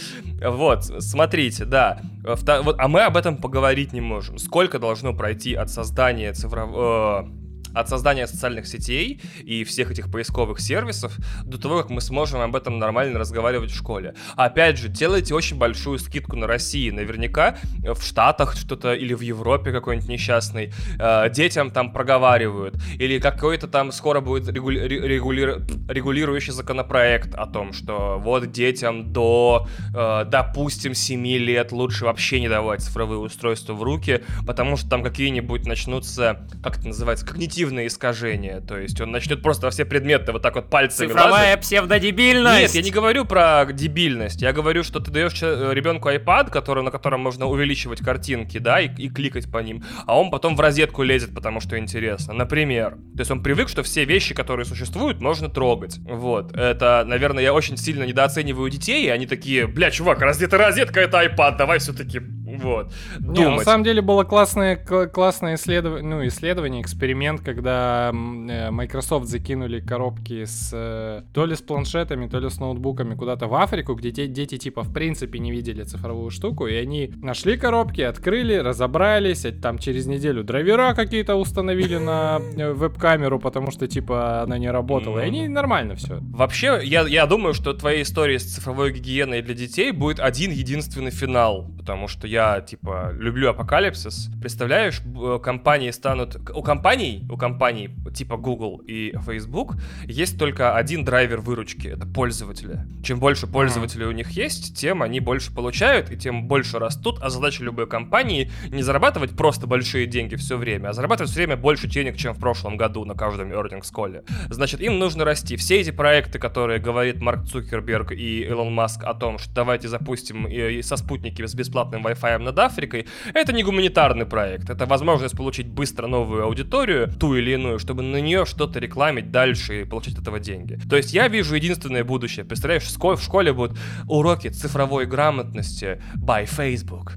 Вот, 0.41 0.83
смотрите, 0.83 1.65
да. 1.65 2.01
А 2.25 2.87
мы 2.87 3.01
об 3.01 3.17
этом 3.17 3.37
поговорить 3.37 3.93
не 3.93 4.01
можем. 4.01 4.37
Сколько 4.37 4.79
должно 4.79 5.13
пройти 5.13 5.53
от 5.53 5.69
создания 5.69 6.33
цифрового 6.33 7.27
э, 7.27 7.40
от 7.73 7.89
создания 7.89 8.27
социальных 8.27 8.67
сетей 8.67 9.21
и 9.43 9.63
всех 9.63 9.91
этих 9.91 10.11
поисковых 10.11 10.59
сервисов 10.59 11.17
до 11.43 11.57
того, 11.57 11.81
как 11.81 11.89
мы 11.89 12.01
сможем 12.01 12.41
об 12.41 12.55
этом 12.55 12.79
нормально 12.79 13.19
разговаривать 13.19 13.71
в 13.71 13.75
школе. 13.75 14.13
Опять 14.35 14.77
же, 14.77 14.87
делайте 14.89 15.33
очень 15.33 15.57
большую 15.57 15.99
скидку 15.99 16.35
на 16.35 16.47
России. 16.47 16.89
Наверняка 16.89 17.57
в 17.83 18.01
Штатах 18.01 18.55
что-то 18.55 18.93
или 18.93 19.13
в 19.13 19.21
Европе 19.21 19.71
какой-нибудь 19.71 20.09
несчастный 20.09 20.73
э, 20.99 21.29
детям 21.29 21.71
там 21.71 21.91
проговаривают. 21.91 22.75
Или 22.97 23.19
какой-то 23.19 23.67
там 23.67 23.91
скоро 23.91 24.21
будет 24.21 24.47
регули- 24.49 24.87
регули- 24.87 25.91
регулирующий 25.91 26.53
законопроект 26.53 27.35
о 27.35 27.45
том, 27.45 27.73
что 27.73 28.19
вот 28.19 28.51
детям 28.51 29.11
до, 29.13 29.67
э, 29.95 30.25
допустим, 30.25 30.93
7 30.93 31.25
лет 31.37 31.71
лучше 31.71 32.05
вообще 32.05 32.39
не 32.39 32.49
давать 32.49 32.81
цифровые 32.81 33.19
устройства 33.19 33.73
в 33.73 33.83
руки, 33.83 34.23
потому 34.45 34.77
что 34.77 34.89
там 34.89 35.03
какие-нибудь 35.03 35.65
начнутся, 35.65 36.47
как 36.63 36.77
это 36.79 36.87
называется, 36.87 37.25
когнитивные 37.25 37.60
когнитивное 37.61 37.87
искажение. 37.87 38.61
То 38.61 38.77
есть 38.77 38.99
он 39.01 39.11
начнет 39.11 39.41
просто 39.41 39.67
во 39.67 39.71
все 39.71 39.85
предметы 39.85 40.31
вот 40.31 40.41
так 40.41 40.55
вот 40.55 40.69
пальцами 40.69 41.09
Цифровая 41.09 41.51
лазать. 41.51 41.61
псевдодебильность! 41.61 42.61
Нет, 42.61 42.75
я 42.75 42.81
не 42.81 42.91
говорю 42.91 43.25
про 43.25 43.65
дебильность. 43.71 44.41
Я 44.41 44.53
говорю, 44.53 44.83
что 44.83 44.99
ты 44.99 45.11
даешь 45.11 45.41
ребенку 45.41 46.09
iPad, 46.09 46.49
который, 46.49 46.83
на 46.83 46.91
котором 46.91 47.21
можно 47.21 47.45
увеличивать 47.45 47.99
картинки, 47.99 48.57
да, 48.57 48.79
и, 48.79 48.89
и 48.97 49.09
кликать 49.09 49.51
по 49.51 49.59
ним, 49.59 49.83
а 50.05 50.19
он 50.19 50.31
потом 50.31 50.55
в 50.55 50.59
розетку 50.59 51.03
лезет, 51.03 51.33
потому 51.35 51.61
что 51.61 51.77
интересно. 51.77 52.33
Например. 52.33 52.97
То 53.15 53.19
есть 53.19 53.31
он 53.31 53.43
привык, 53.43 53.69
что 53.69 53.83
все 53.83 54.05
вещи, 54.05 54.33
которые 54.33 54.65
существуют, 54.65 55.21
можно 55.21 55.49
трогать. 55.49 55.99
Вот. 55.99 56.55
Это, 56.55 57.03
наверное, 57.05 57.43
я 57.43 57.53
очень 57.53 57.77
сильно 57.77 58.03
недооцениваю 58.03 58.69
детей, 58.69 59.05
и 59.05 59.09
они 59.09 59.27
такие, 59.27 59.67
бля, 59.67 59.91
чувак, 59.91 60.21
раз 60.21 60.37
где-то 60.37 60.57
розетка, 60.57 60.99
это 60.99 61.23
iPad, 61.23 61.57
давай 61.57 61.79
все-таки 61.79 62.19
вот. 62.57 62.93
Не, 63.19 63.49
на 63.49 63.59
самом 63.59 63.83
деле 63.83 64.01
было 64.01 64.23
классное, 64.23 64.75
классное 64.75 65.55
исследование, 65.55 66.09
ну, 66.09 66.27
исследование, 66.27 66.81
эксперимент, 66.81 67.41
когда 67.41 68.11
э, 68.11 68.71
Microsoft 68.71 69.27
закинули 69.27 69.79
коробки 69.79 70.45
с 70.45 70.71
э, 70.73 71.23
то 71.33 71.45
ли 71.45 71.55
с 71.55 71.61
планшетами, 71.61 72.27
то 72.27 72.39
ли 72.39 72.49
с 72.49 72.59
ноутбуками 72.59 73.15
куда-то 73.15 73.47
в 73.47 73.55
Африку, 73.55 73.95
где 73.95 74.11
те, 74.11 74.27
дети 74.27 74.57
типа 74.57 74.83
в 74.83 74.93
принципе 74.93 75.39
не 75.39 75.51
видели 75.51 75.83
цифровую 75.83 76.31
штуку, 76.31 76.67
и 76.67 76.75
они 76.75 77.11
нашли 77.21 77.57
коробки, 77.57 78.01
открыли, 78.01 78.55
разобрались, 78.55 79.45
там 79.61 79.77
через 79.77 80.05
неделю 80.05 80.43
драйвера 80.43 80.93
какие-то 80.93 81.35
установили 81.35 81.97
на 81.97 82.39
э, 82.57 82.71
веб-камеру, 82.73 83.39
потому 83.39 83.71
что 83.71 83.87
типа 83.87 84.41
она 84.41 84.57
не 84.57 84.69
работала, 84.69 85.19
и 85.19 85.27
они 85.27 85.47
нормально 85.47 85.95
все. 85.95 86.19
Вообще, 86.21 86.81
я, 86.83 87.07
я 87.07 87.25
думаю, 87.25 87.53
что 87.53 87.73
твоей 87.73 88.03
истории 88.03 88.37
с 88.37 88.55
цифровой 88.55 88.91
гигиеной 88.93 89.41
для 89.41 89.53
детей 89.53 89.91
будет 89.91 90.19
один 90.19 90.51
единственный 90.51 91.11
финал, 91.11 91.67
потому 91.77 92.07
что 92.07 92.27
я 92.27 92.40
я, 92.41 92.61
типа, 92.61 93.11
люблю 93.13 93.49
апокалипсис. 93.49 94.29
Представляешь, 94.41 95.01
э, 95.01 95.39
компании 95.43 95.91
станут... 95.91 96.37
У 96.49 96.63
компаний, 96.63 97.23
у 97.29 97.37
компаний 97.37 97.89
типа 98.13 98.37
Google 98.37 98.81
и 98.87 99.13
Facebook 99.25 99.75
есть 100.05 100.39
только 100.39 100.75
один 100.75 101.05
драйвер 101.05 101.39
выручки, 101.39 101.87
это 101.87 102.05
пользователи. 102.07 102.79
Чем 103.03 103.19
больше 103.19 103.47
пользователей 103.47 104.05
mm-hmm. 104.05 104.09
у 104.09 104.13
них 104.13 104.29
есть, 104.31 104.77
тем 104.77 105.03
они 105.03 105.19
больше 105.19 105.53
получают, 105.53 106.11
и 106.11 106.17
тем 106.17 106.47
больше 106.47 106.79
растут, 106.79 107.19
а 107.21 107.29
задача 107.29 107.63
любой 107.63 107.87
компании 107.87 108.51
не 108.69 108.81
зарабатывать 108.81 109.31
просто 109.31 109.67
большие 109.67 110.07
деньги 110.07 110.35
все 110.35 110.57
время, 110.57 110.89
а 110.89 110.93
зарабатывать 110.93 111.31
все 111.31 111.41
время 111.41 111.57
больше 111.57 111.87
денег, 111.87 112.17
чем 112.17 112.33
в 112.33 112.39
прошлом 112.39 112.77
году 112.77 113.05
на 113.05 113.13
каждом 113.13 113.51
earnings 113.51 113.91
коле. 113.91 114.23
Значит, 114.49 114.81
им 114.81 114.97
нужно 114.97 115.25
расти. 115.25 115.57
Все 115.57 115.79
эти 115.79 115.91
проекты, 115.91 116.39
которые 116.39 116.79
говорит 116.79 117.21
Марк 117.21 117.45
Цукерберг 117.45 118.11
и 118.11 118.43
Илон 118.43 118.73
Маск 118.73 119.03
о 119.03 119.13
том, 119.13 119.37
что 119.37 119.53
давайте 119.53 119.87
запустим 119.87 120.47
со 120.81 120.97
спутники 120.97 121.45
с 121.45 121.53
бесплатным 121.53 122.05
Wi-Fi 122.05 122.30
Wi-Fi 122.31 122.43
над 122.43 122.59
Африкой, 122.59 123.07
это 123.33 123.53
не 123.53 123.63
гуманитарный 123.63 124.25
проект. 124.25 124.69
Это 124.69 124.85
возможность 124.85 125.35
получить 125.35 125.67
быстро 125.67 126.07
новую 126.07 126.43
аудиторию, 126.43 127.11
ту 127.19 127.35
или 127.35 127.51
иную, 127.51 127.79
чтобы 127.79 128.03
на 128.03 128.17
нее 128.17 128.45
что-то 128.45 128.79
рекламить 128.79 129.31
дальше 129.31 129.81
и 129.81 129.85
получить 129.85 130.15
от 130.15 130.21
этого 130.21 130.39
деньги. 130.39 130.79
То 130.89 130.97
есть 130.97 131.13
я 131.13 131.27
вижу 131.27 131.55
единственное 131.55 132.03
будущее. 132.03 132.45
Представляешь, 132.45 132.83
в 132.83 133.21
школе 133.23 133.53
будут 133.53 133.77
уроки 134.07 134.49
цифровой 134.49 135.05
грамотности 135.05 136.01
by 136.15 136.45
Facebook. 136.45 137.13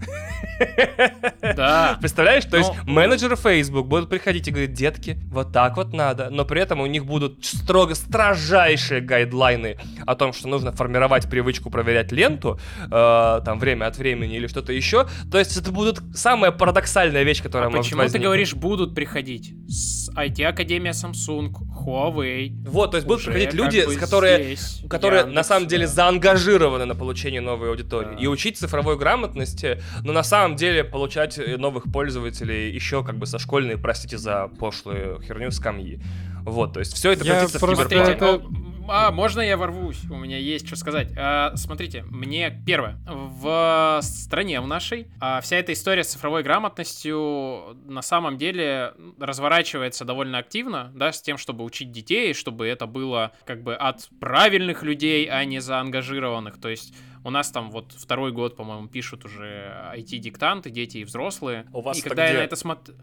Да. 1.41 1.99
Представляешь, 2.01 2.45
то 2.45 2.57
есть 2.57 2.71
менеджеры 2.85 3.37
Facebook 3.37 3.87
будут 3.87 4.09
приходить 4.09 4.49
и 4.49 4.51
говорить, 4.51 4.73
детки, 4.73 5.19
вот 5.31 5.53
так 5.53 5.77
вот 5.77 5.93
надо, 5.93 6.31
но 6.31 6.45
при 6.45 6.61
этом 6.61 6.81
у 6.81 6.87
них 6.87 7.05
будут 7.05 7.45
строго 7.45 7.95
строжайшие 7.95 9.01
гайдлайны 9.01 9.77
о 10.07 10.15
том, 10.15 10.33
что 10.33 10.49
нужно 10.49 10.73
формировать 10.73 11.29
привычку 11.29 11.71
проверять 11.71 12.12
ленту, 12.12 12.59
э, 12.85 13.41
там, 13.45 13.59
время 13.59 13.87
от 13.87 13.99
времени 13.99 14.37
или 14.37 14.47
что-то 14.47 14.73
еще, 14.73 15.04
то 15.31 15.39
есть 15.39 15.57
это 15.57 15.71
будет 15.73 16.01
самая 16.15 16.51
парадоксальная 16.51 17.23
вещь, 17.23 17.43
которая 17.43 17.69
а 17.69 17.71
может 17.71 17.87
почему 17.87 18.01
возникнуть. 18.01 18.23
ты 18.23 18.25
говоришь 18.25 18.55
будут 18.55 18.95
приходить? 18.95 19.55
С 19.69 20.11
IT-академия 20.15 20.93
Samsung, 20.93 21.53
Huawei. 21.53 22.53
Вот, 22.69 22.93
то 22.93 22.97
есть 22.97 23.07
будут 23.07 23.25
приходить 23.25 23.53
люди, 23.53 23.85
с 23.87 23.97
которые, 23.99 24.57
которые 24.89 25.21
Яндекс, 25.21 25.37
на 25.37 25.45
самом 25.45 25.69
деле 25.69 25.87
да. 25.87 25.93
заангажированы 25.93 26.85
на 26.85 26.95
получение 26.95 27.41
новой 27.41 27.71
аудитории. 27.71 28.15
Да. 28.17 28.23
И 28.23 28.27
учить 28.27 28.59
цифровой 28.59 28.97
грамотности, 28.99 29.83
но 30.03 30.13
на 30.13 30.23
самом 30.23 30.57
деле 30.57 30.85
получать 30.85 31.39
новых 31.59 31.85
пользователей 31.93 32.73
еще 32.73 33.05
как 33.05 33.19
бы 33.19 33.27
со 33.27 33.39
школьной, 33.39 33.79
простите 33.79 34.19
за 34.19 34.49
пошлую 34.59 35.21
херню, 35.21 35.51
скамьи. 35.51 36.01
Вот, 36.43 36.75
то 36.75 36.81
есть 36.81 36.95
все 36.95 37.13
это 37.13 37.25
превратится 37.25 37.59
в 37.59 37.71
киберпанк. 37.71 38.09
Это... 38.09 38.43
А, 38.87 39.11
можно 39.11 39.41
я 39.41 39.57
ворвусь? 39.57 40.05
У 40.11 40.16
меня 40.16 40.37
есть 40.39 40.66
что 40.66 40.76
сказать. 40.76 41.09
А, 41.16 41.57
смотрите, 41.57 42.03
мне 42.11 42.62
первое. 42.66 42.99
В 43.07 44.01
стране 44.03 44.61
в 44.61 44.66
нашей 44.66 45.09
а, 45.20 45.41
вся 45.41 45.57
эта 45.57 45.72
история 45.72 46.05
с 46.05 46.09
цифровой 46.09 46.43
грамотностью 46.43 47.76
на 47.87 48.03
самом 48.03 48.37
деле 48.37 48.93
разворачивается 49.18 50.05
довольно 50.05 50.39
активно, 50.39 50.93
да, 50.95 51.12
с 51.12 51.22
тем, 51.22 51.39
чтобы 51.39 51.64
учить 51.64 51.93
детей, 51.93 52.35
чтобы 52.35 52.66
это 52.66 52.87
было 52.87 53.32
как 53.45 53.62
бы 53.62 53.74
от 53.74 54.09
правильных 54.20 54.82
людей, 54.82 55.26
а 55.26 55.45
не 55.45 55.61
заангажированных. 55.61 56.61
То 56.61 56.68
есть 56.68 56.95
У 57.26 57.30
нас 57.30 57.51
там 57.51 57.70
вот 57.70 57.93
второй 57.93 58.32
год, 58.32 58.55
по-моему, 58.55 58.87
пишут 58.87 59.24
уже 59.24 59.74
IT-диктанты, 59.97 60.68
дети 60.68 60.99
и 60.99 61.05
взрослые. 61.05 61.66
У 61.72 61.80
вас 61.80 61.99
и 61.99 62.03
когда 62.03 62.26
где? 62.26 62.35
я 62.35 62.41
на 62.41 62.45
это 62.45 62.55
смотрю... 62.55 62.95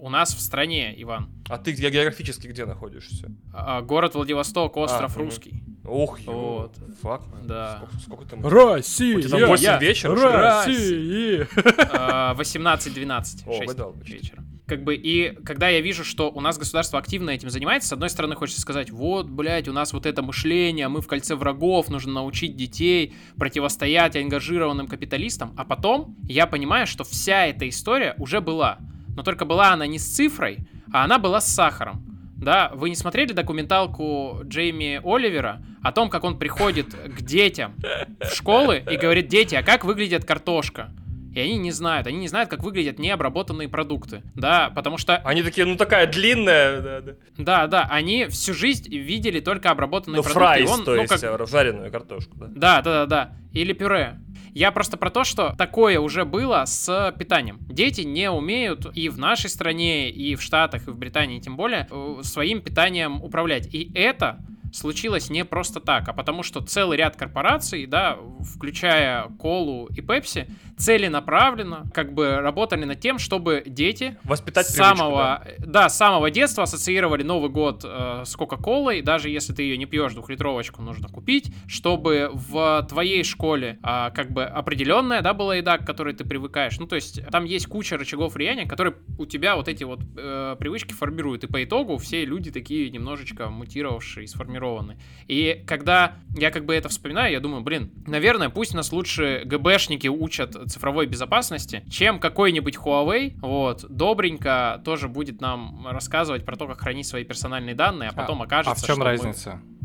У 0.00 0.08
нас 0.08 0.34
в 0.34 0.40
стране, 0.40 0.94
Иван. 0.96 1.28
А 1.50 1.58
ты 1.58 1.72
географически 1.72 2.46
где 2.46 2.64
находишься? 2.64 3.30
А, 3.52 3.82
город 3.82 4.14
Владивосток, 4.14 4.78
остров 4.78 5.14
а, 5.14 5.20
Русский. 5.20 5.62
Ух, 5.84 6.18
вот. 6.24 6.74
Фак, 7.02 7.22
да. 7.44 7.76
Сколько, 7.76 7.96
сколько 7.98 8.24
там? 8.24 8.46
Россия! 8.46 9.18
У 9.18 9.20
тебя 9.20 9.38
там 9.40 9.48
8 9.50 9.78
вечера? 9.78 10.64
Россия! 10.64 11.46
18-12. 11.54 13.42
О, 13.46 13.62
угадал 13.62 13.94
вечера. 14.02 14.42
Как 14.66 14.84
бы, 14.84 14.94
и 14.94 15.34
когда 15.44 15.68
я 15.68 15.82
вижу, 15.82 16.02
что 16.04 16.30
у 16.30 16.40
нас 16.40 16.56
государство 16.56 16.98
активно 16.98 17.30
этим 17.30 17.50
занимается, 17.50 17.88
с 17.90 17.92
одной 17.92 18.08
стороны, 18.08 18.36
хочется 18.36 18.62
сказать, 18.62 18.90
вот, 18.90 19.28
блядь, 19.28 19.68
у 19.68 19.72
нас 19.72 19.92
вот 19.92 20.06
это 20.06 20.22
мышление, 20.22 20.88
мы 20.88 21.02
в 21.02 21.08
кольце 21.08 21.34
врагов, 21.34 21.90
нужно 21.90 22.12
научить 22.12 22.56
детей 22.56 23.14
противостоять 23.36 24.16
ангажированным 24.16 24.86
капиталистам, 24.86 25.52
а 25.58 25.64
потом 25.64 26.16
я 26.22 26.46
понимаю, 26.46 26.86
что 26.86 27.04
вся 27.04 27.46
эта 27.46 27.68
история 27.68 28.14
уже 28.16 28.40
была. 28.40 28.78
Но 29.16 29.22
только 29.22 29.44
была 29.44 29.72
она 29.72 29.86
не 29.86 29.98
с 29.98 30.06
цифрой, 30.06 30.58
а 30.92 31.04
она 31.04 31.18
была 31.18 31.40
с 31.40 31.46
сахаром. 31.46 32.04
Да, 32.36 32.70
вы 32.74 32.88
не 32.88 32.96
смотрели 32.96 33.32
документалку 33.32 34.40
Джейми 34.44 35.00
Оливера 35.04 35.62
о 35.82 35.92
том, 35.92 36.08
как 36.08 36.24
он 36.24 36.38
приходит 36.38 36.94
к 36.94 37.20
детям 37.20 37.74
в 38.18 38.34
школы 38.34 38.82
и 38.90 38.96
говорит, 38.96 39.28
дети, 39.28 39.54
а 39.54 39.62
как 39.62 39.84
выглядит 39.84 40.24
картошка? 40.24 40.90
И 41.34 41.38
они 41.38 41.58
не 41.58 41.70
знают, 41.70 42.06
они 42.08 42.18
не 42.18 42.28
знают, 42.28 42.50
как 42.50 42.62
выглядят 42.64 42.98
необработанные 42.98 43.68
продукты, 43.68 44.22
да, 44.34 44.72
потому 44.74 44.98
что... 44.98 45.16
Они 45.18 45.42
такие, 45.42 45.64
ну 45.64 45.76
такая 45.76 46.06
длинная, 46.08 46.80
да, 46.80 47.00
да. 47.00 47.12
Да, 47.38 47.66
да, 47.68 47.88
они 47.88 48.26
всю 48.26 48.52
жизнь 48.52 48.88
видели 48.88 49.38
только 49.38 49.70
обработанные 49.70 50.16
ну, 50.16 50.22
продукты. 50.22 50.40
Fries, 50.40 50.70
он, 50.70 50.84
то 50.84 50.94
ну, 50.94 51.02
есть, 51.02 51.20
как... 51.20 51.48
жареную 51.48 51.92
картошку, 51.92 52.36
да. 52.36 52.46
Да, 52.48 52.82
да, 52.82 52.82
да, 52.82 53.06
да. 53.06 53.32
Или 53.52 53.72
пюре. 53.74 54.18
Я 54.54 54.72
просто 54.72 54.96
про 54.96 55.10
то, 55.10 55.24
что 55.24 55.54
такое 55.56 56.00
уже 56.00 56.24
было 56.24 56.64
с 56.66 57.14
питанием. 57.18 57.58
Дети 57.68 58.02
не 58.02 58.30
умеют 58.30 58.86
и 58.94 59.08
в 59.08 59.18
нашей 59.18 59.50
стране, 59.50 60.10
и 60.10 60.34
в 60.34 60.42
Штатах, 60.42 60.88
и 60.88 60.90
в 60.90 60.96
Британии 60.96 61.40
тем 61.40 61.56
более 61.56 61.86
э, 61.90 62.20
своим 62.22 62.60
питанием 62.60 63.22
управлять. 63.22 63.72
И 63.72 63.90
это 63.94 64.40
случилось 64.72 65.30
не 65.30 65.44
просто 65.44 65.80
так, 65.80 66.08
а 66.08 66.12
потому 66.12 66.42
что 66.42 66.60
целый 66.60 66.98
ряд 66.98 67.16
корпораций, 67.16 67.86
да, 67.86 68.18
включая 68.54 69.28
Колу 69.38 69.86
и 69.86 70.00
Пепси, 70.00 70.48
целенаправленно 70.76 71.84
как 71.92 72.14
бы 72.14 72.36
работали 72.36 72.84
над 72.84 73.00
тем, 73.00 73.18
чтобы 73.18 73.62
дети 73.66 74.16
Воспитать 74.24 74.66
с 74.66 74.74
самого, 74.74 75.44
да. 75.58 75.66
да, 75.66 75.88
с 75.88 75.96
самого 75.96 76.30
детства 76.30 76.64
ассоциировали 76.64 77.22
Новый 77.22 77.50
год 77.50 77.84
э, 77.84 78.22
с 78.24 78.34
Кока-Колой, 78.34 79.02
даже 79.02 79.28
если 79.28 79.52
ты 79.52 79.62
ее 79.62 79.76
не 79.76 79.86
пьешь, 79.86 80.14
двухлитровочку 80.14 80.82
нужно 80.82 81.08
купить, 81.08 81.52
чтобы 81.68 82.30
в 82.32 82.86
твоей 82.88 83.24
школе 83.24 83.78
э, 83.82 84.10
как 84.14 84.30
бы 84.30 84.44
определенная, 84.44 85.20
да, 85.20 85.34
была 85.34 85.56
еда, 85.56 85.78
к 85.78 85.86
которой 85.86 86.14
ты 86.14 86.24
привыкаешь. 86.24 86.78
Ну, 86.78 86.86
то 86.86 86.96
есть 86.96 87.24
там 87.30 87.44
есть 87.44 87.66
куча 87.66 87.98
рычагов 87.98 88.34
влияния, 88.34 88.66
которые 88.66 88.94
у 89.18 89.26
тебя 89.26 89.56
вот 89.56 89.68
эти 89.68 89.84
вот 89.84 90.00
э, 90.16 90.56
привычки 90.58 90.92
формируют, 90.92 91.44
и 91.44 91.46
по 91.46 91.62
итогу 91.62 91.98
все 91.98 92.24
люди 92.24 92.50
такие 92.50 92.90
немножечко 92.90 93.50
мутировавшие, 93.50 94.26
сформированы. 94.60 94.96
И 95.26 95.62
когда 95.66 96.14
я 96.36 96.50
как 96.50 96.64
бы 96.64 96.74
это 96.74 96.88
вспоминаю, 96.88 97.32
я 97.32 97.40
думаю, 97.40 97.62
блин, 97.62 97.90
наверное, 98.06 98.50
пусть 98.50 98.74
нас 98.74 98.92
лучше 98.92 99.42
ГБшники 99.44 100.08
учат 100.08 100.54
цифровой 100.70 101.06
безопасности, 101.06 101.84
чем 101.90 102.20
какой-нибудь 102.20 102.76
Huawei, 102.76 103.34
вот, 103.40 103.84
добренько 103.88 104.80
тоже 104.84 105.08
будет 105.08 105.40
нам 105.40 105.86
рассказывать 105.88 106.44
про 106.44 106.56
то, 106.56 106.66
как 106.66 106.80
хранить 106.80 107.06
свои 107.06 107.24
персональные 107.24 107.74
данные, 107.74 108.10
а 108.10 108.12
потом 108.12 108.42
а, 108.42 108.44
окажется, 108.44 108.72
А 108.72 108.82
в 108.82 108.86
чем 108.86 109.02
разница? 109.02 109.60
Мы... 109.62 109.79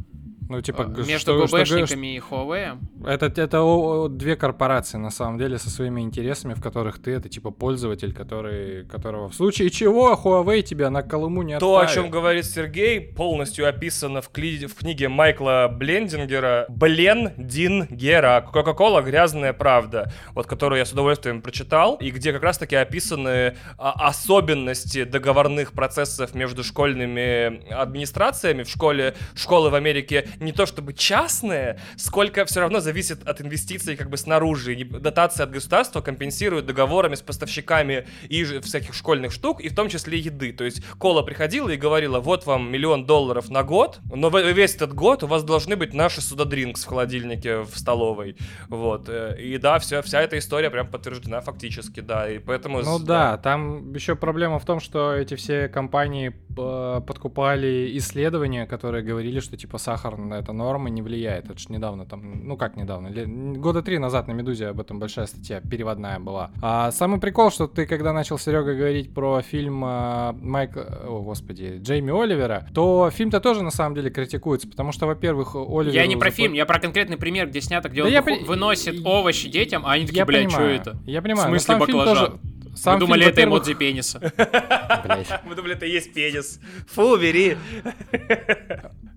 Ну, 0.48 0.62
типа, 0.62 0.84
э, 0.84 1.04
между 1.06 1.48
что, 1.48 1.58
и 1.58 2.20
Huawei. 2.20 2.78
Это, 3.06 3.26
это 3.26 4.08
две 4.10 4.36
корпорации, 4.36 4.98
на 4.98 5.10
самом 5.10 5.38
деле, 5.39 5.58
со 5.58 5.70
своими 5.70 6.02
интересами, 6.02 6.54
в 6.54 6.62
которых 6.62 7.02
ты, 7.02 7.12
это, 7.12 7.30
типа, 7.30 7.52
пользователь, 7.52 8.14
который, 8.14 8.86
которого 8.86 9.30
в 9.30 9.36
случае 9.36 9.70
чего 9.70 10.14
Huawei 10.14 10.62
тебя 10.62 10.89
на 10.89 11.02
Колыму 11.02 11.41
не 11.41 11.58
То, 11.58 11.78
отправит. 11.78 11.89
о 11.89 11.93
чем 11.93 12.12
говорит 12.12 12.46
Сергей, 12.46 13.02
полностью 13.02 13.68
описано 13.68 14.22
в, 14.22 14.30
кли... 14.30 14.68
в 14.68 14.76
книге 14.76 15.10
Майкла 15.10 15.68
Блендингера 15.72 16.66
«Блендингера. 16.70 18.48
Кока-кола. 18.52 19.02
Грязная 19.02 19.54
правда», 19.54 20.12
вот, 20.34 20.46
которую 20.46 20.80
я 20.80 20.86
с 20.86 20.91
удовольствием 20.91 21.41
прочитал, 21.41 21.96
и 21.96 22.12
где 22.12 22.32
как 22.32 22.43
раз-таки 22.43 22.76
описаны 22.76 23.56
а, 23.78 24.08
особенности 24.08 25.04
договорных 25.04 25.72
процессов 25.72 26.36
между 26.36 26.64
школьными 26.64 27.72
администрациями 27.72 28.64
в 28.64 28.70
школе, 28.70 29.16
школы 29.36 29.70
в 29.70 29.76
Америке 29.76 30.28
не 30.40 30.52
то 30.52 30.66
чтобы 30.66 30.94
частные, 30.94 31.80
сколько 31.98 32.46
все 32.46 32.62
равно 32.62 32.80
зависит 32.80 33.28
от 33.28 33.42
инвестиций 33.42 33.96
как 33.96 34.10
бы 34.10 34.18
снаружи. 34.18 34.76
Дотации 34.86 35.44
от 35.44 35.52
государства 35.52 36.02
компенсируют 36.02 36.66
договорами 36.66 37.16
с 37.16 37.22
поставщиками 37.22 38.08
и 38.30 38.44
всяких 38.44 38.94
школьных 38.94 39.32
штук, 39.32 39.62
и 39.62 39.70
в 39.70 39.76
том 39.76 39.90
числе 39.90 40.18
еды. 40.20 40.54
То 40.54 40.64
есть 40.64 40.84
Кола 40.98 41.22
приходила 41.22 41.70
и 41.70 41.78
говорила, 41.78 42.20
вот 42.20 42.46
вам 42.46 42.72
миллион 42.72 43.06
долларов 43.06 43.50
на 43.50 43.64
год, 43.64 44.00
но 44.14 44.30
весь 44.30 44.76
этот 44.76 44.94
год 44.94 45.24
у 45.24 45.28
вас 45.28 45.44
должны 45.44 45.76
быть 45.76 45.94
наши 45.94 46.22
судадринкс 46.22 46.84
в 46.84 46.88
холодильнике 46.88 47.60
в 47.60 47.78
столовой. 47.78 48.36
Вот. 48.68 49.10
Э, 49.10 49.36
и 49.40 49.58
да, 49.58 49.80
все, 49.80 50.02
вся 50.02 50.22
эта 50.22 50.38
история 50.38 50.70
прям 50.70 50.88
подтверждена 50.88 51.42
фактически, 51.42 52.00
да. 52.00 52.30
И 52.30 52.40
поэтому... 52.40 52.82
Ну 52.82 53.00
да, 53.00 53.32
да 53.32 53.38
там 53.38 53.94
еще 53.94 54.16
проблема 54.16 54.60
в 54.60 54.66
том, 54.66 54.80
что 54.80 55.14
эти 55.14 55.36
все 55.36 55.68
компании 55.68 56.34
э, 56.58 57.02
подкупали 57.02 57.98
исследования, 57.98 58.66
которые 58.66 59.04
говорили, 59.04 59.40
что 59.40 59.58
типа 59.58 59.78
сахар 59.78 60.18
на 60.30 60.36
это 60.36 60.54
норма 60.54 60.90
не 60.90 61.02
влияет. 61.02 61.46
Это 61.50 61.58
же 61.58 61.68
недавно 61.70 62.06
там, 62.06 62.48
ну 62.48 62.58
как 62.58 62.76
недавно, 62.76 63.10
года 63.58 63.82
три 63.82 63.98
назад 63.98 64.28
на 64.28 64.34
Медузе 64.34 64.68
об 64.68 64.80
этом 64.80 65.00
большая 65.00 65.26
статья 65.26 65.62
переводная 65.62 66.20
была. 66.20 66.52
А 66.62 66.92
самый 66.92 67.20
прикол, 67.20 67.52
что 67.52 67.68
ты 67.68 67.86
когда 67.86 68.14
начал, 68.14 68.38
Серега, 68.38 68.74
говорить 68.76 69.14
про 69.14 69.42
фильм 69.42 69.84
э, 69.86 70.34
Майка, 70.34 71.04
о 71.08 71.22
господи, 71.22 71.80
Джейми 71.82 72.12
Оливера, 72.12 72.68
то 72.74 73.10
фильм-то 73.12 73.40
тоже 73.40 73.64
на 73.64 73.72
самом 73.72 73.96
деле 73.96 74.10
критикуется, 74.10 74.68
потому 74.68 74.92
что, 74.92 75.08
во-первых, 75.08 75.56
Оливер... 75.56 75.94
Я 75.94 76.08
не 76.08 76.16
про 76.16 76.32
фильм, 76.32 76.54
я 76.54 76.66
про 76.66 76.80
конкретный 76.80 77.18
пример, 77.18 77.48
где 77.48 77.62
снято, 77.62 77.90
где 77.90 78.02
да 78.02 78.08
он 78.08 78.14
я 78.14 78.22
вы... 78.22 78.44
выносит 78.44 78.96
я... 78.96 79.10
овощи 79.10 79.50
детям, 79.50 79.86
а 79.86 79.94
они 79.94 80.06
такие, 80.06 80.26
блядь, 80.26 80.52
что 80.52 80.62
это? 80.62 80.98
Я 81.06 81.22
понимаю. 81.22 81.48
В 81.48 81.50
смысле 81.50 81.78
баклажан? 81.78 82.16
Тоже... 82.16 82.40
Сам 82.76 82.96
Мы 82.96 83.00
думали, 83.02 83.22
фильм, 83.22 83.32
это 83.32 83.44
эмодзи 83.46 83.74
пениса. 83.74 84.20
Мы 85.46 85.56
думали, 85.56 85.76
это 85.76 85.86
есть 85.86 86.14
пенис. 86.14 86.60
Фу, 86.88 87.18
бери. 87.18 87.58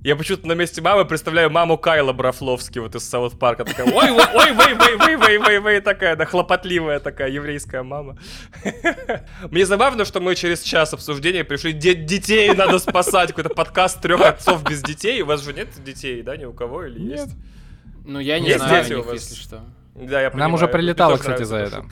Я 0.02 0.14
почему-то 0.14 0.46
на 0.46 0.52
месте 0.52 0.80
мамы 0.80 1.04
представляю 1.04 1.50
маму 1.50 1.76
Кайла 1.76 2.12
Брафловски 2.12 2.78
вот 2.78 2.94
из 2.94 3.02
Саут 3.02 3.36
Парка. 3.36 3.64
Такая, 3.64 3.86
ой, 3.86 4.10
ой, 4.10 4.24
ой, 4.32 4.52
вей, 4.52 4.74
вей, 4.74 4.96
вей, 4.96 5.16
вей, 5.16 5.38
вей, 5.38 5.60
вей, 5.60 5.80
такая, 5.80 6.14
да, 6.14 6.24
хлопотливая 6.24 7.00
такая 7.00 7.30
еврейская 7.30 7.82
мама. 7.82 8.16
Мне 9.50 9.66
забавно, 9.66 10.04
что 10.04 10.20
мы 10.20 10.36
через 10.36 10.62
час 10.62 10.94
обсуждения 10.94 11.42
пришли, 11.42 11.72
детей 11.72 12.54
надо 12.54 12.78
спасать, 12.78 13.30
какой-то 13.30 13.50
подкаст 13.50 14.00
трех 14.00 14.20
отцов 14.20 14.62
без 14.62 14.82
детей. 14.82 15.20
У 15.22 15.26
вас 15.26 15.42
же 15.42 15.52
нет 15.52 15.68
детей, 15.84 16.22
да, 16.22 16.36
ни 16.36 16.44
у 16.44 16.52
кого 16.52 16.84
или 16.84 17.00
есть? 17.00 17.34
Ну, 18.04 18.20
я 18.20 18.38
не 18.38 18.56
знаю, 18.56 19.04
если 19.12 19.34
что. 19.34 19.64
Да, 19.96 20.22
я 20.22 20.30
Нам 20.30 20.54
уже 20.54 20.68
прилетало, 20.68 21.16
кстати, 21.16 21.42
за 21.42 21.56
это 21.56 21.84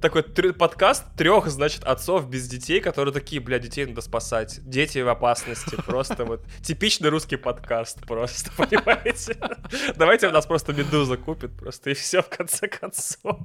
такой 0.00 0.22
подкаст 0.22 1.04
трех, 1.16 1.48
значит, 1.48 1.84
отцов 1.84 2.28
без 2.28 2.48
детей, 2.48 2.80
которые 2.80 3.12
такие, 3.12 3.40
бля, 3.40 3.58
детей 3.58 3.86
надо 3.86 4.00
спасать. 4.00 4.60
Дети 4.62 4.98
в 4.98 5.08
опасности. 5.08 5.76
Просто 5.86 6.24
вот 6.24 6.44
типичный 6.62 7.10
русский 7.10 7.36
подкаст 7.36 8.06
просто, 8.06 8.50
понимаете? 8.56 9.36
Давайте 9.96 10.28
у 10.28 10.30
нас 10.30 10.46
просто 10.46 10.72
Медуза 10.72 11.16
купит 11.16 11.56
просто 11.56 11.90
и 11.90 11.94
все 11.94 12.22
в 12.22 12.28
конце 12.28 12.68
концов. 12.68 13.36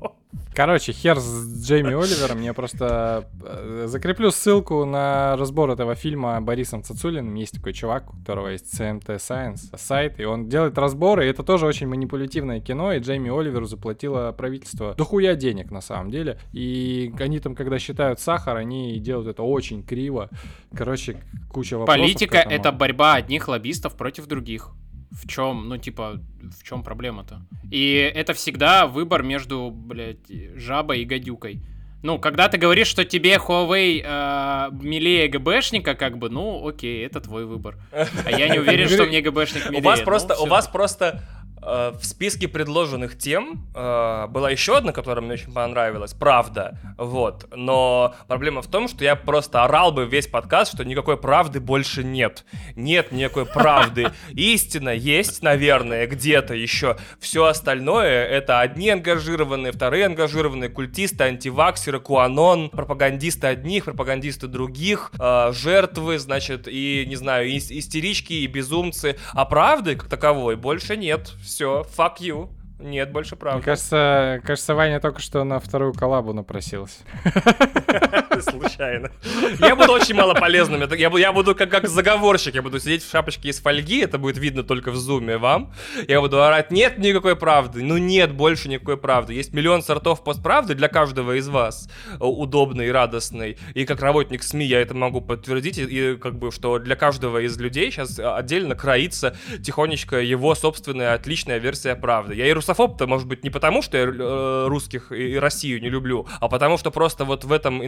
Короче, 0.56 0.92
хер 0.92 1.20
с 1.20 1.66
Джейми 1.66 1.94
Оливером. 1.94 2.42
Я 2.42 2.54
просто 2.54 3.28
э, 3.44 3.86
закреплю 3.88 4.30
ссылку 4.30 4.86
на 4.86 5.36
разбор 5.36 5.72
этого 5.72 5.96
фильма 5.96 6.40
Борисом 6.42 6.84
Цацулиным. 6.84 7.34
Есть 7.36 7.56
такой 7.56 7.74
чувак, 7.74 8.14
у 8.14 8.18
которого 8.18 8.50
есть 8.50 8.80
CMT 8.80 9.18
Science 9.18 9.78
сайт, 9.78 10.20
и 10.20 10.26
он 10.26 10.50
делает 10.50 10.78
разборы. 10.78 11.26
И 11.26 11.30
это 11.30 11.44
тоже 11.44 11.66
очень 11.66 11.88
манипулятивное 11.88 12.60
кино, 12.60 12.94
и 12.94 13.00
Джейми 13.00 13.30
Оливеру 13.30 13.66
заплатило 13.66 14.32
правительство 14.32 14.94
дохуя 14.94 15.36
денег 15.36 15.72
на 15.72 15.82
самом 15.82 16.12
деле. 16.12 16.38
И 16.52 17.14
они 17.20 17.40
там, 17.40 17.56
когда 17.56 17.80
считают 17.80 18.20
сахар, 18.20 18.58
они 18.58 19.00
делают 19.00 19.28
это 19.28 19.44
очень 19.44 19.84
криво. 19.84 20.30
Короче, 20.76 21.24
куча 21.50 21.78
вопросов. 21.78 22.02
Политика— 22.02 22.38
это 22.50 22.72
борьба 22.72 23.16
одних 23.16 23.48
лоббистов 23.48 23.96
против 23.96 24.28
других. 24.28 24.70
В 25.12 25.28
чем, 25.28 25.70
ну, 25.70 25.78
типа, 25.78 26.20
в 26.42 26.64
чем 26.64 26.84
проблема-то? 26.84 27.42
И 27.72 27.94
это 28.16 28.34
всегда 28.34 28.88
выбор 28.88 29.22
между, 29.22 29.70
блядь, 29.72 30.32
жабой 30.56 31.02
и 31.02 31.06
гадюкой. 31.06 31.62
Ну, 32.04 32.20
когда 32.20 32.50
ты 32.50 32.58
говоришь, 32.58 32.88
что 32.88 33.06
тебе 33.06 33.36
Huawei 33.36 34.02
э, 34.04 34.70
милее 34.74 35.30
ГБшника, 35.30 35.96
как 35.96 36.18
бы, 36.18 36.30
ну, 36.30 36.68
окей, 36.68 37.06
это 37.06 37.22
твой 37.22 37.46
выбор. 37.46 37.78
А 37.92 38.30
я 38.30 38.50
не 38.50 38.60
уверен, 38.60 38.90
что 38.90 39.06
мне 39.06 39.22
ГБшник 39.22 39.70
милее. 39.70 39.82
У 39.82 39.86
вас 39.86 40.02
просто, 40.02 40.36
у 40.36 40.46
вас 40.46 40.68
просто 40.68 41.22
в 41.66 42.04
списке 42.04 42.48
предложенных 42.48 43.18
тем 43.18 43.66
э, 43.76 44.28
была 44.28 44.50
еще 44.50 44.78
одна, 44.78 44.92
которая 44.92 45.24
мне 45.24 45.34
очень 45.34 45.54
понравилась, 45.54 46.14
правда, 46.14 46.78
вот, 46.98 47.48
но 47.56 48.16
проблема 48.28 48.62
в 48.62 48.68
том, 48.68 48.88
что 48.88 49.04
я 49.04 49.16
просто 49.16 49.64
орал 49.64 49.92
бы 49.92 50.06
весь 50.06 50.28
подкаст, 50.28 50.74
что 50.74 50.84
никакой 50.84 51.18
правды 51.18 51.60
больше 51.60 52.04
нет, 52.04 52.46
нет 52.76 53.12
никакой 53.12 53.46
правды, 53.46 54.12
истина 54.32 54.90
есть, 54.90 55.42
наверное, 55.42 56.08
где-то 56.08 56.54
еще, 56.54 56.98
все 57.20 57.46
остальное 57.46 58.26
это 58.26 58.60
одни 58.60 58.90
ангажированные, 58.90 59.72
вторые 59.72 60.06
ангажированные, 60.06 60.70
культисты, 60.70 61.24
антиваксеры, 61.24 62.00
куанон, 62.00 62.70
пропагандисты 62.70 63.48
одних, 63.48 63.86
пропагандисты 63.86 64.48
других, 64.48 65.12
э, 65.20 65.52
жертвы, 65.54 66.20
значит, 66.20 66.68
и, 66.68 67.06
не 67.08 67.16
знаю, 67.16 67.50
истерички 67.56 68.34
и 68.34 68.48
безумцы, 68.48 69.18
а 69.34 69.46
правды 69.46 69.96
как 69.96 70.10
таковой 70.10 70.56
больше 70.56 70.98
нет, 70.98 71.34
все, 71.54 71.86
fuck 71.96 72.18
you. 72.20 72.50
Нет, 72.80 73.12
больше 73.12 73.36
правда. 73.36 73.58
Мне 73.58 73.66
кажется, 73.66 74.42
кажется, 74.44 74.74
Ваня 74.74 75.00
только 75.00 75.22
что 75.22 75.44
на 75.44 75.60
вторую 75.60 75.94
коллабу 75.94 76.34
напросился. 76.34 77.04
Случайно. 78.44 79.12
Я 79.60 79.76
буду 79.76 79.94
очень 79.94 80.16
мало 80.16 80.34
полезным. 80.34 80.82
Я, 80.94 81.10
я 81.18 81.34
буду 81.34 81.56
как, 81.56 81.70
как 81.70 81.88
заговорщик. 81.88 82.56
Я 82.56 82.62
буду 82.62 82.80
сидеть 82.80 83.04
в 83.04 83.10
шапочке 83.10 83.50
из 83.50 83.60
фольги. 83.60 84.00
Это 84.00 84.18
будет 84.18 84.38
видно 84.38 84.64
только 84.64 84.92
в 84.92 84.96
зуме 84.96 85.38
вам. 85.38 85.74
Я 86.08 86.22
буду 86.22 86.44
орать, 86.44 86.72
нет 86.72 86.98
никакой 86.98 87.36
правды. 87.36 87.84
Ну 87.84 87.98
нет 87.98 88.34
больше 88.34 88.70
никакой 88.70 88.98
правды. 88.98 89.34
Есть 89.34 89.54
миллион 89.54 89.82
сортов 89.82 90.24
постправды 90.24 90.76
для 90.76 90.88
каждого 90.88 91.38
из 91.38 91.48
вас. 91.48 91.90
Удобный 92.20 92.88
и 92.88 92.92
радостный. 92.92 93.58
И 93.74 93.86
как 93.86 94.02
работник 94.02 94.44
СМИ 94.44 94.66
я 94.66 94.82
это 94.82 94.94
могу 94.94 95.22
подтвердить. 95.22 95.78
И 95.78 96.18
как 96.18 96.38
бы, 96.38 96.52
что 96.52 96.80
для 96.80 96.96
каждого 96.96 97.40
из 97.40 97.58
людей 97.58 97.92
сейчас 97.92 98.20
отдельно 98.20 98.76
кроится 98.76 99.36
тихонечко 99.64 100.20
его 100.20 100.56
собственная 100.56 101.14
отличная 101.14 101.58
версия 101.58 101.96
правды. 101.96 102.36
Я 102.36 102.48
и 102.48 102.54
русофоб-то, 102.54 103.08
может 103.08 103.28
быть, 103.28 103.44
не 103.44 103.50
потому, 103.50 103.82
что 103.82 103.98
я 103.98 104.06
э, 104.06 104.66
русских 104.68 105.12
и 105.12 105.38
Россию 105.38 105.82
не 105.82 105.90
люблю, 105.90 106.28
а 106.40 106.50
потому 106.50 106.78
что 106.78 106.92
просто 106.92 107.26
вот 107.26 107.44
в 107.44 107.52
этом 107.52 107.82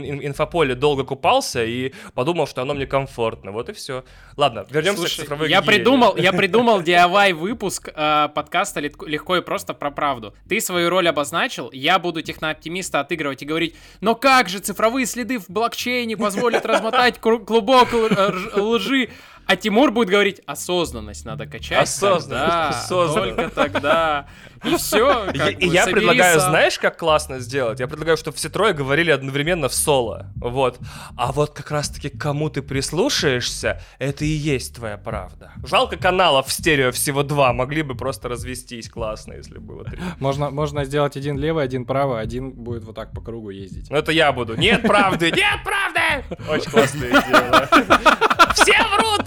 инфополе 0.45 0.75
долго 0.75 1.03
купался 1.03 1.63
и 1.63 1.93
подумал, 2.13 2.47
что 2.47 2.61
оно 2.61 2.73
мне 2.73 2.85
комфортно. 2.85 3.51
Вот 3.51 3.69
и 3.69 3.73
все. 3.73 4.03
Ладно, 4.37 4.65
вернемся 4.69 5.01
Слушай, 5.01 5.17
к 5.17 5.21
цифровой 5.21 5.49
я 5.49 5.61
придумал, 5.61 6.15
я 6.17 6.31
придумал 6.33 6.81
DIY 6.81 7.33
выпуск 7.33 7.89
э, 7.93 8.29
подкаста 8.33 8.79
легко 8.79 9.37
и 9.37 9.41
просто 9.41 9.73
про 9.73 9.91
правду. 9.91 10.35
Ты 10.47 10.61
свою 10.61 10.89
роль 10.89 11.07
обозначил, 11.07 11.69
я 11.71 11.99
буду 11.99 12.21
технооптимиста 12.21 12.99
отыгрывать 12.99 13.41
и 13.41 13.45
говорить, 13.45 13.75
но 14.01 14.15
как 14.15 14.49
же 14.49 14.59
цифровые 14.59 15.05
следы 15.05 15.39
в 15.39 15.49
блокчейне 15.49 16.17
позволят 16.17 16.65
размотать 16.65 17.19
клубок 17.19 17.89
лжи? 18.55 19.09
А 19.47 19.55
Тимур 19.55 19.91
будет 19.91 20.09
говорить, 20.09 20.41
осознанность 20.45 21.25
надо 21.25 21.45
качать. 21.45 21.83
Осознанность. 21.83 22.29
Да, 22.29 22.69
осознанность. 22.69 23.35
Только 23.35 23.55
тогда. 23.55 24.27
И 24.63 24.75
все. 24.77 25.29
И 25.31 25.67
я 25.67 25.85
предлагаю, 25.85 26.39
знаешь, 26.39 26.79
как 26.79 26.97
классно 26.97 27.39
сделать? 27.39 27.79
Я 27.79 27.87
предлагаю, 27.87 28.17
чтобы 28.17 28.37
все 28.37 28.49
трое 28.49 28.73
говорили 28.73 29.11
одновременно 29.11 29.69
в 29.69 29.73
соло. 29.73 30.31
Вот. 30.37 30.79
А 31.15 31.31
вот 31.31 31.51
как 31.51 31.69
раз-таки 31.69 32.09
кому 32.09 32.49
ты 32.49 32.61
прислушаешься, 32.61 33.81
это 33.99 34.25
и 34.25 34.29
есть 34.29 34.75
твоя 34.75 34.97
правда. 34.97 35.51
Жалко 35.63 35.97
каналов 35.97 36.47
в 36.47 36.51
стерео 36.51 36.91
всего 36.91 37.21
два. 37.23 37.53
Могли 37.53 37.83
бы 37.83 37.95
просто 37.95 38.29
развестись 38.29 38.89
классно, 38.89 39.33
если 39.33 39.59
было 39.59 39.83
три. 39.83 39.99
Можно, 40.19 40.49
можно 40.49 40.85
сделать 40.85 41.15
один 41.17 41.37
левый, 41.37 41.63
один 41.63 41.85
правый, 41.85 42.19
один 42.19 42.51
будет 42.51 42.83
вот 42.83 42.95
так 42.95 43.11
по 43.11 43.21
кругу 43.21 43.51
ездить. 43.51 43.91
Ну 43.91 43.97
это 43.97 44.11
я 44.11 44.31
буду. 44.31 44.55
Нет 44.55 44.81
правды! 44.81 45.31
Нет 45.31 45.63
правды! 45.63 46.25
Очень 46.49 46.71
классная 46.71 47.09
идея. 47.09 47.69
Все 48.53 48.73
врут! 48.97 49.25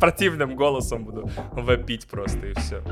Противным 0.00 0.56
голосом 0.56 1.04
буду 1.04 1.30
вопить 1.52 2.06
просто 2.06 2.46
и 2.46 2.54
все. 2.54 2.82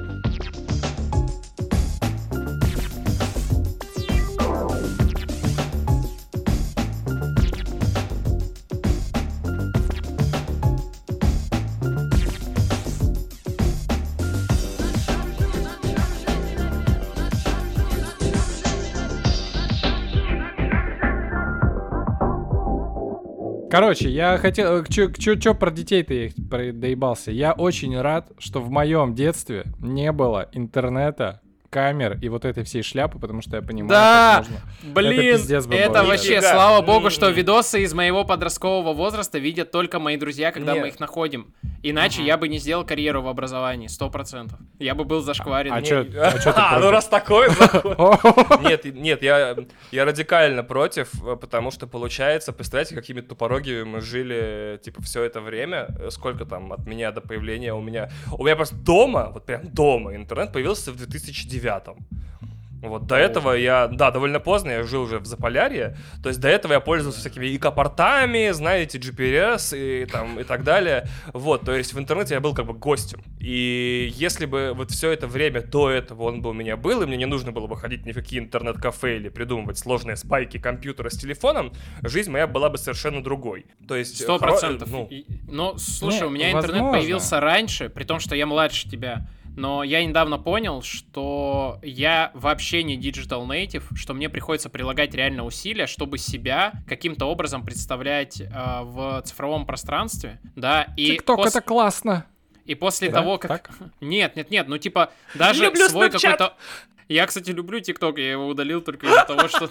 Короче, 23.70 24.08
я 24.08 24.38
хотел... 24.38 24.84
Чё 24.84 25.54
про 25.54 25.70
детей 25.70 26.02
ты 26.02 26.32
доебался? 26.72 27.30
Я 27.30 27.52
очень 27.52 28.00
рад, 28.00 28.32
что 28.38 28.60
в 28.60 28.70
моем 28.70 29.14
детстве 29.14 29.64
не 29.80 30.10
было 30.10 30.48
интернета, 30.52 31.42
камер 31.70 32.18
и 32.22 32.28
вот 32.28 32.44
этой 32.44 32.64
всей 32.64 32.82
шляпы, 32.82 33.18
потому 33.18 33.42
что 33.42 33.56
я 33.56 33.62
понимаю, 33.62 33.90
да, 33.90 34.38
можно... 34.38 34.94
блин, 34.94 35.36
это, 35.36 35.74
это 35.74 36.04
вообще, 36.04 36.36
Нифига. 36.36 36.52
слава 36.52 36.82
богу, 36.84 37.10
что 37.10 37.28
видосы 37.28 37.82
из 37.82 37.92
моего 37.92 38.24
подросткового 38.24 38.94
возраста 38.94 39.38
видят 39.38 39.70
только 39.70 39.98
мои 39.98 40.16
друзья, 40.16 40.50
когда 40.50 40.72
Нет. 40.72 40.82
мы 40.82 40.88
их 40.88 41.00
находим. 41.00 41.52
Иначе 41.82 42.22
я 42.22 42.36
бы 42.38 42.48
не 42.48 42.58
сделал 42.58 42.84
карьеру 42.84 43.22
в 43.22 43.28
образовании, 43.28 43.86
сто 43.86 44.10
процентов. 44.10 44.58
Я 44.78 44.94
бы 44.94 45.04
был 45.04 45.20
зашкварен. 45.20 45.72
А, 45.72 45.82
чё, 45.82 46.00
а, 46.00 46.32
чё 46.38 46.52
ты 46.52 46.60
а 46.60 46.78
ну 46.80 46.90
раз 46.90 47.06
такой 47.06 47.48
Нет, 48.62 48.84
нет, 48.86 49.22
я, 49.22 49.56
я 49.92 50.04
радикально 50.04 50.64
против, 50.64 51.10
потому 51.40 51.70
что 51.70 51.86
получается, 51.86 52.52
представляете, 52.52 52.94
какими 52.94 53.20
тупорогими 53.20 53.82
мы 53.82 54.00
жили, 54.00 54.80
типа, 54.82 55.02
все 55.02 55.22
это 55.22 55.40
время, 55.40 55.88
сколько 56.10 56.46
там 56.46 56.72
от 56.72 56.86
меня 56.86 57.12
до 57.12 57.20
появления 57.20 57.74
у 57.74 57.82
меня... 57.82 58.10
У 58.32 58.44
меня 58.44 58.56
просто 58.56 58.74
дома, 58.74 59.30
вот 59.32 59.44
прям 59.44 59.68
дома 59.68 60.16
интернет 60.16 60.52
появился 60.52 60.92
в 60.92 60.96
2009 60.96 61.57
вот 62.82 63.06
до 63.06 63.16
этого 63.16 63.52
я, 63.52 63.88
да, 63.88 64.10
довольно 64.10 64.40
поздно, 64.40 64.70
я 64.70 64.82
жил 64.84 65.02
уже 65.02 65.18
в 65.18 65.26
Заполярье, 65.26 65.96
то 66.22 66.28
есть 66.28 66.40
до 66.40 66.48
этого 66.48 66.74
я 66.74 66.80
пользовался 66.80 67.20
всякими 67.20 67.46
ИК-портами, 67.46 68.50
знаете, 68.52 68.98
GPS 68.98 69.76
и 69.76 70.06
там 70.06 70.38
и 70.38 70.44
так 70.44 70.62
далее, 70.62 71.08
вот, 71.32 71.64
то 71.64 71.74
есть 71.74 71.92
в 71.92 71.98
интернете 71.98 72.34
я 72.34 72.40
был 72.40 72.54
как 72.54 72.66
бы 72.66 72.74
гостем, 72.74 73.22
и 73.40 74.12
если 74.14 74.46
бы 74.46 74.72
вот 74.74 74.90
все 74.90 75.10
это 75.10 75.26
время 75.26 75.62
до 75.62 75.90
этого 75.90 76.24
он 76.24 76.40
бы 76.40 76.50
у 76.50 76.52
меня 76.52 76.76
был, 76.76 77.02
и 77.02 77.06
мне 77.06 77.16
не 77.16 77.26
нужно 77.26 77.50
было 77.50 77.66
выходить 77.66 78.06
ни 78.06 78.12
в 78.12 78.14
какие 78.14 78.38
интернет-кафе 78.38 79.16
или 79.16 79.28
придумывать 79.28 79.78
сложные 79.78 80.16
спайки 80.16 80.58
компьютера 80.58 81.10
с 81.10 81.18
телефоном, 81.18 81.72
жизнь 82.02 82.30
моя 82.30 82.46
была 82.46 82.70
бы 82.70 82.78
совершенно 82.78 83.22
другой, 83.22 83.66
то 83.88 83.96
есть... 83.96 84.22
Сто 84.22 84.38
процентов, 84.38 84.88
ну... 84.90 85.08
Но, 85.48 85.76
слушай, 85.78 86.20
Нет, 86.20 86.26
у 86.26 86.30
меня 86.30 86.52
возможно. 86.52 86.76
интернет 86.76 86.92
появился 86.92 87.40
раньше, 87.40 87.88
при 87.88 88.04
том, 88.04 88.20
что 88.20 88.36
я 88.36 88.46
младше 88.46 88.88
тебя, 88.88 89.26
но 89.58 89.82
я 89.82 90.04
недавно 90.04 90.38
понял, 90.38 90.82
что 90.82 91.80
я 91.82 92.30
вообще 92.34 92.84
не 92.84 92.96
digital 92.96 93.44
native, 93.46 93.82
что 93.96 94.14
мне 94.14 94.28
приходится 94.28 94.70
прилагать 94.70 95.14
реально 95.14 95.44
усилия, 95.44 95.88
чтобы 95.88 96.16
себя 96.16 96.72
каким-то 96.86 97.26
образом 97.26 97.64
представлять 97.64 98.40
э, 98.40 98.46
в 98.46 99.20
цифровом 99.24 99.66
пространстве, 99.66 100.40
да, 100.54 100.86
и... 100.96 101.06
ТикТок 101.06 101.38
пос... 101.38 101.48
это 101.48 101.60
классно! 101.60 102.26
И 102.66 102.76
после 102.76 103.10
да? 103.10 103.20
того, 103.20 103.38
как... 103.38 103.48
Так? 103.48 103.70
Нет, 104.00 104.36
нет, 104.36 104.50
нет, 104.50 104.68
ну 104.68 104.78
типа 104.78 105.10
даже 105.34 105.64
Люблю 105.64 105.88
свой 105.88 106.10
какой-то... 106.10 106.54
Я, 107.08 107.26
кстати, 107.26 107.50
люблю 107.50 107.80
ТикТок, 107.80 108.18
я 108.18 108.30
его 108.32 108.46
удалил 108.46 108.80
только 108.80 109.06
из-за 109.06 109.24
того, 109.24 109.48
что 109.48 109.68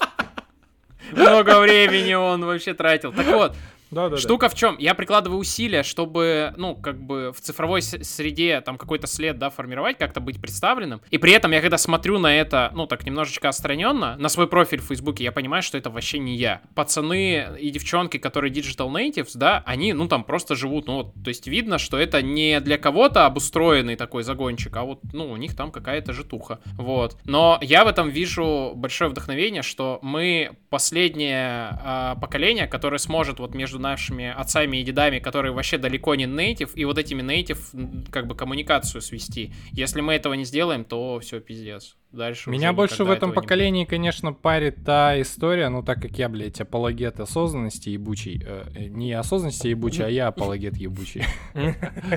много 1.12 1.62
времени 1.62 2.14
он 2.14 2.44
вообще 2.44 2.74
тратил. 2.74 3.14
Так 3.14 3.28
вот, 3.28 3.56
да, 3.92 4.10
да, 4.10 4.18
Штука 4.18 4.48
да. 4.48 4.50
в 4.50 4.56
чем? 4.56 4.78
Я 4.80 4.94
прикладываю 4.94 5.40
усилия, 5.40 5.84
чтобы, 5.84 6.54
ну, 6.58 6.76
как 6.76 7.02
бы 7.02 7.32
в 7.32 7.42
цифровой 7.42 7.82
среде 7.82 8.62
там 8.62 8.78
какой-то 8.78 9.08
след, 9.08 9.38
да, 9.38 9.50
формировать, 9.50 9.98
как-то 9.98 10.20
быть 10.20 10.42
представленным. 10.42 11.02
И 11.10 11.18
при 11.18 11.34
этом 11.34 11.52
я 11.52 11.62
когда 11.62 11.78
смотрю 11.78 12.20
на 12.20 12.36
это, 12.36 12.72
ну, 12.74 12.88
так 12.88 13.06
немножечко 13.06 13.50
отстраненно, 13.50 14.16
на 14.18 14.30
свой 14.30 14.48
профиль 14.48 14.80
в 14.80 14.86
Фейсбуке, 14.86 15.24
я 15.24 15.32
понимаю, 15.32 15.64
что 15.64 15.78
это 15.78 15.90
вообще 15.90 16.20
не 16.20 16.36
я. 16.36 16.62
Пацаны 16.76 17.58
и 17.60 17.70
девчонки, 17.70 18.18
которые 18.18 18.54
digital 18.54 18.92
natives, 18.92 19.32
да, 19.36 19.64
они, 19.66 19.94
ну, 19.94 20.08
там 20.08 20.24
просто 20.24 20.56
живут, 20.56 20.88
ну, 20.88 20.96
вот, 20.96 21.14
то 21.24 21.30
есть 21.30 21.48
видно, 21.48 21.78
что 21.78 21.98
это 21.98 22.22
не 22.22 22.60
для 22.60 22.78
кого-то 22.78 23.26
обустроенный 23.26 23.96
такой 23.96 24.24
загончик, 24.24 24.76
а 24.78 24.84
вот, 24.84 25.00
ну, 25.14 25.32
у 25.32 25.38
них 25.38 25.56
там 25.56 25.72
какая-то 25.72 26.14
житуха, 26.14 26.60
вот. 26.78 27.18
Но 27.24 27.58
я 27.62 27.86
в 27.86 27.88
этом 27.88 28.10
вижу 28.10 28.74
большое 28.76 29.10
вдохновение, 29.10 29.62
что 29.62 30.00
мы 30.02 30.58
последнее 30.70 31.80
э, 31.84 32.16
поколение, 32.20 32.68
которое 32.68 32.98
сможет 32.98 33.40
вот 33.40 33.56
между 33.56 33.77
между 33.78 33.80
нашими 33.80 34.30
отцами 34.42 34.78
и 34.78 34.84
дедами, 34.84 35.20
которые 35.20 35.52
вообще 35.52 35.78
далеко 35.78 36.16
не 36.16 36.26
нейтив, 36.26 36.76
и 36.76 36.86
вот 36.86 36.98
этими 36.98 37.22
нейтив 37.22 37.72
как 38.12 38.28
бы 38.28 38.36
коммуникацию 38.36 39.02
свести. 39.02 39.52
Если 39.72 40.02
мы 40.02 40.14
этого 40.14 40.36
не 40.36 40.46
сделаем, 40.46 40.84
то 40.84 41.20
все, 41.20 41.40
пиздец. 41.40 41.96
Дальше 42.12 42.50
Меня 42.50 42.74
больше 42.74 43.04
в 43.04 43.12
этом 43.12 43.34
поколении, 43.34 43.82
не 43.82 43.86
конечно, 43.86 44.34
парит 44.34 44.86
та 44.86 45.20
история, 45.22 45.70
ну 45.70 45.84
так 45.84 46.02
как 46.02 46.18
я, 46.18 46.30
блядь, 46.30 46.62
апологет 46.62 47.20
осознанности 47.20 47.90
ебучий. 47.90 48.42
Э, 48.46 48.88
не 48.90 49.12
осознанности 49.14 49.68
ебучий, 49.68 50.06
а 50.06 50.10
я 50.10 50.28
апологет 50.28 50.78
ебучий. 50.78 51.24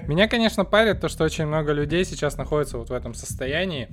Меня, 0.07 0.29
конечно, 0.29 0.65
парит 0.65 1.01
то, 1.01 1.09
что 1.09 1.25
очень 1.25 1.47
много 1.47 1.73
людей 1.73 2.05
сейчас 2.05 2.37
находятся 2.37 2.79
вот 2.79 2.91
в 2.91 2.93
этом 2.93 3.15
состоянии, 3.15 3.89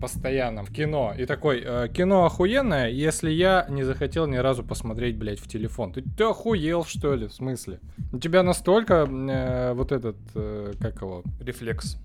постоянном 0.00 0.64
в 0.64 0.72
кино. 0.72 1.14
И 1.16 1.26
такой, 1.26 1.62
э, 1.64 1.88
кино 1.88 2.24
охуенное, 2.24 2.88
если 2.88 3.30
я 3.30 3.66
не 3.68 3.82
захотел 3.82 4.26
ни 4.26 4.36
разу 4.36 4.62
посмотреть, 4.62 5.16
блядь, 5.16 5.40
в 5.40 5.48
телефон. 5.48 5.92
Ты, 5.92 6.02
ты 6.02 6.24
охуел, 6.24 6.84
что 6.84 7.14
ли? 7.14 7.26
В 7.26 7.32
смысле? 7.32 7.80
У 8.12 8.18
тебя 8.18 8.42
настолько 8.42 9.06
э, 9.08 9.72
вот 9.74 9.92
этот, 9.92 10.16
э, 10.34 10.72
как 10.80 11.00
его? 11.02 11.22
Рефлекс. 11.40 11.98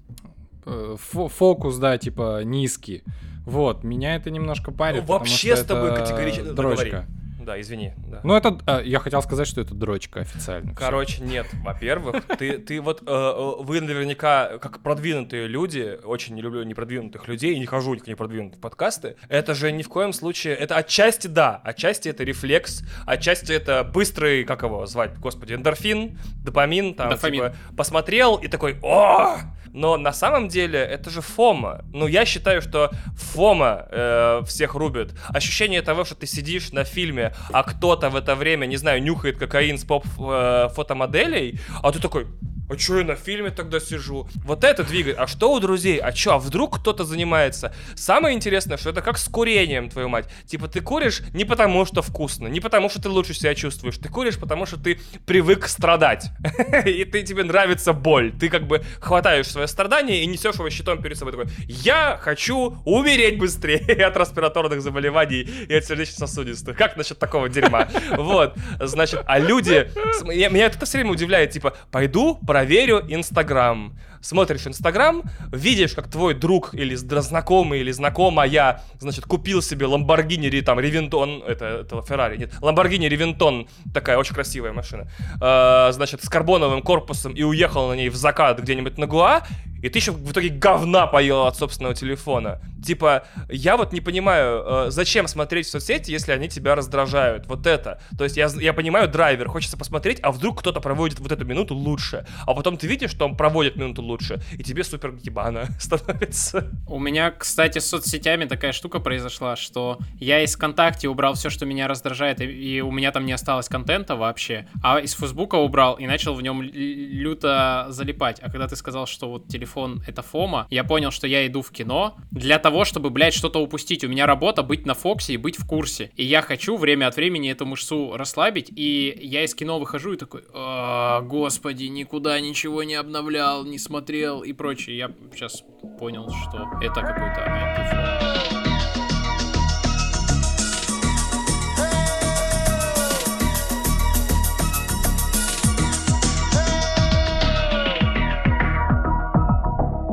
э, 0.66 0.96
фокус, 0.98 1.78
да, 1.78 1.98
типа 1.98 2.44
низкий. 2.44 3.04
Вот, 3.46 3.84
меня 3.84 4.16
это 4.16 4.32
немножко 4.32 4.72
парит. 4.72 5.02
Ну, 5.02 5.08
вообще 5.08 5.56
с 5.56 5.64
тобой 5.64 5.96
категорично... 5.96 6.54
Дрочка. 6.54 7.06
Да, 7.44 7.60
извини. 7.60 7.94
Да. 8.08 8.22
Ну, 8.24 8.36
это... 8.36 8.58
Э, 8.66 8.82
я 8.84 9.00
хотел 9.00 9.22
сказать, 9.22 9.48
что 9.48 9.62
это 9.62 9.74
дрочка 9.74 10.22
официально. 10.22 10.74
Короче, 10.76 11.16
всё. 11.16 11.26
нет. 11.26 11.48
Во-первых, 11.64 12.24
ты, 12.38 12.58
ты 12.58 12.82
вот... 12.82 13.04
Э, 13.06 13.54
вы 13.60 13.82
наверняка, 13.82 14.58
как 14.60 14.80
продвинутые 14.82 15.48
люди, 15.48 16.00
очень 16.04 16.36
не 16.36 16.42
люблю 16.42 16.64
непродвинутых 16.64 17.28
людей, 17.28 17.56
и 17.56 17.60
не 17.60 17.66
хожу 17.66 17.98
к 17.98 18.08
непродвинутым 18.08 18.60
подкасты, 18.60 19.16
это 19.30 19.54
же 19.54 19.72
ни 19.72 19.84
в 19.84 19.90
коем 19.90 20.14
случае... 20.14 20.56
Это 20.56 20.78
отчасти 20.78 21.28
да, 21.28 21.62
отчасти 21.64 22.10
это 22.10 22.24
рефлекс, 22.24 22.84
отчасти 23.06 23.52
это 23.52 23.84
быстрый, 23.84 24.44
как 24.46 24.64
его 24.64 24.86
звать, 24.86 25.18
господи, 25.20 25.54
эндорфин, 25.54 26.18
допамин, 26.44 26.96
там, 26.96 27.10
Дофамин. 27.10 27.44
типа, 27.44 27.56
посмотрел 27.76 28.38
и 28.38 28.48
такой, 28.48 28.78
о, 28.82 29.38
но 29.74 29.98
на 29.98 30.14
самом 30.14 30.48
деле 30.48 30.80
это 30.80 31.10
же 31.10 31.22
фома. 31.22 31.84
Ну, 31.92 32.08
я 32.08 32.26
считаю, 32.26 32.62
что 32.62 32.92
фома 33.16 33.88
э, 33.90 34.42
всех 34.46 34.76
рубит. 34.76 35.14
Ощущение 35.30 35.82
того, 35.82 36.06
что 36.06 36.16
ты 36.16 36.28
сидишь 36.28 36.72
на 36.72 36.84
фильме, 36.84 37.34
а 37.52 37.64
кто-то 37.64 38.10
в 38.10 38.16
это 38.16 38.36
время, 38.36 38.68
не 38.68 38.78
знаю, 38.78 39.02
нюхает 39.02 39.38
кокаин 39.38 39.78
с 39.78 39.84
поп-фотомоделей, 39.84 41.54
э, 41.56 41.58
а 41.82 41.92
ты 41.92 42.00
такой, 42.00 42.28
а 42.70 42.76
чё 42.76 43.00
я 43.00 43.06
на 43.06 43.16
фильме 43.16 43.50
тогда 43.50 43.80
сижу? 43.80 44.28
Вот 44.44 44.64
это 44.64 44.84
двигает. 44.84 45.18
А 45.20 45.28
что 45.28 45.54
у 45.54 45.60
друзей? 45.60 45.98
А 45.98 46.12
чё, 46.12 46.34
а 46.34 46.40
вдруг 46.40 46.80
кто-то 46.80 47.04
занимается? 47.06 47.74
Самое 47.96 48.36
интересное, 48.36 48.78
что 48.78 48.90
это 48.90 49.02
как 49.02 49.18
с 49.18 49.28
курением, 49.28 49.90
твою 49.90 50.10
мать. 50.10 50.30
Типа 50.46 50.68
ты 50.68 50.82
куришь 50.82 51.22
не 51.34 51.46
потому, 51.46 51.86
что 51.86 52.02
вкусно, 52.02 52.48
не 52.48 52.60
потому, 52.60 52.90
что 52.90 53.02
ты 53.02 53.10
лучше 53.10 53.34
себя 53.34 53.56
чувствуешь. 53.56 53.98
Ты 53.98 54.10
куришь, 54.10 54.38
потому 54.38 54.66
что 54.66 54.78
ты 54.78 55.00
привык 55.26 55.68
страдать. 55.68 56.30
И 56.86 57.06
ты 57.06 57.24
тебе 57.24 57.44
нравится 57.44 57.94
боль. 57.94 58.32
Ты 58.32 58.50
как 58.50 58.68
бы 58.68 58.84
хватаешь 59.00 59.48
свое 59.48 59.68
страдание 59.68 60.24
и 60.24 60.26
несешь 60.26 60.56
его 60.56 60.70
щитом 60.70 61.02
перед 61.02 61.18
собой. 61.18 61.34
Такой, 61.34 61.48
я 61.68 62.18
хочу 62.22 62.78
умереть 62.86 63.38
быстрее 63.38 64.06
от 64.06 64.18
респираторных 64.18 64.82
заболеваний 64.82 65.42
и 65.42 65.74
от 65.74 65.86
сердечно-сосудистых. 65.86 66.78
Как 66.78 66.98
насчет 66.98 67.20
такого 67.20 67.50
дерьма? 67.50 67.88
Вот, 68.24 68.56
значит, 68.80 69.22
а 69.26 69.40
люди... 69.40 69.90
Меня 70.24 70.68
это 70.68 70.86
все 70.86 71.00
время 71.00 71.12
удивляет, 71.12 71.52
типа, 71.52 71.76
пойду, 71.92 72.38
проверю 72.54 73.04
Инстаграм. 73.08 73.98
Смотришь 74.24 74.66
Инстаграм, 74.68 75.22
видишь, 75.52 75.92
как 75.92 76.10
твой 76.10 76.34
друг 76.34 76.74
или 76.74 76.96
знакомый 76.96 77.82
или 77.82 77.92
знакомая, 77.92 78.82
значит, 78.98 79.26
купил 79.26 79.62
себе 79.62 79.86
Ламборгини 79.86 80.48
или 80.48 80.62
там 80.62 80.80
Ревентон, 80.80 81.44
это, 81.46 81.66
это 81.82 82.02
Феррари, 82.02 82.38
нет, 82.38 82.54
Ламборгини 82.62 83.08
Ревентон, 83.08 83.68
такая 83.94 84.18
очень 84.18 84.34
красивая 84.34 84.72
машина, 84.72 85.10
э, 85.42 85.92
значит, 85.92 86.24
с 86.24 86.30
карбоновым 86.30 86.82
корпусом 86.82 87.34
и 87.34 87.44
уехал 87.44 87.90
на 87.90 87.96
ней 87.96 88.08
в 88.08 88.16
закат 88.16 88.62
где-нибудь 88.62 88.98
на 88.98 89.08
Гуа, 89.08 89.44
и 89.84 89.90
ты 89.90 90.00
еще 90.00 90.14
в 90.14 90.32
итоге 90.32 90.48
говна 90.48 91.08
поел 91.08 91.46
от 91.46 91.58
собственного 91.58 91.94
телефона. 91.94 92.62
Типа, 92.86 93.26
я 93.50 93.76
вот 93.76 93.92
не 93.92 94.00
понимаю, 94.00 94.64
э, 94.66 94.92
зачем 94.92 95.28
смотреть 95.28 95.68
в 95.68 95.72
соцсети, 95.72 96.10
если 96.10 96.32
они 96.32 96.48
тебя 96.48 96.74
раздражают. 96.74 97.48
Вот 97.48 97.68
это. 97.68 98.00
То 98.18 98.24
есть 98.24 98.38
я, 98.38 98.50
я 98.62 98.72
понимаю 98.72 99.10
драйвер, 99.10 99.50
хочется 99.50 99.76
посмотреть, 99.76 100.20
а 100.24 100.32
вдруг 100.32 100.60
кто-то 100.60 100.80
проводит 100.80 101.20
вот 101.20 101.34
эту 101.34 101.44
минуту 101.44 101.76
лучше. 101.76 102.26
А 102.48 102.54
потом 102.54 102.78
ты 102.78 102.88
видишь, 102.88 103.12
что 103.12 103.26
он 103.26 103.36
проводит 103.36 103.76
минуту 103.76 104.02
лучше, 104.02 104.13
и 104.58 104.64
тебе 104.64 104.84
супер 104.84 105.16
ебано 105.22 105.68
становится. 105.80 106.72
У 106.88 107.00
меня, 107.00 107.32
кстати, 107.32 107.80
с 107.80 107.88
соцсетями 107.88 108.46
такая 108.46 108.72
штука 108.72 109.00
произошла, 109.00 109.56
что 109.56 110.00
я 110.20 110.44
из 110.44 110.56
ВКонтакте 110.56 111.08
убрал 111.08 111.34
все, 111.34 111.50
что 111.50 111.66
меня 111.66 111.88
раздражает, 111.88 112.42
и, 112.42 112.46
и 112.46 112.82
у 112.82 112.92
меня 112.92 113.12
там 113.12 113.26
не 113.26 113.34
осталось 113.34 113.68
контента 113.68 114.16
вообще, 114.16 114.68
а 114.82 115.00
из 115.00 115.14
Фейсбука 115.14 115.56
убрал 115.56 115.96
и 115.96 116.06
начал 116.06 116.36
в 116.36 116.42
нем 116.42 116.62
люто 116.62 117.88
залипать. 117.90 118.40
А 118.42 118.50
когда 118.50 118.68
ты 118.68 118.76
сказал, 118.76 119.08
что 119.08 119.30
вот 119.30 119.48
телефон 119.48 119.74
телефон— 119.74 120.04
это 120.08 120.22
Фома, 120.22 120.68
я 120.70 120.84
понял, 120.84 121.12
что 121.12 121.28
я 121.28 121.48
иду 121.48 121.62
в 121.62 121.72
кино 121.72 122.16
для 122.32 122.60
того, 122.60 122.86
чтобы, 122.86 123.10
блядь, 123.10 123.34
что-то 123.34 123.60
упустить. 123.60 124.04
У 124.04 124.08
меня 124.08 124.26
работа 124.26 124.64
быть 124.64 124.86
на 124.86 124.94
Фоксе 124.94 125.34
и 125.34 125.38
быть 125.38 125.58
в 125.58 125.66
курсе. 125.68 126.12
И 126.16 126.24
я 126.24 126.42
хочу 126.42 126.78
время 126.78 127.08
от 127.08 127.16
времени 127.16 127.52
эту 127.52 127.66
мышцу 127.66 128.16
расслабить, 128.18 128.72
и 128.76 129.18
я 129.22 129.44
из 129.44 129.56
кино 129.56 129.80
выхожу 129.80 130.14
и 130.14 130.18
такой, 130.18 130.44
«А, 130.54 131.22
господи, 131.22 131.86
никуда 131.86 132.40
ничего 132.40 132.84
не 132.84 132.96
обновлял, 132.96 133.66
не 133.66 133.80
смотрел 133.80 134.03
и 134.42 134.54
прочее. 134.54 134.98
Я 134.98 135.12
сейчас 135.34 135.64
понял, 136.00 136.30
что 136.30 136.70
это 136.82 137.02
какой-то. 137.02 138.54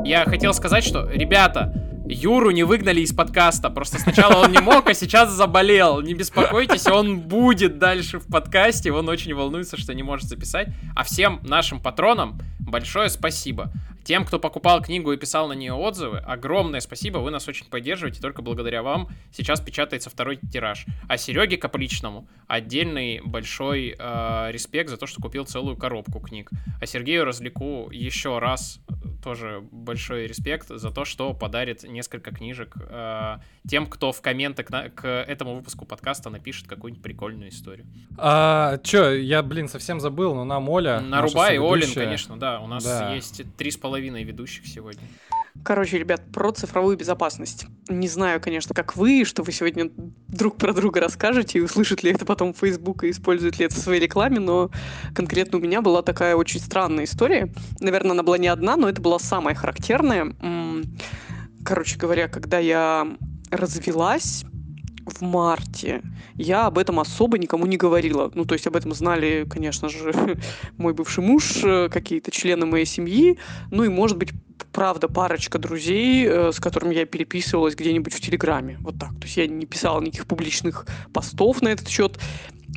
Я 0.05 0.25
хотел 0.25 0.53
сказать, 0.53 0.83
что, 0.83 1.09
ребята, 1.09 1.73
Юру 2.13 2.51
не 2.51 2.63
выгнали 2.63 2.99
из 2.99 3.13
подкаста. 3.13 3.69
Просто 3.69 3.97
сначала 3.97 4.43
он 4.43 4.51
не 4.51 4.59
мог, 4.59 4.89
а 4.89 4.93
сейчас 4.93 5.31
заболел. 5.31 6.01
Не 6.01 6.13
беспокойтесь, 6.13 6.85
он 6.87 7.21
будет 7.21 7.79
дальше 7.79 8.19
в 8.19 8.27
подкасте. 8.27 8.91
Он 8.91 9.07
очень 9.07 9.33
волнуется, 9.33 9.77
что 9.77 9.93
не 9.93 10.03
может 10.03 10.27
записать. 10.27 10.67
А 10.93 11.05
всем 11.05 11.39
нашим 11.43 11.79
патронам 11.79 12.37
большое 12.59 13.09
спасибо. 13.09 13.71
Тем, 14.03 14.25
кто 14.25 14.39
покупал 14.39 14.81
книгу 14.81 15.13
и 15.13 15.17
писал 15.17 15.47
на 15.47 15.53
нее 15.53 15.73
отзывы, 15.73 16.17
огромное 16.17 16.79
спасибо, 16.79 17.19
вы 17.19 17.29
нас 17.29 17.47
очень 17.47 17.67
поддерживаете, 17.67 18.19
только 18.19 18.41
благодаря 18.41 18.81
вам 18.81 19.09
сейчас 19.31 19.61
печатается 19.61 20.09
второй 20.09 20.37
тираж. 20.37 20.85
А 21.07 21.17
Сереге 21.17 21.57
Капличному 21.57 22.27
отдельный 22.47 23.21
большой 23.23 23.95
э, 23.97 24.51
респект 24.51 24.89
за 24.89 24.97
то, 24.97 25.05
что 25.05 25.21
купил 25.21 25.45
целую 25.45 25.77
коробку 25.77 26.19
книг. 26.19 26.49
А 26.81 26.85
Сергею 26.87 27.25
Разляку 27.25 27.89
еще 27.91 28.39
раз 28.39 28.79
тоже 29.21 29.63
большой 29.71 30.27
респект 30.27 30.67
за 30.69 30.91
то, 30.91 31.05
что 31.05 31.33
подарит 31.33 31.83
несколько 31.83 32.31
книжек 32.31 32.75
э, 32.77 33.37
тем, 33.67 33.87
кто 33.87 34.11
в 34.11 34.21
комментах 34.21 34.69
на, 34.69 34.89
к 34.89 35.07
этому 35.07 35.55
выпуску 35.55 35.85
подкаста 35.85 36.29
напишет 36.29 36.67
какую-нибудь 36.67 37.03
прикольную 37.03 37.49
историю. 37.49 37.85
А, 38.17 38.77
чё, 38.79 39.11
я, 39.11 39.43
блин, 39.43 39.67
совсем 39.67 39.99
забыл, 39.99 40.35
но 40.35 40.43
нам 40.43 40.67
Оля... 40.69 40.99
Нарубай, 40.99 41.59
Олин, 41.59 41.93
конечно, 41.93 42.37
да, 42.37 42.59
у 42.59 42.67
нас 42.67 42.83
да. 42.83 43.13
есть 43.13 43.43
три 43.57 43.71
с 43.71 43.77
половиной 43.77 44.23
ведущих 44.23 44.65
сегодня. 44.65 45.03
Короче, 45.63 45.99
ребят, 45.99 46.21
про 46.31 46.51
цифровую 46.51 46.97
безопасность. 46.97 47.65
Не 47.89 48.07
знаю, 48.07 48.41
конечно, 48.41 48.73
как 48.73 48.95
вы, 48.95 49.25
что 49.25 49.43
вы 49.43 49.51
сегодня 49.51 49.91
друг 50.27 50.57
про 50.57 50.73
друга 50.73 51.01
расскажете, 51.01 51.59
и 51.59 51.61
услышит 51.61 52.03
ли 52.03 52.11
это 52.11 52.25
потом 52.25 52.53
Facebook 52.53 53.03
и 53.03 53.11
использует 53.11 53.59
ли 53.59 53.65
это 53.65 53.75
в 53.75 53.79
своей 53.79 54.01
рекламе, 54.01 54.39
но 54.39 54.71
конкретно 55.13 55.57
у 55.57 55.61
меня 55.61 55.81
была 55.81 56.01
такая 56.01 56.35
очень 56.35 56.59
странная 56.59 57.03
история. 57.03 57.53
Наверное, 57.79 58.11
она 58.11 58.23
была 58.23 58.37
не 58.37 58.47
одна, 58.47 58.77
но 58.77 58.89
это 58.89 59.01
была 59.01 59.19
самая 59.19 59.53
характерная. 59.53 60.33
Короче 61.63 61.97
говоря, 61.97 62.27
когда 62.27 62.57
я 62.57 63.07
развелась, 63.51 64.45
в 65.05 65.21
марте. 65.21 66.01
Я 66.35 66.67
об 66.67 66.77
этом 66.77 66.99
особо 66.99 67.37
никому 67.37 67.65
не 67.65 67.77
говорила. 67.77 68.31
Ну, 68.33 68.45
то 68.45 68.53
есть 68.53 68.67
об 68.67 68.75
этом 68.75 68.93
знали, 68.93 69.45
конечно 69.49 69.89
же, 69.89 70.13
мой 70.77 70.93
бывший 70.93 71.23
муж, 71.23 71.61
э, 71.63 71.89
какие-то 71.89 72.31
члены 72.31 72.65
моей 72.65 72.85
семьи, 72.85 73.37
ну 73.71 73.83
и, 73.83 73.89
может 73.89 74.17
быть, 74.17 74.31
правда, 74.71 75.07
парочка 75.07 75.57
друзей, 75.57 76.25
э, 76.27 76.51
с 76.51 76.59
которыми 76.59 76.95
я 76.95 77.05
переписывалась 77.05 77.75
где-нибудь 77.75 78.13
в 78.13 78.21
Телеграме. 78.21 78.77
Вот 78.81 78.97
так. 78.97 79.11
То 79.11 79.23
есть 79.23 79.37
я 79.37 79.47
не 79.47 79.65
писала 79.65 80.01
никаких 80.01 80.25
публичных 80.25 80.85
постов 81.13 81.61
на 81.61 81.69
этот 81.69 81.87
счет. 81.87 82.19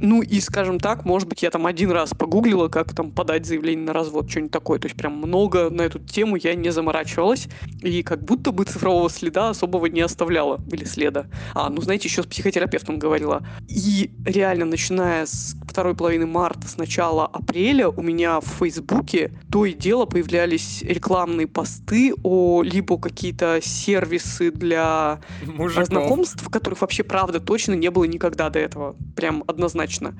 Ну 0.00 0.22
и, 0.22 0.40
скажем 0.40 0.80
так, 0.80 1.04
может 1.04 1.28
быть, 1.28 1.42
я 1.42 1.50
там 1.50 1.66
один 1.66 1.90
раз 1.90 2.10
погуглила, 2.10 2.68
как 2.68 2.94
там 2.94 3.12
подать 3.12 3.46
заявление 3.46 3.86
на 3.86 3.92
развод, 3.92 4.28
что-нибудь 4.28 4.52
такое. 4.52 4.78
То 4.78 4.86
есть 4.86 4.96
прям 4.96 5.16
много 5.16 5.70
на 5.70 5.82
эту 5.82 5.98
тему 5.98 6.36
я 6.36 6.54
не 6.54 6.70
заморачивалась. 6.70 7.48
И 7.80 8.02
как 8.02 8.24
будто 8.24 8.52
бы 8.52 8.64
цифрового 8.64 9.08
следа 9.08 9.50
особого 9.50 9.86
не 9.86 10.00
оставляла. 10.00 10.60
Или 10.72 10.84
следа. 10.84 11.26
А, 11.54 11.70
ну 11.70 11.80
знаете, 11.80 12.08
еще 12.08 12.22
с 12.22 12.26
психотерапевтом 12.26 12.98
говорила. 12.98 13.46
И 13.68 14.10
реально, 14.26 14.64
начиная 14.64 15.26
с 15.26 15.56
второй 15.68 15.94
половины 15.94 16.26
марта, 16.26 16.66
с 16.66 16.76
начала 16.76 17.26
апреля, 17.26 17.88
у 17.88 18.02
меня 18.02 18.40
в 18.40 18.46
Фейсбуке 18.58 19.32
то 19.50 19.64
и 19.64 19.72
дело 19.72 20.06
появлялись 20.06 20.82
рекламные 20.82 21.46
посты 21.46 22.12
о 22.22 22.62
либо 22.62 22.98
какие-то 22.98 23.60
сервисы 23.62 24.50
для 24.50 25.20
Мужиков. 25.46 25.86
знакомств, 25.86 26.48
которых 26.50 26.80
вообще, 26.80 27.04
правда, 27.04 27.40
точно 27.40 27.74
не 27.74 27.90
было 27.90 28.04
никогда 28.04 28.50
до 28.50 28.58
этого. 28.58 28.96
Прям 29.14 29.44
однозначно 29.46 29.83
однозначно. 29.84 30.14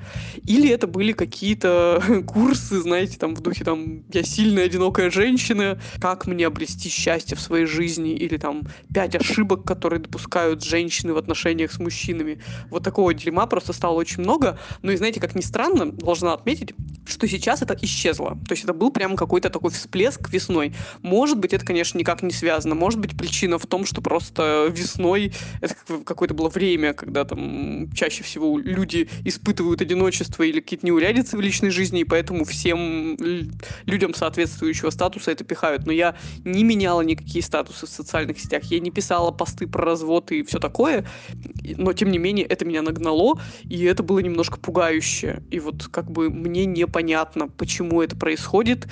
Или 0.45 0.69
это 0.69 0.87
были 0.87 1.11
какие-то 1.11 2.01
курсы, 2.27 2.81
знаете, 2.81 3.17
там 3.17 3.35
в 3.35 3.41
духе 3.41 3.63
там 3.63 4.03
«Я 4.11 4.23
сильная, 4.23 4.65
одинокая 4.65 5.09
женщина», 5.09 5.79
«Как 5.99 6.27
мне 6.27 6.47
обрести 6.47 6.89
счастье 6.89 7.35
в 7.35 7.41
своей 7.41 7.65
жизни» 7.65 8.11
или 8.11 8.37
там 8.37 8.63
«Пять 8.93 9.15
ошибок, 9.15 9.63
которые 9.65 9.99
допускают 9.99 10.63
женщины 10.63 11.13
в 11.13 11.17
отношениях 11.17 11.71
с 11.71 11.79
мужчинами». 11.79 12.39
Вот 12.69 12.83
такого 12.83 13.13
дерьма 13.13 13.47
просто 13.47 13.73
стало 13.73 13.95
очень 13.95 14.23
много. 14.23 14.59
Но 14.81 14.91
и 14.91 14.97
знаете, 14.97 15.19
как 15.19 15.35
ни 15.35 15.41
странно, 15.41 15.91
должна 15.91 16.33
отметить, 16.33 16.73
что 17.07 17.27
сейчас 17.27 17.61
это 17.61 17.75
исчезло. 17.81 18.37
То 18.47 18.53
есть 18.53 18.63
это 18.63 18.73
был 18.73 18.91
прям 18.91 19.15
какой-то 19.15 19.49
такой 19.49 19.71
всплеск 19.71 20.29
весной. 20.31 20.73
Может 21.01 21.39
быть, 21.39 21.53
это, 21.53 21.65
конечно, 21.65 21.97
никак 21.97 22.23
не 22.23 22.31
связано. 22.31 22.75
Может 22.75 22.99
быть, 22.99 23.17
причина 23.17 23.57
в 23.57 23.65
том, 23.65 23.85
что 23.85 24.01
просто 24.01 24.67
весной 24.71 25.33
это 25.61 25.75
какое-то 26.03 26.33
было 26.33 26.49
время, 26.49 26.93
когда 26.93 27.23
там 27.23 27.91
чаще 27.93 28.23
всего 28.23 28.57
люди 28.57 29.09
испытывают 29.55 29.81
одиночество 29.81 30.43
или 30.43 30.59
какие-то 30.59 30.85
неурядицы 30.85 31.37
в 31.37 31.41
личной 31.41 31.69
жизни, 31.69 32.01
и 32.01 32.03
поэтому 32.03 32.43
всем 32.43 33.17
людям 33.85 34.13
соответствующего 34.13 34.89
статуса 34.89 35.31
это 35.31 35.43
пихают. 35.43 35.85
Но 35.85 35.93
я 35.93 36.15
не 36.43 36.63
меняла 36.63 37.01
никакие 37.01 37.43
статусы 37.43 37.85
в 37.85 37.89
социальных 37.89 38.39
сетях, 38.39 38.63
я 38.65 38.79
не 38.79 38.91
писала 38.91 39.31
посты 39.31 39.67
про 39.67 39.85
развод 39.85 40.31
и 40.31 40.43
все 40.43 40.59
такое, 40.59 41.05
но 41.77 41.93
тем 41.93 42.11
не 42.11 42.17
менее 42.17 42.45
это 42.45 42.65
меня 42.65 42.81
нагнало, 42.81 43.39
и 43.63 43.83
это 43.85 44.03
было 44.03 44.19
немножко 44.19 44.59
пугающе. 44.59 45.41
И 45.51 45.59
вот 45.59 45.87
как 45.87 46.11
бы 46.11 46.29
мне 46.29 46.65
непонятно, 46.65 47.47
почему 47.47 48.01
это 48.01 48.15
происходит, 48.17 48.87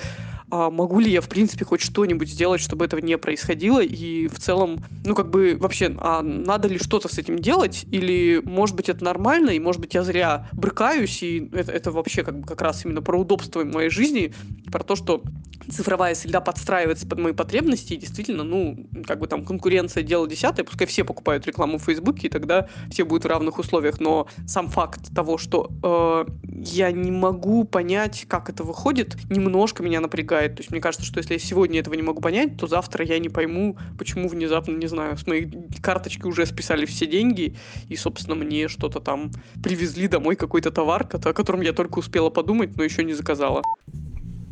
а 0.56 0.70
могу 0.70 1.00
ли 1.00 1.10
я, 1.10 1.20
в 1.20 1.28
принципе, 1.28 1.64
хоть 1.64 1.80
что-нибудь 1.80 2.28
сделать, 2.28 2.60
чтобы 2.60 2.84
этого 2.84 3.00
не 3.00 3.18
происходило, 3.18 3.82
и 3.82 4.28
в 4.28 4.38
целом, 4.38 4.84
ну, 5.04 5.16
как 5.16 5.28
бы, 5.28 5.56
вообще, 5.58 5.92
а 5.98 6.22
надо 6.22 6.68
ли 6.68 6.78
что-то 6.78 7.12
с 7.12 7.18
этим 7.18 7.40
делать, 7.40 7.84
или, 7.90 8.40
может 8.44 8.76
быть, 8.76 8.88
это 8.88 9.02
нормально, 9.02 9.50
и, 9.50 9.58
может 9.58 9.80
быть, 9.80 9.94
я 9.94 10.04
зря 10.04 10.48
брыкаюсь, 10.52 11.24
и 11.24 11.50
это, 11.52 11.72
это 11.72 11.90
вообще 11.90 12.22
как, 12.22 12.46
как 12.46 12.62
раз 12.62 12.84
именно 12.84 13.02
про 13.02 13.18
удобство 13.18 13.64
моей 13.64 13.90
жизни, 13.90 14.32
про 14.70 14.84
то, 14.84 14.94
что 14.94 15.24
цифровая 15.70 16.14
среда 16.14 16.40
подстраивается 16.40 17.06
под 17.06 17.18
мои 17.18 17.32
потребности, 17.32 17.94
и 17.94 17.96
действительно, 17.96 18.44
ну, 18.44 18.86
как 19.06 19.18
бы 19.18 19.26
там 19.26 19.44
конкуренция 19.44 20.02
дело 20.02 20.28
десятое, 20.28 20.64
пускай 20.64 20.86
все 20.86 21.04
покупают 21.04 21.46
рекламу 21.46 21.78
в 21.78 21.84
Фейсбуке, 21.84 22.28
и 22.28 22.30
тогда 22.30 22.68
все 22.90 23.04
будут 23.04 23.24
в 23.24 23.28
равных 23.28 23.58
условиях, 23.58 24.00
но 24.00 24.28
сам 24.46 24.68
факт 24.68 25.14
того, 25.14 25.38
что 25.38 25.70
э, 25.82 26.26
я 26.48 26.92
не 26.92 27.10
могу 27.10 27.64
понять, 27.64 28.24
как 28.28 28.50
это 28.50 28.62
выходит, 28.62 29.16
немножко 29.30 29.82
меня 29.82 30.00
напрягает. 30.00 30.43
То 30.48 30.60
есть 30.60 30.70
мне 30.70 30.80
кажется, 30.80 31.06
что 31.06 31.18
если 31.18 31.34
я 31.34 31.38
сегодня 31.38 31.80
этого 31.80 31.94
не 31.94 32.02
могу 32.02 32.20
понять, 32.20 32.56
то 32.56 32.66
завтра 32.66 33.04
я 33.04 33.18
не 33.18 33.28
пойму, 33.28 33.76
почему 33.98 34.28
внезапно, 34.28 34.76
не 34.76 34.86
знаю, 34.86 35.16
с 35.16 35.26
моей 35.26 35.50
карточки 35.82 36.26
уже 36.26 36.46
списали 36.46 36.86
все 36.86 37.06
деньги, 37.06 37.56
и, 37.88 37.96
собственно, 37.96 38.36
мне 38.36 38.68
что-то 38.68 39.00
там 39.00 39.30
привезли 39.62 40.08
домой, 40.08 40.36
какой-то 40.36 40.70
товар, 40.70 41.08
о 41.12 41.32
котором 41.32 41.60
я 41.60 41.72
только 41.72 41.98
успела 41.98 42.30
подумать, 42.30 42.76
но 42.76 42.84
еще 42.84 43.04
не 43.04 43.14
заказала. 43.14 43.62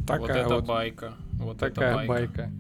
Такая 0.07 0.21
вот 0.21 0.31
это 0.31 0.55
вот, 0.57 0.67
байка. 0.67 1.13
Вот 1.35 1.59
такая 1.59 1.95
байка. 1.95 2.09
байка. 2.09 2.53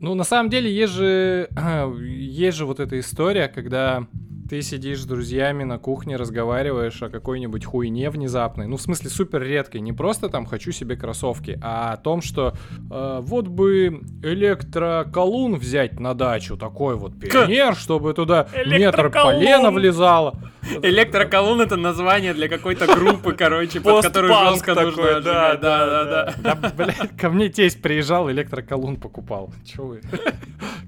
Ну, 0.00 0.14
на 0.14 0.24
самом 0.24 0.50
деле, 0.50 0.72
есть 0.74 0.92
же, 0.92 1.48
есть 2.00 2.56
же 2.56 2.66
вот 2.66 2.80
эта 2.80 2.98
история, 2.98 3.48
когда 3.48 4.06
ты 4.52 4.60
сидишь 4.60 5.00
с 5.00 5.06
друзьями 5.06 5.64
на 5.64 5.78
кухне, 5.78 6.16
разговариваешь 6.16 7.02
о 7.02 7.08
какой-нибудь 7.08 7.64
хуйне 7.64 8.10
внезапной. 8.10 8.66
Ну, 8.66 8.76
в 8.76 8.82
смысле, 8.82 9.08
супер 9.08 9.40
редкой. 9.40 9.80
Не 9.80 9.94
просто 9.94 10.28
там 10.28 10.44
хочу 10.44 10.72
себе 10.72 10.94
кроссовки, 10.94 11.58
а 11.62 11.94
о 11.94 11.96
том, 11.96 12.20
что 12.20 12.52
э, 12.90 13.20
вот 13.22 13.48
бы 13.48 14.02
электроколун 14.22 15.54
взять 15.56 15.98
на 15.98 16.12
дачу, 16.12 16.58
такой 16.58 16.96
вот 16.96 17.18
пионер, 17.18 17.74
чтобы 17.74 18.12
туда 18.12 18.46
метр 18.66 19.08
полена 19.08 19.70
влезало. 19.70 20.34
Электроколун 20.82 21.62
это 21.62 21.76
название 21.76 22.34
для 22.34 22.48
какой-то 22.48 22.86
группы, 22.94 23.32
короче, 23.32 23.80
под 23.80 24.02
которую 24.02 24.34
жестко 24.50 24.74
нужно 24.74 25.20
Да, 25.22 25.56
да, 25.56 26.04
да, 26.04 26.34
да. 26.36 26.72
Блядь, 26.76 27.16
ко 27.18 27.30
мне 27.30 27.48
тесть 27.48 27.80
приезжал, 27.80 28.30
электроколун 28.30 28.96
покупал. 28.96 29.50
Чё 29.64 29.86
вы? 29.86 30.02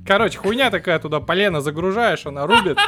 Короче, 0.06 0.36
хуйня 0.36 0.70
такая 0.70 0.98
туда, 0.98 1.20
полено 1.20 1.62
загружаешь, 1.62 2.26
она 2.26 2.46
рубит. 2.46 2.78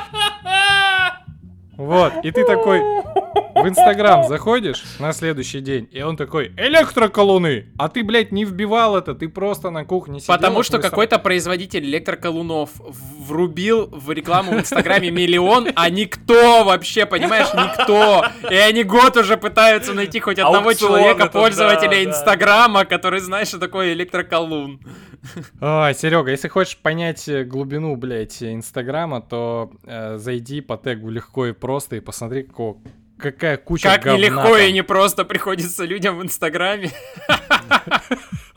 Вот, 1.76 2.12
и 2.22 2.30
ты 2.30 2.44
такой 2.44 2.82
в 3.62 3.68
Инстаграм 3.68 4.24
заходишь 4.24 4.84
на 4.98 5.12
следующий 5.12 5.60
день, 5.60 5.88
и 5.90 6.02
он 6.02 6.16
такой, 6.16 6.52
электроколуны! 6.56 7.66
А 7.78 7.88
ты, 7.88 8.04
блядь, 8.04 8.32
не 8.32 8.44
вбивал 8.44 8.96
это, 8.96 9.14
ты 9.14 9.28
просто 9.28 9.70
на 9.70 9.84
кухне 9.84 10.20
сидел. 10.20 10.34
Потому 10.34 10.62
что 10.62 10.78
какой-то 10.78 11.18
производитель 11.18 11.84
электроколунов 11.84 12.70
врубил 12.76 13.86
в 13.86 14.10
рекламу 14.12 14.52
в 14.52 14.60
Инстаграме 14.60 15.10
миллион, 15.10 15.68
а 15.74 15.90
никто 15.90 16.64
вообще, 16.64 17.06
понимаешь, 17.06 17.48
никто. 17.54 18.24
И 18.50 18.54
они 18.54 18.84
год 18.84 19.16
уже 19.16 19.36
пытаются 19.36 19.94
найти 19.94 20.20
хоть 20.20 20.38
одного 20.38 20.72
человека, 20.72 21.26
пользователя 21.26 22.04
Инстаграма, 22.04 22.84
который 22.84 23.20
знает, 23.20 23.48
что 23.48 23.58
такое 23.58 23.92
электроколун. 23.92 24.80
Ой, 25.60 25.94
Серега, 25.94 26.30
если 26.30 26.48
хочешь 26.48 26.76
понять 26.76 27.28
э, 27.28 27.44
глубину, 27.44 27.96
блядь, 27.96 28.42
Инстаграма, 28.42 29.20
то 29.20 29.72
э, 29.84 30.18
зайди 30.18 30.60
по 30.60 30.76
тегу 30.76 31.10
легко 31.10 31.46
и 31.46 31.52
просто 31.52 31.96
и 31.96 32.00
посмотри, 32.00 32.44
какого, 32.44 32.78
какая 33.18 33.56
куча 33.56 33.88
Как 33.88 34.04
нелегко 34.06 34.56
и 34.58 34.72
не 34.72 34.82
просто 34.82 35.24
приходится 35.24 35.84
людям 35.84 36.18
в 36.18 36.22
Инстаграме. 36.22 36.90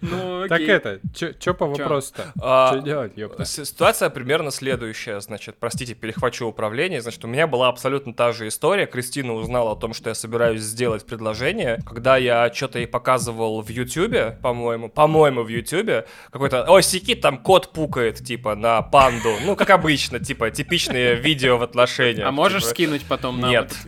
Ну, 0.00 0.48
Так 0.48 0.62
это, 0.62 1.00
что 1.14 1.54
по 1.54 1.66
вопросу-то? 1.66 2.32
А, 2.40 2.68
что 2.68 2.78
делать, 2.80 3.12
ёпта? 3.16 3.44
Ситуация 3.44 4.08
примерно 4.08 4.50
следующая, 4.50 5.20
значит, 5.20 5.56
простите, 5.60 5.94
перехвачу 5.94 6.46
управление, 6.46 7.02
значит, 7.02 7.24
у 7.24 7.28
меня 7.28 7.46
была 7.46 7.68
абсолютно 7.68 8.14
та 8.14 8.32
же 8.32 8.48
история, 8.48 8.86
Кристина 8.86 9.34
узнала 9.34 9.72
о 9.72 9.76
том, 9.76 9.92
что 9.92 10.08
я 10.08 10.14
собираюсь 10.14 10.62
сделать 10.62 11.04
предложение, 11.04 11.80
когда 11.86 12.16
я 12.16 12.50
что-то 12.52 12.78
ей 12.78 12.86
показывал 12.86 13.60
в 13.60 13.68
Ютубе, 13.68 14.38
по-моему, 14.42 14.88
по-моему, 14.88 15.42
в 15.42 15.48
Ютубе, 15.48 16.06
какой-то, 16.30 16.64
ой, 16.68 16.82
сики, 16.82 17.14
там 17.14 17.38
кот 17.38 17.72
пукает, 17.72 18.24
типа, 18.24 18.54
на 18.54 18.80
панду, 18.80 19.34
ну, 19.44 19.54
как 19.54 19.68
обычно, 19.70 20.18
типа, 20.18 20.50
типичные 20.50 21.14
видео 21.14 21.58
в 21.58 21.62
отношениях. 21.62 22.26
А 22.26 22.32
можешь 22.32 22.62
типа. 22.62 22.74
скинуть 22.74 23.02
потом 23.06 23.40
нам? 23.40 23.50
Нет. 23.50 23.72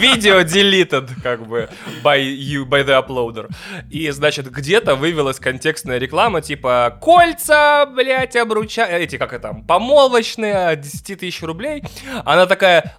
Видео 0.00 0.40
deleted, 0.40 1.08
как 1.22 1.46
бы, 1.46 1.68
by 2.02 2.20
you, 2.20 2.64
by 2.64 2.84
the 2.84 3.00
uploader. 3.00 3.48
И, 3.90 4.10
значит, 4.10 4.50
где-то 4.50 4.94
вывелась 4.94 5.38
контекстная 5.38 5.98
реклама, 5.98 6.40
типа, 6.40 6.98
кольца, 7.00 7.86
блядь, 7.86 8.36
обруча... 8.36 8.84
Эти, 8.86 9.16
как 9.16 9.32
это, 9.32 9.54
помолвочные, 9.66 10.76
10 10.76 11.20
тысяч 11.20 11.42
рублей. 11.42 11.82
Она 12.24 12.46
такая 12.46 12.96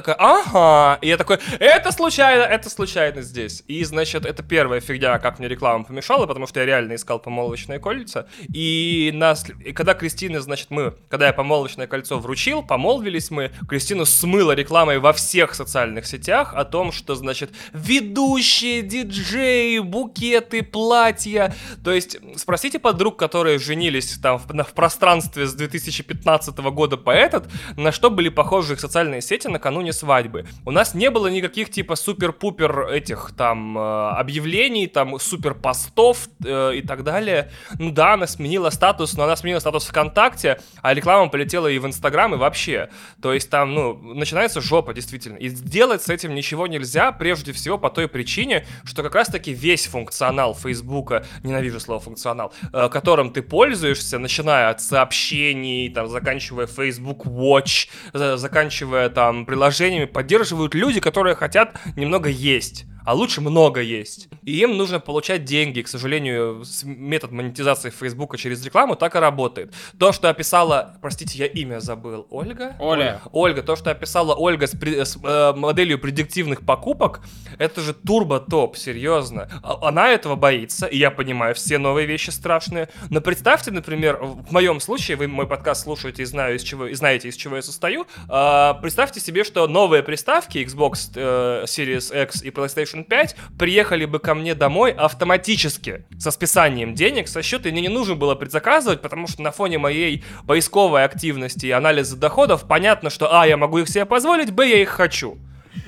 такая, 0.00 0.16
ага, 0.18 0.98
и 1.00 1.08
я 1.08 1.16
такой, 1.16 1.38
это 1.58 1.92
случайно, 1.92 2.42
это 2.42 2.68
случайно 2.70 3.22
здесь. 3.22 3.62
И, 3.66 3.82
значит, 3.84 4.26
это 4.26 4.42
первая 4.42 4.80
фигня, 4.80 5.18
как 5.18 5.38
мне 5.38 5.48
реклама 5.48 5.84
помешала, 5.84 6.26
потому 6.26 6.46
что 6.46 6.60
я 6.60 6.66
реально 6.66 6.94
искал 6.94 7.18
помолвочное 7.18 7.78
кольца. 7.78 8.28
И, 8.52 9.10
нас, 9.14 9.46
и 9.64 9.72
когда 9.72 9.94
Кристина, 9.94 10.40
значит, 10.40 10.70
мы, 10.70 10.94
когда 11.08 11.28
я 11.28 11.32
помолвочное 11.32 11.86
кольцо 11.86 12.18
вручил, 12.18 12.62
помолвились 12.62 13.30
мы, 13.30 13.52
Кристину 13.68 14.04
смыла 14.04 14.54
рекламой 14.54 14.98
во 14.98 15.12
всех 15.12 15.54
социальных 15.54 16.06
сетях 16.06 16.52
о 16.54 16.64
том, 16.64 16.92
что, 16.92 17.14
значит, 17.14 17.50
ведущие, 17.72 18.82
диджеи, 18.82 19.78
букеты, 19.78 20.62
платья. 20.62 21.54
То 21.82 21.92
есть, 21.92 22.18
спросите 22.36 22.78
подруг, 22.78 23.18
которые 23.18 23.58
женились 23.58 24.18
там 24.22 24.38
в, 24.38 24.46
в 24.46 24.72
пространстве 24.74 25.46
с 25.46 25.54
2015 25.54 26.58
года 26.58 26.96
по 26.96 27.10
этот, 27.10 27.48
на 27.76 27.92
что 27.92 28.10
были 28.10 28.28
похожи 28.28 28.74
их 28.74 28.80
социальные 28.80 29.22
сети 29.22 29.48
накануне 29.48 29.85
накануне 29.86 29.92
свадьбы. 29.92 30.46
У 30.64 30.70
нас 30.70 30.94
не 30.94 31.10
было 31.10 31.28
никаких 31.28 31.70
типа 31.70 31.96
супер-пупер 31.96 32.88
этих 32.88 33.32
там 33.36 33.78
э, 33.78 34.10
объявлений, 34.10 34.86
там 34.86 35.18
супер 35.18 35.54
постов 35.54 36.28
э, 36.44 36.76
и 36.76 36.82
так 36.82 37.02
далее. 37.02 37.50
Ну 37.78 37.90
да, 37.90 38.14
она 38.14 38.26
сменила 38.26 38.70
статус, 38.70 39.16
но 39.16 39.24
она 39.24 39.36
сменила 39.36 39.60
статус 39.60 39.86
ВКонтакте, 39.86 40.58
а 40.82 40.94
реклама 40.94 41.28
полетела 41.28 41.68
и 41.68 41.78
в 41.78 41.86
Инстаграм, 41.86 42.34
и 42.34 42.36
вообще. 42.36 42.88
То 43.22 43.32
есть 43.32 43.50
там, 43.50 43.74
ну, 43.74 43.94
начинается 44.14 44.60
жопа, 44.60 44.94
действительно. 44.94 45.36
И 45.36 45.48
сделать 45.48 46.02
с 46.02 46.08
этим 46.08 46.34
ничего 46.34 46.66
нельзя, 46.66 47.12
прежде 47.12 47.52
всего 47.52 47.78
по 47.78 47.90
той 47.90 48.08
причине, 48.08 48.66
что 48.84 49.02
как 49.02 49.14
раз-таки 49.14 49.52
весь 49.52 49.86
функционал 49.86 50.54
Фейсбука, 50.54 51.24
ненавижу 51.42 51.80
слово 51.80 52.00
функционал, 52.00 52.52
э, 52.72 52.88
которым 52.88 53.32
ты 53.32 53.42
пользуешься, 53.42 54.18
начиная 54.18 54.70
от 54.70 54.80
сообщений, 54.80 55.90
там, 55.90 56.08
заканчивая 56.08 56.66
Facebook 56.66 57.26
Watch, 57.26 57.88
заканчивая 58.12 59.08
там 59.08 59.46
приложением 59.46 59.75
приложениями 59.76 60.06
поддерживают 60.06 60.74
люди, 60.74 61.00
которые 61.00 61.34
хотят 61.36 61.78
немного 61.96 62.28
есть 62.28 62.86
а 63.06 63.14
лучше 63.14 63.40
много 63.40 63.80
есть. 63.80 64.28
И 64.42 64.58
им 64.58 64.76
нужно 64.76 64.98
получать 64.98 65.44
деньги. 65.44 65.80
К 65.80 65.88
сожалению, 65.88 66.64
метод 66.84 67.30
монетизации 67.30 67.90
Фейсбука 67.90 68.36
через 68.36 68.64
рекламу 68.64 68.96
так 68.96 69.14
и 69.14 69.18
работает. 69.18 69.72
То, 69.98 70.10
что 70.10 70.28
описала, 70.28 70.96
простите, 71.00 71.38
я 71.38 71.46
имя 71.46 71.78
забыл, 71.78 72.26
Ольга? 72.30 72.74
Оля. 72.80 73.22
Ольга, 73.30 73.62
то, 73.62 73.76
что 73.76 73.92
описала 73.92 74.34
Ольга 74.34 74.66
с, 74.66 74.72
с 74.72 75.18
э, 75.22 75.52
моделью 75.54 76.00
предиктивных 76.00 76.66
покупок, 76.66 77.20
это 77.58 77.80
же 77.80 77.94
турбо-топ, 77.94 78.76
серьезно. 78.76 79.48
А, 79.62 79.88
она 79.88 80.08
этого 80.08 80.34
боится, 80.34 80.86
и 80.86 80.98
я 80.98 81.12
понимаю, 81.12 81.54
все 81.54 81.78
новые 81.78 82.08
вещи 82.08 82.30
страшные. 82.30 82.88
Но 83.08 83.20
представьте, 83.20 83.70
например, 83.70 84.16
в 84.20 84.52
моем 84.52 84.80
случае, 84.80 85.16
вы 85.16 85.28
мой 85.28 85.46
подкаст 85.46 85.84
слушаете 85.84 86.22
и, 86.22 86.26
знаю, 86.26 86.56
из 86.56 86.62
чего, 86.64 86.88
и 86.88 86.94
знаете, 86.94 87.28
из 87.28 87.36
чего 87.36 87.54
я 87.54 87.62
состою, 87.62 88.08
э, 88.28 88.74
представьте 88.82 89.20
себе, 89.20 89.44
что 89.44 89.68
новые 89.68 90.02
приставки 90.02 90.58
Xbox 90.58 91.12
э, 91.14 91.64
Series 91.66 92.24
X 92.24 92.42
и 92.42 92.50
PlayStation 92.50 92.95
PlayStation 92.96 93.04
5 93.04 93.36
приехали 93.58 94.04
бы 94.04 94.18
ко 94.18 94.34
мне 94.34 94.54
домой 94.54 94.92
автоматически 94.92 96.04
со 96.18 96.30
списанием 96.30 96.94
денег 96.94 97.28
со 97.28 97.42
счета, 97.42 97.68
и 97.68 97.72
мне 97.72 97.82
не 97.82 97.88
нужно 97.88 98.14
было 98.14 98.34
предзаказывать, 98.34 99.02
потому 99.02 99.26
что 99.26 99.42
на 99.42 99.50
фоне 99.50 99.78
моей 99.78 100.24
поисковой 100.46 101.04
активности 101.04 101.66
и 101.66 101.70
анализа 101.70 102.16
доходов 102.16 102.66
понятно, 102.66 103.10
что 103.10 103.34
а, 103.34 103.46
я 103.46 103.56
могу 103.56 103.78
их 103.78 103.88
себе 103.88 104.06
позволить, 104.06 104.52
б, 104.52 104.68
я 104.68 104.82
их 104.82 104.88
хочу. 104.88 105.38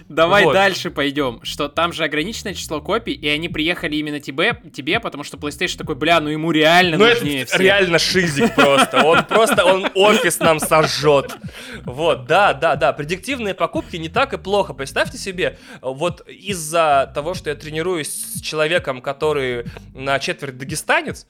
Давай 0.09 0.45
вот. 0.45 0.55
дальше 0.55 0.91
пойдем. 0.91 1.41
Что 1.43 1.69
там 1.69 1.93
же 1.93 2.05
ограниченное 2.05 2.55
число 2.55 2.81
копий, 2.81 3.13
и 3.13 3.29
они 3.29 3.49
приехали 3.49 3.97
именно 3.97 4.21
тебе, 4.21 4.61
тебе, 4.73 5.01
потому 5.01 5.23
что 5.23 5.37
PlayStation 5.37 5.77
такой, 5.77 5.97
бля, 5.97 6.21
ну 6.21 6.31
ему 6.31 6.51
реально 6.51 6.97
ну, 6.97 7.07
нужнее 7.07 7.43
это 7.43 7.51
всех. 7.51 7.61
реально 7.61 7.99
шизик 7.99 8.55
просто. 8.55 9.05
Он 9.05 9.25
просто, 9.29 9.65
он 9.65 9.87
офис 9.95 10.39
нам 10.41 10.61
сожжет. 10.61 11.37
Вот, 11.85 12.27
да, 12.27 12.55
да, 12.55 12.77
да. 12.77 12.93
Предиктивные 12.93 13.55
покупки 13.55 13.97
не 13.97 14.09
так 14.09 14.33
и 14.33 14.39
плохо. 14.39 14.73
Представьте 14.73 15.19
себе, 15.19 15.59
вот 15.83 16.27
из-за 16.27 17.11
того, 17.15 17.35
что 17.35 17.51
я 17.51 17.57
тренируюсь 17.57 18.09
с 18.09 18.41
человеком, 18.41 19.03
который 19.03 19.67
на 19.95 20.19
четверть 20.19 20.57
дагестанец, 20.57 21.27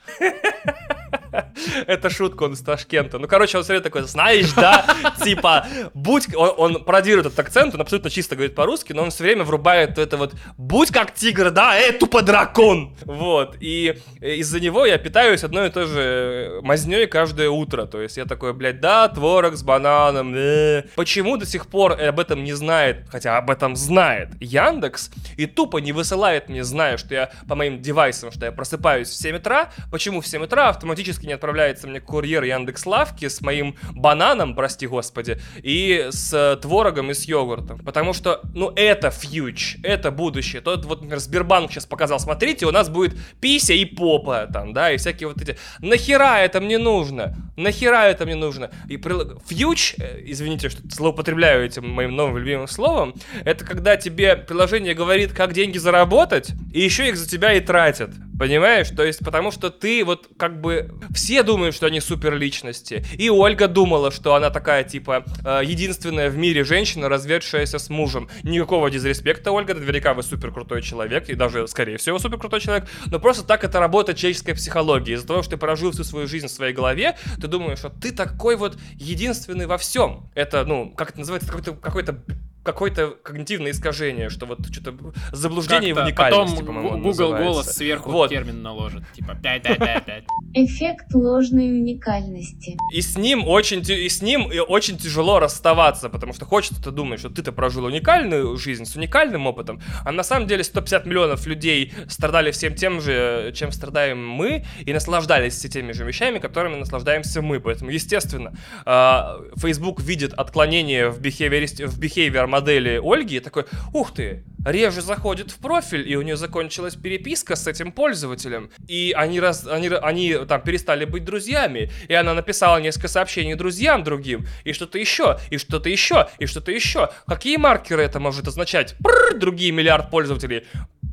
Это 1.87 2.11
шутка, 2.11 2.45
он 2.45 2.53
из 2.53 2.61
Ташкента. 2.61 3.19
Ну, 3.19 3.27
короче, 3.29 3.59
он 3.59 3.65
все 3.65 3.73
время 3.73 3.85
такой, 3.85 4.03
знаешь, 4.03 4.53
да, 4.53 4.85
типа, 5.23 5.67
будь... 5.95 6.35
Он, 6.35 6.53
он 6.57 6.85
пародирует 6.85 7.27
этот 7.27 7.39
акцент, 7.39 7.75
он 7.75 7.81
абсолютно 7.81 8.11
чисто 8.11 8.37
говорит 8.37 8.55
по-русски, 8.55 8.93
но 8.93 9.03
он 9.03 9.11
все 9.11 9.25
время 9.25 9.45
врубает 9.45 9.99
это 9.99 10.17
вот, 10.17 10.35
будь 10.57 10.91
как 10.91 11.15
тигр, 11.15 11.51
да, 11.51 11.79
эй, 11.79 11.93
тупо 11.93 12.23
дракон. 12.23 12.97
Вот, 13.05 13.57
и 13.61 13.99
из-за 14.21 14.61
него 14.61 14.87
я 14.87 14.99
питаюсь 14.99 15.45
одной 15.45 15.69
и 15.69 15.71
той 15.71 15.87
же 15.87 16.61
мазней 16.63 17.07
каждое 17.07 17.51
утро. 17.51 17.87
То 17.87 18.01
есть 18.01 18.17
я 18.17 18.25
такой, 18.25 18.53
блядь, 18.53 18.81
да, 18.81 19.09
творог 19.09 19.57
с 19.57 19.63
бананом, 19.63 20.35
э. 20.35 20.85
Почему 20.95 21.37
до 21.37 21.47
сих 21.47 21.67
пор 21.67 21.93
об 21.93 22.21
этом 22.21 22.45
не 22.45 22.53
знает, 22.53 23.07
хотя 23.11 23.39
об 23.39 23.51
этом 23.51 23.77
знает 23.77 24.31
Яндекс, 24.41 25.11
и 25.37 25.47
тупо 25.47 25.79
не 25.79 25.93
высылает 25.93 26.49
мне, 26.49 26.65
зная, 26.65 26.97
что 26.97 27.15
я 27.15 27.31
по 27.49 27.55
моим 27.55 27.81
девайсам, 27.81 28.31
что 28.31 28.47
я 28.47 28.53
просыпаюсь 28.53 29.09
в 29.09 29.15
7 29.15 29.37
утра, 29.37 29.71
почему 29.91 30.21
в 30.21 30.27
7 30.27 30.45
утра 30.45 30.69
автоматически 30.69 30.98
не 31.27 31.33
отправляется 31.33 31.87
мне 31.87 32.01
курьер 32.01 32.43
Яндекс 32.43 32.87
Лавки 32.87 33.29
с 33.29 33.41
моим 33.41 33.77
бананом, 33.91 34.55
прости 34.55 34.87
господи, 34.87 35.41
и 35.63 36.09
с 36.11 36.59
творогом 36.63 37.11
и 37.11 37.15
с 37.15 37.25
йогуртом. 37.25 37.79
Потому 37.81 38.13
что, 38.13 38.41
ну, 38.55 38.73
это 38.75 39.11
фьюч, 39.11 39.77
это 39.83 40.11
будущее. 40.11 40.61
Тот 40.63 40.85
вот, 40.85 41.01
например, 41.01 41.19
Сбербанк 41.19 41.71
сейчас 41.71 41.87
показал, 41.87 42.21
смотрите, 42.21 42.67
у 42.67 42.71
нас 42.71 42.89
будет 42.89 43.17
пися 43.41 43.75
и 43.75 43.85
попа 43.85 44.49
там, 44.53 44.73
да, 44.73 44.93
и 44.93 44.97
всякие 44.97 45.29
вот 45.29 45.41
эти. 45.41 45.57
Нахера 45.81 46.39
это 46.39 46.61
мне 46.61 46.79
нужно? 46.79 47.37
Нахера 47.57 48.05
это 48.05 48.25
мне 48.25 48.35
нужно? 48.35 48.71
И 48.89 48.97
фьюч, 48.97 49.95
э, 49.99 50.21
извините, 50.25 50.69
что 50.69 50.83
злоупотребляю 50.89 51.65
этим 51.65 51.89
моим 51.89 52.15
новым 52.15 52.39
любимым 52.39 52.69
словом, 52.69 53.15
это 53.45 53.65
когда 53.65 53.97
тебе 53.97 54.37
приложение 54.37 54.95
говорит, 54.95 55.33
как 55.33 55.53
деньги 55.53 55.79
заработать, 55.79 56.51
и 56.73 56.81
еще 56.81 57.09
их 57.09 57.17
за 57.17 57.29
тебя 57.29 57.53
и 57.55 57.61
тратят. 57.61 58.11
Понимаешь? 58.39 58.89
То 58.91 59.05
есть, 59.05 59.25
потому 59.25 59.51
что 59.51 59.71
ты 59.71 60.05
вот 60.05 60.29
как 60.37 60.61
бы... 60.61 60.91
Все 61.15 61.43
думают, 61.43 61.75
что 61.75 61.87
они 61.87 62.01
супер 62.01 62.35
личности. 62.35 63.05
И 63.19 63.31
Ольга 63.31 63.69
думала, 63.69 64.11
что 64.11 64.35
она 64.35 64.51
такая, 64.51 64.85
типа, 64.85 65.25
э, 65.45 65.63
единственная 65.65 66.31
в 66.31 66.37
мире 66.37 66.65
женщина, 66.65 67.09
разведшаяся 67.09 67.79
с 67.79 67.89
мужем. 67.89 68.29
Никакого 68.43 68.91
дизреспекта, 68.91 69.51
Ольга, 69.51 69.75
наверняка 69.75 70.15
вы 70.15 70.23
супер 70.23 70.53
крутой 70.53 70.83
человек, 70.83 71.29
и 71.29 71.35
даже, 71.35 71.67
скорее 71.67 71.99
всего, 71.99 72.19
супер 72.19 72.39
крутой 72.39 72.61
человек. 72.61 72.89
Но 73.07 73.19
просто 73.19 73.45
так 73.45 73.65
это 73.65 73.81
работает 73.81 74.19
человеческая 74.19 74.55
психология. 74.55 75.15
Из-за 75.15 75.27
того, 75.27 75.43
что 75.43 75.53
ты 75.53 75.57
прожил 75.57 75.91
всю 75.91 76.05
свою 76.05 76.27
жизнь 76.27 76.47
в 76.47 76.51
своей 76.51 76.73
голове, 76.73 77.17
ты 77.41 77.49
думаешь, 77.49 77.79
что 77.79 77.91
ты 77.91 78.13
такой 78.13 78.57
вот 78.57 78.79
единственный 78.95 79.67
во 79.67 79.79
всем. 79.79 80.31
Это, 80.35 80.65
ну, 80.65 80.91
как 80.91 81.11
это 81.11 81.21
называется, 81.21 81.49
какой-то 81.49 81.73
какой-то 81.73 82.23
какое-то 82.73 83.17
когнитивное 83.23 83.71
искажение, 83.71 84.29
что 84.29 84.45
вот 84.45 84.59
что-то 84.71 84.95
заблуждение 85.33 85.95
в 85.95 85.99
уникальности, 85.99 86.59
Потом 86.59 86.67
по-моему, 86.67 86.91
Google 86.99 87.09
называется. 87.09 87.45
голос 87.45 87.67
сверху 87.73 88.11
вот. 88.11 88.29
термин 88.29 88.63
наложит, 88.63 89.11
типа 89.15 89.39
5-5-5-5. 89.43 90.25
Эффект 90.53 91.15
ложной 91.15 91.71
уникальности. 91.71 92.77
И 92.93 93.01
с 93.01 93.17
ним 93.17 93.49
очень, 93.49 93.83
и 93.89 94.09
с 94.09 94.21
ним 94.21 94.51
очень 94.69 94.99
тяжело 94.99 95.39
расставаться, 95.39 96.11
потому 96.11 96.35
что 96.35 96.45
хочется-то 96.45 96.91
думать, 96.91 97.21
что 97.21 97.31
ты-то 97.31 97.53
прожил 97.53 97.87
уникальную 97.87 98.55
жизнь 98.59 98.85
с 98.85 98.97
уникальным 98.97 99.47
опытом, 99.47 99.81
а 100.05 100.13
на 100.13 100.23
самом 100.23 100.47
деле 100.47 100.63
150 100.63 101.07
миллионов 101.07 101.47
людей 101.47 101.95
страдали 102.09 102.51
всем 102.51 102.75
тем 102.75 103.01
же, 103.01 103.53
чем 103.55 103.73
страдаем 103.73 104.29
мы, 104.29 104.67
и 104.85 104.93
наслаждались 104.93 105.55
все 105.55 105.71
теми 105.71 105.93
же 105.93 106.05
вещами, 106.05 106.39
которыми 106.39 106.77
наслаждаемся 106.77 107.41
мы. 107.41 107.61
Поэтому, 107.61 107.91
естественно, 107.91 108.53
а, 108.85 109.41
Facebook 109.57 110.03
видит 110.03 110.35
отклонение 110.35 111.09
в 111.09 111.19
behavior, 111.19 111.87
в 111.87 111.99
behavior 111.99 112.47
модели 112.59 113.01
Ольги 113.03 113.41
такой, 113.41 113.65
ух 113.93 114.13
ты, 114.15 114.45
реже 114.65 115.01
заходит 115.01 115.51
в 115.51 115.59
профиль, 115.59 116.09
и 116.09 116.17
у 116.17 116.23
нее 116.23 116.37
закончилась 116.37 116.97
переписка 116.97 117.57
с 117.57 117.67
этим 117.67 117.93
пользователем. 117.93 118.71
И 118.87 119.15
они, 119.17 119.41
раз, 119.41 119.67
они, 119.67 119.89
они 119.89 120.35
там 120.49 120.61
перестали 120.63 121.05
быть 121.05 121.25
друзьями. 121.25 121.91
И 122.09 122.15
она 122.15 122.35
написала 122.35 122.79
несколько 122.79 123.09
сообщений 123.09 123.55
друзьям 123.55 124.03
другим, 124.03 124.47
и 124.65 124.73
что-то 124.73 124.99
еще, 124.99 125.39
и 125.51 125.59
что-то 125.59 125.89
еще, 125.89 126.29
и 126.39 126.47
что-то 126.47 126.73
еще. 126.73 127.11
Какие 127.27 127.57
маркеры 127.57 128.03
это 128.03 128.21
может 128.21 128.49
означать? 128.49 128.97
Прррр, 129.03 129.39
другие 129.39 129.73
миллиард 129.73 130.11
пользователей. 130.11 130.65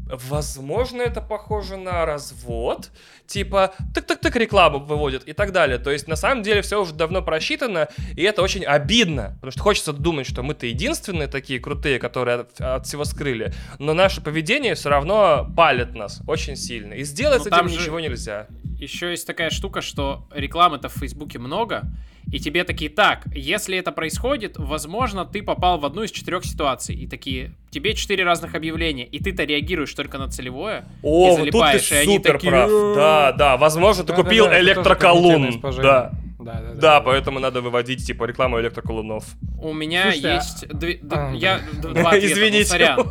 Возможно, 0.05 1.01
это 1.01 1.21
похоже 1.21 1.77
на 1.77 2.05
развод. 2.05 2.91
Типа, 3.25 3.73
так-так-так 3.93 4.35
рекламу 4.35 4.79
выводят 4.79 5.23
и 5.23 5.33
так 5.33 5.51
далее. 5.51 5.79
То 5.79 5.89
есть, 5.89 6.07
на 6.07 6.15
самом 6.15 6.43
деле, 6.43 6.61
все 6.61 6.81
уже 6.81 6.93
давно 6.93 7.23
просчитано, 7.23 7.87
и 8.15 8.21
это 8.21 8.43
очень 8.43 8.63
обидно. 8.63 9.33
Потому 9.35 9.51
что 9.51 9.61
хочется 9.61 9.93
думать, 9.93 10.27
что 10.27 10.43
мы-то 10.43 10.67
единственные 10.67 11.27
такие 11.27 11.59
крутые, 11.59 11.97
которые 11.97 12.41
от, 12.41 12.61
от 12.61 12.85
всего 12.85 13.03
скрыли. 13.03 13.53
Но 13.79 13.93
наше 13.93 14.21
поведение 14.21 14.75
все 14.75 14.89
равно 14.89 15.51
палит 15.55 15.95
нас 15.95 16.21
очень 16.27 16.55
сильно. 16.55 16.93
И 16.93 17.03
сделать 17.03 17.45
Но 17.45 17.45
с 17.45 17.47
этим 17.47 17.67
ничего 17.67 17.99
нельзя. 17.99 18.47
Еще 18.85 19.09
есть 19.09 19.25
такая 19.25 19.49
штука, 19.49 19.81
что 19.81 20.27
рекламы-то 20.31 20.89
в 20.89 20.93
Фейсбуке 20.93 21.39
много, 21.39 21.91
и 22.31 22.39
тебе 22.39 22.63
такие, 22.63 22.91
так, 22.91 23.25
если 23.33 23.79
это 23.79 23.91
происходит, 23.91 24.57
возможно, 24.57 25.25
ты 25.25 25.41
попал 25.41 25.79
в 25.79 25.85
одну 25.85 26.03
из 26.03 26.11
четырех 26.11 26.45
ситуаций. 26.45 26.93
И 26.93 27.07
такие, 27.07 27.55
тебе 27.71 27.95
четыре 27.95 28.23
разных 28.23 28.53
объявления, 28.53 29.05
и 29.05 29.17
ты-то 29.17 29.43
реагируешь 29.43 29.91
только 29.95 30.19
на 30.19 30.27
целевое. 30.27 30.85
О, 31.01 31.33
и 31.33 31.35
залипаешь, 31.35 31.81
тут 31.81 31.89
ты 31.89 32.03
и 32.03 32.05
супер 32.05 32.33
такие... 32.33 32.51
прав. 32.51 32.69
Да, 32.95 33.31
да, 33.31 33.57
возможно, 33.57 34.03
ты 34.03 34.13
да, 34.13 34.21
купил 34.21 34.45
да, 34.45 34.51
да, 34.51 34.59
электроколун. 34.59 35.61
Да. 35.61 35.71
Да, 35.81 36.11
да, 36.37 36.61
да, 36.61 36.73
да, 36.75 37.01
поэтому 37.01 37.39
надо 37.39 37.61
выводить 37.61 38.05
типа 38.05 38.25
рекламу 38.25 38.59
электроколунов. 38.59 39.25
У 39.59 39.73
меня 39.73 40.11
Слушайте, 40.11 40.27
а 40.27 40.35
есть 40.35 40.63
а... 40.63 40.73
дв... 40.75 41.11
а, 41.11 41.31
я 41.33 41.59
два 41.81 42.11
ответа, 42.11 42.27
Извините. 42.27 42.93
Ну, 42.97 43.03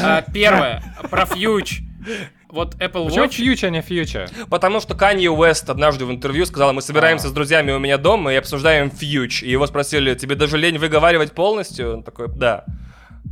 а, 0.04 0.22
первое 0.32 0.80
про 1.10 1.26
фьюч 1.26 1.80
вот 2.52 2.74
Apple 2.74 3.06
Почему 3.06 3.24
Watch... 3.24 3.28
Почему 3.28 3.52
Future, 3.52 3.66
а 3.66 3.70
не 3.70 3.80
Future? 3.80 4.48
Потому 4.48 4.80
что 4.80 4.94
Kanye 4.94 5.28
Уэст 5.28 5.70
однажды 5.70 6.04
в 6.04 6.10
интервью 6.10 6.44
сказал, 6.44 6.74
мы 6.74 6.82
собираемся 6.82 7.26
а. 7.26 7.30
с 7.30 7.32
друзьями 7.32 7.72
у 7.72 7.78
меня 7.78 7.96
дома 7.96 8.32
и 8.32 8.36
обсуждаем 8.36 8.88
Future. 8.88 9.44
И 9.46 9.50
его 9.50 9.66
спросили, 9.66 10.14
тебе 10.14 10.36
даже 10.36 10.58
лень 10.58 10.76
выговаривать 10.76 11.32
полностью? 11.32 11.94
Он 11.94 12.02
такой, 12.02 12.28
да. 12.28 12.66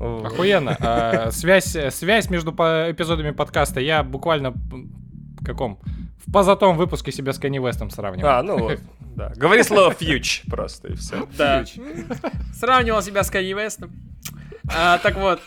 Охуенно. 0.00 0.74
А, 0.80 1.30
связь, 1.32 1.76
связь 1.90 2.30
между 2.30 2.52
эпизодами 2.52 3.32
подкаста 3.32 3.80
я 3.80 4.02
буквально 4.02 4.52
в 4.52 5.44
каком? 5.44 5.80
В 6.26 6.32
позатом 6.32 6.78
выпуске 6.78 7.12
себя 7.12 7.34
с 7.34 7.38
Kanye 7.38 7.64
Вестом 7.64 7.90
сравнивал. 7.90 8.30
А, 8.30 8.42
ну 8.42 8.58
вот. 8.58 8.80
Да. 9.16 9.32
Говори 9.36 9.64
слово 9.64 9.92
фьюч 9.92 10.44
просто 10.48 10.88
и 10.88 10.94
все. 10.94 11.28
Да. 11.36 11.64
Сравнивал 12.54 13.02
себя 13.02 13.22
с 13.22 13.30
Kanye 13.30 13.60
Вестом. 13.60 13.90
А, 14.74 14.98
так 14.98 15.16
вот. 15.16 15.40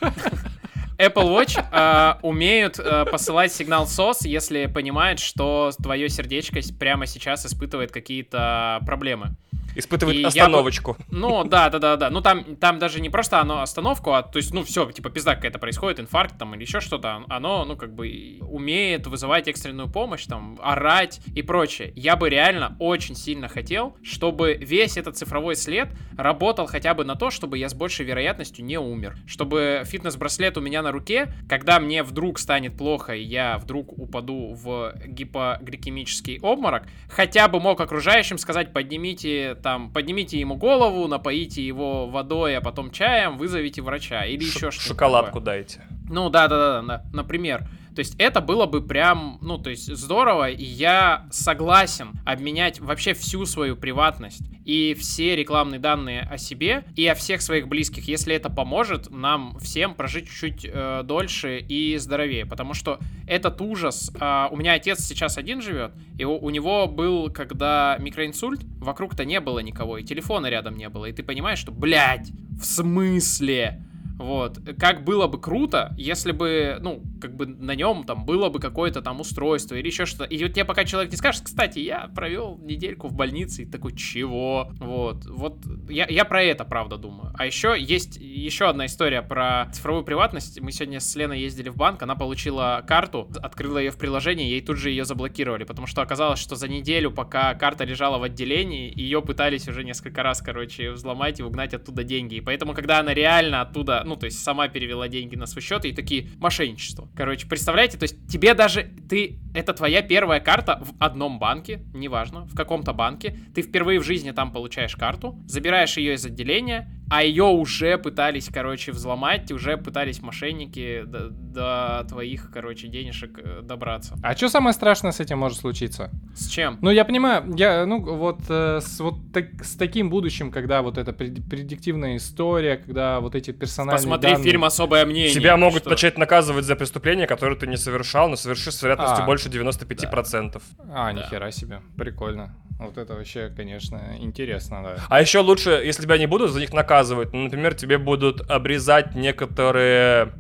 Apple 0.98 1.30
Watch 1.30 1.64
э, 1.72 2.20
умеют 2.22 2.80
э, 2.80 3.06
посылать 3.06 3.52
сигнал 3.52 3.86
SOS, 3.86 4.20
если 4.28 4.68
понимает, 4.68 5.20
что 5.20 5.72
твое 5.82 6.10
сердечко 6.10 6.60
прямо 6.78 7.06
сейчас 7.06 7.45
испытывает 7.45 7.91
какие-то 7.91 8.80
проблемы. 8.86 9.36
Испытывает 9.76 10.18
и 10.18 10.24
остановочку. 10.24 10.98
Я, 11.00 11.06
ну, 11.10 11.44
да, 11.44 11.70
да, 11.70 11.80
да, 11.80 11.98
да. 11.98 12.10
Ну, 12.10 12.22
там, 12.22 12.56
там 12.58 12.80
даже 12.80 13.02
не 13.02 13.10
просто 13.10 13.40
оно 13.40 13.62
остановку, 13.62 14.14
а 14.14 14.22
то 14.22 14.38
есть, 14.38 14.54
ну, 14.54 14.64
все, 14.64 14.90
типа, 14.91 15.10
пизда 15.10 15.36
какая-то 15.36 15.60
происходит, 15.60 16.00
инфаркт 16.00 16.38
там 16.38 16.56
или 16.56 16.64
еще 16.64 16.80
что-то. 16.80 17.24
Оно, 17.30 17.66
ну, 17.66 17.76
как 17.76 17.94
бы, 17.94 18.38
умеет 18.41 19.08
вызывать 19.08 19.48
экстренную 19.48 19.90
помощь, 19.90 20.26
там, 20.26 20.60
орать 20.62 21.22
и 21.34 21.41
прочее. 21.41 21.94
Я 21.95 22.16
бы 22.16 22.30
реально 22.30 22.76
очень 22.80 23.16
сильно 23.16 23.48
хотел, 23.48 23.98
чтобы 24.04 24.54
весь 24.54 24.98
этот 24.98 25.18
цифровой 25.18 25.56
след 25.56 25.90
работал 26.18 26.66
хотя 26.66 26.94
бы 26.94 27.04
на 27.04 27.16
то, 27.16 27.32
чтобы 27.32 27.58
я 27.58 27.70
с 27.70 27.74
большей 27.74 28.06
вероятностью 28.06 28.66
не 28.66 28.78
умер. 28.78 29.16
Чтобы 29.26 29.84
фитнес-браслет 29.86 30.58
у 30.58 30.62
меня 30.62 30.82
на 30.82 30.91
руке, 30.91 31.34
когда 31.50 31.80
мне 31.80 32.04
вдруг 32.04 32.40
станет 32.40 32.78
плохо, 32.78 33.16
и 33.16 33.24
я 33.24 33.58
вдруг 33.58 33.98
упаду 33.98 34.54
в 34.54 34.94
гипогликемический 35.06 36.40
обморок, 36.41 36.84
хотя 37.10 37.48
бы 37.48 37.60
мог 37.60 37.80
окружающим 37.82 38.38
сказать, 38.38 38.74
поднимите 38.74 39.56
там 39.64 39.90
поднимите 39.90 40.40
ему 40.40 40.56
голову, 40.56 41.07
напоите 41.07 41.65
его 41.65 42.07
водой, 42.07 42.56
а 42.57 42.61
потом 42.61 42.91
чаем, 42.91 43.38
вызовите 43.38 43.81
врача 43.81 44.26
или 44.26 44.41
Ш- 44.44 44.45
еще 44.57 44.72
что-то. 44.72 44.88
Шоколадку 44.90 45.40
такое. 45.40 45.45
дайте. 45.45 45.81
Ну 46.10 46.30
да, 46.30 46.48
да, 46.48 46.57
да, 46.57 46.81
да, 46.81 47.03
например. 47.14 47.68
То 47.95 47.99
есть 47.99 48.15
это 48.18 48.41
было 48.41 48.65
бы 48.65 48.82
прям, 48.82 49.38
ну, 49.41 49.57
то 49.57 49.70
есть 49.70 49.94
здорово, 49.95 50.49
и 50.49 50.64
я 50.64 51.28
согласен 51.32 52.14
обменять 52.26 52.80
вообще 52.80 53.14
всю 53.14 53.45
свою 53.45 53.76
приватность 53.76 54.41
и 54.65 54.95
все 54.99 55.36
рекламные 55.36 55.80
данные 55.80 56.22
о 56.22 56.38
себе 56.38 56.86
и 56.95 57.06
о 57.07 57.15
всех 57.15 57.41
своих 57.41 57.68
близких, 57.68 58.07
если 58.07 58.34
это 58.34 58.49
поможет 58.49 59.11
нам 59.11 59.57
всем 59.60 59.94
прожить 59.94 60.30
чуть-чуть 60.30 60.65
э, 60.72 61.02
дольше 61.03 61.60
и 61.60 61.98
здоровее, 61.98 62.45
потому 62.45 62.74
что 62.74 62.99
этот 63.28 63.61
ужас, 63.61 64.11
э, 64.20 64.48
у 64.52 64.56
меня 64.56 64.74
отец 64.74 65.03
сейчас 65.06 65.38
один 65.38 65.61
живет, 65.61 65.91
и 66.18 66.24
у, 66.24 66.38
у 66.38 66.49
него 66.49 66.88
был, 66.88 67.30
когда 67.30 67.98
микроинсульт, 67.99 68.61
вокруг-то 68.80 69.26
не 69.26 69.40
было 69.40 69.60
никого, 69.60 69.98
и 69.98 70.03
телефона 70.03 70.48
рядом 70.48 70.78
не 70.78 70.90
было, 70.90 71.06
и 71.06 71.14
ты 71.14 71.24
понимаешь, 71.24 71.60
что, 71.60 71.72
блядь, 71.72 72.30
в 72.60 72.65
смысле? 72.65 73.84
Вот. 74.24 74.58
Как 74.80 75.04
было 75.04 75.28
бы 75.28 75.40
круто, 75.40 75.94
если 75.98 76.32
бы, 76.32 76.78
ну, 76.80 77.04
как 77.22 77.36
бы 77.36 77.45
на 77.45 77.76
нем 77.76 78.06
там 78.06 78.26
было 78.26 78.50
бы 78.50 78.60
какое-то 78.60 79.02
там 79.02 79.20
устройство 79.20 79.76
или 79.76 79.88
еще 79.88 80.06
что-то. 80.06 80.24
И 80.24 80.41
вот 80.41 80.54
тебе 80.54 80.64
пока 80.64 80.86
человек 80.86 81.12
не 81.12 81.18
скажет, 81.18 81.44
кстати, 81.44 81.80
я 81.80 82.10
провел 82.16 82.58
недельку 82.58 83.10
в 83.10 83.14
больнице, 83.14 83.64
и 83.64 83.66
такой, 83.66 83.94
чего? 83.95 84.72
Вот. 84.80 85.26
Вот 85.26 85.58
я, 85.90 86.08
я 86.08 86.24
про 86.24 86.41
это, 86.41 86.64
правда, 86.64 86.98
думаю. 86.98 87.34
А 87.38 87.45
еще 87.45 87.76
есть 87.78 88.16
еще 88.16 88.70
одна 88.70 88.86
история 88.86 89.22
про 89.22 89.70
цифровую 89.74 90.06
приватность. 90.06 90.60
Мы 90.62 90.72
сегодня 90.72 91.02
с 91.02 91.16
Леной 91.18 91.41
ездили 91.41 91.68
в 91.68 91.76
банк, 91.76 92.02
она 92.02 92.16
получила 92.16 92.82
карту, 92.88 93.30
открыла 93.41 93.80
ее 93.80 93.91
в 93.91 93.98
приложении, 93.98 94.50
ей 94.50 94.62
тут 94.62 94.78
же 94.78 94.90
ее 94.90 95.04
заблокировали, 95.04 95.66
потому 95.66 95.86
что 95.86 96.02
оказалось, 96.02 96.40
что 96.40 96.56
за 96.56 96.70
неделю, 96.70 97.12
пока 97.12 97.54
карта 97.56 97.84
лежала 97.84 98.20
в 98.20 98.24
отделении, 98.24 98.94
ее 98.95 99.22
пытались 99.22 99.68
уже 99.68 99.84
несколько 99.84 100.24
раз, 100.24 100.41
короче, 100.41 100.91
взломать 100.91 101.41
и 101.41 101.44
угнать 101.44 101.74
оттуда 101.74 102.06
деньги. 102.06 102.36
И 102.36 102.41
поэтому, 102.41 102.74
когда 102.74 103.00
она 103.00 103.14
реально 103.14 103.62
оттуда, 103.62 104.04
ну, 104.06 104.12
то 104.15 104.26
есть 104.26 104.44
сама 104.44 104.68
перевела 104.68 105.07
деньги 105.07 105.35
на 105.35 105.45
свой 105.45 105.61
счет, 105.61 105.85
и 105.85 105.94
такие, 105.94 106.30
мошенничество. 106.40 107.10
Короче, 107.15 107.48
представляете, 107.48 107.98
то 107.98 108.03
есть 108.03 108.27
тебе 108.27 108.53
даже, 108.53 108.90
ты, 109.10 109.40
это 109.53 109.73
твоя 109.73 110.02
первая 110.02 110.40
карта 110.40 110.80
в 110.81 110.94
одном 110.99 111.40
банке, 111.40 111.84
неважно, 111.94 112.45
в 112.45 112.56
каком-то 112.56 112.94
банке, 112.94 113.38
ты 113.53 113.61
впервые 113.61 113.99
в 113.99 114.03
жизни 114.03 114.31
там 114.31 114.52
получаешь 114.52 114.95
карту, 114.95 115.40
забираешь 115.48 115.98
ее 115.98 116.14
из 116.15 116.26
отделения, 116.26 116.90
а 117.10 117.23
ее 117.23 117.44
уже 117.44 117.98
пытались, 117.98 118.49
короче, 118.52 118.91
взломать, 118.91 119.52
уже 119.52 119.77
пытались 119.77 120.22
мошенники 120.22 121.03
до, 121.06 121.30
до 121.30 122.06
твоих, 122.10 122.49
короче, 122.52 122.88
денежек 122.88 123.38
э, 123.38 123.61
добраться. 123.61 124.15
А 124.23 124.35
что 124.35 124.49
самое 124.49 124.73
страшное 124.73 125.11
с 125.11 125.19
этим 125.19 125.38
может 125.38 125.60
случиться? 125.60 126.10
С 126.35 126.48
чем? 126.48 126.80
Ну, 126.81 126.90
я 126.90 127.06
понимаю, 127.06 127.53
я, 127.56 127.85
ну, 127.85 127.99
вот, 127.99 128.40
э, 128.49 128.80
с, 128.81 128.99
вот 128.99 129.15
так, 129.31 129.64
с 129.64 129.76
таким 129.76 130.10
будущим, 130.10 130.49
когда 130.52 130.81
вот 130.81 130.98
эта 130.98 131.14
предиктивная 131.14 132.18
история, 132.18 132.77
когда 132.77 133.19
вот 133.19 133.35
эти 133.35 133.52
персональные 133.52 133.93
Посмотри 133.98 134.32
данные... 134.32 134.44
фильм 134.44 134.64
«Особое 134.65 135.06
мнение». 135.06 135.34
Тебя 135.34 135.57
могут 135.57 135.82
что? 135.82 135.90
начать 135.91 136.18
наказывать 136.18 136.65
за 136.65 136.76
преступление, 136.76 137.28
которое 137.28 137.56
ты 137.56 137.68
не 137.68 137.78
совершал, 137.78 138.30
но 138.30 138.36
совершишь 138.36 138.76
с 138.76 138.82
вероятностью 138.84 139.24
А, 139.24 139.26
больше 139.26 139.49
95%. 139.49 140.61
А, 140.91 141.11
Да. 141.11 141.14
нихера 141.14 141.52
себе, 141.52 141.82
прикольно. 141.98 142.56
Вот 142.80 142.98
это 142.98 143.14
вообще, 143.14 143.49
конечно, 143.56 144.18
интересно, 144.20 144.84
да. 144.84 144.95
А 145.10 145.22
еще 145.22 145.40
лучше, 145.40 145.70
если 145.70 146.03
тебя 146.03 146.18
не 146.18 146.28
будут 146.28 146.52
за 146.52 146.60
них 146.60 146.74
наказывать, 146.74 147.32
ну, 147.34 147.44
например, 147.44 147.74
тебе 147.76 147.98
будут 147.98 148.41
обрезать 148.49 149.15
некоторые 149.15 150.34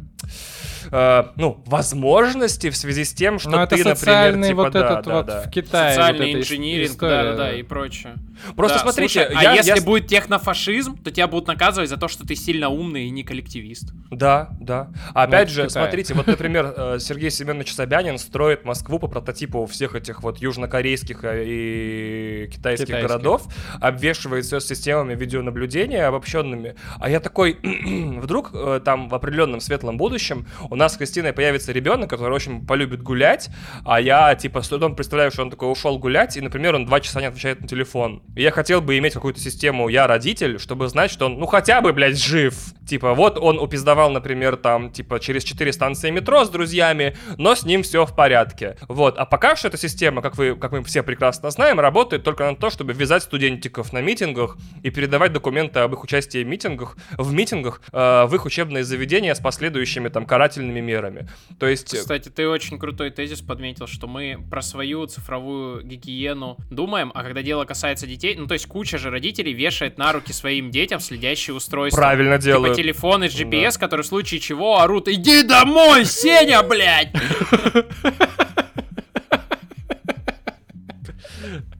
э, 0.91 1.23
ну, 1.35 1.61
возможности 1.65 2.69
в 2.69 2.77
связи 2.77 3.03
с 3.03 3.13
тем, 3.13 3.39
что 3.39 3.49
Ну, 3.49 3.57
это 3.59 3.75
ты, 3.75 3.77
например, 3.77 3.97
социальный 3.97 4.47
типа, 4.49 4.63
вот 4.63 4.73
да, 4.73 4.79
этот 4.85 5.05
да, 5.05 5.13
вот 5.15 5.25
да. 5.25 5.41
в 5.43 5.49
Китае. 5.51 5.95
Социальный 5.95 6.33
вот 6.33 6.39
инжиниринг, 6.41 6.91
история, 6.91 7.23
да-да-да, 7.23 7.53
и 7.53 7.63
прочее. 7.63 8.15
Просто 8.55 8.77
Да, 8.79 8.83
смотрите, 8.83 9.25
слушай, 9.27 9.43
я, 9.43 9.51
а 9.51 9.55
если 9.55 9.75
я- 9.75 9.81
будет 9.81 10.07
технофашизм, 10.07 10.97
то 10.97 11.11
тебя 11.11 11.27
будут 11.27 11.47
наказывать 11.47 11.89
за 11.89 11.97
то, 11.97 12.07
что 12.07 12.25
ты 12.25 12.35
сильно 12.35 12.69
умный 12.69 13.05
и 13.05 13.09
не 13.09 13.23
коллективист. 13.23 13.93
Да, 14.11 14.49
да. 14.59 14.89
А 15.13 15.23
опять 15.23 15.49
в 15.49 15.51
же, 15.51 15.67
Китае. 15.67 15.69
смотрите, 15.85 16.13
вот, 16.13 16.27
например, 16.27 16.73
э, 16.75 16.97
Сергей 16.99 17.29
Семенович 17.29 17.73
Собянин 17.73 18.17
строит 18.17 18.65
Москву 18.65 18.99
по 18.99 19.07
прототипу 19.07 19.65
всех 19.67 19.95
этих 19.95 20.23
вот 20.23 20.39
южнокорейских 20.39 21.23
э, 21.23 21.43
и 21.45 22.47
китайских, 22.51 22.87
Китайских. 22.87 23.07
городов, 23.09 23.43
обвешивает 23.79 24.45
все 24.45 24.59
системами 24.59 25.15
видеонаблюдения 25.15 26.07
обобщенными. 26.07 26.75
А 26.99 27.09
я 27.09 27.19
такой, 27.19 27.57
вдруг 28.19 28.51
э, 28.53 28.81
там 28.83 29.09
в 29.09 29.15
определенном 29.15 29.59
светлом 29.61 29.97
будущем 29.97 30.47
у 30.73 30.75
нас 30.75 30.95
с 30.95 30.97
Кристиной 30.97 31.33
появится 31.33 31.71
ребенок, 31.71 32.09
который 32.09 32.33
очень 32.33 32.65
полюбит 32.65 33.03
гулять, 33.03 33.51
а 33.85 34.01
я 34.01 34.33
типа 34.33 34.63
с 34.63 34.69
трудом 34.69 34.95
представляю, 34.95 35.29
что 35.29 35.43
он 35.43 35.51
такой 35.51 35.71
ушел 35.71 35.99
гулять, 35.99 36.35
и, 36.35 36.41
например, 36.41 36.73
он 36.73 36.87
два 36.87 36.99
часа 36.99 37.21
не 37.21 37.27
отвечает 37.27 37.61
на 37.61 37.67
телефон. 37.67 38.23
И 38.35 38.41
я 38.41 38.49
хотел 38.49 38.81
бы 38.81 38.97
иметь 38.97 39.13
какую-то 39.13 39.39
систему 39.39 39.87
«я 39.87 40.07
родитель», 40.07 40.57
чтобы 40.57 40.87
знать, 40.87 41.11
что 41.11 41.27
он, 41.27 41.37
ну, 41.37 41.45
хотя 41.45 41.79
бы, 41.81 41.93
блядь, 41.93 42.17
жив. 42.17 42.55
Типа, 42.87 43.13
вот 43.13 43.37
он 43.37 43.59
упиздавал, 43.59 44.09
например, 44.09 44.55
там, 44.55 44.91
типа, 44.91 45.19
через 45.19 45.43
четыре 45.43 45.71
станции 45.71 46.09
метро 46.09 46.43
с 46.43 46.49
друзьями, 46.49 47.15
но 47.37 47.53
с 47.53 47.63
ним 47.65 47.83
все 47.83 48.07
в 48.07 48.15
порядке. 48.15 48.75
Вот. 48.87 49.19
А 49.19 49.25
пока 49.25 49.55
что 49.55 49.67
эта 49.67 49.77
система, 49.77 50.23
как, 50.23 50.35
вы, 50.37 50.55
как 50.55 50.71
мы 50.71 50.83
все 50.83 51.03
прекрасно 51.03 51.51
знаем, 51.51 51.79
работает 51.79 52.23
только 52.23 52.49
на 52.49 52.55
то, 52.55 52.71
чтобы 52.71 52.93
ввязать 52.93 53.21
студентиков 53.21 53.93
на 53.93 54.01
митингах 54.01 54.57
и 54.81 54.89
передавать 54.89 55.33
документы 55.33 55.81
об 55.81 55.93
их 55.93 56.03
участии 56.03 56.43
в 56.43 56.47
митингах, 56.47 56.97
в 57.15 57.31
митингах 57.31 57.81
э, 57.91 58.25
в 58.25 58.33
их 58.33 58.45
учебные 58.45 58.83
заведения 58.83 59.35
с 59.35 59.39
последующими 59.39 60.09
там 60.09 60.25
карательными 60.25 60.62
мерами. 60.71 61.27
То 61.59 61.67
есть... 61.67 61.95
Кстати, 61.95 62.29
ты 62.29 62.47
очень 62.47 62.79
крутой 62.79 63.11
тезис 63.11 63.41
подметил, 63.41 63.87
что 63.87 64.07
мы 64.07 64.37
про 64.49 64.61
свою 64.61 65.05
цифровую 65.05 65.83
гигиену 65.83 66.57
думаем, 66.69 67.11
а 67.13 67.23
когда 67.23 67.41
дело 67.41 67.65
касается 67.65 68.07
детей, 68.07 68.35
ну 68.37 68.47
то 68.47 68.53
есть 68.53 68.65
куча 68.67 68.97
же 68.97 69.09
родителей 69.09 69.53
вешает 69.53 69.97
на 69.97 70.11
руки 70.13 70.33
своим 70.33 70.71
детям 70.71 70.99
следящие 70.99 71.55
устройства. 71.55 71.99
Правильно 72.01 72.37
делают. 72.37 72.75
Типа 72.75 72.83
телефоны 72.83 73.29
с 73.29 73.35
GPS, 73.35 73.79
которые 73.79 74.03
в 74.03 74.07
случае 74.07 74.39
чего 74.39 74.79
орут 74.79 75.07
«Иди 75.07 75.43
домой, 75.43 76.05
Сеня, 76.05 76.63
блядь!» 76.63 77.13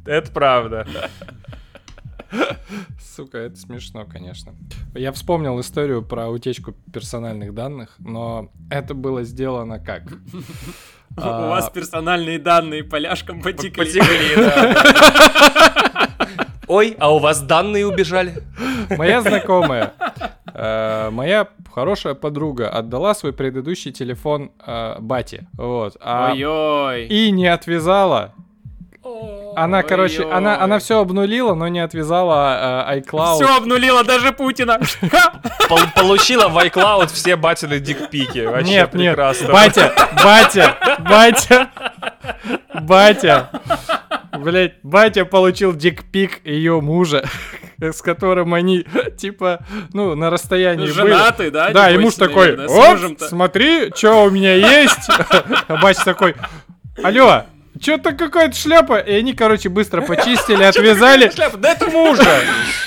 Это 0.06 0.32
правда. 0.32 0.86
Сука, 3.16 3.38
это 3.38 3.56
смешно, 3.58 4.06
конечно. 4.06 4.54
Я 4.96 5.12
вспомнил 5.12 5.60
историю 5.60 6.02
про 6.04 6.30
утечку 6.30 6.74
персональных 6.94 7.54
данных, 7.54 7.96
но 8.00 8.50
это 8.70 8.94
было 8.94 9.24
сделано 9.24 9.80
как? 9.80 10.04
У 11.16 11.22
А, 11.22 11.48
вас 11.50 11.70
персональные 11.70 12.40
данные 12.40 12.84
поляшком 12.84 13.42
потекли. 13.42 14.02
Ой, 16.68 16.96
а 16.98 17.14
у 17.14 17.20
вас 17.20 17.42
данные 17.42 17.86
убежали? 17.86 18.42
Моя 18.98 19.22
знакомая, 19.22 19.94
э, 20.54 21.10
моя 21.12 21.50
хорошая 21.74 22.14
подруга 22.16 22.70
отдала 22.70 23.14
свой 23.14 23.34
предыдущий 23.34 23.92
телефон 23.92 24.52
э, 24.66 24.96
бате, 25.00 25.48
вот, 25.54 25.98
а- 26.00 26.32
Ой-ой. 26.32 27.08
и 27.08 27.32
не 27.32 27.48
отвязала. 27.48 28.34
Она, 29.56 29.84
короче, 29.84 30.24
она, 30.32 30.62
она 30.62 30.80
все 30.80 31.00
обнулила, 31.00 31.54
но 31.54 31.68
не 31.68 31.80
отвязала 31.80 32.88
э, 32.90 33.00
iCloud. 33.00 33.36
Все 33.36 33.58
обнулило 33.58 34.04
даже 34.04 34.32
Путина. 34.32 34.80
Получила 35.96 36.48
в 36.48 36.58
iCloud 36.58 37.08
все 37.08 37.36
батины 37.36 37.80
дикпики. 37.80 38.46
Вообще 38.46 38.72
Нет, 38.72 38.94
нет, 38.94 39.16
прекрасно. 39.16 39.52
батя, 39.52 39.94
батя, 40.24 40.78
батя, 41.00 41.70
батя, 42.82 43.50
блять, 44.40 44.76
батя 44.84 45.26
получил 45.26 45.74
дикпик 45.74 46.44
ее 46.46 46.80
мужа, 46.82 47.26
с 47.80 48.02
которым 48.02 48.54
они, 48.54 48.86
типа, 49.18 49.66
ну, 49.92 50.16
на 50.16 50.30
расстоянии 50.30 50.86
были. 50.86 50.94
Женатый, 50.94 51.52
да? 51.52 51.72
Да, 51.72 51.92
и 51.92 51.98
муж 51.98 52.16
такой, 52.16 52.56
мужем-то». 52.56 53.28
смотри, 53.28 53.92
что 53.96 54.24
у 54.24 54.30
меня 54.30 54.56
есть. 54.56 55.10
А 55.68 55.78
батя 55.78 56.06
такой, 56.06 56.36
алло, 57.04 57.44
что-то 57.84 58.14
какая-то 58.14 58.56
шляпа. 58.56 58.98
И 58.98 59.14
они, 59.14 59.34
короче, 59.34 59.70
быстро 59.70 60.02
почистили, 60.08 60.64
отвязали. 60.64 61.30
Шляпа, 61.30 61.58
да 61.58 61.74
это 61.74 61.88
мужа. 61.92 62.24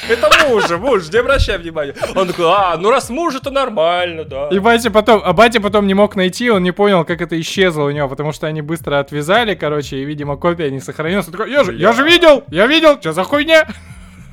Это 0.08 0.30
мужа, 0.48 0.78
муж, 0.78 1.08
не 1.12 1.18
обращай 1.18 1.58
внимания. 1.58 1.94
Он 2.14 2.26
такой, 2.26 2.46
а, 2.46 2.76
ну 2.76 2.90
раз 2.90 3.10
муж, 3.10 3.34
это 3.34 3.50
нормально, 3.50 4.24
да. 4.24 4.48
И 4.48 4.58
батя 4.58 4.90
потом, 4.90 5.20
а 5.24 5.32
батя 5.32 5.60
потом 5.60 5.86
не 5.86 5.94
мог 5.94 6.16
найти, 6.16 6.50
он 6.50 6.62
не 6.62 6.72
понял, 6.72 7.04
как 7.04 7.20
это 7.20 7.38
исчезло 7.40 7.84
у 7.84 7.90
него, 7.90 8.08
потому 8.08 8.32
что 8.32 8.46
они 8.46 8.62
быстро 8.62 8.98
отвязали, 8.98 9.54
короче, 9.54 9.98
и, 9.98 10.04
видимо, 10.04 10.36
копия 10.36 10.70
не 10.70 10.80
сохранилась. 10.80 11.26
Он 11.26 11.32
такой, 11.32 11.50
я 11.50 11.64
же, 11.64 11.74
я 11.74 11.92
же 11.92 12.04
видел, 12.04 12.44
я 12.48 12.66
видел, 12.66 12.98
что 13.00 13.12
за 13.12 13.24
хуйня? 13.24 13.66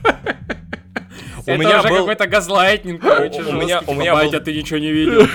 У 1.46 1.56
меня 1.58 1.80
уже 1.80 1.90
какой-то 1.90 2.28
газлайтнинг, 2.28 3.02
короче, 3.02 3.42
У 3.42 3.52
меня- 3.52 3.82
у 3.86 3.94
меня 3.94 4.14
Батя, 4.14 4.38
был- 4.38 4.46
ты 4.46 4.56
ничего 4.56 4.80
не 4.80 4.92
видел. 4.92 5.28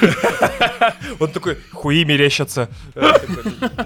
Он 1.21 1.31
такой, 1.31 1.59
хуи 1.73 2.05
мерещатся. 2.05 2.69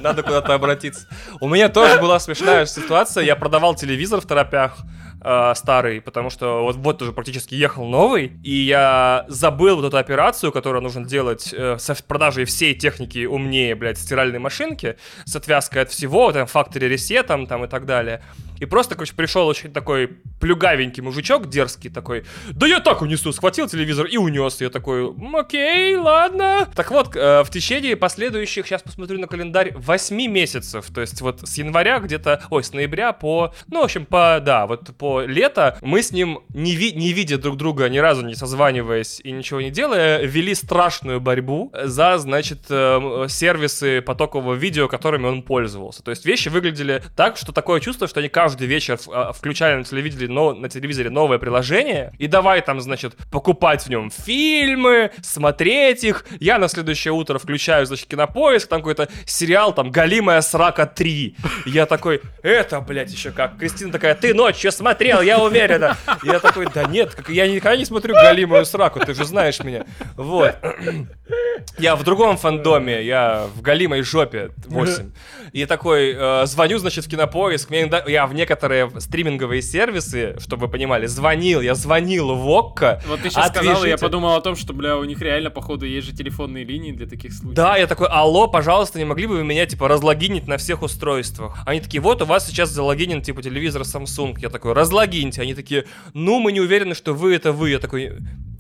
Надо 0.00 0.22
куда-то 0.22 0.54
обратиться. 0.54 1.06
У 1.40 1.48
меня 1.48 1.68
тоже 1.68 2.00
была 2.00 2.18
смешная 2.20 2.66
ситуация. 2.66 3.24
Я 3.24 3.36
продавал 3.36 3.74
телевизор 3.74 4.20
в 4.20 4.26
торопях 4.26 4.76
э, 5.22 5.52
старый, 5.54 6.00
потому 6.00 6.30
что 6.30 6.62
вот, 6.62 6.76
вот 6.76 7.02
уже 7.02 7.12
практически 7.12 7.54
ехал 7.54 7.86
новый, 7.86 8.32
и 8.42 8.54
я 8.54 9.24
забыл 9.28 9.76
вот 9.76 9.84
эту 9.84 9.96
операцию, 9.96 10.52
которую 10.52 10.82
нужно 10.82 11.04
делать 11.04 11.52
э, 11.52 11.76
со 11.78 11.94
продажей 12.02 12.44
всей 12.44 12.74
техники 12.74 13.24
умнее, 13.24 13.74
блядь, 13.74 13.98
стиральной 13.98 14.38
машинки, 14.38 14.96
с 15.24 15.36
отвязкой 15.36 15.82
от 15.82 15.90
всего, 15.90 16.32
там, 16.32 16.46
фактори 16.46 16.86
ресетом, 16.86 17.46
там, 17.46 17.64
и 17.64 17.68
так 17.68 17.86
далее. 17.86 18.22
И 18.62 18.64
просто, 18.64 18.94
короче, 18.94 19.14
пришел 19.14 19.48
очень 19.48 19.72
такой 19.72 20.08
плюгавенький 20.40 21.02
мужичок, 21.02 21.48
дерзкий 21.48 21.90
такой, 21.90 22.24
да 22.52 22.68
я 22.68 22.78
так 22.78 23.02
унесу, 23.02 23.32
схватил 23.32 23.68
телевизор 23.68 24.06
и 24.06 24.16
унес. 24.16 24.60
Я 24.60 24.70
такой, 24.70 25.08
«М, 25.08 25.34
окей, 25.34 25.96
ладно. 25.96 26.68
Так 26.76 26.92
вот, 26.92 27.16
э, 27.16 27.42
в 27.42 27.50
течение 27.50 27.96
последующих, 27.96 28.66
сейчас 28.66 28.82
посмотрю 28.82 29.18
на 29.18 29.26
календарь, 29.26 29.72
8 29.74 30.28
месяцев, 30.28 30.86
то 30.94 31.00
есть 31.00 31.20
вот 31.20 31.40
с 31.42 31.58
января 31.58 31.98
где-то, 31.98 32.42
ой, 32.50 32.62
с 32.62 32.72
ноября 32.72 33.12
по, 33.12 33.52
ну, 33.66 33.80
в 33.80 33.84
общем, 33.84 34.06
по, 34.06 34.40
да, 34.40 34.68
вот 34.68 34.96
по 34.96 35.11
то 35.12 35.26
лето 35.26 35.76
мы 35.82 36.02
с 36.02 36.12
ним, 36.12 36.40
не, 36.54 36.74
ви 36.74 36.92
не 36.92 37.12
видя 37.12 37.38
друг 37.38 37.56
друга, 37.56 37.88
ни 37.88 37.98
разу 37.98 38.24
не 38.24 38.34
созваниваясь 38.34 39.20
и 39.24 39.32
ничего 39.32 39.60
не 39.60 39.70
делая, 39.70 40.22
вели 40.22 40.54
страшную 40.54 41.20
борьбу 41.20 41.70
за, 41.84 42.18
значит, 42.18 42.60
э, 42.70 43.26
сервисы 43.28 44.00
потокового 44.00 44.54
видео, 44.54 44.88
которыми 44.88 45.26
он 45.26 45.42
пользовался. 45.42 46.02
То 46.02 46.10
есть 46.10 46.24
вещи 46.24 46.48
выглядели 46.48 47.02
так, 47.16 47.36
что 47.36 47.52
такое 47.52 47.80
чувство, 47.80 48.08
что 48.08 48.20
они 48.20 48.28
каждый 48.28 48.66
вечер 48.66 48.98
а, 49.08 49.32
включали 49.32 49.76
на 49.76 49.84
телевизоре, 49.84 50.28
но, 50.28 50.54
на 50.54 50.68
телевизоре 50.68 51.10
новое 51.10 51.38
приложение, 51.38 52.12
и 52.18 52.26
давай 52.26 52.62
там, 52.62 52.80
значит, 52.80 53.14
покупать 53.30 53.84
в 53.84 53.90
нем 53.90 54.10
фильмы, 54.10 55.10
смотреть 55.22 56.04
их. 56.04 56.24
Я 56.40 56.58
на 56.58 56.68
следующее 56.68 57.12
утро 57.12 57.38
включаю, 57.38 57.86
значит, 57.86 58.08
кинопоиск, 58.08 58.68
там 58.68 58.80
какой-то 58.80 59.08
сериал, 59.26 59.74
там, 59.74 59.90
«Галимая 59.90 60.40
срака 60.40 60.90
3». 60.96 61.34
Я 61.66 61.86
такой, 61.86 62.22
это, 62.42 62.80
блядь, 62.80 63.12
еще 63.12 63.30
как. 63.30 63.58
Кристина 63.58 63.92
такая, 63.92 64.14
ты 64.14 64.32
ночью 64.34 64.70
смотрел, 65.02 65.22
я 65.22 65.42
уверена. 65.42 65.96
Я 66.22 66.38
такой, 66.38 66.66
да 66.72 66.84
нет, 66.84 67.16
я 67.28 67.48
никогда 67.48 67.76
не 67.76 67.84
смотрю 67.84 68.14
«Галимую 68.14 68.64
сраку», 68.64 69.00
ты 69.00 69.14
же 69.14 69.24
знаешь 69.24 69.60
меня. 69.60 69.84
Вот. 70.16 70.54
Я 71.78 71.96
в 71.96 72.04
другом 72.04 72.36
фандоме, 72.36 73.04
я 73.04 73.46
в 73.54 73.62
галимой 73.62 74.02
жопе 74.02 74.50
8. 74.66 75.10
И 75.52 75.66
такой, 75.66 76.14
э, 76.16 76.46
звоню, 76.46 76.78
значит, 76.78 77.04
в 77.04 77.10
кинопоиск. 77.10 77.68
Мне, 77.68 77.90
я 78.06 78.26
в 78.26 78.34
некоторые 78.34 78.90
стриминговые 79.00 79.60
сервисы, 79.60 80.36
чтобы 80.40 80.66
вы 80.66 80.72
понимали, 80.72 81.06
звонил. 81.06 81.60
Я 81.60 81.74
звонил 81.74 82.34
в 82.34 82.48
ОККО. 82.48 83.02
Вот 83.06 83.20
ты 83.20 83.28
сейчас 83.28 83.50
отвяжите. 83.50 83.74
сказал, 83.74 83.84
я 83.84 83.98
подумал 83.98 84.34
о 84.34 84.40
том, 84.40 84.56
что, 84.56 84.72
бля, 84.72 84.96
у 84.96 85.04
них 85.04 85.20
реально, 85.20 85.50
походу, 85.50 85.84
есть 85.84 86.06
же 86.06 86.14
телефонные 86.14 86.64
линии 86.64 86.92
для 86.92 87.06
таких 87.06 87.34
случаев. 87.34 87.54
Да, 87.54 87.76
я 87.76 87.86
такой, 87.86 88.08
алло, 88.08 88.48
пожалуйста, 88.48 88.98
не 88.98 89.04
могли 89.04 89.26
бы 89.26 89.36
вы 89.36 89.44
меня, 89.44 89.66
типа, 89.66 89.88
разлогинить 89.88 90.48
на 90.48 90.56
всех 90.56 90.82
устройствах? 90.82 91.58
Они 91.66 91.80
такие, 91.80 92.00
вот 92.00 92.22
у 92.22 92.24
вас 92.24 92.46
сейчас 92.46 92.70
залогинен, 92.70 93.20
типа, 93.20 93.42
телевизор 93.42 93.82
Samsung. 93.82 94.36
Я 94.38 94.48
такой, 94.48 94.72
разлогиньте. 94.92 95.42
Они 95.42 95.54
такие, 95.54 95.84
ну, 96.14 96.38
мы 96.38 96.52
не 96.52 96.60
уверены, 96.60 96.94
что 96.94 97.14
вы 97.14 97.34
это 97.34 97.52
вы. 97.52 97.70
Я 97.70 97.78
такой, 97.78 98.12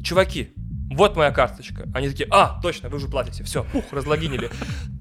чуваки, 0.02 0.48
вот 0.94 1.16
моя 1.16 1.30
карточка. 1.30 1.88
Они 1.94 2.08
такие, 2.08 2.28
а, 2.30 2.60
точно, 2.62 2.88
вы 2.88 2.96
уже 2.96 3.08
платите. 3.08 3.44
Все, 3.44 3.66
ух, 3.72 3.84
разлогинили. 3.92 4.50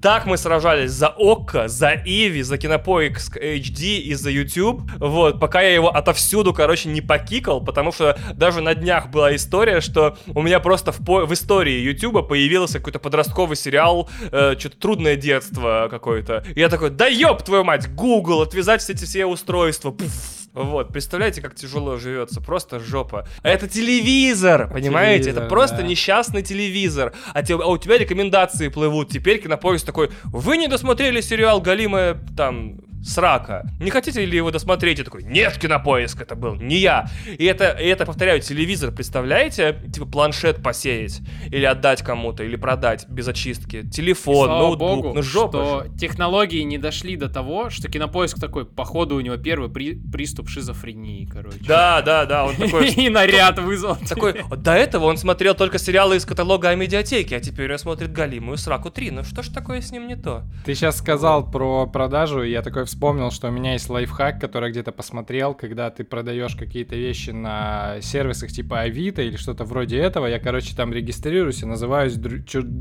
Так 0.00 0.26
мы 0.26 0.36
сражались 0.36 0.90
за 0.90 1.08
ОККО, 1.08 1.68
за 1.68 1.92
Иви, 2.04 2.42
за 2.42 2.58
Кинопоиск 2.58 3.36
HD 3.36 3.98
и 3.98 4.14
за 4.14 4.30
YouTube. 4.30 4.82
Вот, 4.98 5.38
пока 5.38 5.60
я 5.60 5.74
его 5.74 5.94
отовсюду, 5.94 6.54
короче, 6.54 6.88
не 6.88 7.00
покикал, 7.00 7.62
потому 7.62 7.92
что 7.92 8.18
даже 8.34 8.60
на 8.60 8.74
днях 8.74 9.10
была 9.10 9.34
история, 9.34 9.80
что 9.80 10.16
у 10.28 10.42
меня 10.42 10.60
просто 10.60 10.92
в, 10.92 11.04
по 11.04 11.26
в 11.26 11.32
истории 11.32 11.80
YouTube 11.80 12.26
появился 12.26 12.78
какой-то 12.78 12.98
подростковый 12.98 13.56
сериал, 13.56 14.08
э, 14.30 14.54
что-то 14.58 14.76
трудное 14.78 15.16
детство 15.16 15.88
какое-то. 15.90 16.44
И 16.54 16.60
я 16.60 16.68
такой, 16.68 16.90
да 16.90 17.06
ёб 17.06 17.42
твою 17.42 17.64
мать, 17.64 17.94
Google, 17.94 18.42
отвязать 18.42 18.80
все 18.80 18.92
эти 18.92 19.04
все 19.04 19.26
устройства. 19.26 19.90
Пуф 19.90 20.41
вот, 20.54 20.92
представляете, 20.92 21.40
как 21.40 21.54
тяжело 21.54 21.96
живется, 21.96 22.40
просто 22.42 22.78
жопа. 22.78 23.26
А 23.42 23.48
это 23.48 23.68
телевизор, 23.68 24.70
понимаете? 24.70 25.24
Телевизор, 25.24 25.44
это 25.44 25.50
просто 25.50 25.76
да. 25.78 25.82
несчастный 25.84 26.42
телевизор. 26.42 27.14
А, 27.32 27.42
те, 27.42 27.54
а 27.54 27.66
у 27.66 27.78
тебя 27.78 27.96
рекомендации 27.96 28.68
плывут. 28.68 29.08
Теперь 29.08 29.40
кинопоиск 29.40 29.86
такой, 29.86 30.10
вы 30.24 30.58
не 30.58 30.68
досмотрели 30.68 31.22
сериал 31.22 31.60
Галимая, 31.60 32.18
там, 32.36 32.80
срака. 33.02 33.64
Не 33.80 33.90
хотите 33.90 34.24
ли 34.24 34.36
его 34.36 34.50
досмотреть? 34.50 34.98
Я 34.98 35.04
такой, 35.04 35.22
нет, 35.22 35.58
кинопоиск 35.58 36.20
это 36.20 36.34
был, 36.34 36.54
не 36.54 36.78
я. 36.78 37.08
И 37.26 37.44
это, 37.44 37.70
и 37.70 37.86
это 37.86 38.06
повторяю, 38.06 38.40
телевизор, 38.40 38.92
представляете? 38.92 39.80
Типа 39.92 40.06
планшет 40.06 40.62
посеять, 40.62 41.20
или 41.50 41.64
отдать 41.64 42.02
кому-то, 42.02 42.44
или 42.44 42.56
продать 42.56 43.08
без 43.08 43.28
очистки. 43.28 43.82
Телефон, 43.88 44.46
Слава 44.46 44.62
ноутбук, 44.62 44.96
Богу, 44.96 45.12
ну 45.14 45.22
жопа. 45.22 45.50
что 45.50 45.86
технологии 45.98 46.62
не 46.62 46.78
дошли 46.78 47.16
до 47.16 47.28
того, 47.28 47.70
что 47.70 47.88
кинопоиск 47.88 48.40
такой, 48.40 48.64
походу 48.64 49.16
у 49.16 49.20
него 49.20 49.36
первый 49.36 49.70
при, 49.70 49.94
приступ 49.94 50.48
шизофрении, 50.48 51.26
короче. 51.26 51.58
Да, 51.60 52.02
да, 52.02 52.24
да, 52.26 52.44
он 52.44 52.56
такой... 52.56 52.88
И 52.92 53.08
наряд 53.08 53.58
вызвал. 53.58 53.96
Такой, 54.08 54.34
до 54.56 54.72
этого 54.72 55.06
он 55.06 55.16
смотрел 55.16 55.54
только 55.54 55.78
сериалы 55.78 56.16
из 56.16 56.24
каталога 56.24 56.68
о 56.68 56.74
медиатеке, 56.74 57.36
а 57.36 57.40
теперь 57.40 57.72
он 57.72 57.78
смотрит 57.78 58.12
Галимую 58.12 58.58
Сраку 58.58 58.90
3. 58.90 59.10
Ну 59.10 59.24
что 59.24 59.42
ж 59.42 59.48
такое 59.48 59.80
с 59.80 59.90
ним 59.90 60.06
не 60.06 60.16
то? 60.16 60.42
Ты 60.64 60.74
сейчас 60.74 60.98
сказал 60.98 61.50
про 61.50 61.86
продажу, 61.86 62.42
и 62.42 62.50
я 62.50 62.62
такой 62.62 62.84
вспомнил, 62.92 63.30
что 63.30 63.48
у 63.48 63.50
меня 63.50 63.72
есть 63.72 63.88
лайфхак, 63.88 64.38
который 64.38 64.70
где-то 64.70 64.92
посмотрел, 64.92 65.54
когда 65.54 65.90
ты 65.90 66.04
продаешь 66.04 66.54
какие-то 66.54 66.94
вещи 66.94 67.30
на 67.30 67.96
сервисах 68.02 68.50
типа 68.50 68.80
Авито 68.80 69.22
или 69.22 69.36
что-то 69.36 69.64
вроде 69.64 69.98
этого. 69.98 70.26
Я, 70.26 70.38
короче, 70.38 70.76
там 70.76 70.92
регистрируюсь 70.92 71.62
и 71.62 71.66
называюсь 71.66 72.18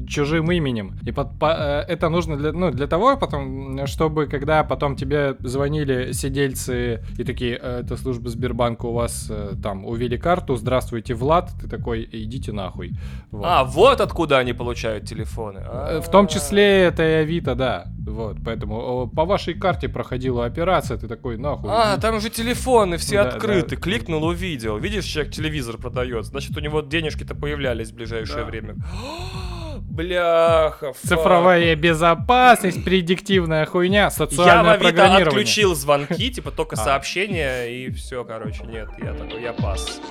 чужим 0.08 0.52
именем. 0.52 1.00
И 1.06 1.12
под, 1.12 1.40
по, 1.40 1.56
э, 1.58 1.86
это 1.88 2.10
нужно 2.10 2.36
для, 2.36 2.52
ну, 2.52 2.72
для 2.72 2.88
того, 2.88 3.16
потом, 3.16 3.88
чтобы 3.88 4.28
когда 4.28 4.64
потом 4.66 4.98
тебе 4.98 5.38
звонили 5.40 6.12
сидельцы 6.12 7.04
и 7.18 7.24
такие, 7.24 7.58
«Э, 7.62 7.82
это 7.84 7.96
служба 7.96 8.30
Сбербанка 8.30 8.88
у 8.88 8.94
вас 8.94 9.28
э, 9.30 9.54
там 9.64 9.86
увели 9.86 10.18
карту, 10.18 10.58
здравствуйте, 10.58 11.14
Влад, 11.14 11.52
ты 11.62 11.70
такой, 11.70 12.08
идите 12.12 12.52
нахуй. 12.52 12.92
Вот. 13.32 13.46
А, 13.46 13.64
вот 13.64 14.02
откуда 14.02 14.40
они 14.40 14.52
получают 14.52 15.06
телефоны. 15.06 15.62
В 16.02 16.10
том 16.12 16.28
числе 16.28 16.82
это 16.84 17.02
и 17.02 17.14
Авито, 17.24 17.56
да. 17.56 17.86
Вот, 18.06 18.38
поэтому 18.44 19.10
по 19.16 19.26
вашей 19.26 19.54
карте 19.54 19.88
проходила 20.02 20.46
операция, 20.46 20.98
ты 20.98 21.08
такой, 21.08 21.38
нахуй. 21.38 21.70
А, 21.72 21.98
там 21.98 22.20
же 22.20 22.30
телефоны 22.32 22.98
все 22.98 23.24
да, 23.24 23.30
открыты, 23.30 23.76
да. 23.76 23.82
кликнул, 23.82 24.24
увидел. 24.24 24.78
Видишь, 24.78 25.06
человек 25.06 25.32
телевизор 25.32 25.78
продает, 25.78 26.26
значит, 26.26 26.58
у 26.58 26.60
него 26.60 26.82
денежки-то 26.82 27.36
появлялись 27.36 27.92
в 27.92 27.96
ближайшее 27.96 28.40
да. 28.40 28.46
время. 28.46 28.76
Бляха. 29.78 30.94
Цифровая 30.94 31.76
безопасность, 31.76 32.84
предиктивная 32.84 33.66
хуйня, 33.66 34.10
социальное 34.10 34.74
Я 34.74 34.80
в 34.80 34.86
Авито 34.86 35.16
отключил 35.18 35.76
звонки, 35.76 36.32
типа 36.32 36.50
только 36.50 36.76
а. 36.76 36.84
сообщения, 36.84 37.66
и 37.66 37.92
все, 37.92 38.24
короче, 38.24 38.64
нет, 38.64 38.90
я 38.98 39.14
такой, 39.14 39.42
я 39.42 39.54
пас. 39.54 40.02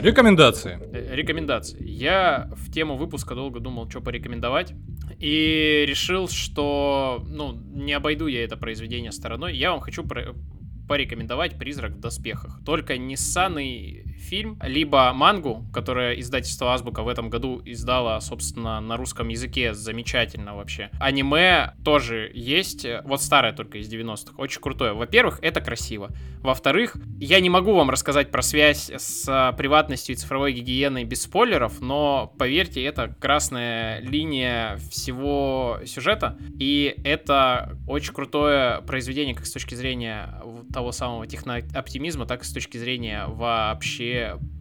Рекомендации. 0.00 0.78
Э, 0.92 1.14
рекомендации. 1.14 1.82
Я 1.82 2.50
в 2.52 2.70
тему 2.70 2.96
выпуска 2.96 3.34
долго 3.34 3.60
думал, 3.60 3.88
что 3.90 4.00
порекомендовать. 4.00 4.72
И 5.18 5.84
решил, 5.86 6.28
что 6.28 7.24
ну, 7.26 7.52
не 7.52 7.92
обойду 7.92 8.26
я 8.26 8.44
это 8.44 8.56
произведение 8.56 9.12
стороной. 9.12 9.56
Я 9.56 9.72
вам 9.72 9.80
хочу 9.80 10.04
порекомендовать 10.88 11.58
«Призрак 11.58 11.92
в 11.92 12.00
доспехах». 12.00 12.60
Только 12.64 12.96
не 12.96 13.16
ссаный 13.16 14.04
фильм, 14.18 14.58
либо 14.62 15.12
мангу, 15.12 15.64
которая 15.72 16.14
издательство 16.14 16.74
Азбука 16.74 17.02
в 17.02 17.08
этом 17.08 17.30
году 17.30 17.62
издала, 17.64 18.20
собственно, 18.20 18.80
на 18.80 18.96
русском 18.96 19.28
языке. 19.28 19.74
Замечательно 19.74 20.54
вообще. 20.56 20.90
Аниме 21.00 21.74
тоже 21.84 22.30
есть, 22.34 22.86
вот 23.04 23.22
старое 23.22 23.52
только 23.52 23.78
из 23.78 23.92
90-х. 23.92 24.34
Очень 24.36 24.60
крутое. 24.60 24.92
Во-первых, 24.92 25.38
это 25.42 25.60
красиво. 25.60 26.10
Во-вторых, 26.40 26.96
я 27.18 27.40
не 27.40 27.50
могу 27.50 27.74
вам 27.74 27.90
рассказать 27.90 28.30
про 28.30 28.42
связь 28.42 28.90
с 28.90 29.54
приватностью 29.56 30.14
и 30.14 30.18
цифровой 30.18 30.52
гигиеной 30.52 31.04
без 31.04 31.22
спойлеров, 31.22 31.80
но 31.80 32.32
поверьте, 32.38 32.82
это 32.84 33.14
красная 33.20 34.00
линия 34.00 34.76
всего 34.90 35.80
сюжета, 35.84 36.38
и 36.58 36.94
это 37.04 37.76
очень 37.86 38.12
крутое 38.12 38.82
произведение 38.82 39.34
как 39.34 39.46
с 39.46 39.52
точки 39.52 39.74
зрения 39.74 40.42
того 40.72 40.92
самого 40.92 41.26
технооптимизма, 41.26 42.26
так 42.26 42.42
и 42.42 42.44
с 42.44 42.52
точки 42.52 42.78
зрения 42.78 43.24
вообще 43.26 44.07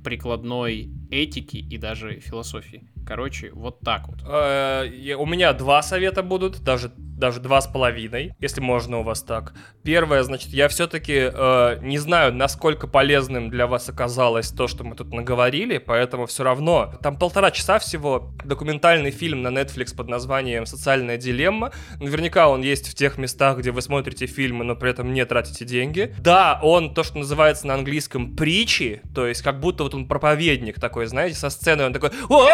прикладной 0.04 0.90
этики 1.12 1.58
и 1.58 1.78
даже 1.78 2.20
философии. 2.20 2.90
Короче, 3.08 3.52
вот 3.54 3.80
так 3.80 4.10
вот. 4.10 4.22
Э, 4.28 5.14
у 5.18 5.26
меня 5.26 5.54
два 5.54 5.82
совета 5.82 6.24
будут, 6.24 6.60
даже 6.60 6.92
даже 7.18 7.40
два 7.40 7.60
с 7.62 7.68
половиной, 7.68 8.34
если 8.40 8.62
можно 8.62 9.00
у 9.00 9.04
вас 9.04 9.24
так. 9.24 9.54
Первое, 9.84 10.22
значит, 10.24 10.50
я 10.50 10.68
все-таки 10.68 11.32
э, 11.34 11.80
не 11.82 11.98
знаю, 11.98 12.34
насколько 12.34 12.88
полезным 12.88 13.50
для 13.50 13.66
вас 13.66 13.90
оказалось 13.90 14.52
то, 14.52 14.68
что 14.68 14.84
мы 14.84 14.96
тут 14.96 15.12
наговорили, 15.12 15.80
поэтому 15.80 16.28
все 16.28 16.44
равно. 16.44 16.94
Там 17.02 17.18
полтора 17.18 17.50
часа 17.50 17.80
всего 17.80 18.34
документальный 18.46 19.10
фильм 19.10 19.42
на 19.42 19.48
Netflix 19.48 19.96
под 19.96 20.10
названием 20.10 20.68
«Социальная 20.68 21.18
дилемма». 21.18 21.72
Наверняка 22.00 22.50
он 22.50 22.62
есть 22.62 22.88
в 22.88 22.94
тех 22.94 23.18
местах, 23.18 23.58
где 23.58 23.72
вы 23.72 23.82
смотрите 23.82 24.28
фильмы, 24.28 24.64
но 24.64 24.76
при 24.76 24.92
этом 24.92 25.12
не 25.12 25.26
тратите 25.26 25.66
деньги. 25.66 26.14
Да, 26.20 26.60
он 26.62 26.94
то, 26.94 27.04
что 27.04 27.18
называется 27.18 27.66
на 27.66 27.74
английском 27.74 28.36
притчи, 28.36 29.02
то 29.16 29.26
есть 29.26 29.42
как 29.42 29.60
будто 29.60 29.84
вот 29.84 29.96
он 29.96 30.08
проповедник 30.08 30.80
такой, 30.80 31.08
знаете, 31.08 31.36
со 31.36 31.50
сцены 31.50 31.84
он 31.84 31.94
такой 31.94 32.12
«О, 32.30 32.48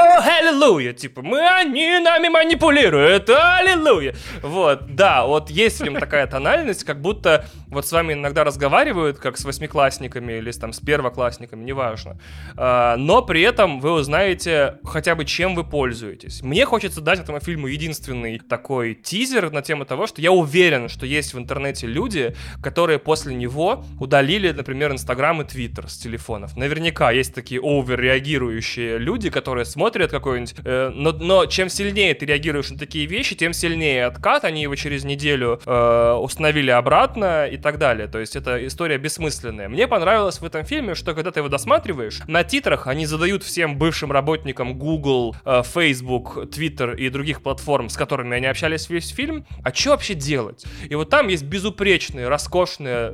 аллилуйя!» 0.43 0.93
Типа 0.93 1.21
«Мы, 1.21 1.39
они 1.39 1.99
нами 1.99 2.27
манипулируют, 2.27 3.29
аллилуйя!» 3.29 4.15
Вот, 4.41 4.95
да, 4.95 5.25
вот 5.25 5.49
есть 5.49 5.79
в 5.79 5.83
нем 5.83 5.95
такая 5.95 6.27
тональность, 6.27 6.83
как 6.83 7.01
будто 7.01 7.45
вот 7.67 7.87
с 7.87 7.91
вами 7.91 8.13
иногда 8.13 8.43
разговаривают, 8.43 9.17
как 9.19 9.37
с 9.37 9.45
восьмиклассниками 9.45 10.33
или 10.33 10.51
там 10.51 10.73
с 10.73 10.79
первоклассниками, 10.79 11.63
неважно. 11.63 12.19
А, 12.55 12.95
но 12.97 13.21
при 13.21 13.41
этом 13.41 13.79
вы 13.79 13.93
узнаете 13.93 14.77
хотя 14.83 15.15
бы, 15.15 15.25
чем 15.25 15.55
вы 15.55 15.63
пользуетесь. 15.63 16.41
Мне 16.43 16.65
хочется 16.65 17.01
дать 17.01 17.19
этому 17.19 17.39
фильму 17.39 17.67
единственный 17.67 18.39
такой 18.39 18.93
тизер 18.93 19.51
на 19.51 19.61
тему 19.61 19.85
того, 19.85 20.07
что 20.07 20.21
я 20.21 20.31
уверен, 20.31 20.89
что 20.89 21.05
есть 21.05 21.33
в 21.33 21.39
интернете 21.39 21.87
люди, 21.87 22.35
которые 22.61 22.99
после 22.99 23.33
него 23.35 23.83
удалили, 23.99 24.51
например, 24.51 24.91
Инстаграм 24.91 25.41
и 25.41 25.45
Твиттер 25.45 25.89
с 25.89 25.97
телефонов. 25.97 26.55
Наверняка 26.55 27.11
есть 27.11 27.33
такие 27.33 27.61
оверреагирующие 27.61 28.97
люди, 28.97 29.29
которые 29.29 29.65
смотрят 29.65 30.11
какой-нибудь... 30.34 30.55
Э, 30.65 30.91
но, 30.93 31.11
но 31.11 31.45
чем 31.45 31.69
сильнее 31.69 32.14
ты 32.14 32.26
реагируешь 32.26 32.69
на 32.69 32.77
такие 32.77 33.05
вещи, 33.05 33.35
тем 33.35 33.53
сильнее 33.53 34.05
откат. 34.05 34.45
Они 34.45 34.61
его 34.61 34.76
через 34.76 35.03
неделю 35.03 35.60
э, 35.65 36.14
установили 36.19 36.72
обратно 36.72 37.47
и 37.47 37.57
так 37.57 37.77
далее. 37.77 38.07
То 38.07 38.19
есть 38.19 38.35
это 38.35 38.65
история 38.65 38.97
бессмысленная. 38.97 39.69
Мне 39.69 39.88
понравилось 39.88 40.39
в 40.39 40.45
этом 40.45 40.65
фильме, 40.65 40.95
что 40.95 41.14
когда 41.14 41.31
ты 41.31 41.39
его 41.39 41.49
досматриваешь, 41.49 42.19
на 42.27 42.43
титрах 42.43 42.88
они 42.88 43.05
задают 43.05 43.43
всем 43.43 43.77
бывшим 43.77 44.11
работникам 44.11 44.77
Google, 44.77 45.35
э, 45.45 45.61
Facebook, 45.64 46.38
Twitter 46.38 46.95
и 46.95 47.10
других 47.10 47.41
платформ, 47.41 47.89
с 47.89 47.97
которыми 47.97 48.35
они 48.35 48.47
общались 48.47 48.89
весь 48.89 49.10
фильм, 49.10 49.45
а 49.64 49.73
что 49.73 49.91
вообще 49.91 50.14
делать? 50.14 50.65
И 50.89 50.95
вот 50.95 51.10
там 51.10 51.27
есть 51.27 51.43
безупречные, 51.43 52.27
роскошные, 52.27 53.14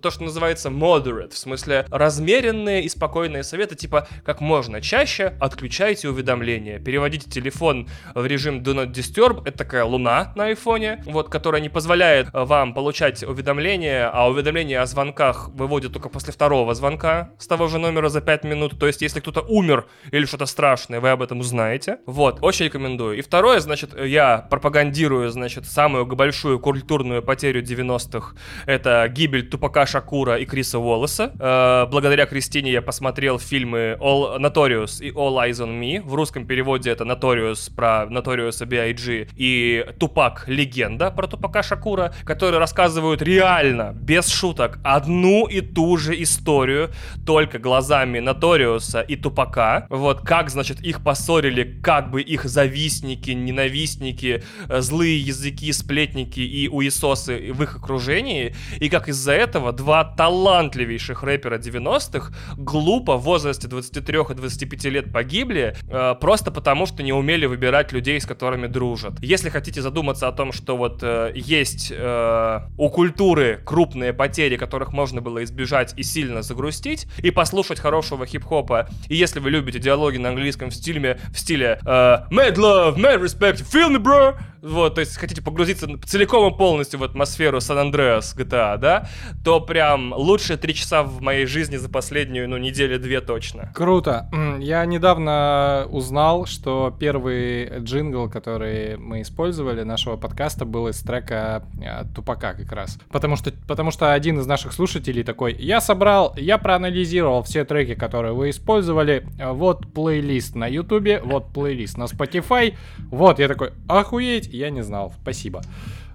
то, 0.00 0.10
что 0.10 0.24
называется 0.24 0.68
moderate, 0.68 1.32
в 1.32 1.38
смысле 1.38 1.86
размеренные 1.90 2.84
и 2.84 2.88
спокойные 2.88 3.42
советы, 3.42 3.74
типа 3.74 4.08
как 4.24 4.40
можно 4.40 4.80
чаще 4.80 5.34
отключайте 5.40 6.08
уведомления, 6.08 6.51
переводите 6.58 7.30
телефон 7.30 7.88
в 8.14 8.26
режим 8.26 8.60
Do 8.60 8.74
Not 8.74 8.92
Disturb, 8.92 9.42
это 9.44 9.58
такая 9.58 9.84
луна 9.84 10.32
на 10.36 10.46
айфоне, 10.46 11.02
вот, 11.06 11.28
которая 11.28 11.60
не 11.60 11.68
позволяет 11.68 12.28
э, 12.32 12.44
вам 12.44 12.74
получать 12.74 13.22
уведомления, 13.22 14.10
а 14.12 14.28
уведомления 14.28 14.80
о 14.80 14.86
звонках 14.86 15.48
выводят 15.50 15.92
только 15.92 16.08
после 16.08 16.32
второго 16.32 16.74
звонка 16.74 17.32
с 17.38 17.46
того 17.46 17.68
же 17.68 17.78
номера 17.78 18.08
за 18.08 18.20
5 18.20 18.44
минут, 18.44 18.78
то 18.78 18.86
есть 18.86 19.02
если 19.02 19.20
кто-то 19.20 19.40
умер 19.42 19.86
или 20.10 20.24
что-то 20.24 20.46
страшное, 20.46 21.00
вы 21.00 21.10
об 21.10 21.22
этом 21.22 21.40
узнаете. 21.40 21.98
Вот, 22.06 22.38
очень 22.42 22.66
рекомендую. 22.66 23.18
И 23.18 23.22
второе, 23.22 23.60
значит, 23.60 23.98
я 23.98 24.38
пропагандирую, 24.38 25.30
значит, 25.30 25.66
самую 25.66 26.06
большую 26.06 26.58
культурную 26.60 27.22
потерю 27.22 27.62
90-х, 27.62 28.34
это 28.66 29.08
гибель 29.08 29.48
Тупака 29.48 29.86
Шакура 29.86 30.36
и 30.36 30.44
Криса 30.44 30.78
Уоллеса. 30.78 31.32
Э, 31.38 31.86
благодаря 31.90 32.26
Кристине 32.26 32.72
я 32.72 32.82
посмотрел 32.82 33.38
фильмы 33.38 33.96
All 34.00 34.38
Notorious 34.38 35.02
и 35.02 35.10
All 35.10 35.34
Eyes 35.36 35.60
on 35.64 35.80
Me. 35.80 36.00
В 36.02 36.14
русском 36.14 36.41
переводе 36.46 36.90
это 36.90 37.04
Notorious 37.04 37.74
про 37.74 38.06
Notorious 38.10 38.64
B.I.G. 38.64 39.28
и 39.36 39.86
Тупак 39.98 40.44
Легенда 40.46 41.10
про 41.10 41.26
Тупака 41.26 41.62
Шакура, 41.62 42.14
которые 42.24 42.58
рассказывают 42.58 43.22
реально, 43.22 43.92
без 43.94 44.28
шуток, 44.28 44.78
одну 44.84 45.46
и 45.46 45.60
ту 45.60 45.96
же 45.96 46.20
историю, 46.22 46.90
только 47.26 47.58
глазами 47.58 48.18
Notorious 48.18 49.04
и 49.06 49.16
Тупака. 49.16 49.86
Вот 49.90 50.20
как, 50.20 50.50
значит, 50.50 50.80
их 50.80 51.02
поссорили, 51.02 51.80
как 51.82 52.10
бы 52.10 52.22
их 52.22 52.44
завистники, 52.44 53.30
ненавистники, 53.30 54.42
э, 54.68 54.80
злые 54.80 55.18
языки, 55.18 55.72
сплетники 55.72 56.40
и 56.40 56.68
уисосы 56.68 57.52
в 57.52 57.62
их 57.62 57.76
окружении, 57.76 58.54
и 58.78 58.88
как 58.88 59.08
из-за 59.08 59.32
этого 59.32 59.72
два 59.72 60.04
талантливейших 60.04 61.22
рэпера 61.22 61.58
90-х 61.58 62.32
глупо 62.56 63.16
в 63.16 63.22
возрасте 63.22 63.68
23 63.68 64.18
и 64.30 64.34
25 64.34 64.84
лет 64.84 65.12
погибли, 65.12 65.76
э, 65.88 66.14
просто 66.22 66.52
потому 66.52 66.86
что 66.86 67.02
не 67.02 67.12
умели 67.12 67.46
выбирать 67.46 67.90
людей, 67.90 68.20
с 68.20 68.26
которыми 68.26 68.68
дружат. 68.68 69.14
Если 69.20 69.48
хотите 69.48 69.82
задуматься 69.82 70.28
о 70.28 70.32
том, 70.32 70.52
что 70.52 70.76
вот 70.76 71.00
э, 71.02 71.32
есть 71.34 71.92
э, 71.92 72.60
у 72.78 72.90
культуры 72.90 73.60
крупные 73.66 74.12
потери, 74.12 74.56
которых 74.56 74.92
можно 74.92 75.20
было 75.20 75.42
избежать 75.42 75.94
и 75.96 76.04
сильно 76.04 76.42
загрустить, 76.42 77.08
и 77.18 77.32
послушать 77.32 77.80
хорошего 77.80 78.24
хип-хопа, 78.24 78.88
и 79.08 79.16
если 79.16 79.40
вы 79.40 79.50
любите 79.50 79.80
диалоги 79.80 80.18
на 80.18 80.28
английском 80.28 80.70
в 80.70 80.74
стиле, 80.76 81.18
в 81.34 81.40
стиле 81.40 81.80
э, 81.82 81.86
mad 81.86 82.54
love, 82.54 82.96
mad 82.98 83.20
respect, 83.20 83.56
feel 83.56 83.90
me, 83.90 83.98
bro, 83.98 84.36
вот, 84.62 84.94
то 84.94 85.00
есть 85.00 85.16
хотите 85.16 85.42
погрузиться 85.42 85.88
целиком 86.06 86.54
и 86.54 86.56
полностью 86.56 87.00
в 87.00 87.02
атмосферу 87.02 87.60
Сан-Андреас 87.60 88.36
GTA, 88.38 88.78
да, 88.78 89.08
то 89.44 89.60
прям 89.60 90.12
лучшие 90.12 90.56
три 90.56 90.72
часа 90.72 91.02
в 91.02 91.20
моей 91.20 91.46
жизни 91.46 91.78
за 91.78 91.88
последнюю, 91.88 92.48
ну, 92.48 92.58
неделю-две 92.58 93.20
точно. 93.20 93.72
Круто. 93.74 94.30
Я 94.60 94.84
недавно 94.84 95.88
узнал, 95.90 96.11
что 96.46 96.94
первый 96.98 97.80
джингл, 97.80 98.28
который 98.28 98.96
мы 98.96 99.22
использовали, 99.22 99.82
нашего 99.82 100.16
подкаста, 100.16 100.64
был 100.64 100.88
из 100.88 101.00
трека 101.00 101.64
э, 101.80 102.04
Тупака 102.14 102.54
как 102.54 102.70
раз. 102.72 102.98
Потому 103.10 103.36
что, 103.36 103.52
потому 103.66 103.90
что 103.90 104.12
один 104.12 104.38
из 104.38 104.46
наших 104.46 104.72
слушателей 104.72 105.22
такой, 105.22 105.54
я 105.54 105.80
собрал, 105.80 106.34
я 106.36 106.58
проанализировал 106.58 107.42
все 107.42 107.64
треки, 107.64 107.94
которые 107.94 108.34
вы 108.34 108.50
использовали, 108.50 109.26
вот 109.38 109.92
плейлист 109.92 110.54
на 110.54 110.66
ютубе, 110.66 111.20
вот 111.24 111.52
плейлист 111.52 111.96
на 111.96 112.04
Spotify, 112.04 112.74
вот, 113.10 113.38
я 113.38 113.48
такой, 113.48 113.72
охуеть, 113.88 114.48
я 114.48 114.70
не 114.70 114.82
знал. 114.82 115.12
Спасибо. 115.22 115.62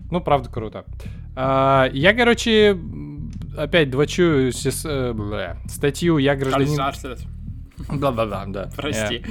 Ну, 0.10 0.22
правда, 0.22 0.50
круто. 0.50 0.86
А, 1.36 1.90
я, 1.92 2.14
короче, 2.14 2.78
опять 3.58 3.90
двочу 3.90 4.52
сес, 4.52 4.86
э, 4.86 5.56
статью 5.68 6.18
«Я 6.18 6.36
гражданин...» 6.36 7.37
Да-да-да, 7.92 8.46
да. 8.48 8.70
Прости. 8.76 9.24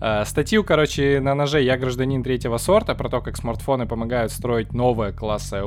А, 0.00 0.24
статью, 0.26 0.62
короче, 0.62 1.20
на 1.20 1.34
ноже 1.34 1.62
«Я 1.62 1.76
гражданин 1.76 2.22
третьего 2.22 2.58
сорта» 2.58 2.94
про 2.94 3.08
то, 3.08 3.20
как 3.20 3.36
смартфоны 3.36 3.86
помогают 3.86 4.30
строить 4.30 4.72
новое 4.72 5.12
классовое, 5.12 5.62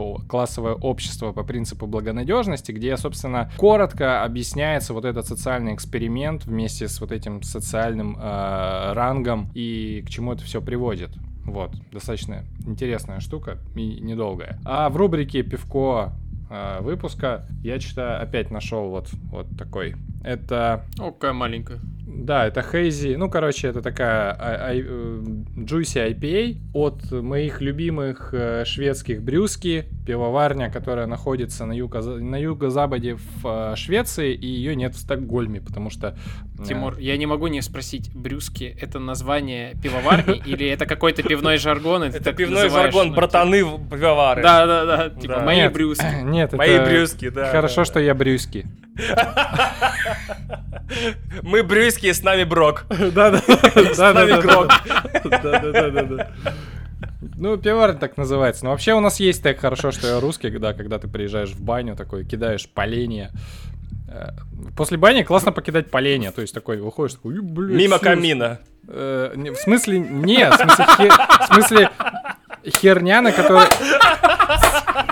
общество 0.74 1.32
по 1.32 1.44
принципу 1.44 1.88
благонадежности, 1.88 2.72
где, 2.72 2.96
собственно, 2.98 3.52
коротко 3.58 4.24
объясняется 4.24 4.94
вот 4.94 5.06
этот 5.06 5.26
социальный 5.26 5.74
эксперимент 5.74 6.46
вместе 6.46 6.88
с 6.88 7.02
вот 7.02 7.12
этим 7.12 7.42
социальным 7.42 8.18
э, 8.20 8.94
рангом 8.94 9.50
и 9.54 10.04
к 10.06 10.10
чему 10.10 10.34
это 10.34 10.44
все 10.44 10.62
приводит. 10.62 11.12
Вот, 11.46 11.76
достаточно 11.92 12.44
интересная 12.66 13.20
штука 13.20 13.60
и 13.76 14.00
недолгая. 14.02 14.60
А 14.66 14.90
в 14.90 14.98
рубрике 14.98 15.44
«Пивко 15.44 16.14
э, 16.50 16.78
выпуска 16.82 17.48
я 17.64 17.80
что-то 17.80 18.20
опять 18.20 18.52
нашел 18.52 18.90
вот, 18.90 19.10
вот 19.32 19.48
такой. 19.58 19.96
Это... 20.26 20.84
О, 20.98 21.12
какая 21.12 21.34
маленькая. 21.34 21.80
Да, 22.08 22.48
это 22.48 22.64
Хейзи. 22.64 23.16
Ну, 23.16 23.30
короче, 23.30 23.68
это 23.68 23.84
такая 23.84 24.32
а, 24.32 24.70
а, 24.70 24.74
э, 24.74 24.82
Juicy 24.82 26.18
IPA 26.18 26.58
от 26.74 27.12
моих 27.12 27.62
любимых 27.62 28.30
э, 28.34 28.64
шведских 28.66 29.22
брюски. 29.22 29.86
Пивоварня, 30.08 30.72
которая 30.72 31.06
находится 31.06 31.66
на, 31.66 31.74
юго, 31.74 32.02
на 32.02 32.38
юго-западе 32.38 33.16
в 33.16 33.74
э, 33.74 33.76
Швеции, 33.76 34.34
и 34.34 34.48
ее 34.48 34.76
нет 34.76 34.96
в 34.96 34.98
Стокгольме, 34.98 35.62
потому 35.62 35.92
что... 35.92 36.18
Тимур, 36.68 36.98
я 36.98 37.18
не 37.18 37.28
могу 37.28 37.48
не 37.48 37.62
спросить, 37.62 38.10
брюски— 38.16 38.76
это 38.82 38.98
название 38.98 39.76
пивоварни 39.84 40.38
или 40.46 40.68
это 40.68 40.88
какой-то 40.88 41.22
пивной 41.22 41.58
жаргон? 41.58 42.04
Это 42.04 42.34
пивной 42.34 42.70
жаргон, 42.70 43.10
ну, 43.10 43.16
братаны 43.16 43.60
пивовары. 43.60 44.42
Да-да-да, 44.42 45.10
типа 45.10 45.42
мои 45.42 45.68
брюски. 45.68 46.06
Нет, 46.24 46.50
это... 46.50 46.58
Мои 46.58 46.80
брюски, 46.80 47.30
да. 47.30 47.52
Хорошо, 47.52 47.84
что 47.84 48.00
я 48.00 48.16
брюски. 48.16 48.66
Мы 51.44 51.64
брюски, 51.64 52.12
с 52.12 52.24
нами 52.24 52.44
Брок. 52.44 52.86
Да-да. 52.90 53.40
С 53.94 53.98
нами 53.98 54.42
Грок. 54.42 54.72
Да-да-да. 55.24 56.32
Ну, 57.38 57.58
пивоварня 57.58 58.00
так 58.00 58.18
называется. 58.18 58.64
Но 58.66 58.72
вообще 58.72 58.94
у 58.94 59.00
нас 59.00 59.20
есть 59.20 59.44
так 59.44 59.60
хорошо, 59.60 59.92
что 59.92 60.08
я 60.08 60.20
русский, 60.20 60.50
да, 60.52 60.74
когда 60.74 61.00
ты 61.00 61.08
приезжаешь 61.08 61.52
в 61.52 61.62
баню, 61.62 61.96
такой 61.96 62.24
кидаешь 62.24 62.70
поленья. 62.70 63.32
Э, 64.08 64.30
после 64.78 64.98
бани 64.98 65.24
классно 65.24 65.52
покидать 65.52 65.92
поленья. 65.92 66.32
То 66.32 66.42
есть 66.42 66.54
такой 66.54 66.78
выходишь, 66.78 67.16
такой, 67.16 67.40
блядь. 67.42 67.78
Мимо 67.78 68.00
камина. 68.00 68.60
Э, 68.88 69.34
в 69.36 69.56
смысле, 69.56 70.00
нет, 70.00 70.54
в 70.54 70.58
смысле, 70.58 70.86
хер, 70.98 71.12
в 71.12 71.46
смысле 71.54 71.90
херня, 72.66 73.22
на 73.22 73.32
которой... 73.32 73.66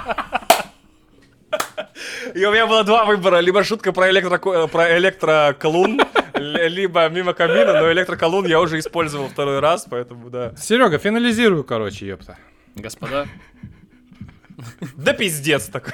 И 2.34 2.46
у 2.46 2.52
меня 2.52 2.66
было 2.66 2.84
два 2.84 3.06
выбора. 3.06 3.40
Либо 3.40 3.64
шутка 3.64 3.92
про, 3.92 4.10
электро, 4.10 4.38
про 4.40 4.98
электроколун, 4.98 6.02
либо 6.34 7.08
мимо 7.10 7.34
камина, 7.34 7.80
но 7.80 7.92
электроколун 7.92 8.46
я 8.48 8.60
уже 8.60 8.80
использовал 8.80 9.28
второй 9.28 9.60
раз, 9.60 9.86
поэтому 9.90 10.30
да. 10.30 10.56
Серега, 10.56 10.98
финализирую, 10.98 11.64
короче, 11.64 12.08
ёпта. 12.08 12.38
Господа. 12.76 13.28
Да 14.96 15.14
пиздец 15.14 15.68
такой. 15.68 15.94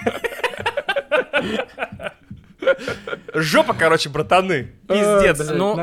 Жопа, 3.33 3.73
короче, 3.73 4.09
братаны. 4.09 4.71
Пиздец. 4.87 5.49
Ну, 5.51 5.77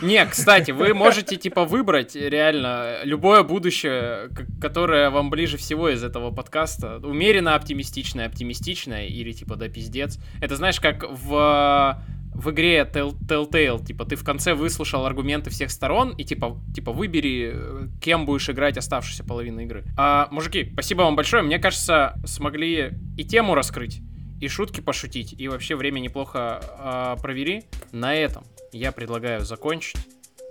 не, 0.00 0.24
кстати, 0.26 0.70
вы 0.70 0.94
можете, 0.94 1.36
типа, 1.36 1.64
выбрать 1.64 2.14
реально 2.14 3.00
любое 3.04 3.42
будущее, 3.42 4.30
которое 4.60 5.10
вам 5.10 5.30
ближе 5.30 5.56
всего 5.56 5.88
из 5.88 6.02
этого 6.02 6.30
подкаста. 6.30 6.98
Умеренно 6.98 7.54
оптимистичное, 7.54 8.26
оптимистичное 8.26 9.06
или, 9.06 9.32
типа, 9.32 9.56
да, 9.56 9.68
пиздец. 9.68 10.18
Это, 10.40 10.56
знаешь, 10.56 10.80
как 10.80 11.04
в 11.08 12.02
в 12.34 12.50
игре 12.50 12.80
Telltale, 12.80 13.84
типа, 13.84 14.04
ты 14.04 14.16
в 14.16 14.24
конце 14.24 14.54
выслушал 14.54 15.04
аргументы 15.04 15.50
всех 15.50 15.70
сторон 15.70 16.10
и, 16.16 16.24
типа, 16.24 16.58
типа 16.74 16.92
выбери, 16.92 17.54
кем 18.00 18.24
будешь 18.24 18.48
играть 18.48 18.78
оставшуюся 18.78 19.22
половину 19.24 19.60
игры. 19.60 19.84
А, 19.98 20.28
мужики, 20.30 20.70
спасибо 20.72 21.02
вам 21.02 21.14
большое. 21.14 21.42
Мне 21.42 21.58
кажется, 21.58 22.14
смогли 22.24 22.92
и 23.18 23.24
тему 23.24 23.54
раскрыть, 23.54 24.00
и 24.42 24.48
шутки 24.48 24.80
пошутить, 24.80 25.36
и 25.38 25.46
вообще 25.46 25.76
время 25.76 26.00
неплохо 26.00 26.60
а, 26.62 27.14
э, 27.16 27.20
провели. 27.22 27.62
На 27.92 28.16
этом 28.16 28.44
я 28.72 28.90
предлагаю 28.90 29.44
закончить. 29.44 29.96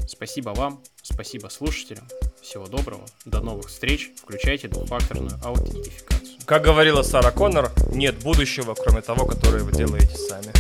Спасибо 0.07 0.51
вам, 0.51 0.81
спасибо 1.01 1.49
слушателям. 1.49 2.07
Всего 2.41 2.68
доброго, 2.68 3.03
до 3.26 3.41
новых 3.41 3.68
встреч. 3.68 4.11
Включайте 4.15 4.69
двухфакторную 4.69 5.38
аутентификацию. 5.43 6.39
Как 6.45 6.63
говорила 6.63 7.01
Сара 7.01 7.31
Коннор, 7.31 7.69
нет 7.91 8.15
будущего, 8.23 8.76
кроме 8.76 9.01
того, 9.01 9.26
которое 9.26 9.61
вы 9.63 9.73
делаете 9.73 10.15
сами. 10.15 10.53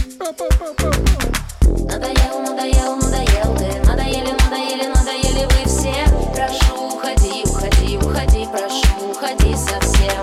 Надоел, 1.85 2.41
надоел, 2.41 2.97
надоел 2.97 3.57
ты, 3.57 3.87
надоели, 3.87 4.31
надоели, 4.43 4.87
надоели 4.87 5.45
вы 5.45 5.69
все. 5.69 6.03
Прошу, 6.35 6.97
уходи, 6.97 7.43
уходи, 7.45 7.97
уходи, 7.97 8.45
прошу, 8.51 9.11
уходи 9.11 9.55
совсем. 9.55 10.21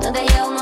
Надоел, 0.00 0.53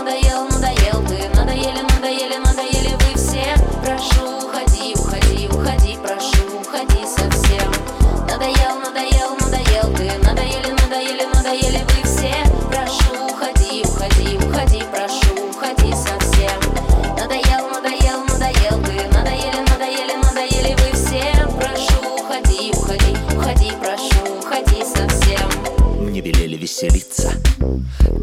веселиться 26.82 27.32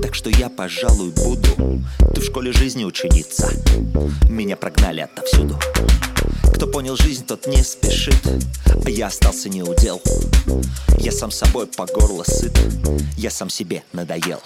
Так 0.02 0.16
что 0.16 0.30
я, 0.30 0.50
пожалуй, 0.50 1.12
буду 1.12 1.82
Ты 2.14 2.22
в 2.22 2.26
школе 2.26 2.52
жизни 2.52 2.84
ученица. 2.84 3.50
Меня 4.30 4.56
прогнали 4.56 5.02
отовсюду. 5.02 5.58
Кто 6.54 6.68
понял 6.68 6.96
жизнь, 6.98 7.26
тот 7.26 7.48
не 7.48 7.64
спешит. 7.64 8.16
А 8.86 8.90
я 8.90 9.08
остался 9.08 9.50
не 9.50 9.64
удел 9.64 10.02
Я 10.98 11.12
сам 11.12 11.32
собой 11.32 11.68
по 11.68 11.86
горло 11.86 12.24
сыт. 12.24 12.58
Я 13.18 13.30
сам 13.30 13.50
себе 13.50 13.84
надоел. 13.94 14.42